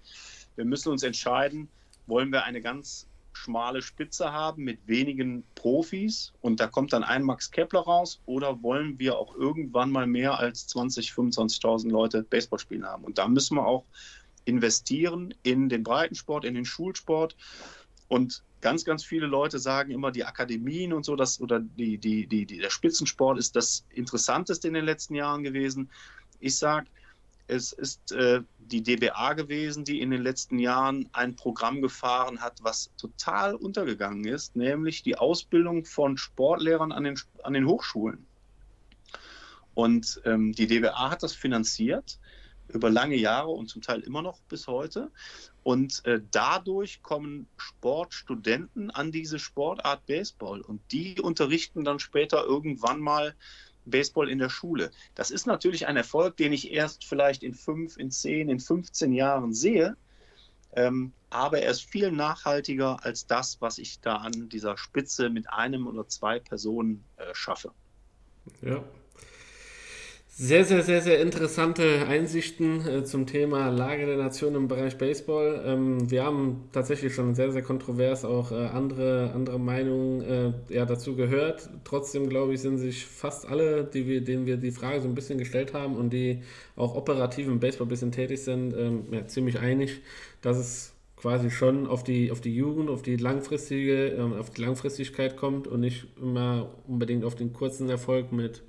Wir 0.56 0.66
müssen 0.66 0.90
uns 0.90 1.04
entscheiden, 1.04 1.70
wollen 2.08 2.32
wir 2.32 2.44
eine 2.44 2.62
ganz 2.62 3.08
schmale 3.34 3.82
Spitze 3.82 4.32
haben 4.32 4.64
mit 4.64 4.88
wenigen 4.88 5.44
Profis 5.56 6.34
und 6.42 6.60
da 6.60 6.68
kommt 6.68 6.94
dann 6.94 7.04
ein 7.04 7.24
Max 7.24 7.52
Kepler 7.52 7.82
raus 7.82 8.22
oder 8.26 8.62
wollen 8.64 8.98
wir 8.98 9.18
auch 9.18 9.36
irgendwann 9.36 9.92
mal 9.92 10.08
mehr 10.08 10.40
als 10.40 10.68
20, 10.68 11.12
25.000 11.12 11.90
Leute 11.90 12.24
Baseball 12.24 12.60
spielen 12.60 12.86
haben? 12.86 13.04
Und 13.04 13.18
da 13.18 13.28
müssen 13.28 13.58
wir 13.58 13.66
auch 13.66 13.86
investieren 14.46 15.34
in 15.44 15.70
den 15.70 15.84
Breitensport, 15.84 16.46
in 16.46 16.56
den 16.56 16.66
Schulsport 16.66 17.36
und 18.08 18.44
ganz, 18.62 18.86
ganz 18.86 19.04
viele 19.04 19.28
Leute 19.28 19.60
sagen 19.60 19.92
immer, 19.92 20.12
die 20.12 20.26
Akademien 20.26 20.94
und 20.94 21.06
so, 21.06 21.16
das, 21.16 21.40
oder 21.42 21.60
die, 21.60 21.98
die, 21.98 22.26
die, 22.26 22.46
der 22.46 22.70
Spitzensport 22.70 23.38
ist 23.38 23.56
das 23.56 23.86
Interessanteste 23.92 24.68
in 24.68 24.74
den 24.74 24.86
letzten 24.86 25.16
Jahren 25.16 25.44
gewesen. 25.44 25.90
Ich 26.40 26.58
sage, 26.58 26.88
es 27.48 27.74
ist 27.74 28.12
äh, 28.12 28.42
die 28.58 28.82
DBA 28.82 29.34
gewesen, 29.34 29.84
die 29.84 30.02
in 30.02 30.10
den 30.10 30.24
letzten 30.24 30.58
Jahren 30.58 31.08
ein 31.14 31.36
Programm 31.36 31.82
gefahren 31.82 32.42
hat, 32.42 32.64
was 32.64 32.90
total 32.98 33.54
untergegangen 33.54 34.26
ist, 34.26 34.56
nämlich 34.56 35.04
die 35.04 35.18
Ausbildung 35.18 35.86
von 35.86 36.18
Sportlehrern 36.18 36.92
an 36.92 37.04
den, 37.04 37.20
an 37.44 37.54
den 37.54 37.68
Hochschulen. 37.68 38.26
Und 39.76 40.22
ähm, 40.26 40.54
die 40.54 40.68
DBA 40.68 41.12
hat 41.12 41.22
das 41.22 41.34
finanziert 41.34 42.18
über 42.70 42.90
lange 42.90 43.16
Jahre 43.16 43.50
und 43.50 43.68
zum 43.70 43.82
Teil 43.82 44.02
immer 44.02 44.22
noch 44.22 44.40
bis 44.50 44.68
heute. 44.68 45.12
Und 45.64 46.06
äh, 46.06 46.22
dadurch 46.32 47.02
kommen 47.02 47.48
Sportstudenten 47.58 48.92
an 48.92 49.12
diese 49.12 49.40
Sportart 49.40 50.06
Baseball 50.06 50.62
und 50.62 50.82
die 50.92 51.20
unterrichten 51.20 51.84
dann 51.84 52.00
später 52.00 52.44
irgendwann 52.44 53.00
mal 53.00 53.36
Baseball 53.86 54.30
in 54.30 54.40
der 54.40 54.50
Schule. 54.50 54.92
Das 55.14 55.32
ist 55.32 55.46
natürlich 55.48 55.88
ein 55.88 55.98
Erfolg, 55.98 56.38
den 56.38 56.54
ich 56.54 56.72
erst 56.72 57.06
vielleicht 57.06 57.44
in 57.44 57.54
fünf, 57.54 57.98
in 57.98 58.12
zehn, 58.12 58.50
in 58.50 58.60
15 58.60 59.14
Jahren 59.14 59.54
sehe. 59.54 59.96
Ähm, 60.74 61.14
aber 61.30 61.60
er 61.60 61.72
ist 61.72 61.90
viel 61.90 62.12
nachhaltiger 62.12 63.04
als 63.04 63.28
das, 63.28 63.62
was 63.62 63.78
ich 63.78 64.00
da 64.02 64.18
an 64.18 64.50
dieser 64.50 64.78
Spitze 64.78 65.30
mit 65.30 65.50
einem 65.50 65.88
oder 65.88 66.08
zwei 66.08 66.40
Personen 66.40 67.04
äh, 67.18 67.34
schaffe. 67.34 67.72
Ja, 68.62 68.84
sehr, 70.38 70.66
sehr, 70.66 70.84
sehr, 70.84 71.02
sehr 71.02 71.22
interessante 71.22 72.08
Einsichten 72.08 72.86
äh, 72.86 73.04
zum 73.06 73.26
Thema 73.26 73.70
Lage 73.70 74.06
der 74.06 74.18
Nation 74.18 74.54
im 74.56 74.68
Bereich 74.68 74.98
Baseball. 74.98 75.64
Ähm, 75.66 76.12
wir 76.12 76.26
haben 76.26 76.68
tatsächlich 76.74 77.16
schon 77.16 77.36
sehr, 77.36 77.54
sehr 77.54 77.62
kontrovers 77.62 78.26
auch 78.26 78.52
äh, 78.52 78.56
andere, 78.56 79.32
andere 79.34 79.58
Meinungen 79.58 80.22
äh, 80.70 80.74
ja, 80.74 80.86
dazu 80.86 81.16
gehört. 81.16 81.70
Trotzdem, 81.86 82.28
glaube 82.28 82.54
ich, 82.54 82.60
sind 82.60 82.80
sich 82.80 83.06
fast 83.06 83.48
alle, 83.48 83.86
die 83.86 84.08
wir, 84.08 84.22
denen 84.26 84.46
wir 84.46 84.58
die 84.58 84.72
Frage 84.72 85.00
so 85.00 85.08
ein 85.08 85.16
bisschen 85.16 85.38
gestellt 85.38 85.74
haben 85.74 85.96
und 85.96 86.12
die 86.12 86.42
auch 86.76 86.96
operativ 86.96 87.48
im 87.48 87.62
Baseball 87.62 87.88
ein 87.88 87.90
bisschen 87.90 88.12
tätig 88.12 88.44
sind, 88.44 88.76
ähm, 88.78 89.06
ja, 89.12 89.26
ziemlich 89.28 89.60
einig, 89.60 90.02
dass 90.42 90.58
es 90.58 90.96
quasi 91.16 91.50
schon 91.50 91.88
auf 91.88 92.04
die, 92.04 92.30
auf 92.30 92.42
die 92.42 92.54
Jugend, 92.54 92.90
auf 92.90 93.04
die 93.04 93.16
langfristige, 93.16 94.10
ähm, 94.10 94.34
auf 94.34 94.50
die 94.50 94.64
Langfristigkeit 94.64 95.38
kommt 95.38 95.66
und 95.66 95.80
nicht 95.80 96.08
immer 96.22 96.72
unbedingt 96.88 97.24
auf 97.24 97.36
den 97.36 97.54
kurzen 97.54 97.90
Erfolg 97.90 98.34
mit 98.34 98.64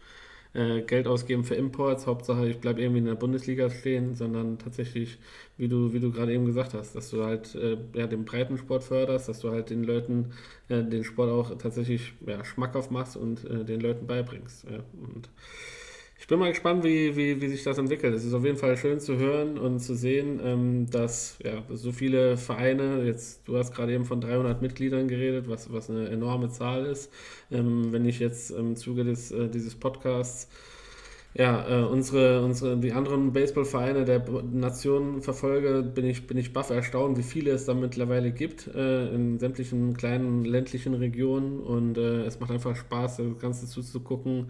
äh, 0.57 0.81
Geld 0.83 1.07
ausgeben 1.07 1.45
für 1.45 1.55
Imports, 1.55 2.07
Hauptsache 2.07 2.49
ich 2.49 2.59
bleibe 2.59 2.81
irgendwie 2.81 3.01
in 3.01 3.07
der 3.07 3.15
Bundesliga 3.15 3.71
stehen, 3.71 4.15
sondern 4.15 4.59
tatsächlich, 4.59 5.19
wie 5.59 5.69
du, 5.69 5.93
wie 5.93 6.01
du 6.01 6.11
gerade 6.11 6.33
eben 6.33 6.47
gesagt 6.47 6.75
hast, 6.75 6.97
dass 6.97 7.11
du 7.11 7.25
halt 7.25 7.55
äh, 7.55 7.77
ja, 7.95 8.07
den 8.07 8.25
Breitensport 8.25 8.83
förderst, 8.83 9.29
dass 9.29 9.41
du 9.41 9.51
halt 9.51 9.71
den 9.71 9.85
Leuten 9.85 10.33
äh, 10.69 10.83
den 10.83 11.05
Sport 11.05 11.31
auch 11.31 11.59
tatsächlich 11.59 12.15
ja, 12.27 12.45
schmackhaft 12.45 12.91
machst 12.91 13.17
und 13.17 13.45
äh, 13.45 13.65
den 13.65 13.81
Leuten 13.81 14.07
beibringst. 14.07 14.65
Ja. 14.65 14.79
Und 15.15 15.29
ich 16.19 16.27
bin 16.27 16.39
mal 16.39 16.51
gespannt, 16.51 16.83
wie, 16.83 17.15
wie, 17.17 17.41
wie 17.41 17.49
sich 17.49 17.63
das 17.63 17.79
entwickelt. 17.79 18.15
Es 18.15 18.25
ist 18.25 18.33
auf 18.33 18.45
jeden 18.45 18.57
Fall 18.57 18.77
schön 18.77 19.01
zu 19.01 19.17
hören 19.17 19.59
und 19.59 19.81
zu 19.81 19.95
sehen, 19.95 20.41
ähm, 20.43 20.91
dass 20.91 21.39
ja, 21.45 21.63
so 21.71 21.93
viele 21.93 22.37
Vereine, 22.37 23.05
jetzt, 23.05 23.47
du 23.47 23.57
hast 23.57 23.75
gerade 23.75 23.93
eben 23.93 24.05
von 24.05 24.21
300 24.21 24.63
Mitgliedern 24.63 25.09
geredet, 25.09 25.49
was, 25.49 25.73
was 25.73 25.91
eine 25.91 26.09
enorme 26.09 26.49
Zahl 26.49 26.87
ist. 26.87 27.13
Ähm, 27.51 27.93
wenn 27.93 28.07
ich 28.07 28.19
jetzt 28.19 28.51
im 28.51 28.77
Zuge 28.77 29.05
des, 29.05 29.31
äh, 29.31 29.49
dieses 29.49 29.75
Podcasts 29.75 30.49
ja, 31.39 31.69
äh, 31.69 31.85
unsere, 31.85 32.43
unsere, 32.43 32.79
die 32.79 32.93
anderen 32.93 33.35
Baseballvereine 33.35 34.07
der 34.07 34.25
Nation 34.53 35.21
verfolge, 35.21 35.83
bin 35.83 36.07
ich, 36.07 36.27
bin 36.27 36.39
ich 36.39 36.55
baff 36.55 36.71
erstaunt, 36.71 37.19
wie 37.19 37.23
viele 37.23 37.51
es 37.51 37.67
da 37.67 37.75
mittlerweile 37.75 38.33
gibt 38.33 38.69
äh, 38.69 39.09
in 39.15 39.39
sämtlichen 39.39 39.95
kleinen 39.99 40.47
ländlichen 40.47 40.95
Regionen 40.95 41.61
und 41.61 41.99
äh, 41.99 42.23
es 42.23 42.41
macht 42.41 42.53
einfach 42.53 42.75
Spaß, 42.75 43.19
das 43.19 43.39
Ganze 43.39 43.67
zuzugucken 43.67 44.47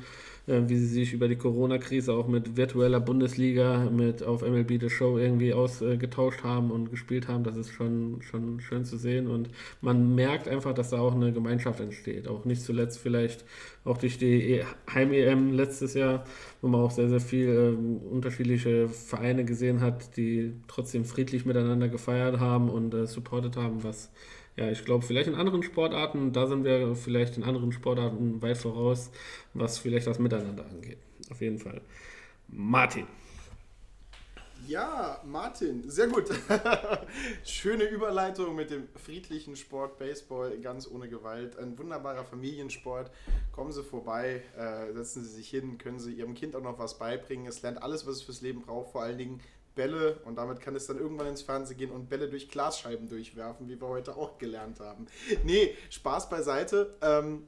wie 0.46 0.76
sie 0.76 0.86
sich 0.86 1.12
über 1.12 1.26
die 1.28 1.36
Corona-Krise 1.36 2.12
auch 2.14 2.28
mit 2.28 2.56
virtueller 2.56 3.00
Bundesliga, 3.00 3.90
mit 3.90 4.22
auf 4.22 4.42
MLB 4.42 4.80
The 4.80 4.90
Show 4.90 5.18
irgendwie 5.18 5.52
ausgetauscht 5.52 6.44
haben 6.44 6.70
und 6.70 6.90
gespielt 6.90 7.26
haben. 7.28 7.42
Das 7.44 7.56
ist 7.56 7.72
schon, 7.72 8.22
schon 8.22 8.60
schön 8.60 8.84
zu 8.84 8.96
sehen 8.96 9.26
und 9.26 9.50
man 9.80 10.14
merkt 10.14 10.46
einfach, 10.48 10.72
dass 10.72 10.90
da 10.90 10.98
auch 11.00 11.14
eine 11.14 11.32
Gemeinschaft 11.32 11.80
entsteht. 11.80 12.28
Auch 12.28 12.44
nicht 12.44 12.62
zuletzt 12.62 12.98
vielleicht 12.98 13.44
auch 13.84 13.98
durch 13.98 14.18
die 14.18 14.52
e- 14.58 14.64
Heim-EM 14.92 15.52
letztes 15.52 15.94
Jahr, 15.94 16.24
wo 16.60 16.68
man 16.68 16.80
auch 16.80 16.90
sehr, 16.90 17.08
sehr 17.08 17.20
viel 17.20 17.48
äh, 17.48 18.14
unterschiedliche 18.14 18.88
Vereine 18.88 19.44
gesehen 19.44 19.80
hat, 19.80 20.16
die 20.16 20.52
trotzdem 20.68 21.04
friedlich 21.04 21.44
miteinander 21.44 21.88
gefeiert 21.88 22.38
haben 22.40 22.70
und 22.70 22.94
äh, 22.94 23.06
supportet 23.06 23.56
haben, 23.56 23.82
was 23.84 24.10
ja, 24.56 24.70
ich 24.70 24.84
glaube, 24.84 25.04
vielleicht 25.04 25.28
in 25.28 25.34
anderen 25.34 25.62
Sportarten, 25.62 26.32
da 26.32 26.46
sind 26.46 26.64
wir 26.64 26.94
vielleicht 26.96 27.36
in 27.36 27.44
anderen 27.44 27.72
Sportarten 27.72 28.40
weit 28.40 28.56
voraus, 28.56 29.10
was 29.52 29.78
vielleicht 29.78 30.06
das 30.06 30.18
Miteinander 30.18 30.64
angeht. 30.64 30.98
Auf 31.30 31.40
jeden 31.40 31.58
Fall. 31.58 31.82
Martin. 32.48 33.06
Ja, 34.66 35.20
Martin, 35.24 35.88
sehr 35.88 36.08
gut. 36.08 36.24
Schöne 37.44 37.84
Überleitung 37.84 38.56
mit 38.56 38.70
dem 38.70 38.88
friedlichen 38.96 39.54
Sport 39.54 39.98
Baseball, 39.98 40.58
ganz 40.58 40.90
ohne 40.90 41.08
Gewalt. 41.08 41.56
Ein 41.56 41.78
wunderbarer 41.78 42.24
Familiensport. 42.24 43.12
Kommen 43.52 43.70
Sie 43.70 43.84
vorbei, 43.84 44.42
äh, 44.56 44.92
setzen 44.92 45.22
Sie 45.22 45.30
sich 45.30 45.50
hin, 45.50 45.78
können 45.78 46.00
Sie 46.00 46.14
Ihrem 46.14 46.34
Kind 46.34 46.56
auch 46.56 46.62
noch 46.62 46.80
was 46.80 46.98
beibringen. 46.98 47.46
Es 47.46 47.62
lernt 47.62 47.80
alles, 47.80 48.06
was 48.06 48.16
es 48.16 48.22
fürs 48.22 48.40
Leben 48.40 48.62
braucht, 48.62 48.90
vor 48.90 49.02
allen 49.02 49.18
Dingen 49.18 49.40
Bälle 49.76 50.18
und 50.24 50.34
damit 50.36 50.60
kann 50.60 50.74
es 50.74 50.86
dann 50.86 50.98
irgendwann 50.98 51.28
ins 51.28 51.42
Fernsehen 51.42 51.76
gehen 51.76 51.90
und 51.92 52.08
Bälle 52.08 52.28
durch 52.28 52.48
Glasscheiben 52.48 53.08
durchwerfen, 53.08 53.68
wie 53.68 53.80
wir 53.80 53.86
heute 53.86 54.16
auch 54.16 54.38
gelernt 54.38 54.80
haben. 54.80 55.06
Nee, 55.44 55.76
Spaß 55.90 56.28
beiseite. 56.28 56.96
Ähm, 57.00 57.46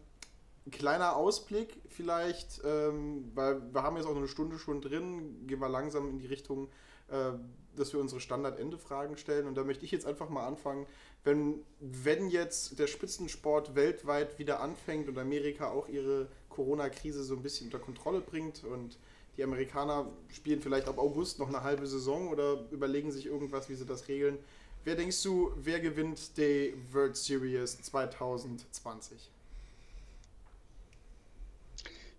kleiner 0.70 1.16
Ausblick 1.16 1.80
vielleicht, 1.88 2.60
ähm, 2.64 3.32
weil 3.34 3.60
wir 3.72 3.82
haben 3.82 3.96
jetzt 3.96 4.06
auch 4.06 4.16
eine 4.16 4.28
Stunde 4.28 4.58
schon 4.58 4.80
drin, 4.80 5.46
gehen 5.46 5.60
wir 5.60 5.68
langsam 5.68 6.08
in 6.08 6.18
die 6.18 6.26
Richtung, 6.26 6.68
äh, 7.08 7.32
dass 7.74 7.92
wir 7.92 8.00
unsere 8.00 8.20
Standard-Ende-Fragen 8.20 9.16
stellen. 9.16 9.46
Und 9.46 9.56
da 9.56 9.64
möchte 9.64 9.84
ich 9.84 9.90
jetzt 9.90 10.06
einfach 10.06 10.28
mal 10.28 10.46
anfangen, 10.46 10.86
wenn, 11.24 11.64
wenn 11.80 12.28
jetzt 12.28 12.78
der 12.78 12.86
Spitzensport 12.86 13.74
weltweit 13.74 14.38
wieder 14.38 14.60
anfängt 14.60 15.08
und 15.08 15.18
Amerika 15.18 15.70
auch 15.70 15.88
ihre 15.88 16.28
Corona-Krise 16.50 17.22
so 17.22 17.34
ein 17.34 17.42
bisschen 17.42 17.68
unter 17.68 17.78
Kontrolle 17.78 18.20
bringt 18.20 18.64
und 18.64 18.98
die 19.39 19.45
Amerikaner 19.45 20.11
spielen 20.28 20.61
vielleicht 20.61 20.89
ab 20.89 20.99
August 20.99 21.39
noch 21.39 21.49
eine 21.49 21.62
halbe 21.62 21.86
Saison 21.86 22.28
oder 22.28 22.66
überlegen 22.72 23.12
sich 23.12 23.26
irgendwas, 23.26 23.68
wie 23.70 23.76
sie 23.76 23.86
das 23.86 24.09
regeln. 24.09 24.36
Wer 24.84 24.97
denkst 24.97 25.22
du, 25.22 25.53
wer 25.57 25.78
gewinnt 25.78 26.36
die 26.36 26.74
World 26.93 27.16
Series 27.16 27.80
2020? 27.82 29.30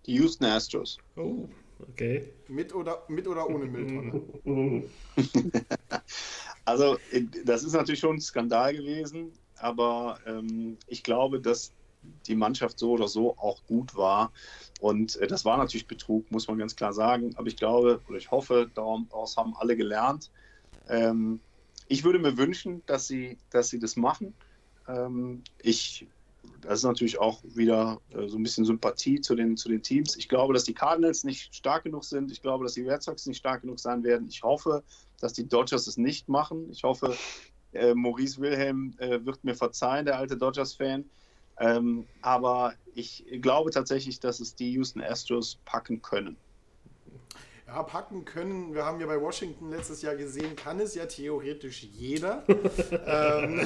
Die 0.06 0.14
Houston 0.14 0.46
Astros. 0.46 0.98
Oh, 1.16 1.46
okay. 1.90 2.32
Mit 2.48 2.74
oder, 2.74 3.04
mit 3.08 3.28
oder 3.28 3.46
ohne 3.48 3.66
Mülltonne? 3.66 4.84
also, 6.64 6.96
das 7.44 7.64
ist 7.64 7.74
natürlich 7.74 8.00
schon 8.00 8.16
ein 8.16 8.20
Skandal 8.20 8.74
gewesen, 8.74 9.32
aber 9.58 10.18
ähm, 10.24 10.78
ich 10.86 11.02
glaube, 11.02 11.38
dass 11.38 11.72
die 12.26 12.34
Mannschaft 12.34 12.78
so 12.78 12.92
oder 12.92 13.08
so 13.08 13.36
auch 13.38 13.64
gut 13.66 13.94
war. 13.96 14.32
Und 14.80 15.16
äh, 15.16 15.26
das 15.26 15.44
war 15.44 15.56
natürlich 15.56 15.86
Betrug, 15.86 16.30
muss 16.30 16.48
man 16.48 16.58
ganz 16.58 16.76
klar 16.76 16.92
sagen. 16.92 17.34
Aber 17.36 17.46
ich 17.48 17.56
glaube 17.56 18.00
oder 18.08 18.18
ich 18.18 18.30
hoffe, 18.30 18.70
daraus 18.74 19.36
haben 19.36 19.54
alle 19.56 19.76
gelernt. 19.76 20.30
Ähm, 20.88 21.40
ich 21.88 22.04
würde 22.04 22.18
mir 22.18 22.36
wünschen, 22.36 22.82
dass 22.86 23.06
sie, 23.06 23.38
dass 23.50 23.68
sie 23.68 23.78
das 23.78 23.96
machen. 23.96 24.34
Ähm, 24.88 25.42
ich, 25.62 26.06
das 26.60 26.80
ist 26.80 26.84
natürlich 26.84 27.18
auch 27.18 27.42
wieder 27.42 28.00
äh, 28.10 28.28
so 28.28 28.38
ein 28.38 28.42
bisschen 28.42 28.64
Sympathie 28.64 29.20
zu 29.20 29.34
den, 29.34 29.56
zu 29.56 29.68
den 29.68 29.82
Teams. 29.82 30.16
Ich 30.16 30.28
glaube, 30.28 30.54
dass 30.54 30.64
die 30.64 30.74
Cardinals 30.74 31.24
nicht 31.24 31.54
stark 31.54 31.84
genug 31.84 32.04
sind. 32.04 32.30
Ich 32.30 32.42
glaube, 32.42 32.64
dass 32.64 32.74
die 32.74 32.88
Red 32.88 33.02
Sox 33.02 33.26
nicht 33.26 33.38
stark 33.38 33.62
genug 33.62 33.80
sein 33.80 34.04
werden. 34.04 34.28
Ich 34.28 34.42
hoffe, 34.42 34.82
dass 35.20 35.32
die 35.32 35.48
Dodgers 35.48 35.86
es 35.86 35.96
nicht 35.96 36.28
machen. 36.28 36.70
Ich 36.70 36.84
hoffe, 36.84 37.16
äh, 37.72 37.94
Maurice 37.94 38.40
Wilhelm 38.40 38.94
äh, 38.98 39.24
wird 39.24 39.44
mir 39.44 39.54
verzeihen, 39.54 40.06
der 40.06 40.18
alte 40.18 40.36
Dodgers-Fan. 40.36 41.04
Ähm, 41.60 42.06
aber 42.22 42.74
ich 42.94 43.24
glaube 43.40 43.70
tatsächlich, 43.70 44.18
dass 44.18 44.40
es 44.40 44.54
die 44.54 44.72
Houston 44.72 45.02
Astros 45.02 45.58
packen 45.64 46.02
können 46.02 46.36
ja, 47.70 47.82
packen 47.84 48.24
können. 48.24 48.74
Wir 48.74 48.84
haben 48.84 49.00
ja 49.00 49.06
bei 49.06 49.20
Washington 49.20 49.70
letztes 49.70 50.02
Jahr 50.02 50.16
gesehen, 50.16 50.56
kann 50.56 50.80
es 50.80 50.94
ja 50.94 51.06
theoretisch 51.06 51.84
jeder. 51.84 52.42
ähm. 53.06 53.60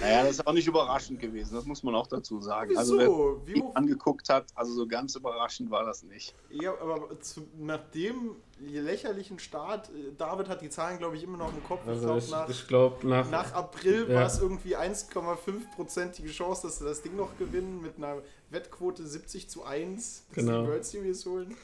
Naja, 0.00 0.22
das 0.22 0.32
ist 0.32 0.46
auch 0.46 0.52
nicht 0.52 0.66
überraschend 0.66 1.20
gewesen, 1.20 1.54
das 1.54 1.64
muss 1.64 1.82
man 1.82 1.94
auch 1.94 2.06
dazu 2.06 2.40
sagen. 2.40 2.76
Also, 2.76 2.98
Wieso? 2.98 3.00
Also, 3.00 3.42
wer 3.44 3.54
Wie 3.54 3.64
angeguckt 3.74 4.28
hat, 4.28 4.46
also 4.54 4.72
so 4.72 4.86
ganz 4.86 5.14
überraschend 5.14 5.70
war 5.70 5.84
das 5.84 6.02
nicht. 6.02 6.34
Ja, 6.50 6.72
aber 6.80 7.20
zu, 7.20 7.46
nach 7.58 7.80
dem 7.94 8.36
lächerlichen 8.60 9.38
Start, 9.38 9.88
äh, 9.88 10.12
David 10.16 10.48
hat 10.48 10.62
die 10.62 10.70
Zahlen, 10.70 10.98
glaube 10.98 11.16
ich, 11.16 11.24
immer 11.24 11.38
noch 11.38 11.52
im 11.52 11.62
Kopf. 11.64 11.86
Also 11.86 12.16
ich 12.16 12.26
glaube, 12.26 12.46
nach, 12.48 12.66
glaub, 12.66 13.04
nach, 13.04 13.30
nach, 13.30 13.52
April 13.54 14.06
ja. 14.08 14.16
war 14.16 14.26
es 14.26 14.40
irgendwie 14.40 14.76
1,5%ige 14.76 16.28
Chance, 16.28 16.66
dass 16.66 16.78
sie 16.78 16.84
das 16.84 17.02
Ding 17.02 17.16
noch 17.16 17.36
gewinnen 17.38 17.80
mit 17.82 17.96
einer 17.98 18.22
Wettquote 18.50 19.06
70 19.06 19.48
zu 19.48 19.64
1, 19.64 20.24
dass 20.28 20.44
genau. 20.44 20.62
die 20.62 20.68
World 20.68 20.84
Series 20.84 21.26
holen. 21.26 21.56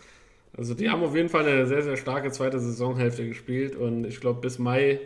Also 0.56 0.74
die 0.74 0.88
haben 0.88 1.02
auf 1.02 1.16
jeden 1.16 1.28
Fall 1.28 1.46
eine 1.46 1.66
sehr, 1.66 1.82
sehr 1.82 1.96
starke 1.96 2.30
zweite 2.30 2.60
Saisonhälfte 2.60 3.26
gespielt 3.26 3.74
und 3.74 4.04
ich 4.04 4.20
glaube 4.20 4.40
bis 4.40 4.58
Mai 4.58 5.00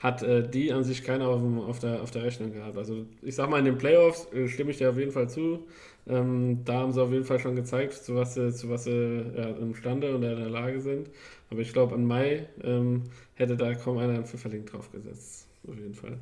hat 0.00 0.22
äh, 0.22 0.48
die 0.48 0.72
an 0.72 0.84
sich 0.84 1.02
keiner 1.02 1.28
auf, 1.28 1.42
auf, 1.68 1.78
der, 1.80 2.02
auf 2.02 2.10
der 2.10 2.22
Rechnung 2.22 2.52
gehabt. 2.52 2.76
Also 2.76 3.06
ich 3.22 3.34
sag 3.34 3.50
mal, 3.50 3.58
in 3.58 3.64
den 3.64 3.78
Playoffs 3.78 4.32
äh, 4.32 4.46
stimme 4.48 4.70
ich 4.70 4.78
dir 4.78 4.90
auf 4.90 4.98
jeden 4.98 5.12
Fall 5.12 5.28
zu. 5.28 5.66
Ähm, 6.06 6.64
da 6.64 6.74
haben 6.74 6.92
sie 6.92 7.02
auf 7.02 7.12
jeden 7.12 7.24
Fall 7.24 7.38
schon 7.38 7.56
gezeigt, 7.56 7.92
zu 7.94 8.14
was 8.14 8.34
sie, 8.34 8.52
zu 8.52 8.70
was 8.70 8.84
sie 8.84 9.32
ja, 9.36 9.48
imstande 9.50 10.14
und 10.14 10.22
in 10.22 10.36
der 10.36 10.48
Lage 10.48 10.80
sind. 10.80 11.10
Aber 11.50 11.60
ich 11.60 11.72
glaube, 11.72 11.94
im 11.96 12.06
Mai 12.06 12.48
ähm, 12.62 13.04
hätte 13.34 13.56
da 13.56 13.74
kaum 13.74 13.98
einer 13.98 14.14
einen 14.14 14.24
Pfifferling 14.24 14.64
draufgesetzt. 14.64 15.46
Auf 15.66 15.76
jeden 15.76 15.94
Fall. 15.94 16.18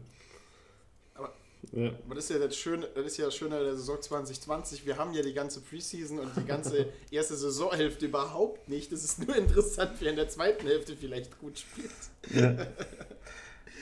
Ja. 1.72 1.90
Aber 2.04 2.14
das 2.14 2.24
ist 2.24 2.30
ja 2.30 2.38
das 2.38 2.56
Schöne, 2.56 2.88
das 2.94 3.06
ist 3.06 3.16
ja 3.16 3.24
das 3.26 3.34
Schöne 3.34 3.58
der 3.58 3.74
Saison 3.74 4.00
2020. 4.00 4.86
Wir 4.86 4.96
haben 4.96 5.12
ja 5.12 5.22
die 5.22 5.34
ganze 5.34 5.60
Preseason 5.60 6.20
und 6.20 6.30
die 6.36 6.44
ganze 6.44 6.86
erste 7.10 7.34
Saisonhälfte 7.34 8.06
überhaupt 8.06 8.68
nicht. 8.68 8.92
Das 8.92 9.04
ist 9.04 9.26
nur 9.26 9.36
interessant, 9.36 9.92
wer 10.00 10.10
in 10.10 10.16
der 10.16 10.28
zweiten 10.28 10.66
Hälfte 10.66 10.96
vielleicht 10.96 11.38
gut 11.38 11.58
spielt. 11.58 11.90
Ja. 12.34 12.66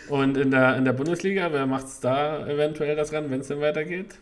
Und 0.09 0.37
in 0.37 0.51
der, 0.51 0.77
in 0.77 0.85
der 0.85 0.93
Bundesliga, 0.93 1.53
wer 1.53 1.67
macht 1.67 1.87
es 1.87 2.01
da 2.01 2.47
eventuell 2.47 2.97
das 2.97 3.13
ran, 3.13 3.31
wenn 3.31 3.41
es 3.41 3.49
denn 3.49 3.61
weitergeht? 3.61 4.19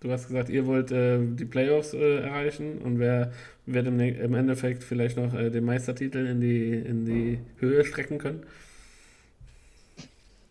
Du 0.00 0.10
hast 0.10 0.26
gesagt, 0.26 0.48
ihr 0.48 0.66
wollt 0.66 0.90
äh, 0.90 1.18
die 1.20 1.44
Playoffs 1.44 1.94
äh, 1.94 2.22
erreichen 2.22 2.78
und 2.78 2.98
wer 2.98 3.32
wird 3.66 3.86
im, 3.86 4.00
im 4.00 4.34
Endeffekt 4.34 4.82
vielleicht 4.82 5.16
noch 5.16 5.32
äh, 5.32 5.50
den 5.50 5.64
Meistertitel 5.64 6.26
in 6.26 6.40
die, 6.40 6.72
in 6.72 7.04
die 7.04 7.38
Höhe 7.58 7.84
strecken 7.84 8.18
können? 8.18 8.44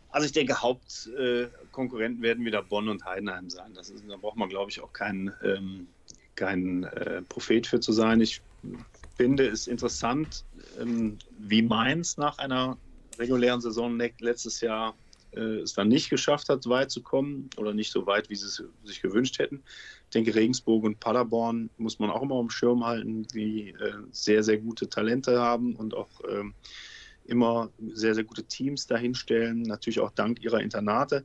Also 0.10 0.26
ich 0.26 0.32
denke, 0.32 0.62
Hauptkonkurrenten 0.62 2.22
werden 2.22 2.46
wieder 2.46 2.62
Bonn 2.62 2.88
und 2.88 3.04
Heidenheim 3.06 3.50
sein. 3.50 3.74
Das 3.74 3.90
ist, 3.90 4.04
da 4.10 4.16
braucht 4.18 4.38
man, 4.38 4.50
glaube 4.50 4.72
ich, 4.72 4.82
auch 4.82 4.94
kein, 4.94 5.34
ähm, 5.44 5.88
kein 6.36 6.84
äh, 6.84 7.22
Prophet 7.24 7.68
für 7.68 7.80
zu 7.80 7.92
sein. 7.92 8.22
Ich 8.22 8.42
finde 9.18 9.48
es 9.48 9.68
interessant, 9.68 10.46
ähm, 10.80 11.18
wie 11.40 11.62
Mainz 11.62 12.18
nach 12.18 12.38
einer 12.40 12.78
regulären 13.20 13.62
Saison 13.62 14.00
letztes 14.20 14.62
Jahr 14.62 14.96
äh, 15.34 15.60
es 15.62 15.74
dann 15.74 15.88
nicht 15.88 16.10
geschafft 16.10 16.50
hat, 16.50 16.68
weit 16.68 16.92
zu 16.92 17.02
kommen 17.02 17.50
oder 17.58 17.74
nicht 17.74 17.92
so 17.92 18.06
weit, 18.06 18.30
wie 18.30 18.36
sie 18.36 18.48
es 18.48 18.64
sich 18.84 19.02
gewünscht 19.02 19.40
hätten. 19.40 19.64
Ich 20.06 20.10
denke, 20.12 20.36
Regensburg 20.36 20.84
und 20.84 21.00
Paderborn 21.00 21.70
muss 21.78 22.00
man 22.00 22.10
auch 22.10 22.22
immer 22.22 22.36
am 22.36 22.50
Schirm 22.50 22.86
halten, 22.86 23.26
die 23.28 23.70
äh, 23.70 23.94
sehr, 24.12 24.44
sehr 24.44 24.58
gute 24.58 24.90
Talente 24.90 25.40
haben 25.40 25.76
und 25.76 25.94
auch 25.94 26.10
ähm, 26.30 26.54
immer 27.26 27.70
sehr, 27.94 28.14
sehr 28.14 28.26
gute 28.26 28.44
Teams 28.44 28.88
dahinstellen, 28.88 29.62
natürlich 29.62 30.02
auch 30.02 30.12
dank 30.12 30.44
ihrer 30.44 30.60
Internate. 30.60 31.24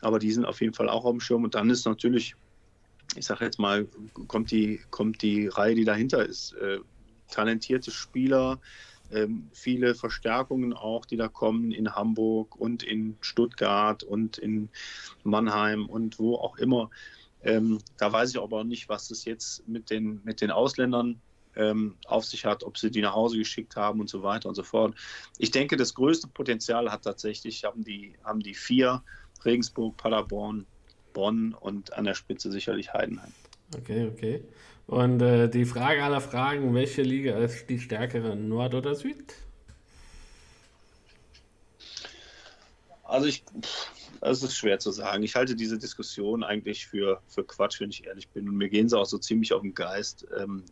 Aber 0.00 0.18
die 0.18 0.32
sind 0.32 0.44
auf 0.44 0.60
jeden 0.60 0.74
Fall 0.74 0.88
auch 0.88 1.04
auf 1.04 1.12
dem 1.12 1.20
Schirm. 1.20 1.44
Und 1.44 1.54
dann 1.54 1.70
ist 1.70 1.84
natürlich, 1.84 2.34
ich 3.16 3.26
sage 3.26 3.44
jetzt 3.44 3.58
mal, 3.58 3.86
kommt 4.26 4.50
die, 4.50 4.80
kommt 4.90 5.22
die 5.22 5.46
Reihe, 5.46 5.74
die 5.74 5.84
dahinter 5.84 6.24
ist. 6.24 6.54
Äh, 6.54 6.78
talentierte 7.30 7.90
Spieler, 7.92 8.58
viele 9.52 9.94
Verstärkungen 9.94 10.72
auch, 10.72 11.04
die 11.04 11.16
da 11.16 11.28
kommen 11.28 11.72
in 11.72 11.94
Hamburg 11.94 12.56
und 12.56 12.82
in 12.82 13.16
Stuttgart 13.20 14.02
und 14.02 14.38
in 14.38 14.68
Mannheim 15.24 15.86
und 15.86 16.18
wo 16.18 16.36
auch 16.36 16.56
immer. 16.58 16.90
Ähm, 17.42 17.78
da 17.96 18.12
weiß 18.12 18.30
ich 18.30 18.40
aber 18.40 18.64
nicht, 18.64 18.88
was 18.88 19.10
es 19.10 19.24
jetzt 19.24 19.66
mit 19.66 19.90
den, 19.90 20.20
mit 20.24 20.40
den 20.40 20.50
Ausländern 20.50 21.20
ähm, 21.56 21.96
auf 22.06 22.24
sich 22.24 22.44
hat, 22.44 22.64
ob 22.64 22.78
sie 22.78 22.90
die 22.90 23.00
nach 23.00 23.14
Hause 23.14 23.38
geschickt 23.38 23.76
haben 23.76 24.00
und 24.00 24.08
so 24.08 24.22
weiter 24.22 24.48
und 24.48 24.54
so 24.54 24.62
fort. 24.62 24.94
Ich 25.38 25.50
denke, 25.50 25.76
das 25.76 25.94
größte 25.94 26.28
Potenzial 26.28 26.90
hat 26.90 27.02
tatsächlich, 27.02 27.64
haben 27.64 27.82
die, 27.82 28.14
haben 28.24 28.40
die 28.40 28.54
vier, 28.54 29.02
Regensburg, 29.44 29.96
Paderborn, 29.96 30.66
Bonn 31.12 31.54
und 31.54 31.92
an 31.94 32.04
der 32.04 32.14
Spitze 32.14 32.52
sicherlich 32.52 32.92
Heidenheim. 32.92 33.32
Okay, 33.76 34.08
okay. 34.12 34.44
Und 34.90 35.22
äh, 35.22 35.48
die 35.48 35.66
Frage 35.66 36.02
aller 36.02 36.20
Fragen, 36.20 36.74
welche 36.74 37.02
Liga 37.02 37.38
ist 37.38 37.70
die 37.70 37.78
stärkere, 37.78 38.34
Nord 38.34 38.74
oder 38.74 38.96
Süd? 38.96 39.34
Also 43.04 43.28
ich, 43.28 43.44
es 44.20 44.42
ist 44.42 44.56
schwer 44.56 44.80
zu 44.80 44.90
sagen. 44.90 45.22
Ich 45.22 45.36
halte 45.36 45.54
diese 45.54 45.78
Diskussion 45.78 46.42
eigentlich 46.42 46.88
für, 46.88 47.22
für 47.28 47.44
Quatsch, 47.44 47.78
wenn 47.80 47.90
ich 47.90 48.04
ehrlich 48.04 48.30
bin. 48.30 48.48
Und 48.48 48.56
mir 48.56 48.68
gehen 48.68 48.88
sie 48.88 48.98
auch 48.98 49.06
so 49.06 49.18
ziemlich 49.18 49.52
auf 49.52 49.62
den 49.62 49.76
Geist. 49.76 50.26
Ähm, 50.36 50.64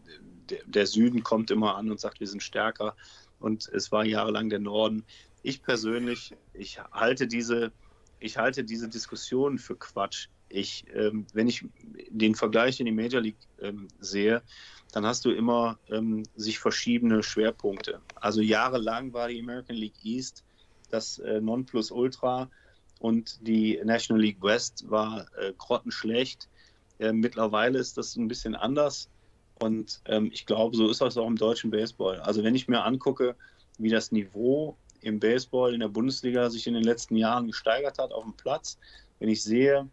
der, 0.50 0.64
der 0.66 0.88
Süden 0.88 1.22
kommt 1.22 1.52
immer 1.52 1.76
an 1.76 1.88
und 1.88 2.00
sagt, 2.00 2.18
wir 2.18 2.26
sind 2.26 2.42
stärker. 2.42 2.96
Und 3.38 3.68
es 3.68 3.92
war 3.92 4.04
jahrelang 4.04 4.50
der 4.50 4.58
Norden. 4.58 5.04
Ich 5.44 5.62
persönlich, 5.62 6.34
ich 6.54 6.80
halte 6.90 7.28
diese, 7.28 7.70
ich 8.18 8.36
halte 8.36 8.64
diese 8.64 8.88
Diskussion 8.88 9.60
für 9.60 9.76
Quatsch. 9.76 10.26
Ich, 10.48 10.84
ähm, 10.94 11.26
wenn 11.32 11.48
ich 11.48 11.64
den 12.10 12.34
Vergleich 12.34 12.80
in 12.80 12.86
die 12.86 12.92
Major 12.92 13.20
League 13.20 13.38
ähm, 13.60 13.88
sehe, 13.98 14.42
dann 14.92 15.04
hast 15.04 15.24
du 15.24 15.30
immer 15.30 15.78
ähm, 15.90 16.22
sich 16.34 16.58
verschiedene 16.58 17.22
Schwerpunkte. 17.22 18.00
Also 18.14 18.40
jahrelang 18.40 19.12
war 19.12 19.28
die 19.28 19.40
American 19.40 19.76
League 19.76 20.02
East 20.02 20.44
das 20.90 21.18
äh, 21.18 21.40
Nonplusultra 21.40 22.50
und 22.98 23.46
die 23.46 23.80
National 23.84 24.22
League 24.22 24.42
West 24.42 24.88
war 24.88 25.26
äh, 25.36 25.52
grottenschlecht. 25.56 26.48
Äh, 26.98 27.12
mittlerweile 27.12 27.78
ist 27.78 27.98
das 27.98 28.16
ein 28.16 28.28
bisschen 28.28 28.54
anders. 28.54 29.08
Und 29.54 30.00
ähm, 30.06 30.30
ich 30.32 30.46
glaube, 30.46 30.76
so 30.76 30.88
ist 30.88 31.00
das 31.00 31.16
auch 31.16 31.26
im 31.26 31.36
deutschen 31.36 31.70
Baseball. 31.70 32.20
Also 32.20 32.42
wenn 32.42 32.54
ich 32.54 32.68
mir 32.68 32.84
angucke, 32.84 33.36
wie 33.78 33.90
das 33.90 34.12
Niveau 34.12 34.76
im 35.00 35.20
Baseball 35.20 35.74
in 35.74 35.80
der 35.80 35.88
Bundesliga 35.88 36.50
sich 36.50 36.66
in 36.66 36.74
den 36.74 36.82
letzten 36.82 37.16
Jahren 37.16 37.46
gesteigert 37.46 37.98
hat 37.98 38.12
auf 38.12 38.24
dem 38.24 38.34
Platz, 38.34 38.78
wenn 39.18 39.28
ich 39.28 39.42
sehe, 39.42 39.88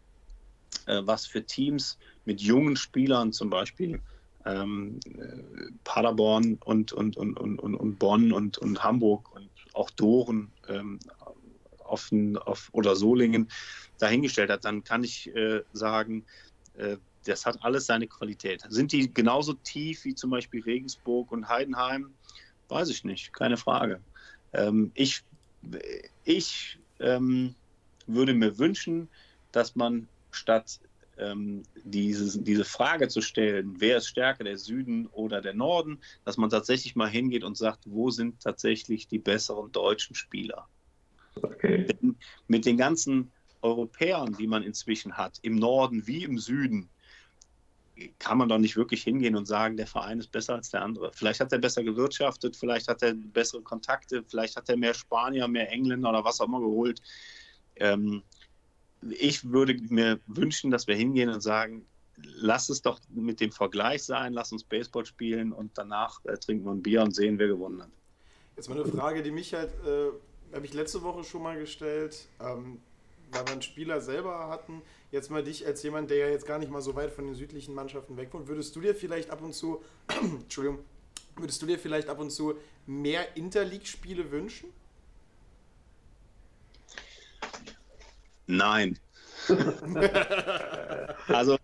äh, 0.86 1.02
was 1.04 1.26
für 1.26 1.44
Teams 1.44 1.98
mit 2.24 2.40
jungen 2.40 2.76
Spielern 2.76 3.32
zum 3.32 3.50
Beispiel 3.50 4.00
ähm, 4.44 5.00
äh, 5.06 5.72
Paderborn 5.84 6.58
und, 6.64 6.92
und, 6.92 7.16
und, 7.16 7.38
und, 7.38 7.58
und 7.58 7.98
Bonn 7.98 8.32
und, 8.32 8.58
und 8.58 8.82
Hamburg 8.82 9.34
und 9.34 9.50
auch 9.74 9.90
Doren 9.90 10.52
ähm, 10.68 10.98
auf, 11.84 12.10
auf, 12.44 12.68
oder 12.72 12.96
Solingen 12.96 13.48
dahingestellt 13.98 14.50
hat, 14.50 14.64
dann 14.64 14.84
kann 14.84 15.04
ich 15.04 15.34
äh, 15.34 15.62
sagen, 15.72 16.24
äh, 16.74 16.96
das 17.24 17.44
hat 17.44 17.58
alles 17.62 17.86
seine 17.86 18.06
Qualität. 18.06 18.62
Sind 18.68 18.92
die 18.92 19.12
genauso 19.12 19.54
tief 19.54 20.04
wie 20.04 20.14
zum 20.14 20.30
Beispiel 20.30 20.62
Regensburg 20.62 21.32
und 21.32 21.48
Heidenheim? 21.48 22.14
Weiß 22.68 22.88
ich 22.88 23.04
nicht, 23.04 23.32
keine 23.32 23.56
Frage. 23.56 24.00
Ähm, 24.52 24.92
ich 24.94 25.22
ich 26.24 26.78
ähm, 27.00 27.54
würde 28.06 28.34
mir 28.34 28.58
wünschen, 28.58 29.08
dass 29.52 29.74
man 29.74 30.08
statt 30.36 30.80
ähm, 31.18 31.62
dieses, 31.84 32.42
diese 32.42 32.64
Frage 32.64 33.08
zu 33.08 33.20
stellen, 33.20 33.74
wer 33.78 33.98
ist 33.98 34.08
stärker, 34.08 34.44
der 34.44 34.58
Süden 34.58 35.06
oder 35.08 35.40
der 35.40 35.54
Norden, 35.54 35.98
dass 36.24 36.36
man 36.36 36.50
tatsächlich 36.50 36.94
mal 36.94 37.08
hingeht 37.08 37.44
und 37.44 37.56
sagt, 37.56 37.84
wo 37.86 38.10
sind 38.10 38.42
tatsächlich 38.42 39.08
die 39.08 39.18
besseren 39.18 39.72
deutschen 39.72 40.14
Spieler? 40.14 40.68
Okay. 41.42 41.86
Mit 42.48 42.66
den 42.66 42.76
ganzen 42.76 43.32
Europäern, 43.62 44.34
die 44.38 44.46
man 44.46 44.62
inzwischen 44.62 45.16
hat, 45.16 45.38
im 45.42 45.56
Norden 45.56 46.06
wie 46.06 46.24
im 46.24 46.38
Süden, 46.38 46.88
kann 48.18 48.36
man 48.36 48.48
doch 48.48 48.58
nicht 48.58 48.76
wirklich 48.76 49.02
hingehen 49.02 49.36
und 49.36 49.46
sagen, 49.46 49.76
der 49.76 49.86
Verein 49.86 50.18
ist 50.18 50.30
besser 50.30 50.54
als 50.54 50.70
der 50.70 50.82
andere. 50.82 51.12
Vielleicht 51.14 51.40
hat 51.40 51.52
er 51.52 51.58
besser 51.58 51.82
gewirtschaftet, 51.82 52.54
vielleicht 52.54 52.88
hat 52.88 53.02
er 53.02 53.14
bessere 53.14 53.62
Kontakte, 53.62 54.22
vielleicht 54.22 54.56
hat 54.56 54.68
er 54.68 54.76
mehr 54.76 54.92
Spanier, 54.92 55.48
mehr 55.48 55.70
Engländer 55.72 56.10
oder 56.10 56.24
was 56.24 56.40
auch 56.40 56.46
immer 56.46 56.60
geholt. 56.60 57.00
Ähm, 57.76 58.22
ich 59.10 59.50
würde 59.50 59.76
mir 59.88 60.20
wünschen, 60.26 60.70
dass 60.70 60.86
wir 60.86 60.94
hingehen 60.94 61.28
und 61.28 61.40
sagen, 61.40 61.86
lass 62.16 62.68
es 62.68 62.82
doch 62.82 63.00
mit 63.14 63.40
dem 63.40 63.52
Vergleich 63.52 64.04
sein, 64.04 64.32
lass 64.32 64.52
uns 64.52 64.64
Baseball 64.64 65.04
spielen 65.04 65.52
und 65.52 65.76
danach 65.76 66.24
äh, 66.24 66.36
trinken 66.36 66.64
wir 66.64 66.72
ein 66.72 66.82
Bier 66.82 67.02
und 67.02 67.14
sehen, 67.14 67.38
wer 67.38 67.48
gewonnen 67.48 67.82
hat. 67.82 67.90
Jetzt 68.56 68.68
mal 68.68 68.80
eine 68.80 68.90
Frage, 68.90 69.22
die 69.22 69.30
mich 69.30 69.52
halt, 69.52 69.70
äh, 69.86 70.54
habe 70.54 70.64
ich 70.64 70.72
letzte 70.72 71.02
Woche 71.02 71.24
schon 71.24 71.42
mal 71.42 71.58
gestellt, 71.58 72.26
ähm, 72.40 72.80
weil 73.32 73.44
wir 73.44 73.52
einen 73.52 73.62
Spieler 73.62 74.00
selber 74.00 74.48
hatten, 74.48 74.82
jetzt 75.10 75.30
mal 75.30 75.42
dich 75.42 75.66
als 75.66 75.82
jemand, 75.82 76.10
der 76.10 76.16
ja 76.18 76.28
jetzt 76.28 76.46
gar 76.46 76.58
nicht 76.58 76.70
mal 76.70 76.80
so 76.80 76.94
weit 76.94 77.12
von 77.12 77.26
den 77.26 77.34
südlichen 77.34 77.74
Mannschaften 77.74 78.16
weg 78.16 78.32
wohnt, 78.32 78.48
würdest 78.48 78.74
du 78.74 78.80
dir 78.80 78.94
vielleicht 78.94 79.30
ab 79.30 79.42
und 79.42 79.52
zu, 79.52 79.82
Entschuldigung, 80.22 80.78
würdest 81.36 81.60
du 81.60 81.66
dir 81.66 81.78
vielleicht 81.78 82.08
ab 82.08 82.18
und 82.18 82.30
zu 82.30 82.54
mehr 82.86 83.36
Interleague-Spiele 83.36 84.30
wünschen? 84.30 84.70
Nein. 88.46 88.98
also 91.28 91.56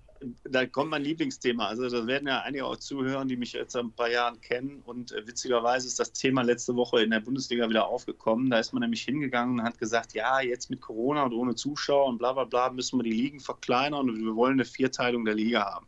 da 0.45 0.67
kommt 0.67 0.91
mein 0.91 1.03
Lieblingsthema. 1.03 1.67
Also 1.67 1.89
da 1.89 2.07
werden 2.07 2.29
ja 2.29 2.41
einige 2.41 2.65
auch 2.65 2.77
zuhören, 2.77 3.29
die 3.29 3.37
mich 3.37 3.53
jetzt 3.53 3.73
seit 3.73 3.85
ein 3.85 3.93
paar 3.93 4.11
Jahren 4.11 4.41
kennen. 4.41 4.83
Und 4.85 5.13
äh, 5.13 5.27
witzigerweise 5.27 5.87
ist 5.87 5.99
das 5.99 6.13
Thema 6.13 6.43
letzte 6.43 6.77
Woche 6.77 7.03
in 7.03 7.11
der 7.11 7.21
Bundesliga 7.21 7.69
wieder 7.69 7.87
aufgekommen. 7.87 8.51
Da 8.51 8.59
ist 8.59 8.73
man 8.73 8.81
nämlich 8.81 9.03
hingegangen 9.03 9.61
und 9.61 9.65
hat 9.65 9.79
gesagt, 9.79 10.15
ja, 10.15 10.41
jetzt 10.41 10.71
mit 10.71 10.81
Corona 10.81 11.25
und 11.25 11.33
ohne 11.33 11.55
Zuschauer 11.55 12.07
und 12.07 12.19
bla 12.19 12.33
bla 12.33 12.45
bla 12.45 12.71
müssen 12.71 12.99
wir 12.99 13.05
die 13.05 13.13
Ligen 13.13 13.41
verkleinern 13.41 14.09
und 14.09 14.25
wir 14.25 14.37
wollen 14.37 14.55
eine 14.55 14.65
Vierteilung 14.65 15.25
der 15.25 15.35
Liga 15.35 15.65
haben. 15.65 15.87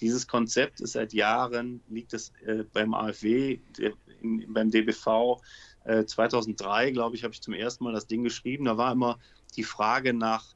Dieses 0.00 0.26
Konzept 0.26 0.80
ist 0.80 0.92
seit 0.92 1.12
Jahren, 1.12 1.80
liegt 1.88 2.12
es 2.14 2.32
äh, 2.44 2.64
beim 2.72 2.94
AfW, 2.94 3.60
in, 4.20 4.52
beim 4.52 4.70
DBV. 4.70 5.40
Äh, 5.84 6.04
2003, 6.04 6.90
glaube 6.90 7.14
ich, 7.14 7.24
habe 7.24 7.32
ich 7.32 7.40
zum 7.40 7.54
ersten 7.54 7.84
Mal 7.84 7.92
das 7.92 8.06
Ding 8.06 8.24
geschrieben. 8.24 8.64
Da 8.64 8.76
war 8.76 8.92
immer 8.92 9.18
die 9.56 9.64
Frage 9.64 10.12
nach 10.12 10.54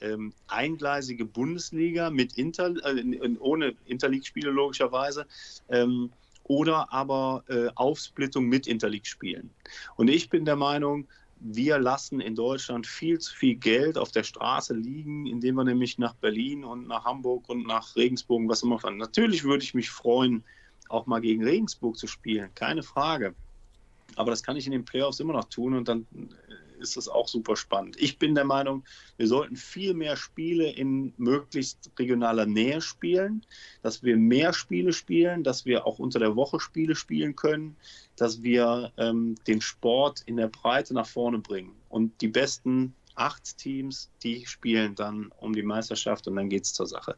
ähm, 0.00 0.32
eingleisige 0.48 1.24
Bundesliga 1.24 2.10
mit 2.10 2.38
Inter, 2.38 2.74
äh, 2.84 3.36
ohne 3.38 3.74
Interleague-Spiele 3.86 4.50
logischerweise. 4.50 5.26
Ähm, 5.68 6.10
oder 6.44 6.92
aber 6.92 7.44
äh, 7.48 7.68
Aufsplittung 7.76 8.46
mit 8.46 8.66
Interleague-Spielen. 8.66 9.50
Und 9.96 10.08
ich 10.08 10.30
bin 10.30 10.44
der 10.44 10.56
Meinung, 10.56 11.06
wir 11.38 11.78
lassen 11.78 12.20
in 12.20 12.34
Deutschland 12.34 12.86
viel 12.86 13.18
zu 13.18 13.34
viel 13.34 13.54
Geld 13.54 13.96
auf 13.96 14.10
der 14.10 14.24
Straße 14.24 14.74
liegen, 14.74 15.26
indem 15.26 15.54
wir 15.54 15.64
nämlich 15.64 15.96
nach 15.96 16.14
Berlin 16.14 16.64
und 16.64 16.88
nach 16.88 17.04
Hamburg 17.04 17.48
und 17.48 17.66
nach 17.66 17.94
Regensburg, 17.94 18.42
was 18.48 18.62
immer 18.62 18.78
fahren. 18.78 18.96
Natürlich 18.96 19.44
würde 19.44 19.62
ich 19.62 19.74
mich 19.74 19.90
freuen, 19.90 20.42
auch 20.88 21.06
mal 21.06 21.20
gegen 21.20 21.44
Regensburg 21.44 21.96
zu 21.96 22.08
spielen, 22.08 22.50
keine 22.54 22.82
Frage. 22.82 23.34
Aber 24.16 24.30
das 24.32 24.42
kann 24.42 24.56
ich 24.56 24.66
in 24.66 24.72
den 24.72 24.84
Playoffs 24.84 25.20
immer 25.20 25.34
noch 25.34 25.44
tun 25.44 25.74
und 25.74 25.88
dann 25.88 26.06
ist 26.80 26.96
das 26.96 27.08
auch 27.08 27.28
super 27.28 27.56
spannend. 27.56 27.96
Ich 28.00 28.18
bin 28.18 28.34
der 28.34 28.44
Meinung, 28.44 28.84
wir 29.16 29.26
sollten 29.26 29.56
viel 29.56 29.94
mehr 29.94 30.16
Spiele 30.16 30.70
in 30.70 31.12
möglichst 31.16 31.90
regionaler 31.98 32.46
Nähe 32.46 32.80
spielen, 32.80 33.44
dass 33.82 34.02
wir 34.02 34.16
mehr 34.16 34.52
Spiele 34.52 34.92
spielen, 34.92 35.44
dass 35.44 35.64
wir 35.64 35.86
auch 35.86 35.98
unter 35.98 36.18
der 36.18 36.36
Woche 36.36 36.60
Spiele 36.60 36.94
spielen 36.94 37.36
können, 37.36 37.76
dass 38.16 38.42
wir 38.42 38.92
ähm, 38.96 39.36
den 39.46 39.60
Sport 39.60 40.22
in 40.26 40.36
der 40.36 40.48
Breite 40.48 40.94
nach 40.94 41.06
vorne 41.06 41.38
bringen. 41.38 41.74
Und 41.88 42.20
die 42.20 42.28
besten 42.28 42.94
acht 43.14 43.58
Teams, 43.58 44.10
die 44.22 44.46
spielen 44.46 44.94
dann 44.94 45.30
um 45.38 45.52
die 45.52 45.62
Meisterschaft 45.62 46.26
und 46.26 46.36
dann 46.36 46.48
geht 46.48 46.64
es 46.64 46.72
zur 46.72 46.86
Sache. 46.86 47.16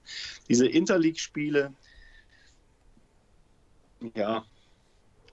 Diese 0.49 0.67
Interleague-Spiele, 0.67 1.73
ja, 4.15 4.45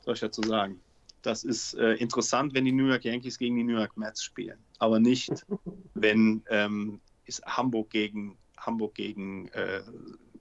soll 0.06 0.14
ich 0.14 0.20
dazu 0.20 0.44
sagen? 0.44 0.80
Das 1.22 1.44
ist 1.44 1.74
äh, 1.74 1.94
interessant, 1.96 2.54
wenn 2.54 2.66
die 2.66 2.72
New 2.72 2.88
York 2.88 3.04
Yankees 3.04 3.38
gegen 3.38 3.56
die 3.56 3.64
New 3.64 3.78
York 3.78 3.98
Mets 3.98 4.24
spielen, 4.24 4.60
aber 4.78 5.00
nicht, 5.00 5.32
wenn 5.94 6.44
ähm, 6.50 7.02
Hamburg 7.46 7.90
gegen 7.90 8.38
Hamburg 8.58 8.96
gegen 8.96 9.48
äh, 9.50 9.82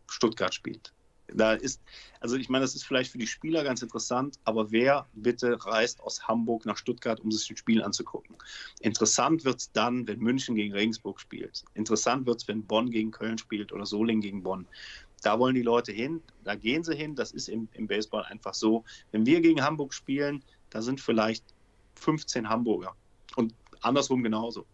Stuttgart 0.09 0.55
spielt. 0.55 0.93
Da 1.35 1.53
ist, 1.53 1.83
also 2.21 2.37
ich 2.37 2.49
meine, 2.49 2.65
das 2.65 2.75
ist 2.75 2.85
vielleicht 2.85 3.13
für 3.13 3.19
die 3.19 3.27
Spieler 3.27 3.63
ganz 3.63 3.83
interessant, 3.83 4.39
aber 4.45 4.71
wer 4.71 5.07
bitte 5.13 5.63
reist 5.67 6.01
aus 6.01 6.27
Hamburg 6.27 6.65
nach 6.65 6.79
Stuttgart, 6.79 7.21
um 7.21 7.31
sich 7.31 7.51
ein 7.51 7.57
Spiel 7.57 7.83
anzugucken? 7.83 8.37
Interessant 8.81 9.45
wird 9.45 9.61
es 9.61 9.73
dann, 9.73 10.09
wenn 10.09 10.21
München 10.21 10.55
gegen 10.55 10.73
Regensburg 10.73 11.21
spielt. 11.21 11.65
Interessant 11.75 12.27
wird 12.27 12.41
es, 12.41 12.49
wenn 12.49 12.65
Bonn 12.65 12.91
gegen 12.91 13.11
Köln 13.11 13.37
spielt 13.37 13.73
oder 13.73 13.85
Solingen 13.85 14.23
gegen 14.23 14.43
Bonn. 14.43 14.67
Da 15.23 15.39
wollen 15.39 15.55
die 15.55 15.63
Leute 15.63 15.93
hin, 15.93 16.23
da 16.45 16.55
gehen 16.55 16.85
sie 16.85 16.95
hin. 16.95 17.15
Das 17.15 17.33
ist 17.33 17.49
im, 17.49 17.69
im 17.73 17.89
Baseball 17.89 18.25
einfach 18.25 18.55
so. 18.55 18.85
Wenn 19.11 19.27
wir 19.27 19.41
gegen 19.41 19.63
Hamburg 19.63 19.93
spielen, 19.93 20.45
da 20.71 20.83
sind 20.83 21.01
vielleicht 21.01 21.45
15 21.97 22.49
Hamburger 22.49 22.95
und 23.37 23.55
andersrum 23.81 24.23
genauso. 24.23 24.67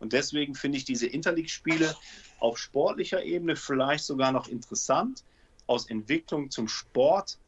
Und 0.00 0.12
deswegen 0.12 0.54
finde 0.54 0.78
ich 0.78 0.84
diese 0.84 1.06
Interleague-Spiele 1.06 1.94
auf 2.38 2.58
sportlicher 2.58 3.22
Ebene 3.22 3.56
vielleicht 3.56 4.04
sogar 4.04 4.32
noch 4.32 4.48
interessant. 4.48 5.24
Aus 5.66 5.88
Entwicklung 5.88 6.50
zum 6.50 6.68
Sport 6.68 7.38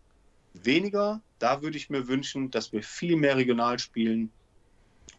weniger. 0.54 1.20
Da 1.38 1.60
würde 1.62 1.76
ich 1.76 1.90
mir 1.90 2.08
wünschen, 2.08 2.50
dass 2.50 2.72
wir 2.72 2.82
viel 2.82 3.16
mehr 3.16 3.36
regional 3.36 3.78
spielen 3.78 4.30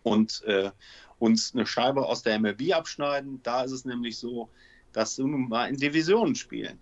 und 0.04 0.44
äh, 0.46 0.72
uns 1.20 1.54
eine 1.54 1.66
Scheibe 1.66 2.06
aus 2.06 2.24
der 2.24 2.40
MLB 2.40 2.74
abschneiden. 2.74 3.40
Da 3.44 3.64
ist 3.64 3.72
es 3.72 3.86
nämlich 3.86 4.18
so, 4.18 4.50
dass 4.94 5.18
wir 5.18 5.26
nun 5.26 5.50
mal 5.50 5.70
in 5.70 5.78
Divisionen 5.78 6.36
spielen. 6.36 6.80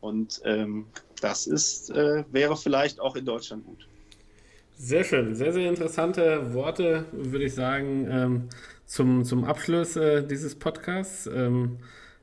Und 0.00 0.40
ähm, 0.44 0.86
das 1.20 1.46
ist, 1.46 1.90
äh, 1.90 2.24
wäre 2.32 2.56
vielleicht 2.56 2.98
auch 2.98 3.14
in 3.14 3.24
Deutschland 3.24 3.64
gut. 3.64 3.86
Sehr 4.84 5.04
schön, 5.04 5.36
sehr, 5.36 5.52
sehr 5.52 5.68
interessante 5.68 6.54
Worte, 6.54 7.04
würde 7.12 7.44
ich 7.44 7.54
sagen, 7.54 8.08
ähm, 8.10 8.48
zum, 8.84 9.24
zum 9.24 9.44
Abschluss 9.44 9.94
äh, 9.94 10.26
dieses 10.26 10.56
Podcasts. 10.56 11.30
Ähm, 11.32 11.76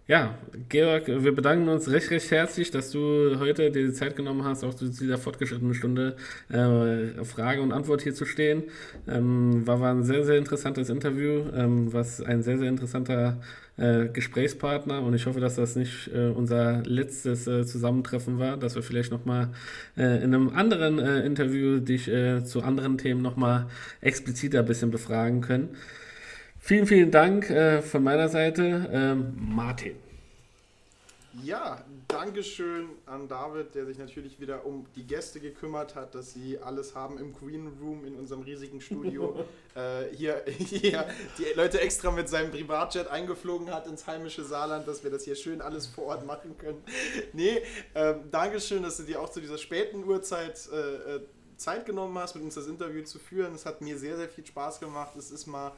ja, 0.08 0.38
Georg, 0.68 1.08
wir 1.08 1.34
bedanken 1.34 1.70
uns 1.70 1.90
recht, 1.90 2.12
recht 2.12 2.30
herzlich, 2.32 2.70
dass 2.70 2.92
du 2.92 3.40
heute 3.40 3.72
dir 3.72 3.86
die 3.88 3.94
Zeit 3.94 4.18
genommen 4.18 4.44
hast, 4.44 4.66
auch 4.66 4.74
zu 4.74 4.90
dieser 4.90 5.18
fortgeschrittenen 5.18 5.74
Stunde 5.74 6.18
äh, 6.50 7.24
Frage 7.24 7.62
und 7.62 7.72
Antwort 7.72 8.02
hier 8.02 8.14
zu 8.14 8.26
stehen. 8.26 8.64
Ähm, 9.08 9.66
war, 9.66 9.80
war 9.80 9.92
ein 9.92 10.04
sehr, 10.04 10.26
sehr 10.26 10.38
interessantes 10.38 10.90
Interview, 10.90 11.46
ähm, 11.56 11.94
was 11.94 12.20
ein 12.22 12.44
sehr, 12.44 12.58
sehr 12.58 12.68
interessanter 12.68 13.40
äh, 13.80 14.10
Gesprächspartner 14.10 15.02
und 15.02 15.14
ich 15.14 15.26
hoffe, 15.26 15.40
dass 15.40 15.56
das 15.56 15.76
nicht 15.76 16.10
äh, 16.14 16.28
unser 16.28 16.84
letztes 16.84 17.48
äh, 17.48 17.66
Zusammentreffen 17.66 18.40
war, 18.40 18.58
dass 18.58 18.76
wir 18.76 18.84
vielleicht 18.84 19.12
nochmal 19.12 19.50
äh, 19.98 20.24
in 20.24 20.34
einem 20.34 20.50
anderen 20.50 21.00
äh, 21.00 21.22
Interview 21.22 21.80
dich 21.80 22.08
äh, 22.08 22.44
zu 22.44 22.62
anderen 22.62 22.98
Themen 22.98 23.22
nochmal 23.22 23.68
expliziter 24.02 24.60
ein 24.60 24.66
bisschen 24.66 24.92
befragen 24.92 25.42
können. 25.42 25.70
Vielen, 26.60 26.88
vielen 26.88 27.12
Dank 27.12 27.50
äh, 27.50 27.82
von 27.82 28.04
meiner 28.04 28.28
Seite, 28.28 28.90
ähm, 28.92 29.34
Martin. 29.38 30.09
Ja, 31.44 31.86
Dankeschön 32.08 32.90
an 33.06 33.28
David, 33.28 33.76
der 33.76 33.86
sich 33.86 34.00
natürlich 34.00 34.40
wieder 34.40 34.66
um 34.66 34.88
die 34.96 35.06
Gäste 35.06 35.40
gekümmert 35.40 35.94
hat, 35.94 36.16
dass 36.16 36.34
sie 36.34 36.58
alles 36.58 36.96
haben 36.96 37.20
im 37.20 37.34
Green 37.34 37.68
Room 37.80 38.04
in 38.04 38.16
unserem 38.16 38.42
riesigen 38.42 38.82
Studio. 38.82 39.46
äh, 39.76 40.16
hier, 40.16 40.44
hier 40.48 41.08
die 41.38 41.46
Leute 41.56 41.82
extra 41.82 42.10
mit 42.10 42.30
seinem 42.30 42.50
Privatjet 42.50 43.08
eingeflogen 43.08 43.72
hat 43.72 43.86
ins 43.86 44.08
heimische 44.08 44.44
Saarland, 44.44 44.88
dass 44.88 45.04
wir 45.04 45.12
das 45.12 45.24
hier 45.24 45.36
schön 45.36 45.62
alles 45.62 45.86
vor 45.86 46.06
Ort 46.06 46.26
machen 46.26 46.58
können. 46.58 46.84
nee, 47.34 47.62
ähm, 47.94 48.32
Dankeschön, 48.32 48.82
dass 48.82 48.98
du 48.98 49.04
dir 49.04 49.22
auch 49.22 49.30
zu 49.30 49.40
dieser 49.40 49.60
späten 49.60 50.04
Uhrzeit 50.04 50.68
äh, 50.74 51.16
äh, 51.16 51.22
Zeit 51.58 51.86
genommen 51.86 52.18
hast, 52.18 52.34
mit 52.36 52.44
uns 52.44 52.56
das 52.56 52.66
Interview 52.66 53.04
zu 53.04 53.20
führen. 53.20 53.54
Es 53.54 53.68
hat 53.68 53.82
mir 53.82 54.00
sehr, 54.00 54.18
sehr 54.18 54.30
viel 54.30 54.46
Spaß 54.46 54.80
gemacht. 54.80 55.16
Es 55.16 55.30
ist 55.30 55.46
mal 55.46 55.74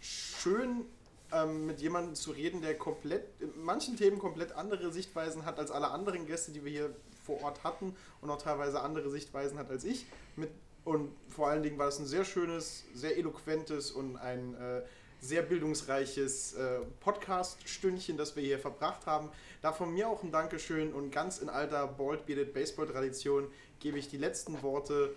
schön, 0.00 0.86
ähm, 1.34 1.66
mit 1.66 1.80
jemandem 1.80 2.14
zu 2.14 2.30
reden, 2.30 2.62
der 2.62 2.78
komplett, 2.78 3.24
in 3.40 3.64
manchen 3.64 3.96
Themen 3.96 4.18
komplett 4.18 4.52
andere 4.52 4.92
Sichtweisen 4.92 5.44
hat 5.44 5.58
als 5.58 5.70
alle 5.70 5.90
anderen 5.90 6.26
Gäste, 6.26 6.52
die 6.52 6.64
wir 6.64 6.70
hier 6.70 6.96
vor 7.24 7.42
Ort 7.42 7.64
hatten 7.64 7.96
und 8.20 8.30
auch 8.30 8.40
teilweise 8.40 8.80
andere 8.80 9.10
Sichtweisen 9.10 9.58
hat 9.58 9.70
als 9.70 9.84
ich. 9.84 10.06
Mit, 10.36 10.50
und 10.84 11.10
vor 11.28 11.48
allen 11.48 11.62
Dingen 11.62 11.78
war 11.78 11.88
es 11.88 11.98
ein 11.98 12.06
sehr 12.06 12.24
schönes, 12.24 12.84
sehr 12.94 13.16
eloquentes 13.16 13.90
und 13.90 14.16
ein 14.16 14.54
äh, 14.54 14.82
sehr 15.20 15.42
bildungsreiches 15.42 16.52
äh, 16.52 16.80
Podcast-Stündchen, 17.00 18.18
das 18.18 18.36
wir 18.36 18.42
hier 18.42 18.58
verbracht 18.58 19.06
haben. 19.06 19.30
Da 19.62 19.72
von 19.72 19.92
mir 19.92 20.08
auch 20.08 20.22
ein 20.22 20.30
Dankeschön 20.30 20.92
und 20.92 21.10
ganz 21.10 21.38
in 21.38 21.48
alter 21.48 21.86
Bald-Bearded 21.86 22.52
Baseball-Tradition 22.52 23.48
gebe 23.80 23.98
ich 23.98 24.08
die 24.08 24.18
letzten 24.18 24.62
Worte 24.62 25.14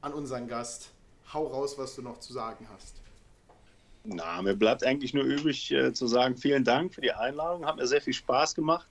an 0.00 0.14
unseren 0.14 0.48
Gast. 0.48 0.90
Hau 1.34 1.46
raus, 1.46 1.76
was 1.76 1.94
du 1.94 2.02
noch 2.02 2.18
zu 2.18 2.32
sagen 2.32 2.66
hast. 2.72 2.99
Na, 4.04 4.40
mir 4.40 4.54
bleibt 4.54 4.84
eigentlich 4.84 5.12
nur 5.12 5.24
übrig 5.24 5.70
äh, 5.72 5.92
zu 5.92 6.06
sagen, 6.06 6.36
vielen 6.36 6.64
Dank 6.64 6.94
für 6.94 7.02
die 7.02 7.12
Einladung. 7.12 7.66
Hat 7.66 7.76
mir 7.76 7.86
sehr 7.86 8.00
viel 8.00 8.14
Spaß 8.14 8.54
gemacht. 8.54 8.88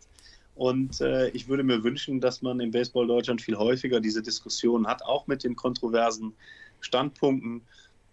Und 0.56 0.99
äh, 1.02 1.30
ich 1.30 1.48
würde 1.48 1.64
mir 1.64 1.84
wünschen, 1.84 2.19
dass 2.19 2.41
man 2.41 2.60
im 2.60 2.72
Baseball 2.72 3.07
Deutschland 3.07 3.41
viel 3.41 3.57
häufiger 3.57 3.99
diese 3.99 4.22
Diskussion 4.22 4.86
hat, 4.88 5.02
auch 5.03 5.26
mit 5.26 5.44
den 5.44 5.56
kontroversen 5.56 6.36
Standpunkten, 6.81 7.61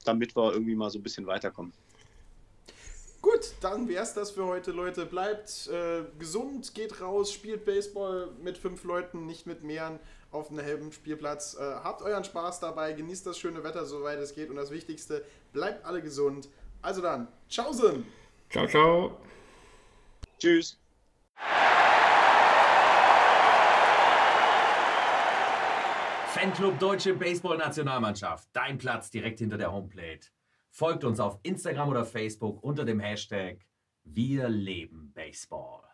damit 0.04 0.36
wir 0.36 0.52
irgendwie 0.52 0.76
mal 0.76 0.88
so 0.88 0.98
ein 0.98 1.02
bisschen 1.02 1.26
weiterkommen. 1.26 1.72
Gut, 3.20 3.54
dann 3.60 3.88
wäre 3.88 4.04
es 4.04 4.14
das 4.14 4.30
für 4.30 4.46
heute, 4.46 4.70
Leute. 4.70 5.04
Bleibt 5.04 5.68
äh, 5.68 6.04
gesund, 6.18 6.72
geht 6.74 7.00
raus, 7.00 7.32
spielt 7.32 7.64
Baseball 7.64 8.28
mit 8.40 8.56
fünf 8.56 8.84
Leuten, 8.84 9.26
nicht 9.26 9.46
mit 9.46 9.64
mehreren 9.64 9.98
auf 10.30 10.50
einem 10.50 10.64
halben 10.64 10.92
Spielplatz. 10.92 11.56
Äh, 11.58 11.62
habt 11.62 12.02
euren 12.02 12.22
Spaß 12.22 12.60
dabei, 12.60 12.92
genießt 12.92 13.26
das 13.26 13.38
schöne 13.38 13.64
Wetter, 13.64 13.84
soweit 13.84 14.20
es 14.20 14.34
geht. 14.34 14.50
Und 14.50 14.56
das 14.56 14.70
Wichtigste, 14.70 15.24
bleibt 15.52 15.84
alle 15.84 16.02
gesund. 16.02 16.48
Also 16.86 17.02
dann, 17.02 17.26
tschaußen! 17.48 18.06
Ciao, 18.48 18.64
ciao! 18.68 19.18
Tschüss! 20.38 20.78
Fanclub 26.28 26.78
Deutsche 26.78 27.14
Baseball-Nationalmannschaft. 27.14 28.50
Dein 28.52 28.78
Platz 28.78 29.10
direkt 29.10 29.40
hinter 29.40 29.58
der 29.58 29.72
Homeplate. 29.72 30.28
Folgt 30.70 31.02
uns 31.02 31.18
auf 31.18 31.40
Instagram 31.42 31.88
oder 31.88 32.04
Facebook 32.04 32.62
unter 32.62 32.84
dem 32.84 33.00
Hashtag 33.00 33.66
Wir 34.04 34.48
leben 34.48 35.10
Baseball. 35.12 35.85